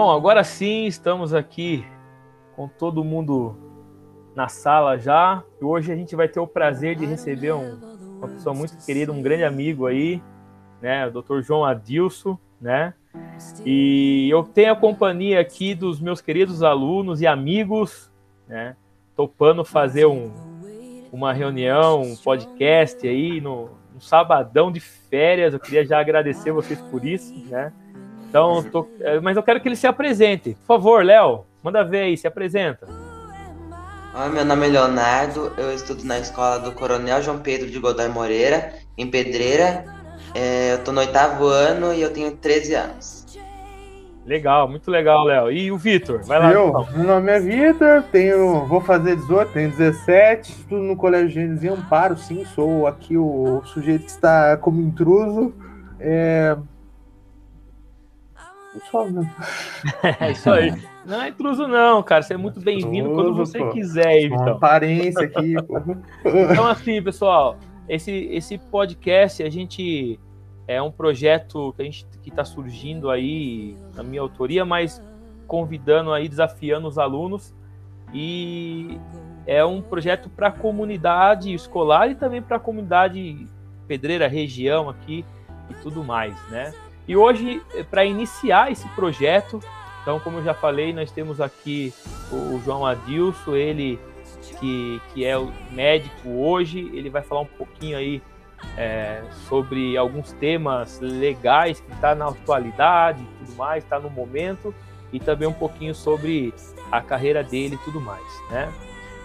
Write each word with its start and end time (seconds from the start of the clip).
Bom, 0.00 0.10
agora 0.10 0.42
sim 0.42 0.86
estamos 0.86 1.34
aqui 1.34 1.84
com 2.56 2.66
todo 2.66 3.04
mundo 3.04 3.54
na 4.34 4.48
sala 4.48 4.96
já. 4.96 5.44
E 5.60 5.62
hoje 5.62 5.92
a 5.92 5.94
gente 5.94 6.16
vai 6.16 6.26
ter 6.26 6.40
o 6.40 6.46
prazer 6.46 6.96
de 6.96 7.04
receber 7.04 7.52
um, 7.52 7.78
uma 8.16 8.28
pessoa 8.28 8.54
muito 8.54 8.74
querida, 8.86 9.12
um 9.12 9.20
grande 9.20 9.44
amigo 9.44 9.86
aí, 9.86 10.22
né, 10.80 11.06
o 11.06 11.20
Dr. 11.20 11.42
João 11.42 11.66
Adilson, 11.66 12.38
né? 12.58 12.94
E 13.66 14.26
eu 14.32 14.42
tenho 14.42 14.72
a 14.72 14.76
companhia 14.76 15.38
aqui 15.38 15.74
dos 15.74 16.00
meus 16.00 16.22
queridos 16.22 16.62
alunos 16.62 17.20
e 17.20 17.26
amigos, 17.26 18.10
né? 18.48 18.76
Topando 19.14 19.66
fazer 19.66 20.06
um, 20.06 20.32
uma 21.12 21.34
reunião, 21.34 22.00
um 22.00 22.16
podcast 22.16 23.06
aí 23.06 23.38
no, 23.38 23.68
no 23.92 24.00
sabadão 24.00 24.72
de 24.72 24.80
férias. 24.80 25.52
Eu 25.52 25.60
queria 25.60 25.84
já 25.84 26.00
agradecer 26.00 26.52
vocês 26.52 26.80
por 26.90 27.04
isso, 27.04 27.34
né? 27.50 27.70
Então, 28.30 28.62
tô, 28.62 28.86
é, 29.00 29.18
mas 29.18 29.36
eu 29.36 29.42
quero 29.42 29.60
que 29.60 29.68
ele 29.68 29.74
se 29.74 29.88
apresente. 29.88 30.56
Por 30.60 30.76
favor, 30.76 31.04
Léo, 31.04 31.44
manda 31.64 31.82
ver 31.82 32.02
aí, 32.02 32.16
se 32.16 32.28
apresenta. 32.28 32.86
Oi, 34.14 34.28
meu 34.28 34.44
nome 34.44 34.68
é 34.68 34.70
Leonardo, 34.70 35.52
eu 35.58 35.74
estudo 35.74 36.04
na 36.04 36.18
escola 36.18 36.60
do 36.60 36.70
Coronel 36.70 37.20
João 37.22 37.40
Pedro 37.40 37.68
de 37.68 37.78
Godoy 37.80 38.08
Moreira, 38.08 38.72
em 38.96 39.10
Pedreira. 39.10 39.84
É, 40.32 40.74
eu 40.74 40.84
tô 40.84 40.92
no 40.92 41.00
oitavo 41.00 41.46
ano 41.46 41.92
e 41.92 42.00
eu 42.00 42.12
tenho 42.12 42.30
13 42.36 42.74
anos. 42.74 43.26
Legal, 44.24 44.68
muito 44.68 44.88
legal, 44.92 45.24
Léo. 45.24 45.50
E 45.50 45.72
o 45.72 45.76
Vitor? 45.76 46.22
Vai 46.22 46.38
lá. 46.38 46.52
Eu, 46.52 46.68
então. 46.68 46.88
meu 46.94 47.04
nome 47.04 47.32
é 47.32 47.40
Vitor, 47.40 48.04
tenho, 48.12 48.64
vou 48.66 48.80
fazer 48.80 49.16
18, 49.16 49.52
tenho 49.52 49.70
17, 49.70 50.52
estudo 50.52 50.82
no 50.82 50.94
Colégio 50.94 51.30
Gênesis 51.30 51.68
Amparo, 51.68 52.16
sim, 52.16 52.44
sou 52.54 52.86
aqui 52.86 53.16
o 53.16 53.60
sujeito 53.64 54.04
que 54.04 54.10
está 54.10 54.56
como 54.56 54.80
intruso. 54.80 55.52
É, 55.98 56.56
É 60.20 60.30
isso 60.30 60.50
aí. 60.50 60.72
Não 61.04 61.22
é 61.22 61.28
intruso, 61.28 61.66
não, 61.66 62.02
cara. 62.02 62.22
Você 62.22 62.34
é 62.34 62.36
muito 62.36 62.60
bem-vindo 62.60 63.10
quando 63.10 63.34
você 63.34 63.58
pô. 63.58 63.70
quiser, 63.70 64.22
então. 64.22 64.48
aparência 64.48 65.24
aqui. 65.24 65.54
pô. 65.62 65.78
Então, 66.52 66.66
assim, 66.66 67.02
pessoal, 67.02 67.56
esse, 67.88 68.12
esse 68.12 68.58
podcast, 68.58 69.42
a 69.42 69.50
gente 69.50 70.20
é 70.68 70.80
um 70.80 70.90
projeto 70.90 71.72
que 71.74 71.82
a 71.82 71.84
gente 71.84 72.06
que 72.22 72.28
está 72.30 72.44
surgindo 72.44 73.10
aí 73.10 73.76
na 73.94 74.02
minha 74.02 74.22
autoria, 74.22 74.64
mas 74.64 75.02
convidando 75.46 76.12
aí, 76.12 76.28
desafiando 76.28 76.86
os 76.86 76.96
alunos 76.96 77.52
e 78.14 79.00
é 79.46 79.64
um 79.64 79.82
projeto 79.82 80.28
para 80.28 80.48
a 80.48 80.52
comunidade 80.52 81.52
escolar 81.52 82.08
e 82.08 82.14
também 82.14 82.40
para 82.40 82.58
a 82.58 82.60
comunidade 82.60 83.48
pedreira, 83.88 84.28
região 84.28 84.88
aqui 84.88 85.24
e 85.68 85.74
tudo 85.82 86.04
mais, 86.04 86.36
né? 86.48 86.72
E 87.08 87.16
hoje, 87.16 87.60
para 87.90 88.04
iniciar 88.04 88.70
esse 88.70 88.88
projeto, 88.90 89.60
então, 90.02 90.20
como 90.20 90.38
eu 90.38 90.44
já 90.44 90.54
falei, 90.54 90.92
nós 90.92 91.10
temos 91.10 91.40
aqui 91.40 91.92
o 92.32 92.60
João 92.64 92.86
Adilson, 92.86 93.54
ele 93.56 93.98
que, 94.58 95.00
que 95.12 95.24
é 95.24 95.36
o 95.38 95.50
médico 95.72 96.28
hoje, 96.28 96.90
ele 96.94 97.10
vai 97.10 97.22
falar 97.22 97.42
um 97.42 97.46
pouquinho 97.46 97.96
aí 97.96 98.22
é, 98.76 99.22
sobre 99.48 99.96
alguns 99.96 100.32
temas 100.32 101.00
legais 101.00 101.80
que 101.80 101.92
está 101.92 102.14
na 102.14 102.28
atualidade 102.28 103.22
e 103.22 103.44
tudo 103.46 103.56
mais, 103.56 103.82
está 103.82 103.98
no 103.98 104.10
momento, 104.10 104.74
e 105.12 105.18
também 105.18 105.48
um 105.48 105.52
pouquinho 105.52 105.94
sobre 105.94 106.52
a 106.92 107.00
carreira 107.00 107.42
dele 107.42 107.74
e 107.74 107.78
tudo 107.84 108.00
mais, 108.00 108.22
né? 108.50 108.70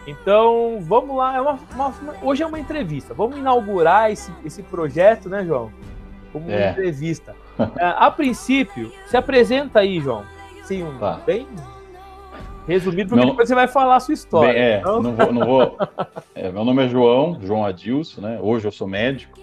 Então, 0.07 0.79
vamos 0.81 1.15
lá, 1.17 1.35
é 1.35 1.41
uma, 1.41 1.59
uma- 1.73 1.87
uma- 1.87 2.15
hoje 2.21 2.43
é 2.43 2.45
uma 2.45 2.59
entrevista, 2.59 3.13
vamos 3.13 3.37
inaugurar 3.37 4.11
esse, 4.11 4.31
esse 4.45 4.61
projeto, 4.63 5.27
né, 5.29 5.43
João? 5.45 5.71
Como 6.31 6.45
uma 6.47 6.55
É. 6.55 6.71
entrevista. 6.71 7.35
É, 7.77 7.85
a 7.97 8.11
princípio, 8.11 8.91
se 9.05 9.15
apresenta 9.15 9.79
aí, 9.79 9.99
João. 9.99 10.23
Sim, 10.63 10.83
um, 10.83 10.97
Tá. 10.97 11.21
bem 11.25 11.47
resumido, 12.67 13.09
porque 13.09 13.23
Não- 13.23 13.31
depois 13.31 13.47
você 13.47 13.55
vai 13.55 13.67
falar 13.67 13.95
a 13.97 13.99
sua 13.99 14.13
história. 14.13 14.53
Bem, 14.53 14.61
é, 14.61 14.79
Então, 14.79 15.01
não 15.01 15.13
vou. 15.15 15.31
Não 15.33 15.45
vou 15.45 15.77
é, 16.33 16.51
meu 16.51 16.65
nome 16.65 16.83
é 16.85 16.87
João, 16.89 17.37
João 17.41 17.63
Adilson, 17.65 18.21
né? 18.21 18.39
Hoje 18.41 18.67
eu 18.67 18.71
sou 18.71 18.87
médico. 18.87 19.39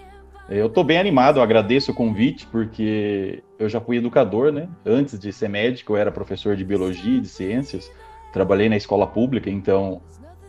Eu 0.49 0.67
estou 0.67 0.83
bem 0.85 0.99
animado, 0.99 1.39
eu 1.39 1.43
agradeço 1.43 1.93
o 1.93 1.95
convite, 1.95 2.47
porque 2.49 3.43
eu 3.59 3.69
já 3.69 3.81
fui 3.81 3.97
educador, 3.97 4.53
né? 4.53 4.69
Antes 4.85 5.19
de 5.19 5.33
ser 5.33 5.49
médico, 5.49 5.93
eu 5.93 5.97
era 5.97 6.11
professor 6.11 6.57
de 6.57 6.65
biologia 6.65 7.19
e 7.19 7.21
de 7.21 7.29
ciências, 7.29 7.91
trabalhei 8.33 8.69
na 8.69 8.77
escola 8.77 9.07
pública, 9.07 9.49
então 9.49 10.03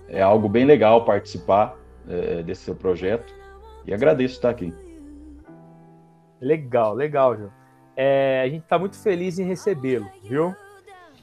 é 0.10 0.22
algo 0.22 0.50
bem 0.50 0.66
legal 0.66 1.06
participar 1.06 1.76
é, 2.10 2.42
desse 2.42 2.64
seu 2.64 2.76
projeto. 2.76 3.34
E 3.86 3.94
agradeço 3.94 4.34
estar 4.36 4.50
aqui. 4.50 4.74
Legal, 6.44 6.94
legal, 6.94 7.38
João. 7.38 7.52
É, 7.96 8.44
a 8.46 8.50
gente 8.50 8.64
está 8.64 8.78
muito 8.78 8.98
feliz 8.98 9.40
em 9.40 9.46
recebê-lo, 9.46 10.10
viu? 10.24 10.54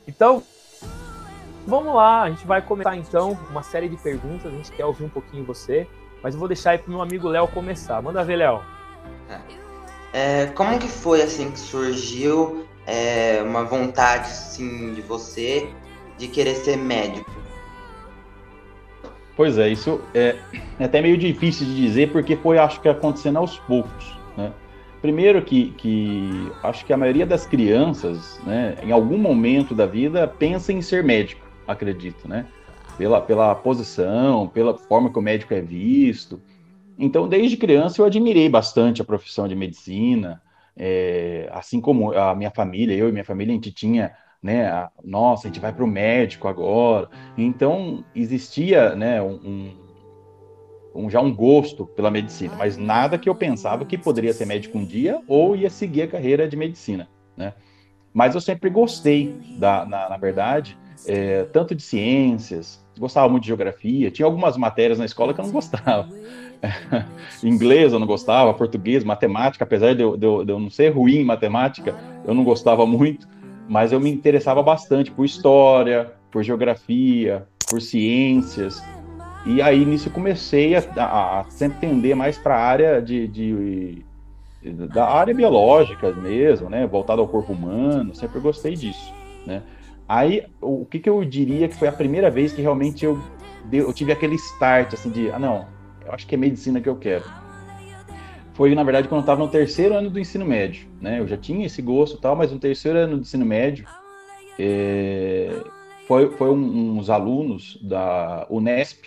Então, 0.09 0.43
vamos 1.67 1.95
lá, 1.95 2.23
a 2.23 2.31
gente 2.31 2.47
vai 2.47 2.63
começar 2.63 2.97
então 2.97 3.39
uma 3.51 3.63
série 3.63 3.89
de 3.89 3.97
perguntas, 3.97 4.47
a 4.47 4.57
gente 4.57 4.73
quer 4.73 4.85
ouvir 4.85 5.05
um 5.05 5.09
pouquinho 5.09 5.45
você, 5.45 5.87
mas 6.23 6.35
eu 6.35 6.39
vou 6.39 6.49
deixar 6.49 6.71
aí 6.71 6.79
pro 6.79 6.91
meu 6.91 7.03
amigo 7.03 7.29
Léo 7.29 7.47
começar. 7.49 8.01
Manda 8.01 8.25
ver, 8.25 8.37
Léo. 8.37 8.63
É, 10.13 10.47
como 10.47 10.79
que 10.79 10.89
foi 10.89 11.23
assim 11.23 11.51
que 11.51 11.59
surgiu 11.59 12.67
é, 12.87 13.43
uma 13.43 13.65
vontade 13.65 14.25
assim 14.25 14.95
de 14.95 15.03
você 15.03 15.69
de 16.17 16.29
querer 16.29 16.55
ser 16.55 16.77
médico? 16.77 17.31
Pois 19.37 19.59
é, 19.59 19.69
isso 19.69 20.01
é, 20.15 20.37
é 20.79 20.85
até 20.85 21.01
meio 21.01 21.17
difícil 21.17 21.67
de 21.67 21.75
dizer, 21.75 22.11
porque 22.11 22.37
foi, 22.37 22.59
acho 22.59 22.81
que, 22.81 22.89
acontecendo 22.89 23.39
aos 23.39 23.59
poucos? 23.61 24.20
Primeiro 25.01 25.43
que, 25.45 25.73
que 25.75 26.57
acho 26.63 26.85
que 26.85 26.93
a 26.93 26.97
maioria 26.97 27.27
das 27.27 27.47
crianças, 27.47 28.39
né, 28.43 28.77
em 28.83 28.91
algum 28.93 29.17
momento 29.19 29.75
da 29.75 29.87
vida, 29.87 30.29
pensa 30.29 30.73
em 30.73 30.83
ser 30.83 31.03
médico, 31.03 31.51
acredito, 31.67 32.29
né? 32.29 32.51
Pela, 32.97 33.21
pela 33.23 33.55
posição, 33.55 34.49
pela 34.49 34.77
forma 34.77 35.11
que 35.11 35.19
o 35.19 35.23
médico 35.23 35.55
é 35.55 35.63
visto. 35.63 36.45
Então, 36.99 37.29
desde 37.29 37.57
criança, 37.57 38.01
eu 38.03 38.07
admirei 38.07 38.49
bastante 38.49 39.03
a 39.03 39.05
profissão 39.05 39.49
de 39.49 39.55
medicina, 39.57 40.43
é, 40.77 41.49
assim 41.53 41.81
como 41.81 42.13
a 42.13 42.35
minha 42.35 42.51
família, 42.51 42.95
eu 42.97 43.09
e 43.09 43.13
minha 43.13 43.25
família, 43.25 43.53
a 43.53 43.57
gente 43.57 43.73
tinha, 43.73 44.15
né, 44.43 44.67
a- 44.69 44.91
nossa, 45.05 45.47
a 45.49 45.51
gente 45.51 45.61
vai 45.61 45.73
para 45.73 45.85
o 45.85 45.89
médico 45.89 46.49
agora, 46.49 47.09
então 47.37 48.05
existia, 48.15 48.95
né, 48.97 49.23
um, 49.23 49.39
um- 50.95 51.09
já 51.11 51.21
um 51.21 51.35
gosto 51.35 51.87
pela 51.87 52.11
medicina, 52.11 52.55
mas 52.59 52.77
nada 52.77 53.17
que 53.19 53.29
eu 53.29 53.35
pensava 53.35 53.85
que 53.85 53.97
poderia 53.99 54.33
ser 54.33 54.47
médico 54.47 54.79
um 54.79 54.85
dia 54.85 55.21
ou 55.27 55.55
ia 55.57 55.71
seguir 55.71 56.03
a 56.03 56.09
carreira 56.09 56.49
de 56.49 56.57
medicina, 56.57 57.09
né? 57.37 57.53
Mas 58.13 58.35
eu 58.35 58.41
sempre 58.41 58.69
gostei 58.71 59.35
da, 59.59 59.85
na, 59.87 60.09
na 60.09 60.17
verdade, 60.17 60.77
é, 61.07 61.45
tanto 61.45 61.75
de 61.75 61.83
ciências, 61.83 62.85
gostava 62.99 63.29
muito 63.29 63.43
de 63.45 63.49
geografia, 63.49 64.11
tinha 64.11 64.27
algumas 64.27 64.57
matérias 64.57 64.99
na 64.99 65.05
escola 65.05 65.33
que 65.33 65.41
eu 65.41 65.45
não 65.45 65.53
gostava. 65.53 66.09
Inglês 67.43 67.93
eu 67.93 67.99
não 67.99 68.07
gostava, 68.07 68.53
português, 68.53 69.05
matemática, 69.05 69.65
apesar 69.65 69.95
de 69.95 70.03
eu, 70.03 70.17
de 70.17 70.27
eu- 70.27 70.45
de 70.45 70.53
eu 70.53 70.59
não 70.59 70.69
ser 70.71 70.91
ruim 70.91 71.17
em 71.19 71.25
matemática, 71.25 71.95
eu 72.27 72.35
não 72.35 72.45
gostava 72.45 72.85
muito, 72.85 73.27
mas 73.69 73.93
eu 73.93 74.01
me 74.01 74.11
interessava 74.11 74.63
bastante 74.63 75.11
por 75.11 75.25
história, 75.25 76.13
por 76.31 76.43
geografia, 76.43 77.47
por 77.69 77.81
ciências. 77.81 78.83
E 79.47 79.63
aí 79.63 79.85
nisso 79.85 80.09
eu 80.09 80.13
comecei 80.13 80.75
a, 80.75 80.83
a- 80.97 81.41
a 81.41 81.45
sempre 81.51 82.15
mais 82.15 82.37
para 82.37 82.57
a 82.57 82.61
área 82.63 83.01
de, 83.01 83.27
de- 83.27 84.05
da 84.89 85.09
área 85.09 85.35
biológica 85.35 86.13
mesmo, 86.13 86.69
né? 86.69 86.87
Voltado 86.87 87.23
ao 87.23 87.29
corpo 87.29 87.53
humano, 87.53 88.15
sempre 88.15 88.39
gostei 88.41 88.75
disso, 88.75 89.13
né? 89.47 89.63
Aí 90.07 90.45
o 90.61 90.85
que, 90.85 90.99
que 90.99 91.09
eu 91.09 91.25
diria 91.25 91.69
que 91.69 91.75
foi 91.77 91.89
a 91.89 91.93
primeira 91.93 92.31
vez 92.31 92.53
que 92.53 92.61
realmente 92.61 93.05
eu, 93.05 93.19
dei- 93.67 93.81
eu 93.81 93.93
tive 93.93 94.13
aquele 94.13 94.35
start 94.35 94.93
assim 94.93 95.09
de, 95.11 95.31
ah 95.31 95.39
não, 95.39 95.67
eu 96.05 96.13
acho 96.13 96.27
que 96.27 96.35
é 96.35 96.39
medicina 96.39 96.81
que 96.81 96.89
eu 96.89 96.97
quero. 96.97 97.25
Foi 98.53 98.75
na 98.75 98.83
verdade 98.83 99.09
quando 99.09 99.21
eu 99.21 99.23
estava 99.23 99.41
no 99.43 99.49
terceiro 99.49 99.95
ano 99.95 100.11
do 100.11 100.19
ensino 100.21 100.45
médio, 100.45 100.87
né? 101.01 101.19
Eu 101.21 101.27
já 101.27 101.37
tinha 101.39 101.65
esse 101.65 101.81
gosto 101.81 102.19
e 102.19 102.21
tal, 102.21 102.37
mas 102.37 102.53
no 102.53 102.59
terceiro 102.59 102.99
ano 102.99 103.17
do 103.17 103.23
ensino 103.23 103.47
médio 103.47 103.87
é, 104.59 105.49
foi, 106.07 106.31
foi 106.33 106.51
um- 106.51 106.99
uns 106.99 107.09
alunos 107.09 107.79
da 107.83 108.47
Unesp 108.51 109.05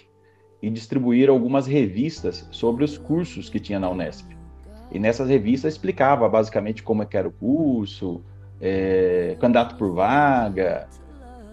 e 0.64 0.70
distribuíram 0.70 1.34
algumas 1.34 1.68
revistas 1.68 2.48
sobre 2.50 2.86
os 2.86 2.98
cursos 2.98 3.50
que 3.50 3.60
tinha 3.60 3.82
na 3.82 3.90
Unesp. 3.90 4.32
E 4.90 4.98
nessas 4.98 5.28
revistas 5.28 5.74
explicava 5.74 6.30
basicamente 6.30 6.82
como 6.82 7.04
é 7.04 7.06
que 7.06 7.18
era 7.18 7.28
o 7.28 7.32
curso, 7.32 8.22
é, 8.62 9.36
candidato 9.42 9.76
por 9.76 9.94
vaga. 9.94 10.88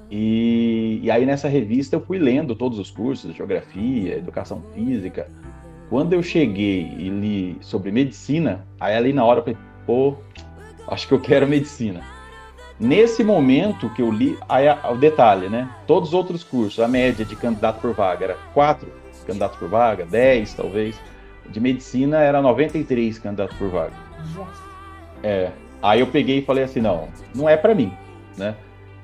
E, 0.08 1.00
e 1.02 1.10
aí 1.10 1.26
nessa 1.26 1.48
revista 1.48 1.96
eu 1.96 2.00
fui 2.00 2.20
lendo 2.20 2.54
todos 2.54 2.78
os 2.78 2.88
cursos, 2.88 3.34
geografia, 3.34 4.16
educação 4.16 4.62
física. 4.74 5.28
Quando 5.88 6.12
eu 6.12 6.22
cheguei 6.22 6.94
e 6.96 7.08
li 7.08 7.58
sobre 7.60 7.90
medicina, 7.90 8.64
aí 8.78 8.94
ali 8.94 9.12
na 9.12 9.24
hora 9.24 9.40
eu 9.40 9.42
falei, 9.42 9.58
pô, 9.84 10.14
acho 10.86 11.08
que 11.08 11.14
eu 11.14 11.20
quero 11.20 11.48
medicina. 11.48 12.00
Nesse 12.78 13.24
momento 13.24 13.90
que 13.90 14.02
eu 14.02 14.10
li, 14.12 14.38
aí 14.48 14.66
o 14.88 14.94
detalhe, 14.94 15.48
né? 15.48 15.68
Todos 15.84 16.10
os 16.10 16.14
outros 16.14 16.44
cursos, 16.44 16.78
a 16.78 16.86
média 16.86 17.24
de 17.24 17.34
candidato 17.34 17.80
por 17.80 17.92
vaga 17.92 18.26
era 18.26 18.38
quatro 18.54 18.99
candidatos 19.24 19.58
por 19.58 19.68
vaga, 19.68 20.06
10 20.06 20.54
talvez. 20.54 21.00
De 21.48 21.60
medicina 21.60 22.18
era 22.18 22.40
93 22.40 23.18
candidatos 23.18 23.56
por 23.56 23.68
vaga. 23.70 23.92
É. 25.22 25.50
Aí 25.82 26.00
eu 26.00 26.06
peguei 26.06 26.38
e 26.38 26.42
falei 26.42 26.64
assim, 26.64 26.80
não, 26.80 27.08
não 27.34 27.48
é 27.48 27.56
para 27.56 27.74
mim, 27.74 27.92
né? 28.36 28.54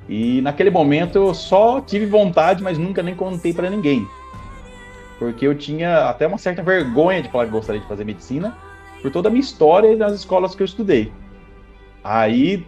E 0.08 0.40
naquele 0.42 0.70
momento 0.70 1.16
eu 1.16 1.34
só 1.34 1.80
tive 1.80 2.06
vontade, 2.06 2.62
mas 2.62 2.78
nunca 2.78 3.02
nem 3.02 3.14
contei 3.14 3.52
para 3.52 3.70
ninguém. 3.70 4.06
Porque 5.18 5.46
eu 5.46 5.54
tinha 5.54 6.08
até 6.08 6.26
uma 6.26 6.38
certa 6.38 6.62
vergonha 6.62 7.22
de 7.22 7.30
falar 7.30 7.46
que 7.46 7.50
gostaria 7.50 7.80
de 7.80 7.88
fazer 7.88 8.04
medicina, 8.04 8.56
por 9.00 9.10
toda 9.10 9.28
a 9.28 9.30
minha 9.30 9.40
história 9.40 9.96
nas 9.96 10.12
escolas 10.12 10.54
que 10.54 10.62
eu 10.62 10.66
estudei. 10.66 11.12
Aí 12.04 12.64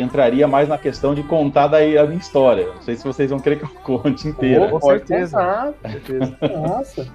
entraria 0.00 0.46
mais 0.46 0.68
na 0.68 0.78
questão 0.78 1.14
de 1.14 1.22
contar 1.22 1.68
daí 1.68 1.96
a 1.96 2.04
minha 2.04 2.18
história. 2.18 2.66
Não 2.74 2.82
sei 2.82 2.96
se 2.96 3.04
vocês 3.04 3.30
vão 3.30 3.38
querer 3.38 3.56
que 3.56 3.64
eu 3.64 3.68
conte 3.82 4.28
inteira. 4.28 4.66
Oh, 4.66 4.78
com 4.78 4.86
certeza. 4.88 5.74
Nossa. 6.42 7.08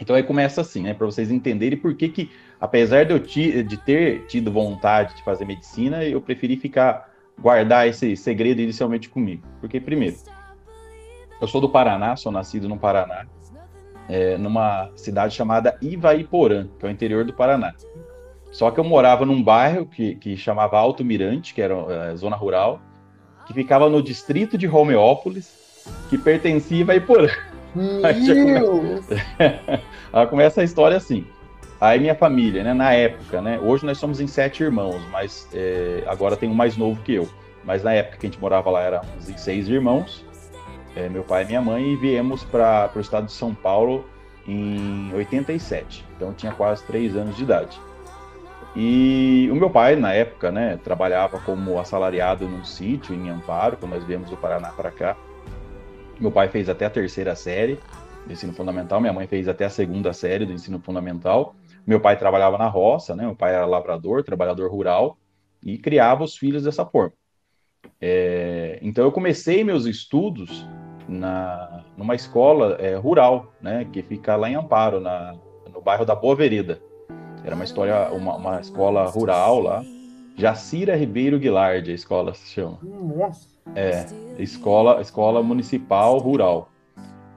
Então 0.00 0.14
aí 0.14 0.22
começa 0.22 0.60
assim, 0.60 0.82
né? 0.82 0.94
Para 0.94 1.06
vocês 1.06 1.30
entenderem 1.30 1.78
por 1.78 1.94
que 1.94 2.08
que, 2.08 2.30
apesar 2.60 3.04
de 3.04 3.12
eu 3.12 3.18
de 3.18 3.76
ter 3.78 4.26
tido 4.26 4.52
vontade 4.52 5.14
de 5.16 5.24
fazer 5.24 5.44
medicina, 5.44 6.04
eu 6.04 6.20
preferi 6.20 6.56
ficar 6.56 7.10
guardar 7.38 7.86
esse 7.88 8.16
segredo 8.16 8.60
inicialmente 8.60 9.08
comigo. 9.08 9.46
Porque 9.60 9.80
primeiro, 9.80 10.16
eu 11.40 11.48
sou 11.48 11.60
do 11.60 11.68
Paraná, 11.68 12.16
sou 12.16 12.32
nascido 12.32 12.68
no 12.68 12.78
Paraná, 12.78 13.26
é, 14.08 14.36
numa 14.38 14.90
cidade 14.96 15.34
chamada 15.34 15.76
Ivaiporã, 15.80 16.68
que 16.78 16.86
é 16.86 16.88
o 16.88 16.92
interior 16.92 17.24
do 17.24 17.32
Paraná. 17.32 17.74
Só 18.56 18.70
que 18.70 18.80
eu 18.80 18.84
morava 18.84 19.26
num 19.26 19.42
bairro 19.42 19.84
que, 19.84 20.14
que 20.14 20.34
chamava 20.34 20.78
Alto 20.78 21.04
Mirante, 21.04 21.52
que 21.52 21.60
era 21.60 21.74
é, 21.74 22.16
zona 22.16 22.34
rural, 22.34 22.80
que 23.46 23.52
ficava 23.52 23.90
no 23.90 24.02
distrito 24.02 24.56
de 24.56 24.66
Romeópolis, 24.66 25.84
que 26.08 26.16
pertencia 26.16 26.78
a 26.78 26.80
Ivaiporã. 26.80 27.28
Aí, 28.02 28.62
começa... 28.64 29.82
Aí 30.10 30.26
começa 30.28 30.60
a 30.62 30.64
história 30.64 30.96
assim. 30.96 31.26
Aí 31.78 32.00
minha 32.00 32.14
família, 32.14 32.64
né, 32.64 32.72
na 32.72 32.94
época, 32.94 33.42
né, 33.42 33.60
hoje 33.62 33.84
nós 33.84 33.98
somos 33.98 34.22
em 34.22 34.26
sete 34.26 34.62
irmãos, 34.62 35.02
mas 35.12 35.46
é, 35.52 36.02
agora 36.06 36.34
tem 36.34 36.48
um 36.48 36.54
mais 36.54 36.78
novo 36.78 36.98
que 37.02 37.12
eu. 37.12 37.28
Mas 37.62 37.84
na 37.84 37.92
época 37.92 38.16
que 38.16 38.26
a 38.26 38.30
gente 38.30 38.40
morava 38.40 38.70
lá 38.70 38.80
éramos 38.80 39.28
em 39.28 39.36
seis 39.36 39.68
irmãos, 39.68 40.24
é, 40.96 41.10
meu 41.10 41.22
pai 41.22 41.42
e 41.42 41.46
minha 41.46 41.60
mãe, 41.60 41.92
e 41.92 41.96
viemos 41.96 42.42
para 42.42 42.90
o 42.96 43.00
estado 43.00 43.26
de 43.26 43.32
São 43.32 43.54
Paulo 43.54 44.06
em 44.48 45.12
87. 45.12 46.06
Então 46.16 46.28
eu 46.28 46.34
tinha 46.34 46.52
quase 46.52 46.82
três 46.84 47.14
anos 47.14 47.36
de 47.36 47.42
idade. 47.42 47.78
E 48.78 49.48
o 49.50 49.56
meu 49.56 49.70
pai, 49.70 49.96
na 49.96 50.12
época, 50.12 50.52
né, 50.52 50.76
trabalhava 50.76 51.40
como 51.40 51.78
assalariado 51.78 52.46
num 52.46 52.62
sítio 52.62 53.14
em 53.14 53.30
Amparo, 53.30 53.78
quando 53.78 53.92
nós 53.92 54.04
viemos 54.04 54.28
do 54.28 54.36
Paraná 54.36 54.68
para 54.68 54.90
cá. 54.90 55.16
Meu 56.20 56.30
pai 56.30 56.48
fez 56.48 56.68
até 56.68 56.84
a 56.84 56.90
terceira 56.90 57.34
série 57.34 57.78
do 58.26 58.32
ensino 58.34 58.52
fundamental, 58.52 59.00
minha 59.00 59.14
mãe 59.14 59.26
fez 59.26 59.48
até 59.48 59.64
a 59.64 59.70
segunda 59.70 60.12
série 60.12 60.44
do 60.44 60.52
ensino 60.52 60.78
fundamental. 60.78 61.54
Meu 61.86 62.00
pai 62.00 62.18
trabalhava 62.18 62.58
na 62.58 62.68
roça, 62.68 63.16
né, 63.16 63.24
meu 63.24 63.34
pai 63.34 63.54
era 63.54 63.64
lavrador, 63.64 64.22
trabalhador 64.22 64.70
rural, 64.70 65.16
e 65.64 65.78
criava 65.78 66.22
os 66.22 66.36
filhos 66.36 66.64
dessa 66.64 66.84
forma. 66.84 67.14
É, 67.98 68.78
então 68.82 69.04
eu 69.04 69.12
comecei 69.12 69.64
meus 69.64 69.86
estudos 69.86 70.68
na, 71.08 71.82
numa 71.96 72.14
escola 72.14 72.76
é, 72.78 72.94
rural, 72.94 73.54
né, 73.58 73.86
que 73.90 74.02
fica 74.02 74.36
lá 74.36 74.50
em 74.50 74.54
Amparo, 74.54 75.00
na, 75.00 75.34
no 75.72 75.80
bairro 75.80 76.04
da 76.04 76.14
Boa 76.14 76.36
Vereda. 76.36 76.78
Era 77.46 77.54
uma 77.54 77.62
história, 77.62 78.10
uma, 78.10 78.34
uma 78.34 78.60
escola 78.60 79.06
rural 79.06 79.60
lá. 79.60 79.84
Jacira 80.36 80.96
Ribeiro 80.96 81.38
Guilard, 81.38 81.88
a 81.88 81.94
escola 81.94 82.34
se 82.34 82.48
chama. 82.48 82.78
Nossa. 82.82 83.46
É, 83.76 84.04
escola, 84.36 85.00
escola 85.00 85.40
municipal 85.44 86.18
rural. 86.18 86.68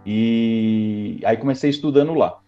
E 0.03 1.21
aí 1.23 1.37
comecei 1.37 1.69
estudando 1.69 2.15
lá. 2.15 2.39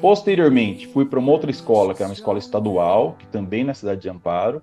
Posteriormente, 0.00 0.86
fui 0.86 1.04
para 1.04 1.18
uma 1.18 1.32
outra 1.32 1.50
escola, 1.50 1.92
que 1.92 2.02
era 2.02 2.08
uma 2.08 2.14
escola 2.14 2.38
estadual, 2.38 3.16
que 3.18 3.26
também 3.26 3.64
na 3.64 3.74
cidade 3.74 4.02
de 4.02 4.08
Amparo. 4.08 4.62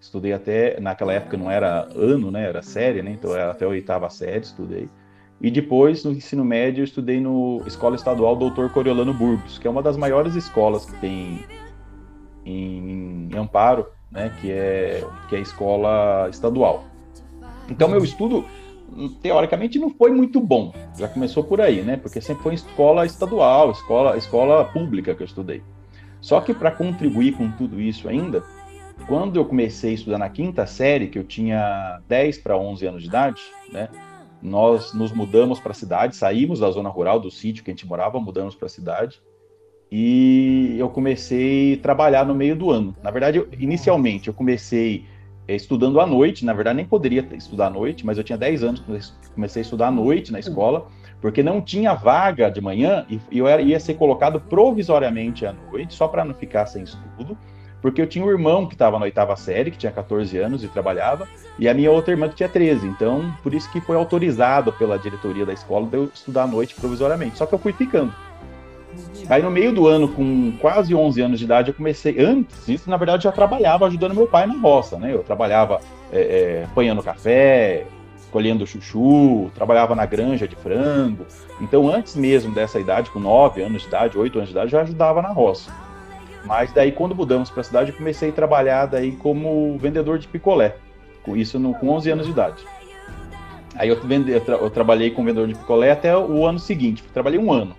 Estudei 0.00 0.32
até, 0.32 0.78
naquela 0.78 1.14
época 1.14 1.36
não 1.36 1.50
era 1.50 1.88
ano, 1.96 2.30
né? 2.30 2.44
Era 2.44 2.62
série, 2.62 3.02
né? 3.02 3.10
Então 3.10 3.34
era 3.34 3.50
até 3.50 3.64
a 3.64 3.68
oitava 3.68 4.08
série, 4.08 4.44
estudei. 4.44 4.88
E 5.40 5.50
depois, 5.50 6.02
no 6.04 6.12
ensino 6.12 6.44
médio, 6.44 6.80
eu 6.80 6.84
estudei 6.84 7.20
no 7.20 7.62
Escola 7.66 7.94
Estadual 7.94 8.36
Doutor 8.36 8.70
Coriolano 8.70 9.12
Burgos, 9.12 9.58
que 9.58 9.66
é 9.66 9.70
uma 9.70 9.82
das 9.82 9.96
maiores 9.96 10.34
escolas 10.34 10.86
que 10.86 10.96
tem 10.98 11.40
em, 12.44 13.28
Amparo, 13.36 13.86
né, 14.10 14.32
que, 14.40 14.50
é, 14.50 15.04
que 15.28 15.36
é 15.36 15.40
escola 15.40 16.28
estadual. 16.30 16.84
Então, 17.68 17.88
meu 17.88 18.02
estudo, 18.02 18.44
teoricamente, 19.20 19.78
não 19.78 19.90
foi 19.90 20.10
muito 20.10 20.40
bom. 20.40 20.72
Já 20.98 21.08
começou 21.08 21.44
por 21.44 21.60
aí, 21.60 21.82
né? 21.82 21.96
Porque 21.96 22.20
sempre 22.20 22.42
foi 22.42 22.54
escola 22.54 23.04
estadual, 23.04 23.72
escola, 23.72 24.16
escola 24.16 24.64
pública 24.64 25.14
que 25.14 25.22
eu 25.22 25.26
estudei. 25.26 25.62
Só 26.20 26.40
que 26.40 26.54
para 26.54 26.70
contribuir 26.70 27.36
com 27.36 27.50
tudo 27.50 27.80
isso 27.80 28.08
ainda, 28.08 28.42
quando 29.06 29.36
eu 29.36 29.44
comecei 29.44 29.90
a 29.90 29.94
estudar 29.94 30.18
na 30.18 30.30
quinta 30.30 30.66
série, 30.66 31.08
que 31.08 31.18
eu 31.18 31.24
tinha 31.24 32.00
10 32.08 32.38
para 32.38 32.56
11 32.56 32.86
anos 32.86 33.02
de 33.02 33.08
idade, 33.08 33.42
né? 33.70 33.88
Nós 34.46 34.94
nos 34.94 35.12
mudamos 35.12 35.58
para 35.58 35.72
a 35.72 35.74
cidade, 35.74 36.14
saímos 36.14 36.60
da 36.60 36.70
zona 36.70 36.88
rural, 36.88 37.18
do 37.18 37.30
sítio 37.30 37.64
que 37.64 37.70
a 37.70 37.74
gente 37.74 37.86
morava, 37.86 38.20
mudamos 38.20 38.54
para 38.54 38.66
a 38.66 38.68
cidade. 38.68 39.20
E 39.90 40.76
eu 40.78 40.88
comecei 40.88 41.74
a 41.74 41.78
trabalhar 41.78 42.24
no 42.24 42.34
meio 42.34 42.54
do 42.54 42.70
ano. 42.70 42.94
Na 43.02 43.10
verdade, 43.10 43.38
eu, 43.38 43.48
inicialmente, 43.58 44.28
eu 44.28 44.34
comecei 44.34 45.04
eh, 45.48 45.56
estudando 45.56 46.00
à 46.00 46.06
noite. 46.06 46.44
Na 46.44 46.52
verdade, 46.52 46.76
nem 46.76 46.86
poderia 46.86 47.26
estudar 47.34 47.66
à 47.66 47.70
noite, 47.70 48.06
mas 48.06 48.18
eu 48.18 48.24
tinha 48.24 48.38
10 48.38 48.62
anos 48.62 48.84
comecei 49.34 49.60
a 49.60 49.64
estudar 49.64 49.88
à 49.88 49.90
noite 49.90 50.32
na 50.32 50.38
escola, 50.38 50.86
porque 51.20 51.42
não 51.42 51.60
tinha 51.60 51.94
vaga 51.94 52.48
de 52.48 52.60
manhã 52.60 53.04
e 53.08 53.38
eu 53.38 53.48
ia 53.60 53.80
ser 53.80 53.94
colocado 53.94 54.40
provisoriamente 54.40 55.44
à 55.44 55.52
noite, 55.52 55.94
só 55.94 56.06
para 56.06 56.24
não 56.24 56.34
ficar 56.34 56.66
sem 56.66 56.84
estudo 56.84 57.36
porque 57.86 58.02
eu 58.02 58.06
tinha 58.08 58.24
um 58.24 58.28
irmão 58.28 58.66
que 58.66 58.74
estava 58.74 58.98
na 58.98 59.04
oitava 59.04 59.36
série, 59.36 59.70
que 59.70 59.78
tinha 59.78 59.92
14 59.92 60.36
anos 60.38 60.64
e 60.64 60.66
trabalhava, 60.66 61.28
e 61.56 61.68
a 61.68 61.72
minha 61.72 61.88
outra 61.88 62.12
irmã 62.12 62.28
que 62.28 62.34
tinha 62.34 62.48
13. 62.48 62.84
Então, 62.84 63.32
por 63.44 63.54
isso 63.54 63.70
que 63.70 63.80
foi 63.80 63.94
autorizado 63.94 64.72
pela 64.72 64.98
diretoria 64.98 65.46
da 65.46 65.52
escola 65.52 65.86
de 65.86 65.96
eu 65.96 66.10
estudar 66.12 66.42
à 66.42 66.46
noite 66.48 66.74
provisoriamente. 66.74 67.38
Só 67.38 67.46
que 67.46 67.54
eu 67.54 67.60
fui 67.60 67.72
ficando. 67.72 68.12
Aí 69.28 69.40
no 69.40 69.52
meio 69.52 69.72
do 69.72 69.86
ano, 69.86 70.08
com 70.08 70.54
quase 70.60 70.96
11 70.96 71.20
anos 71.20 71.38
de 71.38 71.44
idade, 71.44 71.70
eu 71.70 71.74
comecei. 71.74 72.18
Antes 72.18 72.66
disso, 72.66 72.90
na 72.90 72.96
verdade, 72.96 73.22
já 73.22 73.30
trabalhava 73.30 73.86
ajudando 73.86 74.16
meu 74.16 74.26
pai 74.26 74.48
na 74.48 74.58
roça, 74.58 74.98
né? 74.98 75.14
Eu 75.14 75.22
trabalhava 75.22 75.80
é, 76.12 76.18
é, 76.18 76.64
apanhando 76.64 77.04
café, 77.04 77.86
colhendo 78.32 78.66
chuchu, 78.66 79.48
trabalhava 79.54 79.94
na 79.94 80.06
granja 80.06 80.48
de 80.48 80.56
frango. 80.56 81.24
Então, 81.60 81.88
antes 81.88 82.16
mesmo 82.16 82.52
dessa 82.52 82.80
idade, 82.80 83.10
com 83.12 83.20
9 83.20 83.62
anos 83.62 83.82
de 83.82 83.86
idade, 83.86 84.18
8 84.18 84.38
anos 84.38 84.48
de 84.48 84.54
idade, 84.56 84.72
já 84.72 84.80
ajudava 84.80 85.22
na 85.22 85.28
roça. 85.28 85.85
Mas 86.46 86.72
daí, 86.72 86.92
quando 86.92 87.14
mudamos 87.14 87.50
para 87.50 87.60
a 87.60 87.64
cidade, 87.64 87.90
eu 87.90 87.96
comecei 87.96 88.30
a 88.30 88.32
trabalhar 88.32 88.86
daí 88.86 89.12
como 89.16 89.76
vendedor 89.78 90.16
de 90.16 90.28
picolé. 90.28 90.76
Com 91.24 91.36
isso 91.36 91.58
no, 91.58 91.74
com 91.74 91.88
11 91.88 92.10
anos 92.12 92.26
de 92.26 92.32
idade. 92.32 92.64
Aí 93.74 93.88
eu, 93.88 94.00
vende, 94.00 94.30
eu, 94.30 94.40
tra, 94.40 94.54
eu, 94.54 94.70
trabalhei 94.70 95.10
com 95.10 95.24
vendedor 95.24 95.48
de 95.48 95.56
picolé 95.56 95.90
até 95.90 96.16
o 96.16 96.46
ano 96.46 96.60
seguinte. 96.60 97.02
Trabalhei 97.12 97.38
um 97.38 97.52
ano 97.52 97.74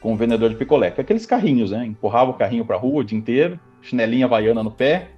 com 0.00 0.16
vendedor 0.16 0.48
de 0.48 0.56
picolé. 0.56 0.90
Com 0.90 1.02
aqueles 1.02 1.26
carrinhos, 1.26 1.70
né? 1.70 1.84
Empurrava 1.84 2.30
o 2.30 2.34
carrinho 2.34 2.64
para 2.64 2.78
rua 2.78 3.02
o 3.02 3.04
dia 3.04 3.16
inteiro, 3.16 3.60
chinelinha 3.82 4.24
havaiana 4.24 4.62
no 4.62 4.70
pé. 4.70 5.10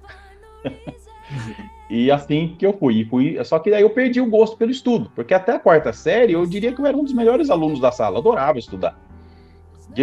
e 1.89 2.11
assim 2.11 2.55
que 2.59 2.65
eu 2.65 2.73
fui. 2.73 3.05
fui. 3.05 3.41
Só 3.45 3.57
que 3.57 3.71
daí 3.71 3.83
eu 3.83 3.89
perdi 3.89 4.19
o 4.19 4.29
gosto 4.29 4.57
pelo 4.57 4.69
estudo. 4.69 5.09
Porque 5.15 5.33
até 5.33 5.53
a 5.53 5.59
quarta 5.59 5.93
série 5.93 6.33
eu 6.33 6.45
diria 6.45 6.73
que 6.73 6.81
eu 6.81 6.85
era 6.85 6.97
um 6.97 7.05
dos 7.05 7.13
melhores 7.13 7.49
alunos 7.49 7.79
da 7.79 7.91
sala. 7.91 8.19
adorava 8.19 8.59
estudar. 8.59 8.99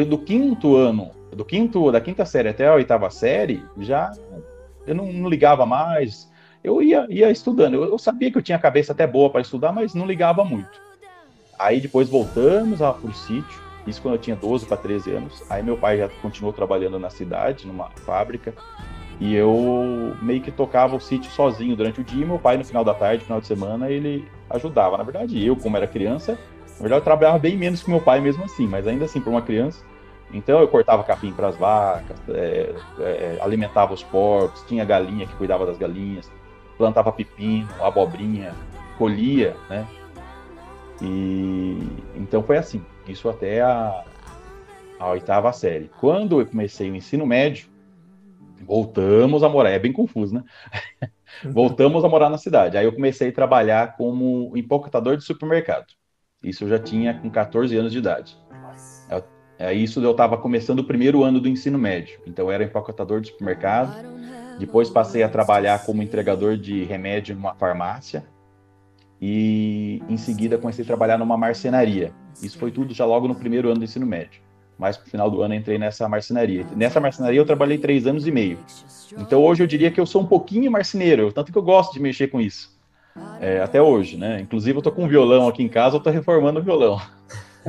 Do 0.08 0.16
quinto 0.16 0.74
ano 0.74 1.10
do 1.34 1.44
quinto, 1.44 1.90
da 1.90 2.00
quinta 2.00 2.24
série 2.24 2.48
até 2.48 2.68
a 2.68 2.74
oitava 2.74 3.10
série, 3.10 3.64
já 3.78 4.12
eu 4.86 4.94
não, 4.94 5.12
não 5.12 5.28
ligava 5.28 5.64
mais. 5.64 6.30
Eu 6.62 6.82
ia, 6.82 7.06
ia 7.08 7.30
estudando. 7.30 7.74
Eu, 7.74 7.84
eu, 7.84 7.98
sabia 7.98 8.30
que 8.30 8.38
eu 8.38 8.42
tinha 8.42 8.56
a 8.56 8.60
cabeça 8.60 8.92
até 8.92 9.06
boa 9.06 9.30
para 9.30 9.40
estudar, 9.40 9.72
mas 9.72 9.94
não 9.94 10.06
ligava 10.06 10.44
muito. 10.44 10.80
Aí 11.58 11.80
depois 11.80 12.08
voltamos 12.08 12.78
para 12.78 12.96
o 13.04 13.12
sítio, 13.12 13.60
isso 13.86 14.00
quando 14.00 14.14
eu 14.14 14.20
tinha 14.20 14.36
12 14.36 14.66
para 14.66 14.76
13 14.76 15.10
anos. 15.12 15.42
Aí 15.50 15.62
meu 15.62 15.76
pai 15.76 15.98
já 15.98 16.08
continuou 16.20 16.52
trabalhando 16.52 16.98
na 16.98 17.10
cidade, 17.10 17.66
numa 17.66 17.90
fábrica, 17.90 18.54
e 19.20 19.34
eu 19.34 20.16
meio 20.20 20.40
que 20.40 20.50
tocava 20.50 20.96
o 20.96 21.00
sítio 21.00 21.30
sozinho 21.30 21.76
durante 21.76 22.00
o 22.00 22.04
dia. 22.04 22.22
E 22.22 22.26
meu 22.26 22.38
pai, 22.38 22.56
no 22.56 22.64
final 22.64 22.84
da 22.84 22.94
tarde, 22.94 23.24
final 23.24 23.40
de 23.40 23.46
semana, 23.46 23.90
ele 23.90 24.28
ajudava. 24.50 24.96
Na 24.96 25.04
verdade, 25.04 25.44
eu, 25.44 25.56
como 25.56 25.76
era 25.76 25.86
criança, 25.86 26.32
na 26.32 26.80
verdade, 26.80 27.00
eu 27.00 27.04
trabalhava 27.04 27.38
bem 27.38 27.56
menos 27.56 27.82
que 27.82 27.90
meu 27.90 28.00
pai 28.00 28.20
mesmo 28.20 28.44
assim, 28.44 28.66
mas 28.66 28.86
ainda 28.86 29.04
assim, 29.04 29.20
para 29.20 29.30
uma 29.30 29.42
criança, 29.42 29.84
então 30.32 30.60
eu 30.60 30.68
cortava 30.68 31.04
capim 31.04 31.32
para 31.32 31.48
as 31.48 31.56
vacas, 31.56 32.16
é, 32.28 32.74
é, 33.00 33.38
alimentava 33.40 33.92
os 33.92 34.02
porcos, 34.02 34.62
tinha 34.66 34.84
galinha 34.84 35.26
que 35.26 35.34
cuidava 35.36 35.66
das 35.66 35.76
galinhas, 35.76 36.30
plantava 36.78 37.12
pepino, 37.12 37.68
abobrinha, 37.80 38.54
colhia, 38.96 39.54
né? 39.68 39.86
E 41.02 41.78
então 42.16 42.42
foi 42.42 42.56
assim, 42.56 42.84
isso 43.06 43.28
até 43.28 43.60
a, 43.60 44.04
a 44.98 45.10
oitava 45.10 45.52
série. 45.52 45.90
Quando 46.00 46.40
eu 46.40 46.46
comecei 46.46 46.90
o 46.90 46.96
ensino 46.96 47.26
médio, 47.26 47.68
voltamos 48.62 49.42
a 49.42 49.48
morar, 49.48 49.70
é 49.70 49.78
bem 49.78 49.92
confuso, 49.92 50.34
né? 50.34 50.44
voltamos 51.44 52.04
a 52.04 52.08
morar 52.08 52.30
na 52.30 52.38
cidade. 52.38 52.76
Aí 52.78 52.84
eu 52.84 52.92
comecei 52.92 53.28
a 53.28 53.32
trabalhar 53.32 53.96
como 53.96 54.56
empacotador 54.56 55.16
de 55.16 55.24
supermercado. 55.24 55.86
Isso 56.42 56.64
eu 56.64 56.68
já 56.68 56.78
tinha 56.78 57.14
com 57.14 57.30
14 57.30 57.76
anos 57.76 57.92
de 57.92 57.98
idade. 57.98 58.36
É, 59.62 59.72
isso 59.72 60.00
eu 60.00 60.10
estava 60.10 60.36
começando 60.36 60.80
o 60.80 60.84
primeiro 60.84 61.22
ano 61.22 61.38
do 61.38 61.48
ensino 61.48 61.78
médio. 61.78 62.18
Então 62.26 62.46
eu 62.46 62.50
era 62.50 62.64
empacotador 62.64 63.20
de 63.20 63.28
supermercado. 63.28 63.94
Depois 64.58 64.90
passei 64.90 65.22
a 65.22 65.28
trabalhar 65.28 65.84
como 65.86 66.02
entregador 66.02 66.56
de 66.56 66.82
remédio 66.82 67.36
numa 67.36 67.54
farmácia. 67.54 68.24
e 69.20 70.02
em 70.08 70.16
seguida 70.16 70.58
comecei 70.58 70.82
a 70.82 70.86
trabalhar 70.86 71.16
numa 71.16 71.36
marcenaria. 71.36 72.12
Isso 72.42 72.58
foi 72.58 72.72
tudo 72.72 72.92
já 72.92 73.04
logo 73.04 73.28
no 73.28 73.36
primeiro 73.36 73.68
ano 73.68 73.78
do 73.78 73.84
ensino 73.84 74.04
médio. 74.04 74.42
Mas 74.76 74.98
no 74.98 75.04
final 75.04 75.30
do 75.30 75.42
ano 75.42 75.54
entrei 75.54 75.78
nessa 75.78 76.08
marcenaria. 76.08 76.66
Nessa 76.74 76.98
marcenaria 76.98 77.38
eu 77.38 77.46
trabalhei 77.46 77.78
três 77.78 78.04
anos 78.04 78.26
e 78.26 78.32
meio. 78.32 78.58
Então 79.16 79.40
hoje 79.40 79.62
eu 79.62 79.66
diria 79.68 79.92
que 79.92 80.00
eu 80.00 80.06
sou 80.06 80.22
um 80.22 80.26
pouquinho 80.26 80.72
marceneiro, 80.72 81.32
tanto 81.32 81.52
que 81.52 81.58
eu 81.58 81.62
gosto 81.62 81.92
de 81.92 82.00
mexer 82.00 82.26
com 82.26 82.40
isso. 82.40 82.76
É, 83.40 83.60
até 83.60 83.80
hoje, 83.80 84.16
né? 84.16 84.40
Inclusive 84.40 84.76
eu 84.76 84.82
tô 84.82 84.90
com 84.90 85.04
um 85.04 85.08
violão 85.08 85.46
aqui 85.46 85.62
em 85.62 85.68
casa, 85.68 85.94
eu 85.94 86.00
tô 86.00 86.10
reformando 86.10 86.58
o 86.58 86.62
violão. 86.64 87.00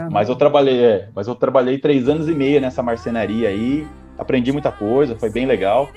Mas 0.09 0.29
eu 0.29 0.35
trabalhei, 0.35 0.83
é, 0.83 1.09
mas 1.13 1.27
eu 1.27 1.35
trabalhei 1.35 1.77
três 1.77 2.07
anos 2.09 2.27
e 2.27 2.33
meio 2.33 2.59
nessa 2.59 2.81
marcenaria 2.81 3.49
aí, 3.49 3.87
aprendi 4.17 4.51
muita 4.51 4.71
coisa, 4.71 5.15
foi 5.15 5.29
bem 5.29 5.45
legal. 5.45 5.89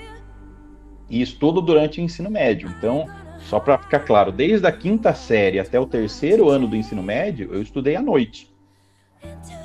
E 1.09 1.21
isso 1.21 1.37
tudo 1.39 1.61
durante 1.61 1.99
o 1.99 2.03
ensino 2.03 2.29
médio. 2.29 2.69
Então, 2.77 3.07
só 3.39 3.59
para 3.59 3.77
ficar 3.77 3.99
claro, 3.99 4.31
desde 4.31 4.67
a 4.67 4.71
quinta 4.71 5.13
série 5.13 5.59
até 5.59 5.79
o 5.79 5.85
terceiro 5.85 6.49
ano 6.49 6.67
do 6.67 6.75
ensino 6.75 7.01
médio, 7.01 7.49
eu 7.53 7.61
estudei 7.61 7.95
à 7.95 8.01
noite. 8.01 8.53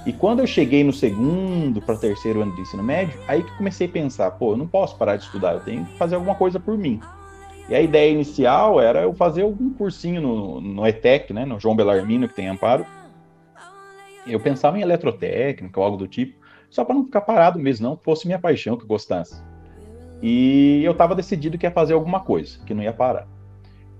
E 0.06 0.12
quando 0.12 0.40
eu 0.40 0.46
cheguei 0.46 0.82
no 0.82 0.92
segundo 0.92 1.80
para 1.80 1.96
terceiro 1.96 2.42
ano 2.42 2.54
do 2.54 2.60
ensino 2.60 2.82
médio, 2.82 3.18
aí 3.28 3.42
que 3.42 3.56
comecei 3.56 3.86
a 3.86 3.90
pensar, 3.90 4.30
pô, 4.32 4.52
eu 4.52 4.56
não 4.56 4.66
posso 4.66 4.96
parar 4.96 5.16
de 5.16 5.24
estudar, 5.24 5.54
eu 5.54 5.60
tenho 5.60 5.84
que 5.84 5.96
fazer 5.96 6.14
alguma 6.14 6.34
coisa 6.34 6.58
por 6.58 6.76
mim. 6.76 7.00
E 7.68 7.74
a 7.74 7.80
ideia 7.80 8.10
inicial 8.10 8.80
era 8.80 9.02
eu 9.02 9.14
fazer 9.14 9.42
algum 9.42 9.70
cursinho 9.70 10.20
no, 10.20 10.60
no 10.60 10.86
ETEC, 10.86 11.32
né, 11.32 11.44
no 11.44 11.60
João 11.60 11.76
Belarmino, 11.76 12.28
que 12.28 12.34
tem 12.34 12.48
Amparo. 12.48 12.84
Eu 14.26 14.40
pensava 14.40 14.78
em 14.78 14.82
eletrotécnica 14.82 15.78
ou 15.78 15.84
algo 15.84 15.96
do 15.96 16.06
tipo, 16.06 16.38
só 16.70 16.84
para 16.84 16.94
não 16.94 17.04
ficar 17.04 17.20
parado 17.20 17.58
mesmo, 17.58 17.88
não 17.88 17.96
que 17.96 18.04
fosse 18.04 18.26
minha 18.26 18.38
paixão, 18.38 18.76
que 18.76 18.84
eu 18.84 18.88
gostasse. 18.88 19.42
E 20.22 20.82
eu 20.84 20.92
estava 20.92 21.14
decidido 21.14 21.58
que 21.58 21.66
ia 21.66 21.70
fazer 21.70 21.94
alguma 21.94 22.20
coisa, 22.20 22.58
que 22.64 22.72
não 22.72 22.82
ia 22.82 22.92
parar. 22.92 23.26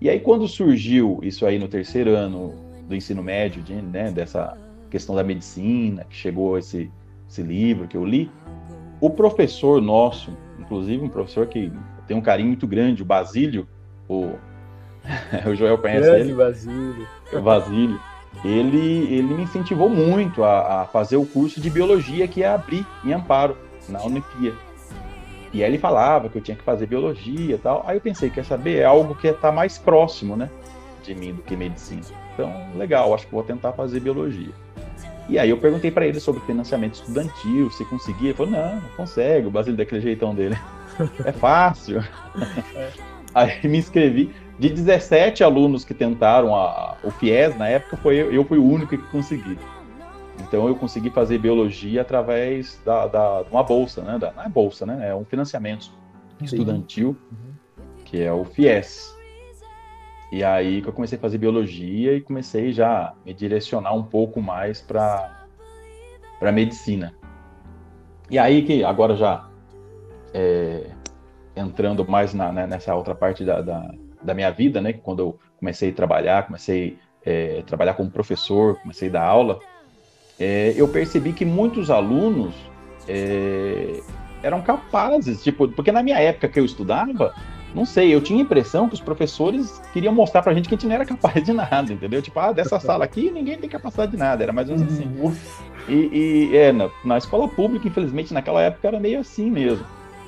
E 0.00 0.08
aí, 0.08 0.20
quando 0.20 0.46
surgiu 0.48 1.20
isso 1.22 1.44
aí 1.44 1.58
no 1.58 1.68
terceiro 1.68 2.14
ano 2.14 2.54
do 2.88 2.94
ensino 2.94 3.22
médio, 3.22 3.62
de, 3.62 3.74
né, 3.74 4.10
dessa 4.10 4.56
questão 4.90 5.14
da 5.14 5.22
medicina, 5.22 6.04
que 6.04 6.16
chegou 6.16 6.56
esse, 6.58 6.90
esse 7.28 7.42
livro 7.42 7.88
que 7.88 7.96
eu 7.96 8.04
li, 8.04 8.30
o 9.00 9.10
professor 9.10 9.80
nosso, 9.80 10.36
inclusive 10.58 11.04
um 11.04 11.08
professor 11.08 11.46
que 11.46 11.72
tem 12.06 12.16
um 12.16 12.20
carinho 12.20 12.48
muito 12.48 12.66
grande, 12.66 13.02
o 13.02 13.04
Basílio, 13.04 13.66
o, 14.08 14.32
o 15.50 15.54
Joel 15.54 15.78
conhece 15.78 16.02
grande 16.02 16.30
ele. 16.30 16.34
Basílio. 16.34 17.08
O 17.32 17.40
Basílio. 17.40 18.11
Ele, 18.44 19.14
ele 19.14 19.34
me 19.34 19.42
incentivou 19.42 19.88
muito 19.88 20.42
a, 20.42 20.82
a 20.82 20.86
fazer 20.86 21.16
o 21.16 21.24
curso 21.24 21.60
de 21.60 21.70
biologia 21.70 22.26
que 22.26 22.40
ia 22.40 22.54
abrir 22.54 22.86
em 23.04 23.12
Amparo, 23.12 23.56
na 23.88 24.02
Unifia. 24.02 24.54
E 25.52 25.62
aí 25.62 25.70
ele 25.70 25.78
falava 25.78 26.28
que 26.28 26.38
eu 26.38 26.42
tinha 26.42 26.56
que 26.56 26.62
fazer 26.64 26.86
biologia 26.86 27.54
e 27.54 27.58
tal. 27.58 27.84
Aí 27.86 27.96
eu 27.96 28.00
pensei, 28.00 28.30
quer 28.30 28.44
saber? 28.44 28.78
É 28.78 28.84
algo 28.84 29.14
que 29.14 29.26
está 29.26 29.52
mais 29.52 29.76
próximo, 29.76 30.34
né? 30.34 30.48
De 31.04 31.14
mim 31.14 31.34
do 31.34 31.42
que 31.42 31.54
medicina. 31.54 32.02
Então, 32.32 32.52
legal, 32.74 33.14
acho 33.14 33.26
que 33.26 33.34
vou 33.34 33.42
tentar 33.42 33.72
fazer 33.72 34.00
biologia. 34.00 34.52
E 35.28 35.38
aí 35.38 35.50
eu 35.50 35.58
perguntei 35.58 35.90
para 35.90 36.06
ele 36.06 36.18
sobre 36.18 36.40
financiamento 36.42 36.94
estudantil, 36.94 37.70
se 37.70 37.84
conseguia. 37.84 38.28
Ele 38.28 38.34
falou, 38.34 38.52
não, 38.52 38.76
não 38.76 38.88
consegue, 38.96 39.46
o 39.46 39.50
Basílio 39.50 39.76
daquele 39.76 40.00
jeitão 40.00 40.34
dele. 40.34 40.58
É 41.24 41.32
fácil. 41.32 42.02
É. 42.74 42.90
Aí 43.34 43.66
me 43.66 43.78
inscrevi. 43.78 44.30
De 44.62 44.68
17 44.68 45.42
alunos 45.42 45.84
que 45.84 45.92
tentaram 45.92 46.54
a, 46.54 46.96
o 47.02 47.10
FIES 47.10 47.58
na 47.58 47.66
época, 47.66 47.96
foi, 47.96 48.14
eu 48.14 48.44
fui 48.44 48.58
o 48.58 48.64
único 48.64 48.96
que 48.96 49.10
consegui. 49.10 49.58
Então 50.40 50.68
eu 50.68 50.76
consegui 50.76 51.10
fazer 51.10 51.38
biologia 51.38 52.02
através 52.02 52.80
da, 52.84 53.08
da, 53.08 53.42
uma 53.50 53.64
bolsa, 53.64 54.02
né? 54.02 54.20
Da, 54.20 54.30
não 54.30 54.44
é 54.44 54.48
bolsa, 54.48 54.86
né? 54.86 55.08
É 55.08 55.14
um 55.16 55.24
financiamento 55.24 55.90
estudantil, 56.40 57.16
uhum. 57.32 57.54
que 58.04 58.22
é 58.22 58.32
o 58.32 58.44
FIES. 58.44 59.12
E 60.30 60.44
aí 60.44 60.80
que 60.80 60.88
eu 60.88 60.92
comecei 60.92 61.18
a 61.18 61.20
fazer 61.20 61.38
biologia 61.38 62.14
e 62.14 62.20
comecei 62.20 62.72
já 62.72 63.06
a 63.06 63.14
me 63.26 63.34
direcionar 63.34 63.94
um 63.94 64.04
pouco 64.04 64.40
mais 64.40 64.80
para 64.80 65.44
para 66.38 66.52
medicina. 66.52 67.12
E 68.30 68.38
aí 68.38 68.62
que 68.62 68.84
agora 68.84 69.16
já 69.16 69.44
é, 70.32 70.86
entrando 71.56 72.08
mais 72.08 72.32
na, 72.32 72.52
né, 72.52 72.64
nessa 72.64 72.94
outra 72.94 73.12
parte 73.12 73.44
da, 73.44 73.60
da, 73.60 73.92
da, 74.22 74.34
minha 74.34 74.50
vida, 74.50 74.80
né? 74.80 74.92
Quando 74.92 75.20
eu 75.20 75.38
comecei 75.58 75.90
a 75.90 75.94
trabalhar, 75.94 76.46
comecei 76.46 76.98
é, 77.24 77.60
a 77.60 77.62
trabalhar 77.62 77.94
como 77.94 78.10
professor, 78.10 78.78
comecei 78.80 79.08
a 79.08 79.12
dar 79.12 79.24
aula, 79.24 79.60
é, 80.38 80.74
eu 80.76 80.88
percebi 80.88 81.32
que 81.32 81.44
muitos 81.44 81.90
alunos 81.90 82.54
é, 83.08 84.00
eram 84.42 84.60
capazes, 84.62 85.42
tipo, 85.42 85.68
porque 85.68 85.92
na 85.92 86.02
minha 86.02 86.18
época 86.18 86.48
que 86.48 86.58
eu 86.58 86.64
estudava, 86.64 87.34
não 87.74 87.84
sei, 87.84 88.14
eu 88.14 88.20
tinha 88.20 88.38
a 88.38 88.42
impressão 88.42 88.88
que 88.88 88.94
os 88.94 89.00
professores 89.00 89.80
queriam 89.92 90.14
mostrar 90.14 90.42
pra 90.42 90.52
gente 90.52 90.68
que 90.68 90.74
a 90.74 90.76
gente 90.76 90.86
não 90.86 90.94
era 90.94 91.06
capaz 91.06 91.42
de 91.42 91.52
nada, 91.52 91.92
entendeu? 91.92 92.20
Tipo, 92.20 92.40
ah, 92.40 92.52
dessa 92.52 92.78
sala 92.80 93.04
aqui 93.04 93.30
ninguém 93.30 93.56
tem 93.56 93.68
capacidade 93.68 94.12
de 94.12 94.18
nada, 94.18 94.42
era 94.42 94.52
mais 94.52 94.68
ou 94.68 94.76
menos 94.76 94.92
assim. 94.92 95.08
E, 95.88 96.50
e 96.50 96.56
é, 96.56 96.72
na, 96.72 96.90
na 97.04 97.18
escola 97.18 97.48
pública, 97.48 97.88
infelizmente, 97.88 98.32
naquela 98.32 98.62
época 98.62 98.86
era 98.88 99.00
meio 99.00 99.20
assim 99.20 99.50
mesmo. 99.50 99.84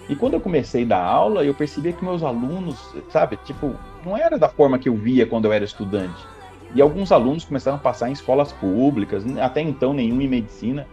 E 0.08 0.14
quando 0.14 0.34
eu 0.34 0.40
comecei 0.40 0.84
a 0.84 0.87
dar 0.87 1.02
aula, 1.02 1.44
eu 1.44 1.54
percebi 1.54 1.92
que 1.92 2.04
meus 2.04 2.23
alunos, 2.23 2.94
sabe, 3.08 3.38
tipo, 3.44 3.75
não 4.04 4.16
era 4.16 4.38
da 4.38 4.49
forma 4.49 4.78
que 4.78 4.88
eu 4.88 4.94
via 4.94 5.26
quando 5.26 5.46
eu 5.46 5.52
era 5.52 5.64
estudante. 5.64 6.26
E 6.75 6.82
alguns 6.82 7.11
alunos 7.11 7.44
começaram 7.44 7.76
a 7.76 7.80
passar 7.80 8.11
em 8.11 8.12
escolas 8.12 8.52
públicas, 8.52 9.25
até 9.38 9.62
então 9.62 9.94
nenhum 9.94 10.20
em 10.20 10.28
medicina, 10.28 10.87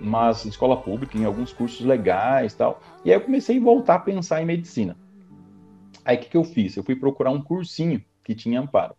mas 0.00 0.44
escola 0.44 0.76
pública, 0.76 1.18
em 1.18 1.24
alguns 1.24 1.52
cursos 1.52 1.84
legais 1.84 2.54
tal. 2.54 2.80
E 3.04 3.10
aí 3.10 3.16
eu 3.16 3.20
comecei 3.20 3.58
a 3.58 3.62
voltar 3.62 3.96
a 3.96 3.98
pensar 3.98 4.40
em 4.40 4.46
medicina. 4.46 4.96
Aí 6.04 6.16
o 6.16 6.20
que, 6.20 6.28
que 6.28 6.36
eu 6.36 6.44
fiz? 6.44 6.76
Eu 6.76 6.84
fui 6.84 6.96
procurar 6.96 7.30
um 7.30 7.42
cursinho 7.42 8.02
que 8.22 8.34
tinha 8.34 8.60
amparo. 8.60 8.94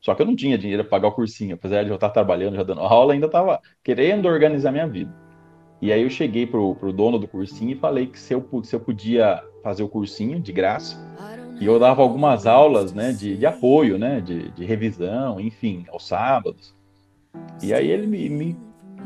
Só 0.00 0.14
que 0.14 0.22
eu 0.22 0.26
não 0.26 0.36
tinha 0.36 0.58
dinheiro 0.58 0.84
para 0.84 0.90
pagar 0.90 1.08
o 1.08 1.12
cursinho, 1.12 1.54
apesar 1.54 1.82
de 1.82 1.90
eu 1.90 1.94
estar 1.94 2.10
trabalhando, 2.10 2.56
já 2.56 2.62
dando 2.62 2.80
aula, 2.80 3.14
ainda 3.14 3.26
estava 3.26 3.60
querendo 3.82 4.26
organizar 4.26 4.70
minha 4.70 4.86
vida. 4.86 5.12
E 5.80 5.92
aí 5.92 6.02
eu 6.02 6.10
cheguei 6.10 6.46
pro, 6.46 6.74
pro 6.74 6.92
dono 6.92 7.18
do 7.18 7.28
cursinho 7.28 7.72
e 7.72 7.74
falei 7.76 8.06
que 8.06 8.18
se 8.18 8.34
eu, 8.34 8.44
se 8.64 8.74
eu 8.74 8.80
podia 8.80 9.42
fazer 9.62 9.82
o 9.82 9.88
cursinho 9.88 10.40
de 10.40 10.52
graça, 10.52 10.96
e 11.60 11.66
eu 11.66 11.78
dava 11.78 12.02
algumas 12.02 12.46
aulas, 12.46 12.92
né, 12.92 13.12
de, 13.12 13.36
de 13.36 13.46
apoio, 13.46 13.98
né, 13.98 14.20
de, 14.20 14.50
de 14.52 14.64
revisão, 14.64 15.40
enfim, 15.40 15.84
aos 15.90 16.06
sábados. 16.06 16.74
E 17.62 17.74
aí 17.74 17.90
ele 17.90 18.06
me, 18.06 18.28
me, 18.28 18.56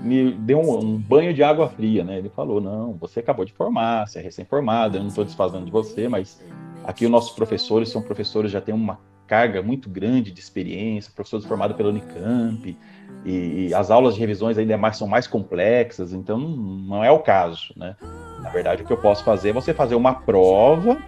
me 0.02 0.32
deu 0.32 0.60
um, 0.60 0.78
um, 0.78 0.98
banho 0.98 1.32
de 1.32 1.42
água 1.42 1.68
fria, 1.68 2.04
né? 2.04 2.18
Ele 2.18 2.28
falou: 2.28 2.60
não, 2.60 2.92
você 2.94 3.20
acabou 3.20 3.44
de 3.44 3.52
formar, 3.52 4.06
você 4.06 4.18
é 4.18 4.22
recém-formado, 4.22 4.96
eu 4.96 5.00
não 5.00 5.08
estou 5.08 5.24
desfazendo 5.24 5.64
de 5.64 5.70
você, 5.70 6.08
mas 6.08 6.42
aqui 6.84 7.04
os 7.04 7.10
nossos 7.10 7.32
professores 7.34 7.88
são 7.88 8.02
professores 8.02 8.50
já 8.50 8.60
têm 8.60 8.74
uma 8.74 8.98
carga 9.26 9.62
muito 9.62 9.88
grande 9.88 10.30
de 10.30 10.40
experiência, 10.40 11.10
professores 11.14 11.46
formados 11.46 11.74
pela 11.74 11.88
Unicamp, 11.88 12.76
e, 13.24 13.68
e, 13.68 13.74
as 13.74 13.90
aulas 13.90 14.14
de 14.14 14.20
revisões 14.20 14.58
ainda 14.58 14.76
mais, 14.76 14.96
são 14.96 15.06
mais 15.06 15.26
complexas, 15.26 16.12
então 16.12 16.38
não, 16.38 17.04
é 17.04 17.10
o 17.10 17.20
caso, 17.20 17.72
né? 17.76 17.96
Na 18.40 18.50
verdade, 18.50 18.82
o 18.82 18.86
que 18.86 18.92
eu 18.92 18.96
posso 18.96 19.22
fazer 19.22 19.50
é 19.50 19.52
você 19.52 19.72
fazer 19.72 19.94
uma 19.94 20.14
prova 20.14 20.98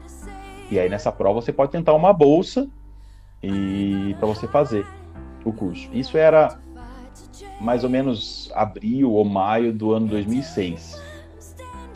e 0.70 0.78
aí 0.78 0.88
nessa 0.88 1.10
prova 1.10 1.40
você 1.40 1.52
pode 1.52 1.72
tentar 1.72 1.92
uma 1.92 2.12
bolsa 2.12 2.68
e 3.42 4.14
para 4.18 4.28
você 4.28 4.46
fazer 4.46 4.86
o 5.44 5.52
curso. 5.52 5.88
Isso 5.92 6.16
era 6.16 6.58
mais 7.60 7.82
ou 7.82 7.90
menos 7.90 8.50
abril 8.54 9.12
ou 9.12 9.24
maio 9.24 9.72
do 9.72 9.92
ano 9.92 10.06
2006. 10.06 11.02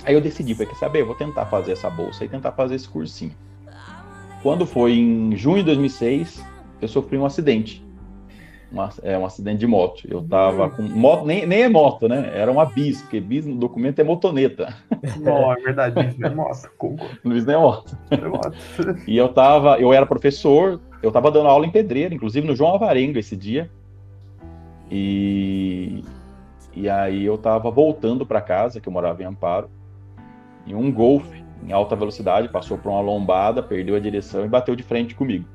Aí 0.04 0.14
eu 0.14 0.20
decidi, 0.20 0.54
quer 0.54 0.74
saber, 0.74 1.04
vou 1.04 1.14
tentar 1.14 1.46
fazer 1.46 1.72
essa 1.72 1.88
bolsa 1.88 2.24
e 2.24 2.28
tentar 2.28 2.52
fazer 2.52 2.74
esse 2.74 2.88
cursinho. 2.88 3.34
Quando 4.42 4.66
foi 4.66 4.94
em 4.94 5.36
junho 5.36 5.58
de 5.58 5.64
2006, 5.64 6.44
eu 6.80 6.88
sofri 6.88 7.18
um 7.18 7.24
acidente 7.24 7.84
uma, 8.70 8.90
é, 9.02 9.16
um 9.16 9.24
acidente 9.24 9.58
de 9.58 9.66
moto. 9.66 10.06
Eu 10.08 10.22
tava 10.22 10.68
com 10.70 10.82
moto, 10.82 11.24
nem, 11.24 11.46
nem 11.46 11.62
é 11.62 11.68
moto, 11.68 12.06
né? 12.08 12.30
Era 12.34 12.50
uma 12.50 12.66
bis, 12.66 13.00
porque 13.02 13.20
bis 13.20 13.46
no 13.46 13.56
documento 13.56 13.98
é 13.98 14.04
motoneta. 14.04 14.74
Não, 15.20 15.52
é 15.52 15.56
verdade, 15.56 15.94
bis 16.04 16.18
não 16.18 16.28
é 16.28 16.34
moto. 16.34 16.70
Bis 17.24 17.46
não 17.46 17.54
é 17.54 17.56
moto. 17.56 17.98
É 18.10 18.16
moto. 18.16 18.52
e 19.06 19.16
eu 19.16 19.28
tava, 19.28 19.78
eu 19.78 19.92
era 19.92 20.04
professor, 20.04 20.80
eu 21.02 21.10
tava 21.10 21.30
dando 21.30 21.48
aula 21.48 21.66
em 21.66 21.70
pedreira, 21.70 22.14
inclusive 22.14 22.46
no 22.46 22.54
João 22.54 22.74
Avarenga 22.74 23.18
esse 23.18 23.36
dia. 23.36 23.70
E, 24.90 26.04
e 26.74 26.88
aí 26.88 27.24
eu 27.24 27.38
tava 27.38 27.70
voltando 27.70 28.26
para 28.26 28.40
casa, 28.40 28.80
que 28.80 28.88
eu 28.88 28.92
morava 28.92 29.22
em 29.22 29.26
Amparo, 29.26 29.70
e 30.66 30.74
um 30.74 30.92
Golf 30.92 31.26
em 31.64 31.72
alta 31.72 31.96
velocidade 31.96 32.48
passou 32.48 32.76
por 32.76 32.90
uma 32.90 33.00
lombada, 33.00 33.62
perdeu 33.62 33.96
a 33.96 34.00
direção 34.00 34.44
e 34.44 34.48
bateu 34.48 34.76
de 34.76 34.82
frente 34.82 35.14
comigo. 35.14 35.46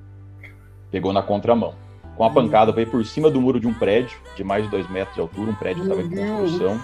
Pegou 0.89 1.11
na 1.13 1.21
contramão 1.21 1.82
com 2.15 2.23
a 2.23 2.29
pancada, 2.29 2.71
veio 2.71 2.87
por 2.87 3.03
cima 3.05 3.29
do 3.29 3.41
muro 3.41 3.59
de 3.59 3.67
um 3.67 3.73
prédio, 3.73 4.17
de 4.35 4.43
mais 4.43 4.63
de 4.65 4.69
dois 4.69 4.89
metros 4.89 5.15
de 5.15 5.21
altura, 5.21 5.51
um 5.51 5.55
prédio 5.55 5.83
estava 5.83 6.01
em 6.01 6.09
construção. 6.09 6.79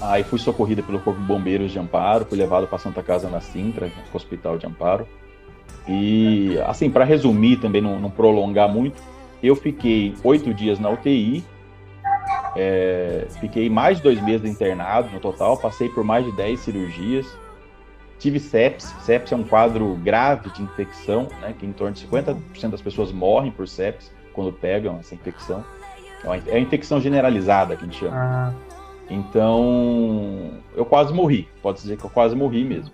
Aí 0.00 0.22
fui 0.24 0.38
socorrida 0.38 0.82
pelo 0.82 1.00
Corpo 1.00 1.20
de 1.20 1.26
Bombeiros 1.26 1.72
de 1.72 1.78
Amparo, 1.78 2.26
fui 2.26 2.36
levado 2.36 2.66
para 2.66 2.78
Santa 2.78 3.02
Casa 3.02 3.30
na 3.30 3.40
Sintra, 3.40 3.90
Hospital 4.12 4.58
de 4.58 4.66
Amparo. 4.66 5.06
E, 5.88 6.58
assim, 6.66 6.90
para 6.90 7.04
resumir, 7.04 7.58
também 7.58 7.80
não, 7.80 7.98
não, 7.98 8.10
prolongar 8.10 8.68
muito, 8.68 9.00
eu 9.42 9.54
fiquei 9.54 10.14
oito 10.24 10.52
dias 10.52 10.78
na 10.78 10.90
UTI, 10.90 11.44
é, 12.56 13.26
fiquei 13.40 13.70
mais 13.70 13.98
de 13.98 14.02
dois 14.02 14.20
meses 14.20 14.50
internado 14.50 15.10
no 15.10 15.20
total, 15.20 15.56
passei 15.56 15.88
por 15.88 16.02
mais 16.02 16.24
de 16.24 16.32
dez 16.32 16.60
cirurgias, 16.60 17.26
tive 18.18 18.40
sepsis. 18.40 18.90
Sepsis 19.02 19.32
é 19.32 19.36
um 19.36 19.44
quadro 19.44 19.94
grave 20.02 20.50
de 20.50 20.62
infecção, 20.62 21.28
né, 21.40 21.54
que 21.58 21.66
em 21.66 21.72
torno 21.72 21.94
de 21.94 22.06
50% 22.06 22.70
das 22.70 22.82
pessoas 22.82 23.12
morrem 23.12 23.50
por 23.50 23.66
sepsis 23.68 24.12
quando 24.32 24.52
pegam 24.52 24.98
essa 24.98 25.14
infecção. 25.14 25.64
É 26.46 26.56
a 26.56 26.58
infecção 26.58 27.00
generalizada 27.00 27.76
que 27.76 27.82
a 27.82 27.86
gente 27.86 27.98
chama. 27.98 28.16
Ah. 28.16 28.52
Então, 29.08 30.50
eu 30.74 30.84
quase 30.84 31.12
morri. 31.12 31.48
Pode 31.62 31.80
dizer 31.80 31.96
que 31.96 32.04
eu 32.04 32.10
quase 32.10 32.34
morri 32.34 32.64
mesmo. 32.64 32.92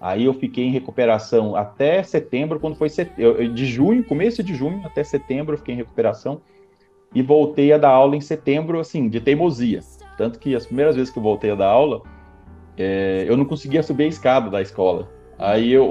Aí 0.00 0.24
eu 0.24 0.34
fiquei 0.34 0.64
em 0.64 0.70
recuperação 0.70 1.56
até 1.56 2.02
setembro, 2.02 2.60
quando 2.60 2.76
foi 2.76 2.88
set... 2.88 3.10
de 3.54 3.66
junho, 3.66 4.04
começo 4.04 4.42
de 4.42 4.54
junho 4.54 4.82
até 4.84 5.02
setembro 5.02 5.54
eu 5.54 5.58
fiquei 5.58 5.74
em 5.74 5.78
recuperação 5.78 6.40
e 7.14 7.22
voltei 7.22 7.72
a 7.72 7.78
dar 7.78 7.90
aula 7.90 8.14
em 8.14 8.20
setembro, 8.20 8.78
assim, 8.78 9.08
de 9.08 9.20
teimosia. 9.20 9.80
Tanto 10.18 10.38
que 10.38 10.54
as 10.54 10.66
primeiras 10.66 10.96
vezes 10.96 11.10
que 11.10 11.18
eu 11.18 11.22
voltei 11.22 11.50
a 11.50 11.54
dar 11.54 11.68
aula, 11.68 12.02
é... 12.76 13.24
eu 13.26 13.36
não 13.36 13.44
conseguia 13.44 13.82
subir 13.82 14.04
a 14.04 14.08
escada 14.08 14.50
da 14.50 14.60
escola. 14.60 15.08
Aí 15.38 15.72
eu, 15.72 15.86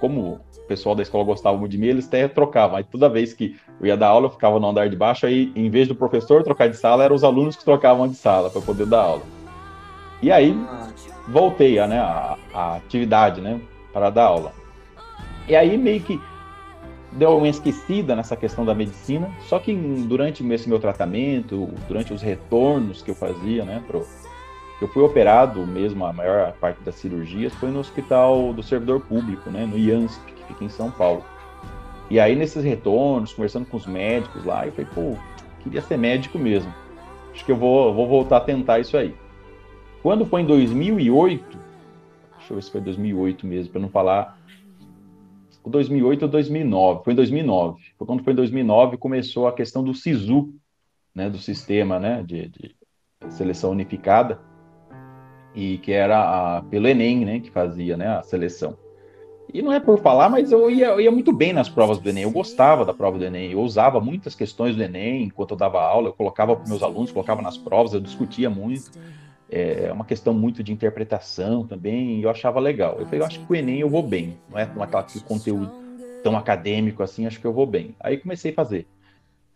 como 0.00 0.40
o 0.56 0.66
pessoal 0.68 0.94
da 0.94 1.02
escola 1.02 1.24
gostava 1.24 1.56
muito 1.56 1.72
de 1.72 1.78
mim, 1.78 1.86
eles 1.86 2.06
até 2.06 2.28
trocavam. 2.28 2.76
Aí 2.76 2.84
toda 2.84 3.08
vez 3.08 3.32
que 3.32 3.56
eu 3.80 3.86
ia 3.86 3.96
dar 3.96 4.08
aula, 4.08 4.26
eu 4.26 4.30
ficava 4.30 4.58
no 4.58 4.68
andar 4.68 4.88
de 4.88 4.96
baixo, 4.96 5.26
aí 5.26 5.52
em 5.54 5.70
vez 5.70 5.88
do 5.88 5.94
professor 5.94 6.42
trocar 6.42 6.68
de 6.68 6.76
sala, 6.76 7.04
eram 7.04 7.14
os 7.14 7.24
alunos 7.24 7.56
que 7.56 7.64
trocavam 7.64 8.08
de 8.08 8.14
sala 8.14 8.50
para 8.50 8.60
poder 8.60 8.86
dar 8.86 9.02
aula. 9.02 9.22
E 10.22 10.30
aí 10.30 10.56
voltei 11.28 11.78
a, 11.78 11.86
né, 11.86 11.98
a, 11.98 12.36
a 12.52 12.76
atividade, 12.76 13.40
né, 13.40 13.60
para 13.92 14.10
dar 14.10 14.24
aula. 14.24 14.52
E 15.48 15.54
aí 15.54 15.76
meio 15.78 16.00
que 16.00 16.20
deu 17.12 17.36
uma 17.36 17.48
esquecida 17.48 18.14
nessa 18.14 18.36
questão 18.36 18.64
da 18.64 18.74
medicina, 18.74 19.30
só 19.48 19.58
que 19.58 19.74
durante 19.74 20.46
esse 20.52 20.68
meu 20.68 20.78
tratamento, 20.78 21.68
durante 21.88 22.12
os 22.12 22.20
retornos 22.20 23.02
que 23.02 23.10
eu 23.10 23.14
fazia, 23.14 23.64
né, 23.64 23.82
pro, 23.86 24.04
eu 24.80 24.88
fui 24.88 25.02
operado 25.02 25.66
mesmo, 25.66 26.04
a 26.04 26.12
maior 26.12 26.52
parte 26.54 26.82
das 26.82 26.96
cirurgias 26.96 27.54
foi 27.54 27.70
no 27.70 27.78
hospital 27.78 28.52
do 28.52 28.62
servidor 28.62 29.00
público, 29.00 29.50
né, 29.50 29.64
no 29.64 29.78
IANSP, 29.78 30.32
que 30.32 30.44
fica 30.44 30.64
em 30.64 30.68
São 30.68 30.90
Paulo. 30.90 31.24
E 32.10 32.20
aí 32.20 32.36
nesses 32.36 32.62
retornos, 32.62 33.32
conversando 33.32 33.66
com 33.66 33.76
os 33.76 33.86
médicos 33.86 34.44
lá, 34.44 34.66
eu 34.66 34.72
falei, 34.72 34.90
pô, 34.94 35.16
queria 35.62 35.80
ser 35.80 35.96
médico 35.96 36.38
mesmo. 36.38 36.72
Acho 37.32 37.44
que 37.44 37.52
eu 37.52 37.56
vou, 37.56 37.92
vou 37.94 38.06
voltar 38.06 38.38
a 38.38 38.40
tentar 38.40 38.78
isso 38.78 38.96
aí. 38.96 39.14
Quando 40.02 40.24
foi 40.24 40.42
em 40.42 40.46
2008, 40.46 41.58
deixa 42.38 42.52
eu 42.52 42.56
ver 42.56 42.62
se 42.62 42.70
foi 42.70 42.80
2008 42.80 43.46
mesmo, 43.46 43.72
para 43.72 43.80
não 43.80 43.88
falar 43.88 44.38
2008 45.70 46.22
ou 46.22 46.28
2009, 46.28 47.04
foi 47.04 47.12
em 47.12 47.16
2009. 47.16 47.82
Foi 47.98 48.06
quando 48.06 48.22
foi 48.22 48.32
em 48.32 48.36
2009 48.36 48.96
começou 48.96 49.48
a 49.48 49.52
questão 49.52 49.82
do 49.82 49.94
SISU, 49.94 50.54
né, 51.14 51.28
do 51.28 51.38
sistema, 51.38 51.98
né, 51.98 52.22
de, 52.22 52.48
de 52.48 52.76
seleção 53.30 53.70
unificada, 53.72 54.40
e 55.56 55.78
que 55.78 55.90
era 55.90 56.58
a, 56.58 56.62
pelo 56.62 56.86
Enem, 56.86 57.24
né, 57.24 57.40
que 57.40 57.50
fazia, 57.50 57.96
né, 57.96 58.06
a 58.06 58.22
seleção. 58.22 58.76
E 59.52 59.62
não 59.62 59.72
é 59.72 59.80
por 59.80 59.98
falar, 60.00 60.28
mas 60.28 60.52
eu 60.52 60.70
ia, 60.70 60.86
eu 60.86 61.00
ia 61.00 61.10
muito 61.10 61.32
bem 61.32 61.52
nas 61.52 61.68
provas 61.68 61.98
do 61.98 62.08
Enem. 62.08 62.24
Eu 62.24 62.30
gostava 62.30 62.84
da 62.84 62.92
prova 62.92 63.16
do 63.16 63.24
Enem. 63.24 63.52
Eu 63.52 63.60
usava 63.60 64.00
muitas 64.00 64.34
questões 64.34 64.76
do 64.76 64.82
Enem 64.82 65.22
enquanto 65.24 65.52
eu 65.52 65.56
dava 65.56 65.80
aula. 65.80 66.08
Eu 66.08 66.12
colocava 66.12 66.54
para 66.54 66.68
meus 66.68 66.82
alunos, 66.82 67.12
colocava 67.12 67.40
nas 67.40 67.56
provas, 67.56 67.94
eu 67.94 68.00
discutia 68.00 68.50
muito 68.50 68.90
é 69.50 69.92
uma 69.92 70.04
questão 70.04 70.34
muito 70.34 70.62
de 70.62 70.72
interpretação 70.72 71.66
também, 71.66 72.18
e 72.18 72.22
eu 72.22 72.30
achava 72.30 72.58
legal. 72.58 72.96
Eu 72.98 73.04
falei, 73.04 73.20
eu 73.20 73.26
acho 73.26 73.40
que 73.40 73.52
o 73.52 73.54
Enem 73.54 73.80
eu 73.80 73.88
vou 73.88 74.02
bem, 74.02 74.36
não 74.50 74.58
é 74.58 74.62
aquela 74.62 75.06
conteúdo 75.24 75.70
tão 76.22 76.36
acadêmico 76.36 77.02
assim, 77.02 77.26
acho 77.26 77.40
que 77.40 77.46
eu 77.46 77.52
vou 77.52 77.66
bem. 77.66 77.94
Aí 78.00 78.16
comecei 78.16 78.50
a 78.50 78.54
fazer. 78.54 78.86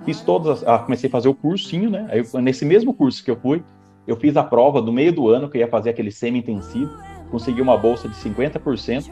Fiz 0.05 0.21
todas, 0.21 0.67
ah, 0.67 0.79
comecei 0.79 1.09
a 1.09 1.11
fazer 1.11 1.29
o 1.29 1.35
cursinho, 1.35 1.91
né? 1.91 2.09
Aí 2.11 2.23
nesse 2.41 2.65
mesmo 2.65 2.95
curso 2.95 3.25
que 3.25 3.31
eu 3.31 3.37
fui, 3.37 3.63
eu 4.11 4.17
fiz 4.17 4.37
a 4.37 4.43
prova 4.43 4.83
do 4.83 4.93
meio 4.93 5.13
do 5.13 5.29
ano, 5.29 5.49
que 5.49 5.57
eu 5.57 5.61
ia 5.61 5.69
fazer 5.69 5.91
aquele 5.91 6.11
semi-intensivo, 6.11 6.91
consegui 7.31 7.63
uma 7.63 7.77
bolsa 7.77 8.09
de 8.09 8.15
50%. 8.17 9.11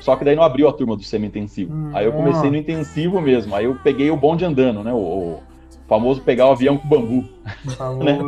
Só 0.00 0.16
que 0.16 0.24
daí 0.24 0.34
não 0.34 0.42
abriu 0.42 0.68
a 0.68 0.72
turma 0.72 0.96
do 0.96 1.02
semi-intensivo. 1.02 1.72
Aí 1.92 2.06
eu 2.06 2.12
comecei 2.12 2.48
no 2.50 2.56
intensivo 2.56 3.20
mesmo. 3.20 3.54
Aí 3.54 3.66
eu 3.66 3.76
peguei 3.82 4.10
o 4.10 4.16
bonde 4.16 4.44
andando, 4.44 4.82
né? 4.82 4.92
O, 4.92 5.40
famoso 5.86 6.20
pegar 6.22 6.46
o 6.46 6.52
avião 6.52 6.78
com 6.78 6.88
bambu. 6.88 7.24
né? 8.04 8.18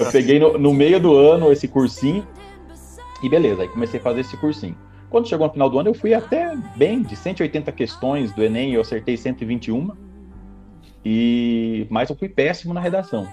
Eu 0.00 0.10
peguei 0.10 0.38
no, 0.38 0.58
no, 0.58 0.72
meio 0.72 0.98
do 0.98 1.16
ano 1.16 1.52
esse 1.52 1.68
cursinho 1.68 2.26
e 3.22 3.28
beleza, 3.28 3.62
aí 3.62 3.68
comecei 3.68 4.00
a 4.00 4.02
fazer 4.02 4.20
esse 4.20 4.36
cursinho. 4.36 4.76
Quando 5.08 5.28
chegou 5.28 5.46
no 5.46 5.52
final 5.52 5.70
do 5.70 5.78
ano, 5.78 5.90
eu 5.90 5.94
fui 5.94 6.12
até 6.12 6.56
bem, 6.76 7.02
de 7.02 7.14
180 7.14 7.70
questões 7.72 8.32
do 8.32 8.42
Enem, 8.42 8.72
eu 8.72 8.80
acertei 8.80 9.16
121. 9.16 9.90
E... 11.04 11.86
Mas 11.88 12.10
eu 12.10 12.16
fui 12.16 12.28
péssimo 12.28 12.74
na 12.74 12.80
redação. 12.80 13.28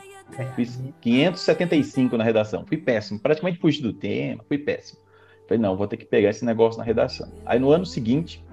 Fiz 0.56 0.80
575 1.02 2.18
na 2.18 2.24
redação. 2.24 2.66
Fui 2.66 2.78
péssimo. 2.78 3.20
Praticamente 3.20 3.60
fugi 3.60 3.82
do 3.82 3.94
tema, 3.94 4.44
fui 4.48 4.58
péssimo. 4.58 5.00
Falei, 5.48 5.62
não, 5.62 5.76
vou 5.76 5.88
ter 5.88 5.98
que 5.98 6.06
pegar 6.06 6.30
esse 6.30 6.46
negócio 6.46 6.80
na 6.80 6.86
redação. 6.86 7.30
Aí 7.46 7.60
no 7.60 7.72
ano 7.72 7.86
seguinte, 7.86 8.44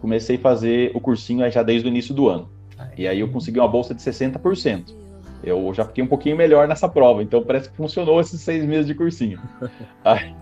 comecei 0.00 0.36
a 0.36 0.40
fazer 0.40 0.90
o 0.94 1.00
cursinho 1.00 1.48
já 1.50 1.62
desde 1.62 1.86
o 1.86 1.90
início 1.90 2.14
do 2.14 2.28
ano. 2.28 2.50
E 2.96 3.06
aí 3.06 3.20
eu 3.20 3.28
consegui 3.28 3.60
uma 3.60 3.68
bolsa 3.68 3.94
de 3.94 4.02
60%. 4.02 4.94
Eu 5.42 5.72
já 5.72 5.84
fiquei 5.84 6.04
um 6.04 6.06
pouquinho 6.06 6.36
melhor 6.36 6.68
nessa 6.68 6.88
prova, 6.88 7.22
então 7.22 7.42
parece 7.42 7.70
que 7.70 7.76
funcionou 7.76 8.20
esses 8.20 8.40
seis 8.40 8.64
meses 8.64 8.86
de 8.86 8.94
cursinho. 8.94 9.40
aí, 10.04 10.34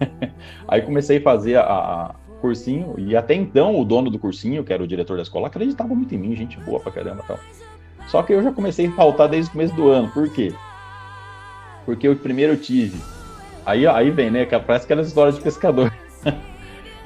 aí 0.67 0.83
comecei 0.83 1.19
a 1.19 1.21
fazer 1.21 1.57
a, 1.57 1.63
a, 1.63 2.15
cursinho, 2.41 2.95
e 2.99 3.17
até 3.17 3.35
então 3.35 3.79
o 3.79 3.85
dono 3.85 4.11
do 4.11 4.19
cursinho, 4.19 4.65
que 4.65 4.73
era 4.73 4.83
o 4.83 4.87
diretor 4.87 5.17
da 5.17 5.23
escola, 5.23 5.49
acreditava 5.49 5.95
muito 5.95 6.15
em 6.15 6.19
mim, 6.19 6.35
gente 6.35 6.59
boa 6.61 6.81
pra 6.81 6.91
caramba 6.91 7.23
tal. 7.27 7.39
Só 8.09 8.23
que 8.23 8.33
eu 8.33 8.43
já 8.43 8.51
comecei 8.51 8.87
a 8.87 8.93
faltar 8.93 9.29
desde 9.29 9.51
o 9.51 9.53
começo 9.53 9.75
do 9.75 9.89
ano. 9.89 10.09
Por 10.09 10.29
quê? 10.31 10.53
Porque 11.85 12.09
eu 12.09 12.17
primeiro 12.17 12.57
tive. 12.57 12.99
Aí, 13.65 13.87
aí 13.87 14.11
vem, 14.11 14.31
né? 14.31 14.47
Parece 14.47 14.87
aquelas 14.87 15.09
histórias 15.09 15.37
de 15.37 15.43
pescador. 15.43 15.93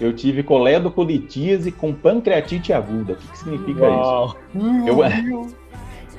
eu 0.01 0.13
tive 0.13 0.43
coledocolitíase 0.43 1.73
com 1.73 1.93
pancreatite 1.93 2.73
aguda. 2.73 3.15
O 3.15 3.17
que, 3.17 3.29
que 3.29 3.39
significa 3.39 3.83
Uau. 3.83 4.37
isso? 4.55 5.57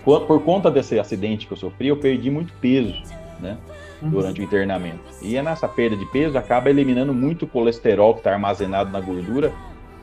Eu, 0.06 0.20
por 0.28 0.42
conta 0.44 0.70
desse 0.70 1.00
acidente 1.00 1.48
que 1.48 1.54
eu 1.54 1.58
sofri, 1.58 1.88
eu 1.88 1.98
perdi 1.98 2.30
muito 2.30 2.54
peso, 2.60 2.94
né? 3.40 3.58
Uhum. 4.02 4.10
Durante 4.10 4.42
o 4.42 4.44
internamento. 4.44 5.00
E 5.22 5.42
nessa 5.42 5.68
perda 5.68 5.96
de 5.96 6.06
peso 6.08 6.38
acaba 6.38 6.70
eliminando 6.70 7.14
muito 7.14 7.48
colesterol 7.48 8.14
que 8.14 8.20
está 8.20 8.34
armazenado 8.34 8.92
na 8.92 9.00
gordura 9.00 9.54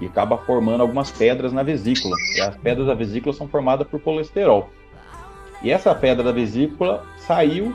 e 0.00 0.06
acaba 0.06 0.38
formando 0.38 0.80
algumas 0.80 1.10
pedras 1.10 1.52
na 1.52 1.62
vesícula. 1.62 2.16
E 2.36 2.40
as 2.40 2.56
pedras 2.56 2.86
da 2.86 2.94
vesícula 2.94 3.32
são 3.34 3.46
formadas 3.46 3.86
por 3.86 4.00
colesterol. 4.00 4.70
E 5.62 5.70
essa 5.70 5.94
pedra 5.94 6.24
da 6.24 6.32
vesícula 6.32 7.04
saiu 7.18 7.74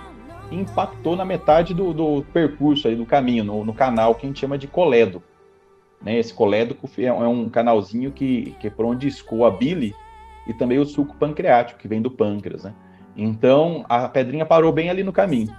e 0.52 0.56
impactou 0.56 1.16
na 1.16 1.24
metade 1.24 1.74
do, 1.74 1.94
do 1.94 2.26
percurso 2.34 2.88
aí, 2.88 2.96
do 2.96 3.06
caminho, 3.06 3.44
no, 3.44 3.64
no 3.64 3.74
canal 3.74 4.16
que 4.16 4.26
a 4.26 4.30
gente 4.30 4.40
chama 4.40 4.58
de 4.58 4.68
coledo. 4.68 5.22
Né? 6.02 6.18
Esse 6.18 6.34
colédoco 6.34 6.90
é, 6.98 7.06
é 7.06 7.12
um 7.12 7.48
canalzinho 7.50 8.12
que, 8.12 8.56
que 8.60 8.68
é 8.68 8.70
por 8.70 8.86
onde 8.86 9.08
escoa 9.08 9.50
a 9.50 9.52
bile 9.52 9.94
e 10.48 10.54
também 10.54 10.80
o 10.80 10.86
suco 10.86 11.16
pancreático, 11.16 11.80
que 11.80 11.88
vem 11.88 12.02
do 12.02 12.12
pâncreas. 12.12 12.64
Né? 12.64 12.74
Então, 13.16 13.86
a 13.88 14.08
pedrinha 14.08 14.46
parou 14.46 14.72
bem 14.72 14.90
ali 14.90 15.04
no 15.04 15.14
caminho. 15.14 15.56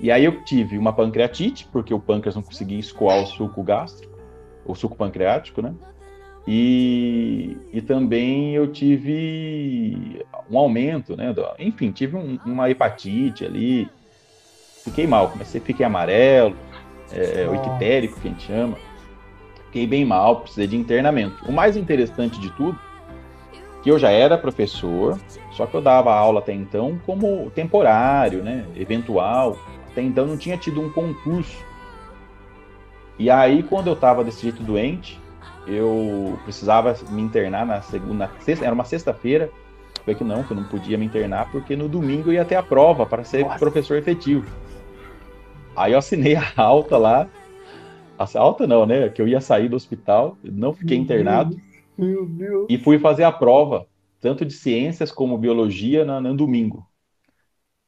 E 0.00 0.10
aí 0.10 0.24
eu 0.24 0.42
tive 0.44 0.76
uma 0.76 0.92
pancreatite, 0.92 1.68
porque 1.72 1.94
o 1.94 2.00
pâncreas 2.00 2.34
não 2.34 2.42
conseguia 2.42 2.78
escoar 2.78 3.22
o 3.22 3.26
suco 3.26 3.62
gástrico, 3.62 4.12
o 4.66 4.74
suco 4.74 4.96
pancreático, 4.96 5.62
né? 5.62 5.74
E, 6.46 7.56
e 7.72 7.80
também 7.80 8.54
eu 8.54 8.70
tive 8.70 10.16
um 10.50 10.58
aumento, 10.58 11.16
né? 11.16 11.34
Enfim, 11.58 11.90
tive 11.90 12.16
um, 12.16 12.38
uma 12.44 12.68
hepatite 12.68 13.44
ali. 13.44 13.88
Fiquei 14.82 15.06
mal, 15.06 15.30
comecei, 15.30 15.60
fiquei 15.60 15.86
amarelo, 15.86 16.54
é, 17.10 17.48
o 17.48 17.54
ictérico, 17.54 18.20
que 18.20 18.28
a 18.28 18.30
gente 18.30 18.46
chama 18.46 18.76
fiquei 19.74 19.88
bem 19.88 20.04
mal, 20.04 20.36
precisei 20.36 20.68
de 20.68 20.76
internamento. 20.76 21.44
O 21.48 21.52
mais 21.52 21.76
interessante 21.76 22.38
de 22.38 22.48
tudo, 22.50 22.78
que 23.82 23.90
eu 23.90 23.98
já 23.98 24.08
era 24.08 24.38
professor, 24.38 25.18
só 25.50 25.66
que 25.66 25.74
eu 25.74 25.82
dava 25.82 26.14
aula 26.14 26.38
até 26.38 26.52
então 26.52 26.96
como 27.04 27.50
temporário, 27.50 28.40
né, 28.40 28.64
eventual. 28.76 29.58
Até 29.90 30.00
então 30.00 30.26
não 30.26 30.36
tinha 30.36 30.56
tido 30.56 30.80
um 30.80 30.88
concurso. 30.90 31.58
E 33.18 33.28
aí, 33.28 33.64
quando 33.64 33.88
eu 33.88 33.94
estava 33.94 34.22
desse 34.22 34.42
jeito 34.42 34.62
doente, 34.62 35.20
eu 35.66 36.38
precisava 36.44 36.96
me 37.10 37.22
internar 37.22 37.66
na 37.66 37.80
segunda, 37.82 38.30
sexta, 38.40 38.64
era 38.64 38.74
uma 38.74 38.84
sexta-feira. 38.84 39.50
Falei 40.00 40.14
que 40.14 40.24
não, 40.24 40.42
que 40.42 40.50
eu 40.50 40.56
não 40.56 40.64
podia 40.64 40.98
me 40.98 41.06
internar 41.06 41.50
porque 41.50 41.74
no 41.74 41.88
domingo 41.88 42.28
eu 42.28 42.34
ia 42.34 42.44
ter 42.44 42.56
a 42.56 42.62
prova 42.62 43.06
para 43.06 43.24
ser 43.24 43.44
Nossa. 43.44 43.58
professor 43.58 43.96
efetivo. 43.96 44.44
Aí 45.74 45.92
eu 45.92 45.98
assinei 45.98 46.36
a 46.36 46.52
alta 46.56 46.96
lá, 46.98 47.28
a 48.18 48.38
alta 48.38 48.66
não, 48.66 48.86
né? 48.86 49.08
Que 49.08 49.20
eu 49.20 49.28
ia 49.28 49.40
sair 49.40 49.68
do 49.68 49.76
hospital, 49.76 50.36
não 50.42 50.72
fiquei 50.72 50.96
meu 50.96 51.04
internado. 51.04 51.60
Meu 51.96 52.26
Deus. 52.26 52.66
E 52.68 52.76
fui 52.78 52.98
fazer 52.98 53.24
a 53.24 53.32
prova, 53.32 53.86
tanto 54.20 54.44
de 54.44 54.52
ciências 54.52 55.10
como 55.10 55.38
biologia, 55.38 56.04
no, 56.04 56.20
no 56.20 56.36
domingo. 56.36 56.86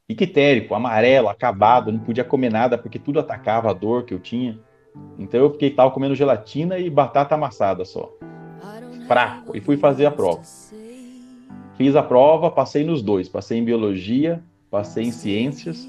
Ictérico, 0.08 0.74
amarelo, 0.74 1.28
acabado, 1.28 1.90
não 1.90 1.98
podia 1.98 2.24
comer 2.24 2.50
nada 2.50 2.78
porque 2.78 2.98
tudo 2.98 3.18
atacava 3.18 3.70
a 3.70 3.72
dor 3.72 4.04
que 4.04 4.14
eu 4.14 4.20
tinha. 4.20 4.58
Então 5.18 5.40
eu 5.40 5.50
fiquei 5.50 5.70
tava 5.70 5.90
comendo 5.90 6.14
gelatina 6.14 6.78
e 6.78 6.90
batata 6.90 7.34
amassada 7.34 7.84
só. 7.84 8.12
Fraco. 9.06 9.56
E 9.56 9.60
fui 9.60 9.76
fazer 9.76 10.06
a 10.06 10.10
prova. 10.10 10.42
Fiz 11.76 11.94
a 11.94 12.02
prova, 12.02 12.50
passei 12.50 12.84
nos 12.84 13.02
dois. 13.02 13.28
Passei 13.28 13.58
em 13.58 13.64
biologia, 13.64 14.42
passei 14.70 15.04
em 15.04 15.12
ciências 15.12 15.88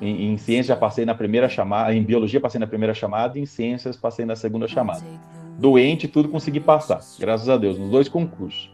Em, 0.00 0.32
em 0.32 0.38
ciências 0.38 0.66
já 0.66 0.76
passei 0.76 1.04
na 1.04 1.14
primeira 1.14 1.48
chamada, 1.48 1.94
em 1.94 2.02
biologia 2.02 2.40
passei 2.40 2.58
na 2.58 2.66
primeira 2.66 2.94
chamada, 2.94 3.38
em 3.38 3.44
ciências 3.44 3.96
passei 3.96 4.24
na 4.24 4.34
segunda 4.34 4.66
chamada. 4.66 5.04
Doente, 5.58 6.08
tudo 6.08 6.28
consegui 6.30 6.58
passar, 6.60 7.00
graças 7.18 7.48
a 7.48 7.58
Deus, 7.58 7.78
nos 7.78 7.90
dois 7.90 8.08
concursos. 8.08 8.72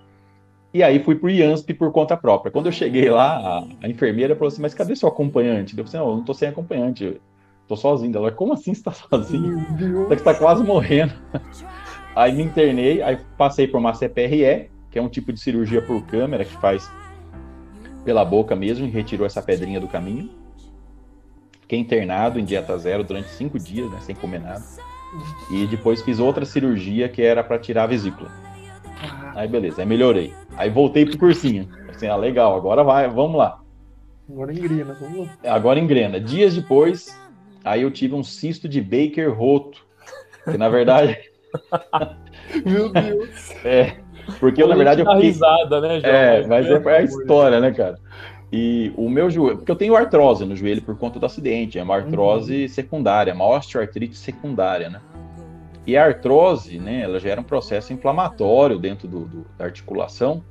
E 0.73 0.83
aí 0.83 1.03
fui 1.03 1.17
pro 1.17 1.29
IANSP 1.29 1.75
por 1.75 1.91
conta 1.91 2.17
própria. 2.17 2.53
Quando 2.53 2.67
eu 2.67 2.73
cheguei 2.73 3.11
lá, 3.11 3.39
a, 3.39 3.87
a 3.87 3.89
enfermeira 3.89 4.37
falou 4.37 4.49
assim, 4.49 4.63
mas 4.63 4.75
cadê 4.75 4.95
seu 4.95 5.09
acompanhante? 5.09 5.77
Eu 5.77 5.85
falei 5.85 6.01
não, 6.01 6.11
eu 6.11 6.17
não 6.19 6.25
tô 6.25 6.33
sem 6.33 6.49
acompanhante, 6.49 7.21
tô 7.69 7.77
sozinho. 7.77 8.17
Ela, 8.17 8.33
como 8.33 8.53
assim 8.53 8.75
você 8.75 8.83
tá 8.83 8.93
sozinho? 8.93 9.65
Você 10.09 10.23
tá 10.23 10.35
quase 10.35 10.63
morrendo. 10.63 11.15
Aí 12.15 12.33
me 12.33 12.43
internei, 12.43 13.03
aí 13.03 13.19
passei 13.37 13.69
por 13.69 13.79
uma 13.79 13.93
CPRE, 13.93 14.71
que 14.91 14.99
é 14.99 15.03
um 15.03 15.09
tipo 15.09 15.33
de 15.33 15.41
cirurgia 15.41 15.83
por 15.83 16.03
câmera 16.07 16.45
que 16.45 16.57
faz 16.57 16.91
pela 18.05 18.25
boca 18.25 18.57
mesmo 18.57 18.87
e 18.87 18.91
retirou 18.91 19.27
essa 19.27 19.43
pedrinha 19.43 19.81
do 19.81 19.89
caminho. 19.89 20.31
Fiquei 21.61 21.79
internado 21.79 22.39
em 22.39 22.45
dieta 22.45 22.79
zero 22.79 23.03
durante 23.03 23.29
cinco 23.31 23.59
dias, 23.59 23.91
né, 23.91 23.99
sem 24.01 24.15
comer 24.15 24.41
nada. 24.41 24.63
E 25.51 25.67
depois 25.67 26.01
fiz 26.03 26.21
outra 26.21 26.45
cirurgia 26.45 27.09
que 27.09 27.21
era 27.21 27.43
para 27.43 27.59
tirar 27.59 27.83
a 27.83 27.87
vesícula. 27.87 28.31
Aí 29.35 29.49
beleza, 29.49 29.83
aí 29.83 29.87
melhorei. 29.87 30.33
Aí 30.57 30.71
voltei 30.71 31.05
pro 31.05 31.19
cursinho. 31.19 31.69
Assim, 31.91 32.07
ah, 32.07 32.17
legal, 32.17 32.57
agora 32.57 32.83
vai, 32.85 33.09
vamos 33.09 33.37
lá. 33.37 33.61
Agora 34.31 34.53
engrena, 34.53 34.97
vamos 35.01 35.27
lá. 35.27 35.37
Agora 35.45 35.79
engrena. 35.79 36.21
Dias 36.21 36.55
depois, 36.55 37.19
aí 37.67 37.83
eu 37.83 37.91
tive 37.91 38.15
um 38.15 38.23
cisto 38.23 38.69
de 38.69 38.81
Baker 38.81 39.33
roto. 39.33 39.85
Que 40.45 40.57
na 40.57 40.69
verdade. 40.69 41.19
Meu 42.65 42.89
Deus. 42.91 43.51
é. 43.65 43.97
Porque 44.41 44.63
eu, 44.63 44.69
na 44.69 44.75
verdade, 44.75 45.03
eu 45.03 45.07
fiquei... 45.07 45.23
risada, 45.23 45.81
né, 45.81 46.01
João? 46.01 46.13
É, 46.13 46.47
mas 46.47 46.67
é, 46.67 46.73
é 46.73 46.97
a 46.97 47.03
história, 47.03 47.61
né, 47.61 47.73
cara? 47.73 47.97
E 48.53 48.93
o 48.97 49.09
meu 49.09 49.29
joelho, 49.29 49.59
porque 49.59 49.71
eu 49.71 49.77
tenho 49.77 49.97
artrose 49.97 50.45
no 50.45 50.55
joelho 50.55 50.81
por 50.83 50.97
conta 50.97 51.19
do 51.19 51.27
acidente, 51.27 51.79
é 51.79 51.83
uma 51.83 51.97
artrose 51.97 52.63
uhum. 52.63 52.69
secundária, 52.69 53.35
uma 53.35 53.47
osteoartrite 53.47 54.17
secundária, 54.17 54.89
né? 54.89 55.01
E 55.87 55.97
a 55.97 56.05
artrose, 56.05 56.79
né, 56.79 57.03
ela 57.03 57.21
gera 57.21 57.41
um 57.41 57.45
processo 57.45 57.93
inflamatório 57.93 58.79
dentro 58.79 59.07
do, 59.07 59.21
do 59.25 59.47
da 59.57 59.65
articulação, 59.65 60.43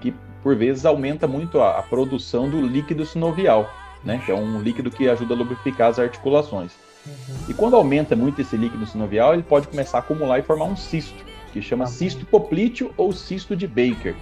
que 0.00 0.14
por 0.42 0.56
vezes 0.56 0.84
aumenta 0.84 1.26
muito 1.26 1.60
a, 1.60 1.78
a, 1.78 1.82
produção 1.82 2.50
do 2.50 2.60
líquido 2.60 3.06
sinovial, 3.06 3.70
né, 4.04 4.20
que 4.24 4.30
é 4.30 4.34
um 4.34 4.60
líquido 4.60 4.90
que 4.90 5.08
ajuda 5.08 5.34
a 5.34 5.36
lubrificar 5.36 5.90
as 5.90 5.98
articulações. 5.98 6.72
Uhum. 7.06 7.34
E 7.48 7.54
quando 7.54 7.76
aumenta 7.76 8.14
muito 8.14 8.40
esse 8.40 8.56
líquido 8.56 8.86
sinovial, 8.86 9.34
ele 9.34 9.42
pode 9.42 9.68
começar 9.68 9.98
a 9.98 10.00
acumular 10.00 10.38
e 10.38 10.42
formar 10.42 10.66
um 10.66 10.76
cisto, 10.76 11.24
que 11.52 11.60
chama 11.60 11.86
cisto 11.86 12.24
poplíteo 12.26 12.92
ou 12.96 13.12
cisto 13.12 13.54
de 13.56 13.66
Baker, 13.66 14.14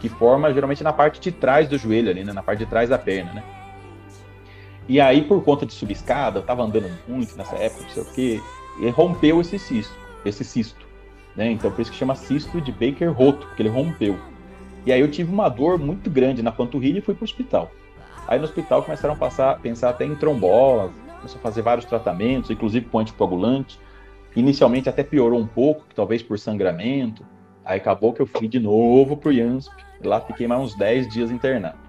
que 0.00 0.08
forma 0.08 0.52
geralmente 0.52 0.84
na 0.84 0.92
parte 0.92 1.20
de 1.20 1.32
trás 1.32 1.68
do 1.68 1.78
joelho 1.78 2.10
ali, 2.10 2.24
né, 2.24 2.32
na 2.32 2.42
parte 2.42 2.60
de 2.60 2.66
trás 2.66 2.88
da 2.88 2.98
perna, 2.98 3.32
né. 3.32 3.44
E 4.88 5.00
aí, 5.00 5.22
por 5.22 5.42
conta 5.42 5.66
de 5.66 5.72
subescada, 5.72 6.38
eu 6.38 6.42
tava 6.44 6.62
andando 6.62 6.88
muito 7.08 7.36
nessa 7.36 7.56
época, 7.56 7.82
não 7.82 7.90
sei 7.90 8.02
o 8.02 8.06
quê, 8.06 8.40
e 8.80 8.88
rompeu 8.88 9.40
esse 9.40 9.58
cisto 9.58 10.06
esse 10.28 10.44
cisto. 10.44 10.86
Né? 11.34 11.52
Então 11.52 11.70
por 11.70 11.80
isso 11.80 11.90
que 11.90 11.96
chama 11.96 12.14
cisto 12.14 12.60
de 12.60 12.72
Baker 12.72 13.12
roto, 13.12 13.46
porque 13.46 13.62
ele 13.62 13.68
rompeu. 13.68 14.18
E 14.84 14.92
aí 14.92 15.00
eu 15.00 15.10
tive 15.10 15.32
uma 15.32 15.48
dor 15.48 15.78
muito 15.78 16.08
grande 16.08 16.42
na 16.42 16.52
panturrilha 16.52 16.98
e 16.98 17.02
fui 17.02 17.14
para 17.14 17.22
o 17.22 17.24
hospital. 17.24 17.70
Aí 18.28 18.38
no 18.38 18.44
hospital 18.44 18.82
começaram 18.82 19.14
a 19.14 19.16
passar, 19.16 19.58
pensar 19.60 19.90
até 19.90 20.04
em 20.04 20.14
trombose, 20.14 20.92
começou 21.16 21.38
a 21.38 21.42
fazer 21.42 21.62
vários 21.62 21.84
tratamentos, 21.84 22.50
inclusive 22.50 22.86
com 22.86 22.98
anticoagulante. 22.98 23.78
Inicialmente 24.34 24.88
até 24.88 25.02
piorou 25.02 25.40
um 25.40 25.46
pouco, 25.46 25.84
talvez 25.94 26.22
por 26.22 26.38
sangramento. 26.38 27.24
Aí 27.64 27.78
acabou 27.78 28.12
que 28.12 28.20
eu 28.20 28.26
fui 28.26 28.46
de 28.46 28.60
novo 28.60 29.16
pro 29.16 29.32
IANSP. 29.32 29.74
Lá 30.04 30.20
fiquei 30.20 30.46
mais 30.46 30.60
uns 30.60 30.74
10 30.76 31.08
dias 31.08 31.30
internado. 31.30 31.86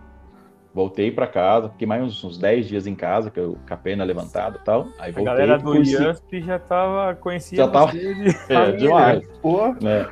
Voltei 0.74 1.12
para 1.12 1.26
casa, 1.26 1.70
fiquei 1.70 1.88
mais 1.88 2.04
uns, 2.04 2.24
uns 2.24 2.38
10 2.38 2.68
dias 2.68 2.88
em 2.88 2.94
casa, 2.94 3.32
que 3.32 3.40
eu, 3.40 3.58
com 3.68 3.74
a 3.74 3.78
perna 3.78 4.04
levantada 4.04 4.60
e 4.62 4.64
tal. 4.64 4.88
Aí 5.00 5.12
voltei. 5.12 5.34
A 5.34 5.36
galera 5.36 5.58
do 5.58 5.76
IASP 5.76 6.42
já 6.42 6.60
tava 6.60 7.16
conhecia 7.16 7.58
já 7.58 7.68
tava, 7.68 7.92
de... 7.92 8.28
É, 8.48 8.72
demais. 8.74 9.28
Pô. 9.42 9.66
É. 9.66 10.08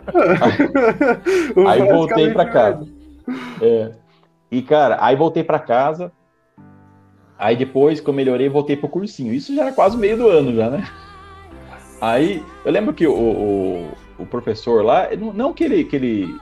Aí, 1.56 1.82
aí 1.82 1.82
voltei 1.84 2.32
para 2.32 2.46
casa. 2.46 2.88
É. 3.62 3.92
E, 4.56 4.62
cara, 4.62 4.98
aí 5.02 5.18
voltei 5.18 5.44
para 5.44 5.60
casa. 5.60 6.14
Aí 7.38 7.58
depois 7.58 8.00
que 8.00 8.10
eu 8.10 8.14
melhorei, 8.14 8.48
voltei 8.48 8.78
pro 8.78 8.88
cursinho. 8.88 9.34
Isso 9.34 9.54
já 9.54 9.64
era 9.64 9.74
quase 9.74 9.98
meio 9.98 10.16
do 10.16 10.30
ano 10.30 10.56
já, 10.56 10.70
né? 10.70 10.88
Aí 12.00 12.42
eu 12.64 12.72
lembro 12.72 12.94
que 12.94 13.06
o, 13.06 13.14
o, 13.14 13.92
o 14.18 14.26
professor 14.26 14.82
lá, 14.82 15.10
não, 15.34 15.52
que 15.52 15.66
ele, 15.66 15.84
que 15.84 15.96
ele 15.98 16.40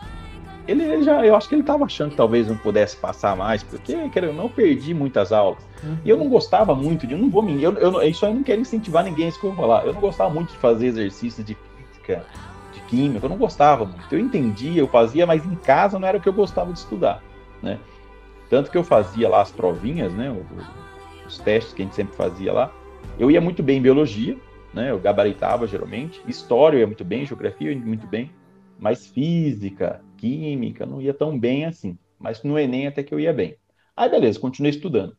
ele, 0.68 0.84
ele, 0.84 1.04
já, 1.04 1.26
eu 1.26 1.36
acho 1.36 1.50
que 1.50 1.56
ele 1.56 1.62
estava 1.62 1.86
achando 1.86 2.12
que 2.12 2.16
talvez 2.16 2.48
não 2.48 2.56
pudesse 2.56 2.96
passar 2.96 3.36
mais, 3.36 3.64
porque 3.64 3.94
eu 3.94 4.34
não 4.34 4.48
perdi 4.48 4.94
muitas 4.94 5.32
aulas. 5.32 5.62
Uhum. 5.84 5.98
E 6.06 6.10
eu 6.10 6.18
não 6.18 6.30
gostava 6.30 6.76
muito 6.76 7.08
de, 7.08 7.14
eu 7.14 7.20
não 7.20 7.30
vou 7.30 7.48
eu, 7.50 7.74
eu, 7.74 8.04
isso 8.04 8.26
aí 8.26 8.32
eu 8.32 8.36
não 8.36 8.44
quero 8.44 8.62
incentivar 8.62 9.04
ninguém, 9.04 9.28
isso 9.28 9.40
que 9.40 9.46
eu 9.46 9.52
vou 9.52 9.66
falar. 9.66 9.86
Eu 9.86 9.94
não 9.94 10.00
gostava 10.00 10.30
muito 10.30 10.52
de 10.52 10.58
fazer 10.58 10.86
exercícios 10.86 11.46
de 11.46 11.56
física, 11.56 12.24
de 12.72 12.80
química, 12.82 13.26
eu 13.26 13.30
não 13.30 13.38
gostava 13.38 13.84
muito. 13.84 14.06
Eu 14.12 14.20
entendia, 14.20 14.80
eu 14.80 14.88
fazia, 14.88 15.26
mas 15.26 15.44
em 15.44 15.56
casa 15.56 15.98
não 15.98 16.08
era 16.08 16.18
o 16.18 16.22
que 16.22 16.30
eu 16.30 16.34
gostava 16.34 16.72
de 16.72 16.80
estudar, 16.80 17.22
né? 17.62 17.80
Tanto 18.54 18.70
que 18.70 18.78
eu 18.78 18.84
fazia 18.84 19.28
lá 19.28 19.42
as 19.42 19.52
provinhas, 19.52 20.14
né? 20.14 20.32
Os 21.26 21.40
testes 21.40 21.74
que 21.74 21.82
a 21.82 21.86
gente 21.86 21.96
sempre 21.96 22.16
fazia 22.16 22.54
lá. 22.54 22.72
Eu 23.18 23.32
ia 23.32 23.42
muito 23.42 23.64
bem 23.64 23.80
em 23.80 23.82
biologia, 23.82 24.38
né? 24.72 24.92
Eu 24.92 25.00
gabaritava 25.00 25.66
geralmente. 25.66 26.22
História 26.28 26.78
eu 26.78 26.82
ia 26.82 26.86
muito 26.86 27.04
bem, 27.04 27.26
geografia 27.26 27.72
eu 27.72 27.74
ia 27.74 27.84
muito 27.84 28.06
bem. 28.06 28.32
Mas 28.78 29.08
física, 29.08 30.02
química, 30.18 30.86
não 30.86 31.02
ia 31.02 31.16
tão 31.16 31.36
bem 31.36 31.66
assim. 31.66 31.98
Mas 32.20 32.44
no 32.44 32.60
Enem 32.60 32.86
até 32.86 33.02
que 33.02 33.12
eu 33.12 33.20
ia 33.20 33.34
bem. 33.34 33.58
Aí 33.98 34.08
beleza, 34.08 34.40
continuei 34.40 34.70
estudando. 34.70 35.18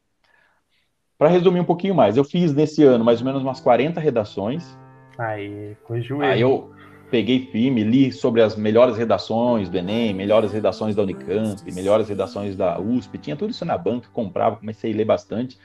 Para 1.18 1.28
resumir 1.28 1.58
um 1.58 1.64
pouquinho 1.64 1.92
mais, 1.96 2.16
eu 2.16 2.22
fiz 2.22 2.54
nesse 2.54 2.84
ano 2.84 3.04
mais 3.04 3.18
ou 3.18 3.26
menos 3.26 3.42
umas 3.42 3.58
40 3.58 3.98
redações. 3.98 4.78
Aí, 5.18 5.76
com 5.82 6.00
joelho. 6.00 6.32
Aí 6.32 6.40
eu 6.40 6.72
peguei 7.14 7.46
firme, 7.46 7.84
li 7.84 8.10
sobre 8.10 8.42
as 8.42 8.56
melhores 8.56 8.96
redações 8.96 9.68
do 9.68 9.78
Enem, 9.78 10.12
melhores 10.12 10.50
redações 10.50 10.96
da 10.96 11.02
Unicamp, 11.04 11.62
melhores 11.70 12.08
redações 12.08 12.56
da 12.56 12.80
USP, 12.80 13.18
tinha 13.18 13.36
tudo 13.36 13.52
isso 13.52 13.64
na 13.64 13.78
banca, 13.78 14.08
comprava, 14.12 14.56
comecei 14.56 14.92
a 14.92 14.96
ler 14.96 15.04
bastante. 15.04 15.56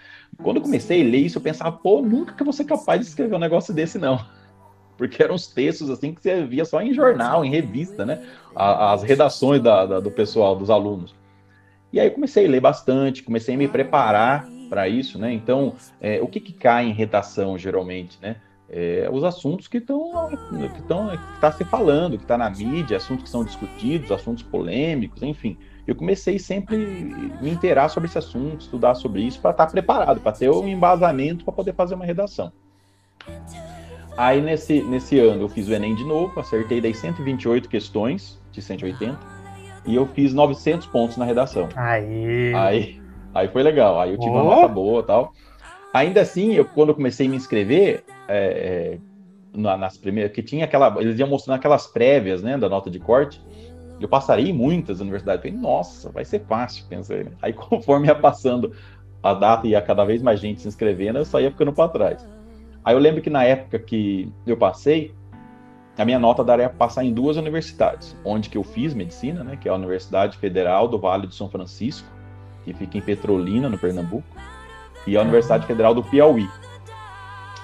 Quando 0.43 0.57
eu 0.57 0.61
comecei 0.61 1.01
a 1.01 1.03
ler 1.03 1.17
isso, 1.17 1.39
eu 1.39 1.41
pensava, 1.41 1.71
pô, 1.71 2.03
nunca 2.03 2.35
que 2.35 2.43
eu 2.43 2.45
vou 2.45 2.53
ser 2.53 2.65
capaz 2.65 3.01
de 3.01 3.07
escrever 3.07 3.35
um 3.35 3.39
negócio 3.39 3.73
desse, 3.73 3.97
não 3.97 4.23
porque 4.95 5.23
eram 5.23 5.33
os 5.33 5.47
textos 5.47 5.89
assim 5.89 6.13
que 6.13 6.21
você 6.21 6.45
via 6.45 6.65
só 6.65 6.83
em 6.83 6.93
jornal, 6.93 7.43
em 7.43 7.49
revista, 7.49 8.05
né? 8.05 8.21
As 8.55 9.01
redações 9.01 9.59
da, 9.59 9.87
da, 9.87 9.99
do 9.99 10.11
pessoal, 10.11 10.55
dos 10.55 10.69
alunos. 10.69 11.15
E 11.91 11.99
aí 11.99 12.11
comecei 12.11 12.45
a 12.45 12.49
ler 12.49 12.61
bastante, 12.61 13.23
comecei 13.23 13.55
a 13.55 13.57
me 13.57 13.67
preparar 13.67 14.47
para 14.69 14.87
isso, 14.87 15.17
né? 15.17 15.33
Então, 15.33 15.73
é, 15.99 16.21
o 16.21 16.27
que, 16.27 16.39
que 16.39 16.53
cai 16.53 16.85
em 16.85 16.93
redação 16.93 17.57
geralmente, 17.57 18.19
né? 18.21 18.35
É, 18.71 19.09
os 19.11 19.23
assuntos 19.23 19.67
que 19.67 19.79
estão 19.79 20.29
que 20.29 20.79
estão 20.79 21.09
que 21.09 21.33
está 21.35 21.51
se 21.51 21.63
falando, 21.65 22.17
que 22.17 22.23
está 22.23 22.37
na 22.37 22.49
mídia, 22.49 22.97
assuntos 22.97 23.23
que 23.23 23.29
são 23.29 23.43
discutidos, 23.43 24.11
assuntos 24.11 24.43
polêmicos, 24.43 25.23
enfim. 25.23 25.57
Eu 25.87 25.95
comecei 25.95 26.37
sempre 26.37 26.77
me 27.41 27.49
inteirar 27.49 27.89
sobre 27.89 28.07
esse 28.07 28.17
assunto, 28.17 28.61
estudar 28.61 28.93
sobre 28.93 29.23
isso 29.23 29.41
para 29.41 29.51
estar 29.51 29.65
tá 29.65 29.71
preparado, 29.71 30.19
para 30.19 30.31
ter 30.31 30.51
um 30.51 30.67
embasamento 30.67 31.43
para 31.43 31.51
poder 31.51 31.73
fazer 31.73 31.95
uma 31.95 32.05
redação. 32.05 32.51
Aí 34.15 34.39
nesse, 34.39 34.83
nesse 34.83 35.17
ano 35.17 35.43
eu 35.43 35.49
fiz 35.49 35.67
o 35.67 35.73
Enem 35.73 35.95
de 35.95 36.03
novo, 36.03 36.39
acertei 36.39 36.79
daí 36.79 36.93
128 36.93 37.67
questões 37.67 38.39
de 38.51 38.61
180 38.61 39.17
e 39.85 39.95
eu 39.95 40.05
fiz 40.05 40.31
900 40.31 40.85
pontos 40.87 41.17
na 41.17 41.25
redação. 41.25 41.69
Aí. 41.75 42.53
Aí, 42.53 43.01
aí 43.33 43.47
foi 43.47 43.63
legal, 43.63 43.99
aí 43.99 44.11
eu 44.11 44.19
tive 44.19 44.31
oh. 44.31 44.35
uma 44.35 44.43
nota 44.43 44.67
boa 44.67 45.01
tal. 45.01 45.33
Ainda 45.91 46.21
assim, 46.21 46.53
eu, 46.53 46.65
quando 46.65 46.89
eu 46.89 46.95
comecei 46.95 47.25
a 47.25 47.29
me 47.29 47.35
inscrever, 47.35 48.03
é, 48.29 48.97
é, 49.55 49.57
nas 49.57 49.97
primeiras, 49.97 50.31
que 50.31 50.43
tinha 50.43 50.65
aquela, 50.65 50.95
eles 51.01 51.19
iam 51.19 51.27
mostrando 51.27 51.57
aquelas 51.57 51.87
prévias, 51.87 52.41
né, 52.41 52.57
da 52.57 52.69
nota 52.69 52.89
de 52.89 52.99
corte, 52.99 53.41
eu 53.99 54.07
passaria 54.07 54.49
em 54.49 54.53
muitas 54.53 55.01
universidades, 55.01 55.41
falei, 55.41 55.57
nossa, 55.57 56.09
vai 56.09 56.23
ser 56.23 56.39
fácil, 56.45 56.85
pensei. 56.87 57.27
Aí 57.41 57.51
conforme 57.53 58.07
ia 58.07 58.15
passando 58.15 58.71
a 59.21 59.33
data 59.33 59.67
e 59.67 59.71
ia 59.71 59.81
cada 59.81 60.05
vez 60.05 60.21
mais 60.21 60.39
gente 60.39 60.61
se 60.61 60.67
inscrevendo, 60.67 61.19
eu 61.19 61.25
saía 61.25 61.51
ficando 61.51 61.73
para 61.73 61.89
trás. 61.89 62.27
Aí 62.83 62.95
eu 62.95 62.99
lembro 62.99 63.21
que 63.21 63.29
na 63.29 63.43
época 63.43 63.77
que 63.77 64.31
eu 64.47 64.55
passei, 64.55 65.13
a 65.97 66.05
minha 66.05 66.17
nota 66.17 66.43
daria 66.43 66.69
para 66.69 66.77
passar 66.77 67.03
em 67.03 67.13
duas 67.13 67.35
universidades, 67.35 68.15
onde 68.23 68.49
que 68.49 68.57
eu 68.57 68.63
fiz 68.63 68.93
medicina, 68.93 69.43
né, 69.43 69.57
que 69.57 69.67
é 69.67 69.71
a 69.71 69.75
Universidade 69.75 70.37
Federal 70.37 70.87
do 70.87 70.97
Vale 70.97 71.27
do 71.27 71.33
São 71.33 71.49
Francisco, 71.49 72.07
que 72.63 72.73
fica 72.73 72.97
em 72.97 73.01
Petrolina, 73.01 73.67
no 73.67 73.77
Pernambuco, 73.77 74.23
e 75.05 75.17
a 75.17 75.21
Universidade 75.21 75.65
Federal 75.65 75.93
do 75.93 76.01
Piauí. 76.01 76.47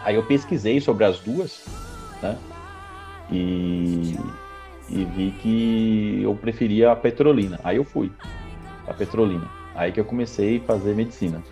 Aí 0.06 0.16
eu 0.16 0.24
pesquisei 0.24 0.80
sobre 0.80 1.04
as 1.04 1.20
duas, 1.20 1.66
né, 2.22 2.38
e, 3.32 4.16
e 4.88 5.04
vi 5.04 5.32
que 5.42 6.22
eu 6.24 6.36
preferia 6.36 6.92
a 6.92 6.96
Petrolina. 6.96 7.60
Aí 7.64 7.78
eu 7.78 7.84
fui 7.84 8.12
a 8.88 8.94
Petrolina. 8.94 9.50
Aí 9.74 9.92
que 9.92 10.00
eu 10.00 10.06
comecei 10.06 10.58
a 10.58 10.62
fazer 10.62 10.94
medicina. 10.96 11.44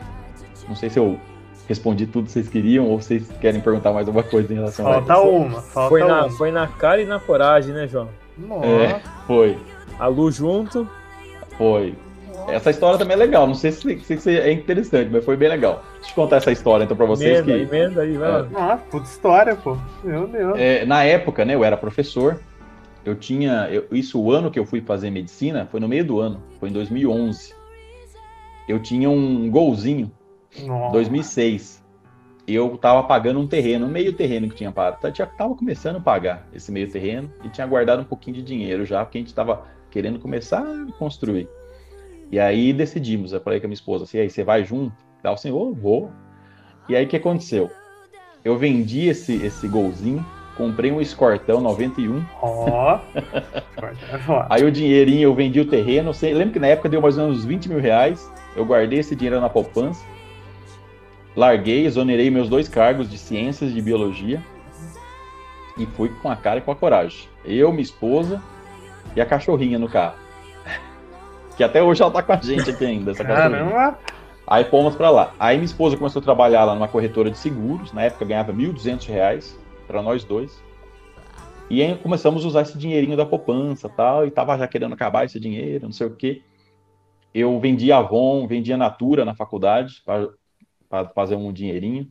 Não 0.68 0.76
sei 0.76 0.90
se 0.90 1.00
eu 1.00 1.20
respondi 1.68 2.06
tudo 2.06 2.26
que 2.26 2.32
vocês 2.32 2.48
queriam 2.48 2.88
ou 2.88 3.02
vocês 3.02 3.28
querem 3.42 3.60
perguntar 3.60 3.92
mais 3.92 4.08
alguma 4.08 4.24
coisa 4.24 4.54
em 4.54 4.58
relação 4.58 4.86
falta 4.86 5.14
a 5.14 5.18
isso? 5.18 5.28
Uma, 5.30 5.62
falta 5.62 5.90
foi 5.90 6.04
uma. 6.04 6.22
Na, 6.22 6.30
foi 6.30 6.52
na 6.52 6.68
cara 6.68 7.02
e 7.02 7.06
na 7.06 7.20
coragem, 7.20 7.74
né, 7.74 7.88
João? 7.88 8.10
Nossa. 8.38 8.68
É, 8.68 9.02
foi. 9.26 9.58
A 10.00 10.08
Lu 10.08 10.32
junto? 10.32 10.88
Foi. 11.58 11.96
Essa 12.48 12.70
história 12.70 12.98
também 12.98 13.16
é 13.16 13.20
legal. 13.20 13.48
Não 13.48 13.56
sei 13.56 13.72
se, 13.72 14.00
se, 14.02 14.18
se 14.18 14.38
é 14.38 14.52
interessante, 14.52 15.10
mas 15.12 15.24
foi 15.24 15.38
bem 15.38 15.50
legal. 15.50 15.84
Deixa 16.04 16.12
eu 16.12 16.16
contar 16.16 16.36
essa 16.36 16.52
história 16.52 16.84
então 16.84 16.98
para 16.98 17.06
vocês. 17.06 17.40
Emenda, 17.40 17.66
que, 17.66 17.76
emenda 17.76 18.02
aí, 18.02 18.18
vai. 18.18 18.42
É. 18.42 18.44
Nossa, 18.44 18.84
puta 18.92 19.06
história, 19.06 19.56
pô. 19.56 19.78
Meu 20.04 20.28
Deus. 20.28 20.60
É, 20.60 20.86
na 20.86 21.04
época, 21.06 21.46
né, 21.46 21.56
eu 21.56 21.64
era 21.64 21.78
professor. 21.78 22.42
Eu 23.06 23.16
tinha. 23.16 23.70
Eu, 23.72 23.88
isso, 23.92 24.22
o 24.22 24.32
ano 24.32 24.52
que 24.52 24.60
eu 24.60 24.66
fui 24.66 24.82
fazer 24.82 25.10
medicina 25.10 25.66
foi 25.72 25.80
no 25.80 25.88
meio 25.88 26.04
do 26.04 26.20
ano, 26.20 26.44
foi 26.60 26.70
em 26.70 26.74
2011. 26.74 27.56
Eu 28.68 28.82
tinha 28.82 29.10
um 29.10 29.50
golzinho, 29.50 30.12
Nossa. 30.66 30.92
2006. 30.92 31.84
Eu 32.46 32.78
tava 32.78 33.04
pagando 33.04 33.40
um 33.40 33.48
terreno, 33.48 33.86
um 33.86 33.90
meio 33.90 34.12
terreno 34.12 34.50
que 34.50 34.56
tinha 34.56 34.72
parado. 34.74 34.98
Eu 35.02 35.16
já 35.16 35.26
tava 35.26 35.56
começando 35.56 35.96
a 35.96 36.02
pagar 36.02 36.46
esse 36.54 36.70
meio 36.70 36.90
terreno 36.92 37.32
e 37.46 37.50
tinha 37.50 37.66
guardado 37.66 38.02
um 38.02 38.06
pouquinho 38.06 38.36
de 38.36 38.44
dinheiro 38.44 38.86
já, 38.86 39.06
porque 39.06 39.18
a 39.18 39.22
gente 39.22 39.34
tava 39.34 39.64
querendo 39.90 40.20
começar 40.20 40.62
a 40.62 40.92
construir. 40.98 41.48
E 42.30 42.40
aí 42.40 42.74
decidimos, 42.74 43.32
eu 43.32 43.40
falei 43.40 43.62
com 43.62 43.68
a 43.68 43.70
minha 43.70 43.76
esposa 43.76 44.04
assim, 44.04 44.18
aí 44.18 44.30
você 44.30 44.44
vai 44.44 44.66
junto? 44.66 45.03
Ela 45.24 45.34
assim, 45.34 45.52
oh, 45.52 45.74
vou. 45.74 46.12
E 46.90 46.96
aí 46.96 47.06
o 47.06 47.08
que 47.08 47.16
aconteceu? 47.16 47.72
Eu 48.44 48.58
vendi 48.58 49.08
esse, 49.08 49.34
esse 49.38 49.68
golzinho, 49.68 50.26
comprei 50.58 50.92
um 50.92 51.00
escortão 51.00 51.62
91, 51.62 52.24
Ó. 52.42 53.00
Foda. 54.26 54.48
aí 54.50 54.64
o 54.66 54.72
dinheirinho 54.72 55.24
eu 55.24 55.34
vendi 55.34 55.62
o 55.62 55.66
terreno, 55.66 56.14
sei, 56.14 56.34
lembro 56.34 56.54
que 56.54 56.60
na 56.60 56.68
época 56.68 56.90
deu 56.90 57.02
mais 57.02 57.18
ou 57.18 57.24
menos 57.24 57.40
uns 57.40 57.46
20 57.46 57.70
mil 57.70 57.80
reais, 57.80 58.30
eu 58.56 58.66
guardei 58.66 59.00
esse 59.00 59.16
dinheiro 59.16 59.40
na 59.40 59.50
poupança, 59.50 60.04
larguei, 61.36 61.86
exonerei 61.86 62.30
meus 62.30 62.50
dois 62.50 62.68
cargos 62.68 63.10
de 63.10 63.18
ciências 63.18 63.72
e 63.72 63.74
de 63.74 63.82
biologia 63.82 64.44
e 65.78 65.86
fui 65.86 66.10
com 66.22 66.30
a 66.30 66.36
cara 66.36 66.60
e 66.60 66.62
com 66.62 66.72
a 66.72 66.76
coragem. 66.76 67.28
Eu, 67.46 67.72
minha 67.72 67.82
esposa 67.82 68.42
e 69.16 69.22
a 69.22 69.26
cachorrinha 69.26 69.80
no 69.80 69.90
carro. 69.90 70.16
Que 71.56 71.64
até 71.64 71.84
hoje 71.84 72.02
ela 72.02 72.12
tá 72.12 72.24
com 72.24 72.34
a 72.34 72.38
gente 72.38 72.72
aqui 72.72 72.84
ainda, 72.84 73.12
essa 73.12 73.24
cachorrinha. 73.24 73.96
Aí 74.46 74.66
fomos 74.66 74.96
para 74.96 75.10
lá. 75.10 75.34
Aí 75.40 75.58
minha 75.58 75.66
esposa 75.66 75.98
começou 75.98 76.20
a 76.20 76.24
trabalhar 76.24 76.66
lá 76.66 76.76
numa 76.76 76.88
corretora 76.88 77.32
de 77.32 77.38
seguros. 77.38 77.94
Na 77.94 78.04
época 78.04 78.26
ganhava 78.26 78.54
1.200 78.54 79.08
reais 79.08 79.60
para 79.88 80.02
nós 80.02 80.24
dois. 80.24 80.62
E 81.70 81.82
aí 81.82 81.98
começamos 81.98 82.44
a 82.44 82.48
usar 82.48 82.62
esse 82.62 82.78
dinheirinho 82.78 83.16
da 83.16 83.26
poupança 83.26 83.88
tal. 83.90 84.28
E 84.28 84.32
tava 84.32 84.58
já 84.58 84.68
querendo 84.68 84.94
acabar 84.94 85.26
esse 85.26 85.40
dinheiro, 85.40 85.86
não 85.86 85.94
sei 85.94 86.08
o 86.08 86.16
quê. 86.16 86.42
Eu 87.34 87.60
vendia 87.60 87.98
Avon, 87.98 88.46
vendia 88.46 88.78
Natura 88.78 89.26
na 89.26 89.34
faculdade 89.34 90.04
para 90.06 91.10
fazer 91.16 91.36
um 91.36 91.52
dinheirinho. 91.52 92.08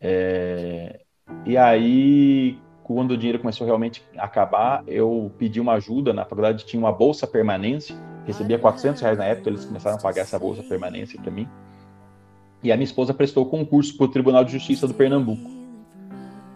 É, 0.00 1.00
E 1.46 1.56
aí, 1.56 2.58
quando 2.82 3.12
o 3.12 3.16
dinheiro 3.16 3.38
começou 3.38 3.66
realmente 3.66 4.04
a 4.16 4.24
acabar, 4.24 4.82
eu 4.86 5.32
pedi 5.38 5.60
uma 5.60 5.74
ajuda. 5.74 6.12
Na 6.12 6.24
faculdade 6.24 6.66
tinha 6.66 6.80
uma 6.80 6.92
bolsa 6.92 7.26
permanência 7.26 7.96
recebia 8.28 8.58
400 8.58 9.00
reais 9.00 9.18
na 9.18 9.24
época, 9.24 9.48
eles 9.48 9.64
começaram 9.64 9.96
a 9.96 10.00
pagar 10.00 10.22
essa 10.22 10.38
bolsa 10.38 10.62
permanência 10.62 11.18
para 11.20 11.30
mim. 11.30 11.48
E 12.62 12.72
a 12.72 12.76
minha 12.76 12.84
esposa 12.84 13.14
prestou 13.14 13.46
concurso 13.46 13.96
para 13.96 14.04
o 14.04 14.08
Tribunal 14.08 14.44
de 14.44 14.52
Justiça 14.52 14.86
do 14.86 14.94
Pernambuco. 14.94 15.58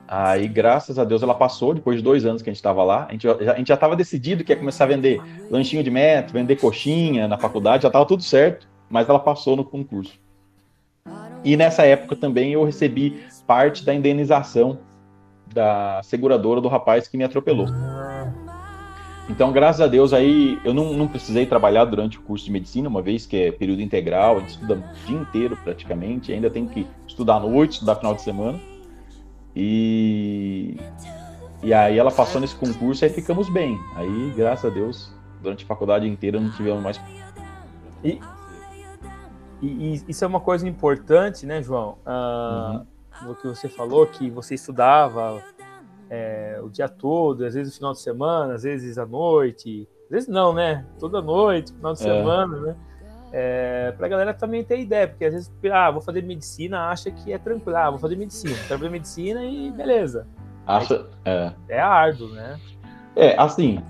Aí, 0.07 0.47
graças 0.47 0.99
a 0.99 1.05
Deus, 1.05 1.23
ela 1.23 1.35
passou, 1.35 1.73
depois 1.73 1.97
de 1.97 2.03
dois 2.03 2.27
anos 2.27 2.43
que 2.43 2.51
a 2.51 2.53
gente 2.53 2.59
estava 2.59 2.85
lá. 2.85 3.07
A 3.09 3.12
gente, 3.12 3.27
já, 3.67 3.75
estava 3.75 3.97
decidido 3.97 4.45
que 4.45 4.53
ia 4.53 4.59
começar 4.59 4.85
a 4.85 4.88
vender 4.88 5.23
lanchinho 5.51 5.83
de 5.83 5.91
metro, 5.91 6.35
vender 6.35 6.57
coxinha 6.57 7.27
na 7.27 7.38
faculdade, 7.38 7.85
já 7.85 7.88
estava 7.88 8.05
tudo 8.05 8.23
certo, 8.23 8.69
mas 8.91 9.09
ela 9.09 9.19
passou 9.19 9.57
no 9.57 9.65
concurso. 9.65 10.21
E 11.43 11.57
nessa 11.57 11.85
época 11.85 12.15
também 12.15 12.53
eu 12.53 12.62
recebi 12.62 13.25
parte 13.47 13.85
da 13.85 13.95
indenização 13.95 14.79
da 15.47 16.01
seguradora 16.03 16.61
do 16.61 16.69
rapaz 16.69 17.09
que 17.09 17.17
me 17.17 17.25
atropelou. 17.25 17.67
Então, 19.28 19.52
graças 19.52 19.80
a 19.80 19.87
Deus, 19.87 20.12
aí 20.12 20.61
eu 20.64 20.74
não, 20.74 20.92
não, 20.94 21.06
precisei 21.06 21.46
trabalhar 21.46 21.85
durante 21.85 22.18
o 22.18 22.22
curso 22.22 22.44
de 22.44 22.50
medicina, 22.50 22.88
uma 22.88 23.00
vez 23.00 23.24
que 23.24 23.37
é 23.37 23.52
período 23.52 23.80
integral, 23.80 24.37
a 24.37 24.40
gente 24.40 24.50
estuda 24.50 24.74
o 24.74 25.06
dia 25.06 25.16
inteiro 25.16 25.56
praticamente, 25.62 26.32
ainda 26.32 26.50
tem 26.50 26.66
que 26.66 26.87
estudar 27.06 27.37
à 27.37 27.40
noite, 27.40 27.74
estudar 27.74 27.96
final 27.96 28.14
de 28.14 28.22
semana. 28.22 28.58
E, 29.54 30.76
e 31.62 31.72
aí 31.72 31.98
ela 31.98 32.11
passou 32.11 32.40
nesse 32.40 32.56
concurso 32.56 33.04
e 33.04 33.06
aí 33.06 33.12
ficamos 33.12 33.48
bem. 33.48 33.78
Aí, 33.94 34.32
graças 34.37 34.70
a 34.70 34.74
Deus, 34.74 35.14
durante 35.40 35.64
a 35.64 35.68
faculdade 35.68 36.08
inteira 36.08 36.40
não 36.40 36.50
tivemos 36.50 36.82
mais. 36.82 37.00
E, 38.02 38.18
e, 39.61 39.66
e 39.66 40.04
isso 40.08 40.24
é 40.24 40.26
uma 40.26 40.40
coisa 40.40 40.68
importante, 40.68 41.46
né, 41.46 41.62
João? 41.62 41.98
Ah, 42.04 42.82
uhum. 43.22 43.30
O 43.30 43.35
que 43.37 43.46
você 43.46 43.68
falou, 43.68 44.06
que 44.06 44.28
você 44.30 44.54
estudava 44.54 45.42
é, 46.12 46.61
o 46.62 46.68
dia 46.68 46.90
todo, 46.90 47.42
às 47.42 47.55
vezes 47.55 47.72
no 47.72 47.77
final 47.79 47.92
de 47.92 48.01
semana, 48.01 48.53
às 48.53 48.64
vezes 48.64 48.98
à 48.98 49.07
noite, 49.07 49.88
às 50.05 50.11
vezes 50.11 50.29
não, 50.29 50.53
né? 50.53 50.85
Toda 50.98 51.22
noite, 51.22 51.72
final 51.72 51.94
de 51.94 52.01
é. 52.01 52.03
semana, 52.03 52.61
né? 52.61 52.77
É, 53.33 53.92
pra 53.92 54.09
galera 54.09 54.35
também 54.35 54.62
ter 54.62 54.79
ideia, 54.79 55.09
porque 55.09 55.25
às 55.25 55.33
vezes, 55.33 55.51
ah, 55.72 55.90
vou 55.90 56.03
fazer 56.03 56.22
medicina, 56.22 56.90
acha 56.90 57.11
que 57.11 57.33
é 57.33 57.38
tranquilo, 57.38 57.79
ah, 57.79 57.88
vou 57.88 57.98
fazer 57.98 58.16
medicina, 58.16 58.55
quero 58.68 58.79
fazer 58.81 58.90
medicina 58.90 59.42
e 59.42 59.70
beleza. 59.70 60.27
Acha, 60.66 61.07
é. 61.25 61.51
é 61.66 61.81
árduo, 61.81 62.29
né? 62.29 62.61
É, 63.16 63.35
assim, 63.40 63.83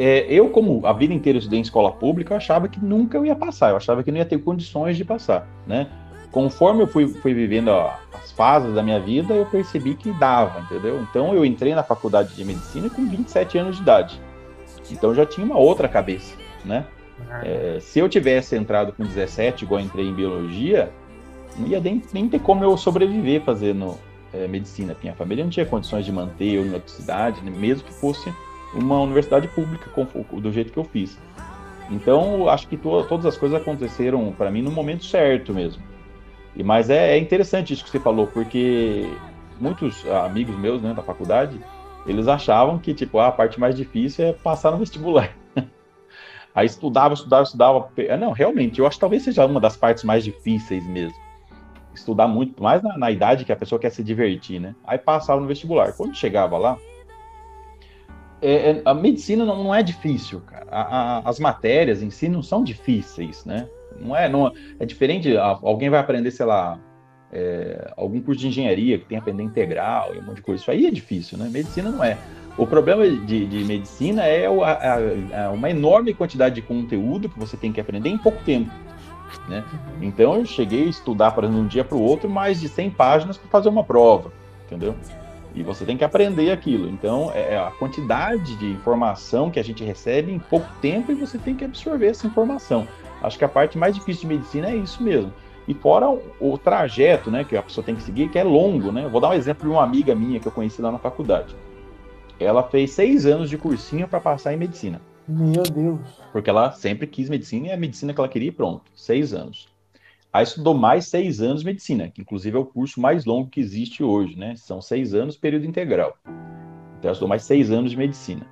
é, 0.00 0.26
eu, 0.28 0.50
como 0.50 0.84
a 0.84 0.92
vida 0.92 1.14
inteira 1.14 1.38
estudei 1.38 1.60
em 1.60 1.62
escola 1.62 1.92
pública, 1.92 2.34
eu 2.34 2.38
achava 2.38 2.66
que 2.66 2.84
nunca 2.84 3.16
eu 3.16 3.24
ia 3.24 3.36
passar, 3.36 3.70
eu 3.70 3.76
achava 3.76 4.02
que 4.02 4.10
não 4.10 4.18
ia 4.18 4.26
ter 4.26 4.38
condições 4.38 4.96
de 4.96 5.04
passar, 5.04 5.46
né? 5.64 5.88
Conforme 6.30 6.82
eu 6.82 6.86
fui, 6.86 7.08
fui 7.08 7.32
vivendo 7.32 7.70
a, 7.70 7.98
as 8.14 8.30
fases 8.32 8.74
da 8.74 8.82
minha 8.82 9.00
vida, 9.00 9.34
eu 9.34 9.46
percebi 9.46 9.94
que 9.94 10.12
dava, 10.12 10.60
entendeu? 10.60 11.00
Então 11.02 11.34
eu 11.34 11.44
entrei 11.44 11.74
na 11.74 11.82
faculdade 11.82 12.34
de 12.34 12.44
medicina 12.44 12.90
com 12.90 13.08
27 13.08 13.58
anos 13.58 13.76
de 13.76 13.82
idade. 13.82 14.20
Então 14.90 15.14
já 15.14 15.24
tinha 15.24 15.44
uma 15.44 15.58
outra 15.58 15.88
cabeça, 15.88 16.34
né? 16.64 16.86
É, 17.42 17.78
se 17.80 17.98
eu 17.98 18.08
tivesse 18.08 18.56
entrado 18.56 18.92
com 18.92 19.04
17, 19.04 19.64
igual 19.64 19.80
entrei 19.80 20.06
em 20.06 20.14
biologia, 20.14 20.90
não 21.56 21.66
ia 21.66 21.80
nem, 21.80 22.02
nem 22.12 22.28
ter 22.28 22.40
como 22.40 22.62
eu 22.62 22.76
sobreviver 22.76 23.42
fazendo 23.42 23.98
é, 24.32 24.46
medicina. 24.46 24.96
Minha 25.02 25.14
família 25.14 25.44
não 25.44 25.50
tinha 25.50 25.66
condições 25.66 26.04
de 26.04 26.12
manter 26.12 26.54
eu 26.54 26.64
em 26.64 26.72
outra 26.72 26.88
cidade, 26.88 27.40
né? 27.42 27.50
mesmo 27.50 27.84
que 27.84 27.92
fosse 27.92 28.32
uma 28.74 29.00
universidade 29.00 29.48
pública, 29.48 29.90
do 30.32 30.52
jeito 30.52 30.72
que 30.72 30.78
eu 30.78 30.84
fiz. 30.84 31.18
Então, 31.90 32.48
acho 32.48 32.68
que 32.68 32.76
to 32.76 33.02
todas 33.04 33.24
as 33.24 33.36
coisas 33.36 33.60
aconteceram 33.60 34.30
para 34.32 34.50
mim 34.50 34.60
no 34.60 34.70
momento 34.70 35.04
certo 35.04 35.54
mesmo. 35.54 35.82
E, 36.56 36.62
mas 36.62 36.90
é, 36.90 37.16
é, 37.16 37.18
interessante 37.18 37.72
isso 37.72 37.84
que 37.84 37.90
você 37.90 38.00
falou, 38.00 38.26
porque 38.26 39.08
muitos 39.60 40.06
amigos 40.06 40.56
meus 40.58 40.82
né, 40.82 40.94
da 40.94 41.02
faculdade, 41.02 41.60
eles 42.06 42.28
achavam 42.28 42.78
que 42.78 42.94
tipo, 42.94 43.18
ah, 43.18 43.28
a 43.28 43.32
parte 43.32 43.60
mais 43.60 43.76
difícil 43.76 44.26
é 44.26 44.32
passar 44.32 44.70
no 44.70 44.78
vestibular. 44.78 45.36
Aí 46.54 46.66
estudava, 46.66 47.14
estudava, 47.14 47.42
estudava. 47.42 47.88
Não, 48.18 48.32
realmente, 48.32 48.80
eu 48.80 48.86
acho 48.86 48.96
que 48.96 49.00
talvez 49.00 49.22
seja 49.22 49.46
uma 49.46 49.60
das 49.60 49.76
partes 49.76 50.02
mais 50.02 50.24
difíceis 50.24 50.84
mesmo. 50.86 51.16
Estudar 51.94 52.26
muito, 52.26 52.62
mais 52.62 52.82
na, 52.82 52.96
na 52.96 53.10
idade 53.10 53.44
que 53.44 53.52
a 53.52 53.56
pessoa 53.56 53.78
quer 53.78 53.90
se 53.90 54.02
divertir, 54.02 54.60
né? 54.60 54.74
Aí 54.84 54.98
passava 54.98 55.40
no 55.40 55.46
vestibular. 55.46 55.92
Quando 55.92 56.16
chegava 56.16 56.56
lá, 56.56 56.76
é, 58.40 58.70
é, 58.70 58.82
a 58.84 58.94
medicina 58.94 59.44
não, 59.44 59.64
não, 59.64 59.74
é 59.74 59.82
difícil, 59.82 60.40
cara. 60.40 60.66
A, 60.70 60.80
a, 60.80 61.28
as 61.28 61.38
matérias 61.40 62.02
em 62.02 62.10
si 62.10 62.28
não 62.28 62.42
são 62.42 62.62
difíceis, 62.62 63.44
né? 63.44 63.68
Não 64.00 64.16
é, 64.16 64.28
não, 64.28 64.52
é 64.78 64.86
diferente. 64.86 65.36
Alguém 65.36 65.90
vai 65.90 66.00
aprender, 66.00 66.30
sei 66.30 66.46
lá, 66.46 66.78
é, 67.32 67.92
algum 67.96 68.20
curso 68.20 68.40
de 68.40 68.48
engenharia 68.48 68.98
que 68.98 69.04
tem 69.04 69.18
aprender 69.18 69.42
integral 69.42 70.14
e 70.14 70.18
um 70.18 70.22
monte 70.22 70.36
de 70.36 70.42
coisa. 70.42 70.60
Isso 70.60 70.70
aí 70.70 70.86
é 70.86 70.90
difícil, 70.90 71.36
né? 71.38 71.48
Medicina 71.50 71.90
não 71.90 72.02
é. 72.02 72.16
O 72.56 72.66
problema 72.66 73.08
de, 73.08 73.46
de 73.46 73.64
medicina 73.64 74.24
é 74.24 74.46
a, 74.46 74.50
a, 74.50 75.46
a 75.46 75.50
uma 75.50 75.70
enorme 75.70 76.12
quantidade 76.12 76.56
de 76.56 76.62
conteúdo 76.62 77.28
que 77.28 77.38
você 77.38 77.56
tem 77.56 77.72
que 77.72 77.80
aprender 77.80 78.08
em 78.08 78.18
pouco 78.18 78.42
tempo. 78.44 78.70
Né? 79.48 79.64
Então 80.00 80.34
eu 80.36 80.44
cheguei 80.44 80.84
a 80.84 80.88
estudar 80.88 81.32
para 81.32 81.48
de 81.48 81.54
um 81.54 81.66
dia 81.66 81.84
para 81.84 81.96
o 81.96 82.02
outro 82.02 82.28
mais 82.28 82.60
de 82.60 82.68
100 82.68 82.90
páginas 82.90 83.36
para 83.36 83.48
fazer 83.48 83.68
uma 83.68 83.84
prova, 83.84 84.32
entendeu? 84.66 84.94
E 85.54 85.62
você 85.62 85.84
tem 85.84 85.96
que 85.96 86.04
aprender 86.04 86.50
aquilo. 86.50 86.88
Então 86.88 87.30
é, 87.32 87.54
é 87.54 87.58
a 87.58 87.70
quantidade 87.70 88.56
de 88.56 88.66
informação 88.66 89.50
que 89.50 89.60
a 89.60 89.64
gente 89.64 89.84
recebe 89.84 90.32
em 90.32 90.38
pouco 90.38 90.68
tempo 90.80 91.12
e 91.12 91.14
você 91.14 91.38
tem 91.38 91.54
que 91.54 91.64
absorver 91.64 92.08
essa 92.08 92.26
informação. 92.26 92.88
Acho 93.22 93.38
que 93.38 93.44
a 93.44 93.48
parte 93.48 93.76
mais 93.76 93.94
difícil 93.94 94.28
de 94.28 94.36
medicina 94.36 94.70
é 94.70 94.76
isso 94.76 95.02
mesmo. 95.02 95.32
E 95.66 95.74
fora 95.74 96.08
o, 96.08 96.22
o 96.40 96.56
trajeto, 96.56 97.30
né, 97.30 97.44
que 97.44 97.56
a 97.56 97.62
pessoa 97.62 97.84
tem 97.84 97.94
que 97.94 98.02
seguir, 98.02 98.30
que 98.30 98.38
é 98.38 98.44
longo, 98.44 98.90
né? 98.90 99.06
Vou 99.08 99.20
dar 99.20 99.30
um 99.30 99.34
exemplo 99.34 99.64
de 99.64 99.70
uma 99.70 99.82
amiga 99.82 100.14
minha 100.14 100.40
que 100.40 100.48
eu 100.48 100.52
conheci 100.52 100.80
lá 100.80 100.90
na 100.90 100.98
faculdade. 100.98 101.54
Ela 102.40 102.62
fez 102.62 102.92
seis 102.92 103.26
anos 103.26 103.50
de 103.50 103.58
cursinho 103.58 104.08
para 104.08 104.20
passar 104.20 104.54
em 104.54 104.56
medicina. 104.56 105.00
Meu 105.28 105.62
Deus. 105.64 106.00
Porque 106.32 106.48
ela 106.48 106.70
sempre 106.72 107.06
quis 107.06 107.28
medicina 107.28 107.66
e 107.66 107.70
é 107.70 107.74
a 107.74 107.76
medicina 107.76 108.14
que 108.14 108.20
ela 108.20 108.28
queria 108.28 108.48
e 108.48 108.52
pronto. 108.52 108.82
Seis 108.94 109.34
anos. 109.34 109.68
Aí 110.32 110.44
estudou 110.44 110.72
mais 110.72 111.06
seis 111.06 111.40
anos 111.40 111.60
de 111.60 111.66
medicina, 111.66 112.08
que 112.08 112.20
inclusive 112.20 112.56
é 112.56 112.60
o 112.60 112.64
curso 112.64 113.00
mais 113.00 113.24
longo 113.24 113.50
que 113.50 113.60
existe 113.60 114.02
hoje, 114.02 114.38
né? 114.38 114.54
São 114.56 114.80
seis 114.80 115.12
anos, 115.12 115.36
período 115.36 115.66
integral. 115.66 116.16
Então 116.24 117.04
ela 117.04 117.12
estudou 117.12 117.28
mais 117.28 117.42
seis 117.42 117.70
anos 117.70 117.90
de 117.90 117.96
medicina. 117.96 118.46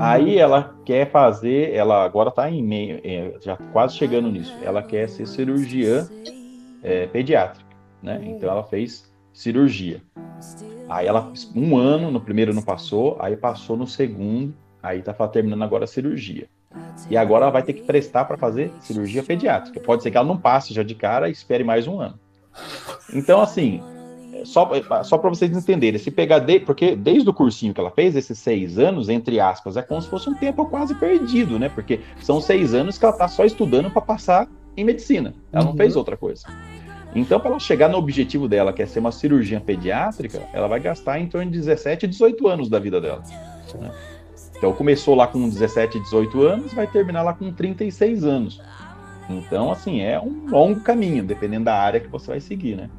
Aí 0.00 0.38
ela 0.38 0.74
quer 0.84 1.10
fazer, 1.10 1.74
ela 1.74 2.04
agora 2.04 2.30
está 2.30 2.50
em 2.50 2.62
meio, 2.62 3.00
é, 3.04 3.34
já 3.40 3.56
quase 3.72 3.96
chegando 3.96 4.30
nisso. 4.30 4.56
Ela 4.62 4.82
quer 4.82 5.08
ser 5.08 5.26
cirurgiã 5.26 6.08
é, 6.82 7.06
pediátrica, 7.06 7.68
né? 8.02 8.20
Então 8.24 8.50
ela 8.50 8.64
fez 8.64 9.10
cirurgia. 9.32 10.02
Aí 10.88 11.06
ela 11.06 11.32
um 11.54 11.76
ano, 11.76 12.10
no 12.10 12.20
primeiro 12.20 12.54
não 12.54 12.62
passou, 12.62 13.16
aí 13.20 13.36
passou 13.36 13.76
no 13.76 13.86
segundo, 13.86 14.54
aí 14.82 15.02
tá 15.02 15.12
terminando 15.28 15.62
agora 15.62 15.84
a 15.84 15.88
cirurgia. 15.88 16.48
E 17.08 17.16
agora 17.16 17.44
ela 17.44 17.52
vai 17.52 17.62
ter 17.62 17.72
que 17.72 17.82
prestar 17.82 18.24
para 18.24 18.36
fazer 18.36 18.72
cirurgia 18.80 19.22
pediátrica. 19.22 19.80
Pode 19.80 20.02
ser 20.02 20.10
que 20.10 20.16
ela 20.16 20.26
não 20.26 20.38
passe 20.38 20.72
já 20.72 20.82
de 20.82 20.94
cara 20.94 21.28
e 21.28 21.32
espere 21.32 21.64
mais 21.64 21.86
um 21.86 22.00
ano. 22.00 22.18
Então, 23.12 23.40
assim, 23.40 23.82
só, 24.44 24.70
só 25.04 25.18
para 25.18 25.30
vocês 25.30 25.56
entenderem, 25.56 25.98
se 25.98 26.10
pegar, 26.10 26.38
de, 26.38 26.60
porque 26.60 26.94
desde 26.94 27.28
o 27.28 27.34
cursinho 27.34 27.74
que 27.74 27.80
ela 27.80 27.90
fez, 27.90 28.16
esses 28.16 28.38
seis 28.38 28.78
anos, 28.78 29.08
entre 29.08 29.40
aspas, 29.40 29.76
é 29.76 29.82
como 29.82 30.00
se 30.00 30.08
fosse 30.08 30.28
um 30.28 30.34
tempo 30.34 30.64
quase 30.66 30.94
perdido, 30.94 31.58
né? 31.58 31.68
Porque 31.68 32.00
são 32.20 32.40
seis 32.40 32.74
anos 32.74 32.98
que 32.98 33.04
ela 33.04 33.14
está 33.14 33.28
só 33.28 33.44
estudando 33.44 33.90
para 33.90 34.02
passar 34.02 34.48
em 34.76 34.84
medicina. 34.84 35.34
Ela 35.52 35.64
uhum. 35.64 35.70
não 35.70 35.76
fez 35.76 35.96
outra 35.96 36.16
coisa. 36.16 36.46
Então, 37.14 37.40
para 37.40 37.50
ela 37.50 37.58
chegar 37.58 37.88
no 37.88 37.98
objetivo 37.98 38.48
dela, 38.48 38.72
que 38.72 38.82
é 38.82 38.86
ser 38.86 39.00
uma 39.00 39.10
cirurgiã 39.10 39.60
pediátrica, 39.60 40.42
ela 40.52 40.68
vai 40.68 40.78
gastar 40.78 41.18
em 41.18 41.26
torno 41.26 41.50
de 41.50 41.58
17 41.58 42.06
e 42.06 42.08
18 42.08 42.46
anos 42.46 42.68
da 42.68 42.78
vida 42.78 43.00
dela. 43.00 43.22
Né? 43.78 43.90
Então, 44.56 44.72
começou 44.72 45.14
lá 45.14 45.26
com 45.26 45.48
17, 45.48 45.98
18 45.98 46.42
anos, 46.42 46.72
vai 46.72 46.86
terminar 46.86 47.22
lá 47.22 47.32
com 47.32 47.52
36 47.52 48.24
anos. 48.24 48.60
Então, 49.28 49.72
assim, 49.72 50.00
é 50.00 50.20
um 50.20 50.46
longo 50.48 50.80
caminho, 50.80 51.24
dependendo 51.24 51.64
da 51.64 51.74
área 51.74 52.00
que 52.00 52.08
você 52.08 52.28
vai 52.28 52.40
seguir, 52.40 52.76
né? 52.76 52.90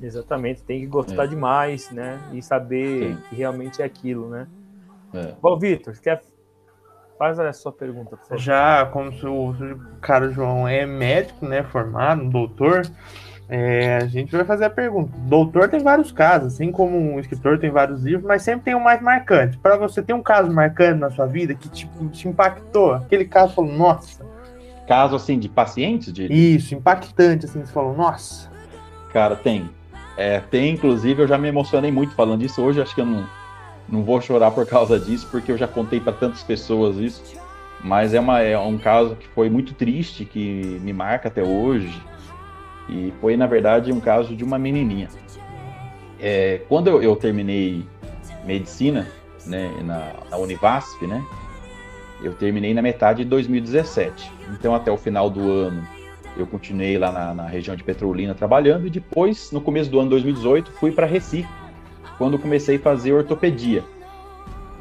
Exatamente, 0.00 0.62
tem 0.62 0.80
que 0.80 0.86
gostar 0.86 1.24
é. 1.24 1.26
demais, 1.26 1.90
né? 1.90 2.18
E 2.32 2.42
saber 2.42 3.14
Sim. 3.14 3.18
que 3.28 3.36
realmente 3.36 3.82
é 3.82 3.84
aquilo, 3.84 4.28
né? 4.28 4.46
É. 5.12 5.34
Bom, 5.40 5.58
Vitor, 5.58 5.94
quer 6.00 6.22
Faz 7.20 7.38
a 7.38 7.52
sua 7.52 7.70
pergunta, 7.70 8.16
por 8.16 8.28
favor. 8.28 8.38
Já, 8.38 8.86
como 8.86 9.10
o 9.10 9.78
cara 10.00 10.30
João 10.30 10.66
é 10.66 10.86
médico, 10.86 11.44
né, 11.44 11.62
formado, 11.64 12.24
doutor, 12.30 12.80
é, 13.46 13.96
a 13.96 14.06
gente 14.06 14.34
vai 14.34 14.42
fazer 14.42 14.64
a 14.64 14.70
pergunta. 14.70 15.12
Doutor 15.26 15.68
tem 15.68 15.80
vários 15.80 16.10
casos, 16.10 16.54
assim 16.54 16.72
como 16.72 16.96
um 16.96 17.20
escritor 17.20 17.58
tem 17.58 17.70
vários 17.70 18.04
livros, 18.04 18.24
mas 18.24 18.40
sempre 18.40 18.62
tem 18.62 18.74
um 18.74 18.80
mais 18.80 19.02
marcante. 19.02 19.58
Para 19.58 19.76
você 19.76 20.02
ter 20.02 20.14
um 20.14 20.22
caso 20.22 20.50
marcante 20.50 20.98
na 20.98 21.10
sua 21.10 21.26
vida 21.26 21.54
que 21.54 21.68
te, 21.68 21.86
te 22.10 22.26
impactou, 22.26 22.94
aquele 22.94 23.26
caso 23.26 23.54
falou, 23.54 23.70
nossa. 23.70 24.24
Caso 24.88 25.14
assim 25.14 25.38
de 25.38 25.50
pacientes? 25.50 26.14
De... 26.14 26.24
Isso, 26.24 26.74
impactante, 26.74 27.44
assim, 27.44 27.62
você 27.62 27.70
falou, 27.70 27.94
nossa. 27.94 28.50
Cara, 29.12 29.36
tem. 29.36 29.68
É, 30.16 30.40
tem, 30.40 30.74
inclusive, 30.74 31.22
eu 31.22 31.28
já 31.28 31.38
me 31.38 31.48
emocionei 31.48 31.90
muito 31.90 32.14
falando 32.14 32.40
disso 32.40 32.62
hoje, 32.62 32.80
acho 32.80 32.94
que 32.94 33.00
eu 33.00 33.06
não 33.06 33.26
não 33.90 34.04
vou 34.04 34.20
chorar 34.20 34.52
por 34.52 34.64
causa 34.66 34.98
disso, 34.98 35.26
porque 35.30 35.50
eu 35.50 35.58
já 35.58 35.66
contei 35.66 35.98
para 36.00 36.12
tantas 36.12 36.42
pessoas 36.42 36.96
isso. 36.96 37.22
Mas 37.82 38.14
é, 38.14 38.20
uma, 38.20 38.40
é 38.40 38.58
um 38.58 38.78
caso 38.78 39.16
que 39.16 39.26
foi 39.28 39.50
muito 39.50 39.74
triste, 39.74 40.24
que 40.24 40.78
me 40.82 40.92
marca 40.92 41.28
até 41.28 41.42
hoje. 41.42 42.00
E 42.88 43.12
foi, 43.20 43.36
na 43.36 43.46
verdade, 43.46 43.92
um 43.92 44.00
caso 44.00 44.36
de 44.36 44.44
uma 44.44 44.58
menininha. 44.58 45.08
É, 46.20 46.60
quando 46.68 46.88
eu, 46.88 47.02
eu, 47.02 47.16
terminei 47.16 47.84
medicina 48.44 49.06
né, 49.46 49.70
na, 49.82 50.12
na 50.30 50.36
Univasf, 50.36 51.02
né, 51.06 51.24
eu 52.22 52.34
terminei 52.34 52.74
na 52.74 52.82
metade 52.82 53.24
de 53.24 53.30
2017. 53.30 54.30
Então, 54.52 54.74
até 54.74 54.90
o 54.90 54.98
final 54.98 55.30
do 55.30 55.40
ano, 55.50 55.86
eu 56.40 56.46
continuei 56.46 56.98
lá 56.98 57.12
na, 57.12 57.34
na 57.34 57.46
região 57.46 57.76
de 57.76 57.84
Petrolina 57.84 58.34
trabalhando. 58.34 58.86
E 58.86 58.90
depois, 58.90 59.50
no 59.52 59.60
começo 59.60 59.90
do 59.90 60.00
ano 60.00 60.10
2018, 60.10 60.72
fui 60.72 60.92
para 60.92 61.06
Recife 61.06 61.48
quando 62.18 62.38
comecei 62.38 62.76
a 62.76 62.80
fazer 62.80 63.12
ortopedia. 63.12 63.84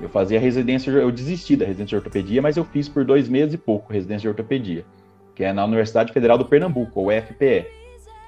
Eu 0.02 0.10
fazia 0.10 0.40
residência, 0.40 0.92
eu 0.92 1.12
desisti 1.12 1.56
da 1.56 1.66
residência 1.66 1.90
de 1.90 1.96
ortopedia, 1.98 2.42
mas 2.42 2.56
eu 2.56 2.64
fiz 2.64 2.88
por 2.88 3.04
dois 3.04 3.28
meses 3.28 3.54
e 3.54 3.58
pouco 3.58 3.92
residência 3.92 4.22
de 4.22 4.28
ortopedia, 4.30 4.86
que 5.36 5.44
é 5.44 5.52
na 5.52 5.66
Universidade 5.66 6.14
Federal 6.14 6.38
do 6.38 6.46
Pernambuco, 6.46 7.00
ou 7.00 7.08
UFPE. 7.08 7.66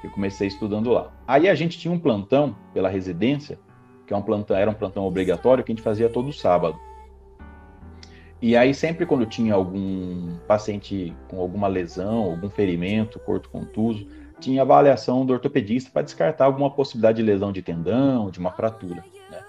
Eu 0.03 0.09
comecei 0.11 0.47
estudando 0.47 0.91
lá. 0.91 1.11
Aí 1.27 1.47
a 1.47 1.55
gente 1.55 1.77
tinha 1.77 1.93
um 1.93 1.99
plantão 1.99 2.55
pela 2.73 2.89
residência, 2.89 3.57
que 4.05 4.13
é 4.13 4.17
um 4.17 4.21
plantão, 4.21 4.57
era 4.57 4.69
um 4.69 4.73
plantão 4.73 5.05
obrigatório 5.05 5.63
que 5.63 5.71
a 5.71 5.75
gente 5.75 5.83
fazia 5.83 6.09
todo 6.09 6.33
sábado. 6.33 6.77
E 8.41 8.57
aí 8.57 8.73
sempre 8.73 9.05
quando 9.05 9.25
tinha 9.25 9.53
algum 9.53 10.35
paciente 10.47 11.15
com 11.27 11.39
alguma 11.39 11.67
lesão, 11.67 12.23
algum 12.23 12.49
ferimento, 12.49 13.19
corto 13.19 13.49
contuso, 13.49 14.07
tinha 14.39 14.63
avaliação 14.63 15.23
do 15.23 15.33
ortopedista 15.33 15.91
para 15.93 16.01
descartar 16.01 16.45
alguma 16.45 16.71
possibilidade 16.71 17.17
de 17.17 17.23
lesão 17.23 17.51
de 17.51 17.61
tendão, 17.61 18.31
de 18.31 18.39
uma 18.39 18.51
fratura. 18.51 19.05
Né? 19.29 19.39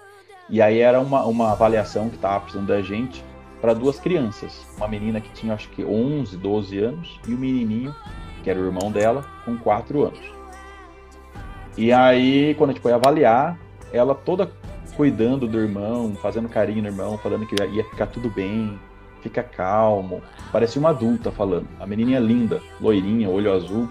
E 0.47 0.61
aí 0.61 0.79
era 0.79 0.99
uma, 0.99 1.25
uma 1.25 1.51
avaliação 1.51 2.09
que 2.09 2.15
estava 2.15 2.41
precisando 2.41 2.67
da 2.67 2.81
gente 2.81 3.23
para 3.59 3.73
duas 3.73 3.99
crianças. 3.99 4.63
Uma 4.77 4.87
menina 4.87 5.19
que 5.19 5.31
tinha 5.31 5.55
acho 5.55 5.69
que 5.69 5.83
11, 5.83 6.37
12 6.37 6.77
anos 6.79 7.19
e 7.27 7.33
o 7.33 7.35
um 7.35 7.39
menininho, 7.39 7.95
que 8.43 8.49
era 8.49 8.59
o 8.59 8.65
irmão 8.65 8.91
dela, 8.91 9.25
com 9.43 9.57
4 9.57 10.03
anos. 10.03 10.21
E 11.75 11.91
aí, 11.91 12.53
quando 12.55 12.69
a 12.69 12.73
gente 12.73 12.83
foi 12.83 12.93
avaliar, 12.93 13.57
ela 13.91 14.13
toda 14.13 14.51
cuidando 14.95 15.47
do 15.47 15.59
irmão, 15.59 16.13
fazendo 16.15 16.49
carinho 16.49 16.81
no 16.81 16.87
irmão, 16.87 17.17
falando 17.17 17.45
que 17.45 17.55
ia 17.61 17.83
ficar 17.85 18.07
tudo 18.07 18.29
bem, 18.29 18.79
fica 19.21 19.41
calmo. 19.41 20.21
Parecia 20.51 20.79
uma 20.79 20.89
adulta 20.89 21.31
falando. 21.31 21.67
A 21.79 21.87
menininha 21.87 22.19
linda, 22.19 22.61
loirinha, 22.79 23.29
olho 23.29 23.53
azul 23.53 23.89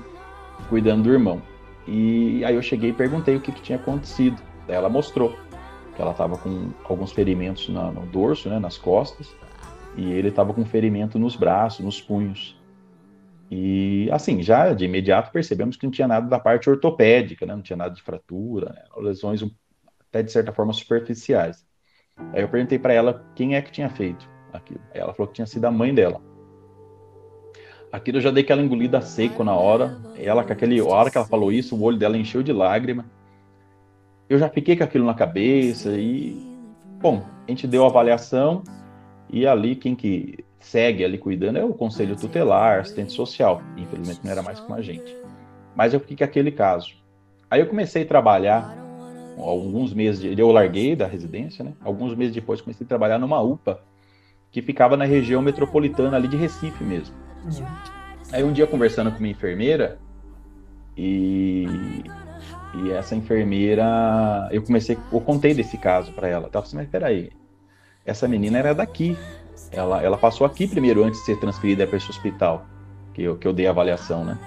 cuidando 0.69 1.05
do 1.05 1.13
irmão. 1.13 1.43
E 1.87 2.45
aí 2.45 2.55
eu 2.55 2.63
cheguei 2.63 2.91
e 2.91 2.93
perguntei 2.93 3.37
o 3.37 3.41
que, 3.41 3.51
que 3.51 3.63
tinha 3.63 3.79
acontecido. 3.79 4.41
Ela 4.69 4.89
mostrou 4.89 5.37
que 5.95 6.01
ela 6.01 6.13
estava 6.13 6.39
com 6.39 6.71
alguns 6.85 7.13
ferimentos 7.13 7.69
na, 7.69 7.91
no 7.91 8.07
dorso, 8.07 8.49
né, 8.49 8.59
nas 8.59 8.79
costas, 8.79 9.35
e 9.97 10.11
ele 10.11 10.29
estava 10.29 10.55
com 10.55 10.65
ferimento 10.65 11.19
nos 11.19 11.37
braços, 11.37 11.85
nos 11.85 12.01
punhos. 12.01 12.59
E 13.51 14.09
assim, 14.11 14.43
já 14.43 14.73
de 14.73 14.87
imediato 14.87 15.31
percebemos 15.31 15.77
que 15.77 15.85
não 15.85 15.91
tinha 15.91 16.09
nada 16.09 16.27
da 16.27 16.39
parte 16.39 16.71
ortopédica, 16.71 17.45
né, 17.45 17.55
não 17.55 17.63
tinha 17.63 17.77
nada 17.77 17.95
de 17.95 18.01
fratura, 18.01 18.73
né, 18.73 18.83
lesões 18.97 19.43
até 20.13 20.23
de 20.23 20.31
certa 20.31 20.53
forma 20.53 20.75
superficiais. 20.75 21.65
Aí 22.35 22.43
eu 22.43 22.49
perguntei 22.49 22.79
para 22.79 22.93
ela 22.93 23.25
quem 23.35 23.57
é 23.57 23.63
que 23.63 23.73
tinha 23.73 23.89
feito 23.89 24.29
aquilo. 24.53 24.81
Aí 24.93 25.01
ela 25.01 25.15
falou 25.15 25.29
que 25.29 25.35
tinha 25.35 25.47
sido 25.47 25.65
a 25.65 25.71
mãe 25.71 25.95
dela. 25.95 26.21
Aquilo 27.91 28.19
eu 28.19 28.23
já 28.23 28.31
dei 28.31 28.43
aquela 28.43 28.63
engolida 28.63 29.01
seco 29.01 29.43
na 29.43 29.57
hora. 29.57 29.99
Ela, 30.17 30.45
com 30.45 30.53
aquele, 30.53 30.81
hora 30.83 31.11
que 31.11 31.17
ela 31.17 31.27
falou 31.27 31.51
isso, 31.51 31.75
o 31.75 31.83
olho 31.83 31.97
dela 31.97 32.17
encheu 32.17 32.43
de 32.43 32.53
lágrima. 32.53 33.07
Eu 34.29 34.39
já 34.39 34.49
fiquei 34.49 34.77
com 34.77 34.85
aquilo 34.85 35.07
na 35.07 35.15
cabeça 35.15 35.91
e, 35.93 36.37
bom, 37.01 37.25
a 37.47 37.51
gente 37.51 37.67
deu 37.67 37.85
a 37.85 37.89
avaliação 37.89 38.63
e 39.31 39.47
ali 39.47 39.75
quem 39.75 39.95
que 39.95 40.45
segue 40.61 41.05
ali 41.05 41.19
cuidando 41.19 41.59
é 41.59 41.65
o 41.65 41.75
conselho 41.75 42.17
tutelar, 42.17 42.81
assistente 42.81 43.13
social. 43.13 43.63
Infelizmente 43.77 44.21
não 44.23 44.31
era 44.31 44.43
mais 44.43 44.61
com 44.61 44.75
a 44.75 44.83
gente. 44.83 45.17
Mas 45.75 45.95
eu 45.95 46.01
fiquei 46.01 46.19
com 46.19 46.25
aquele 46.25 46.51
caso. 46.51 46.95
Aí 47.51 47.61
eu 47.61 47.67
comecei 47.67 48.03
a 48.05 48.07
trabalhar 48.07 48.82
alguns 49.37 49.93
meses, 49.95 50.21
de, 50.21 50.41
eu 50.41 50.51
larguei 50.51 50.95
da 50.95 51.07
residência, 51.07 51.65
né? 51.65 51.73
Alguns 51.83 52.15
meses 52.15 52.35
depois 52.35 52.61
comecei 52.61 52.85
a 52.85 52.89
trabalhar 52.89 53.19
numa 53.19 53.41
UPA 53.41 53.81
que 54.51 54.61
ficava 54.61 54.97
na 54.97 55.05
região 55.05 55.41
metropolitana 55.41 56.17
ali 56.17 56.29
de 56.29 56.37
Recife 56.37 56.85
mesmo. 56.85 57.15
Uhum. 57.45 57.67
Aí 58.31 58.45
um 58.45 58.53
dia 58.53 58.67
conversando 58.67 59.11
com 59.11 59.19
uma 59.19 59.29
enfermeira 59.29 59.99
e, 60.97 61.67
e 62.75 62.91
essa 62.91 63.15
enfermeira, 63.15 64.49
eu 64.51 64.63
comecei, 64.63 64.99
eu 65.11 65.21
contei 65.21 65.55
desse 65.55 65.79
caso 65.79 66.13
para 66.13 66.29
ela. 66.29 66.49
Tava 66.49 66.67
assim, 66.67 66.77
mas 66.77 66.89
peraí, 66.89 67.31
essa 68.05 68.29
menina 68.29 68.59
era 68.59 68.75
daqui. 68.75 69.17
Ela, 69.71 70.03
ela 70.03 70.19
passou 70.19 70.47
aqui 70.47 70.67
primeiro 70.67 71.03
antes 71.03 71.19
de 71.21 71.27
ser 71.27 71.41
transferida 71.41 71.87
para 71.87 71.97
esse 71.97 72.11
hospital 72.11 72.67
que 73.15 73.23
eu, 73.23 73.37
que 73.37 73.47
eu 73.47 73.53
dei 73.53 73.67
a 73.67 73.71
avaliação, 73.71 74.25
né? 74.25 74.39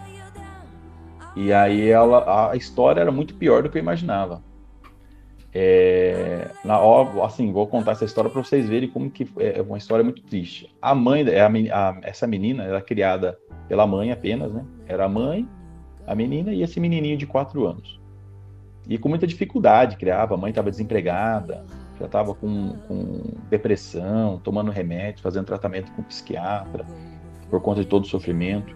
E 1.36 1.52
aí 1.52 1.90
ela, 1.90 2.52
a 2.52 2.56
história 2.56 3.02
era 3.02 3.12
muito 3.12 3.34
pior 3.34 3.64
do 3.64 3.70
que 3.70 3.78
eu 3.78 3.82
imaginava. 3.82 4.42
É, 5.58 6.50
na, 6.66 6.78
assim, 7.24 7.54
vou 7.54 7.66
contar 7.66 7.94
essa 7.94 8.04
história 8.04 8.30
para 8.30 8.44
vocês 8.44 8.68
verem 8.68 8.90
como 8.90 9.10
que 9.10 9.26
é 9.40 9.62
uma 9.62 9.78
história 9.78 10.04
muito 10.04 10.22
triste. 10.22 10.70
A 10.82 10.94
mãe, 10.94 11.24
a, 11.30 11.48
a, 11.48 12.00
essa 12.04 12.28
menina, 12.28 12.66
era 12.66 12.82
criada 12.82 13.40
pela 13.70 13.88
mãe 13.88 14.12
apenas, 14.12 14.52
né? 14.52 14.66
Era 14.86 15.06
a 15.06 15.10
mãe, 15.10 15.48
a 16.06 16.14
menina 16.14 16.54
e 16.54 16.62
esse 16.62 16.78
menininho 16.78 17.16
de 17.16 17.26
quatro 17.26 17.66
anos. 17.66 18.02
E 18.86 18.98
com 18.98 19.08
muita 19.08 19.26
dificuldade 19.26 19.96
criava, 19.96 20.36
a 20.36 20.38
mãe 20.38 20.50
estava 20.50 20.70
desempregada, 20.70 21.66
já 21.98 22.06
estava 22.06 22.36
com, 22.36 22.74
com, 22.86 23.22
depressão, 23.50 24.38
tomando 24.44 24.72
remédio, 24.72 25.24
fazendo 25.24 25.46
tratamento 25.46 25.90
com 25.94 26.04
psiquiatra, 26.04 26.86
por 27.50 27.62
conta 27.62 27.80
de 27.80 27.88
todo 27.88 28.04
o 28.04 28.08
sofrimento. 28.08 28.76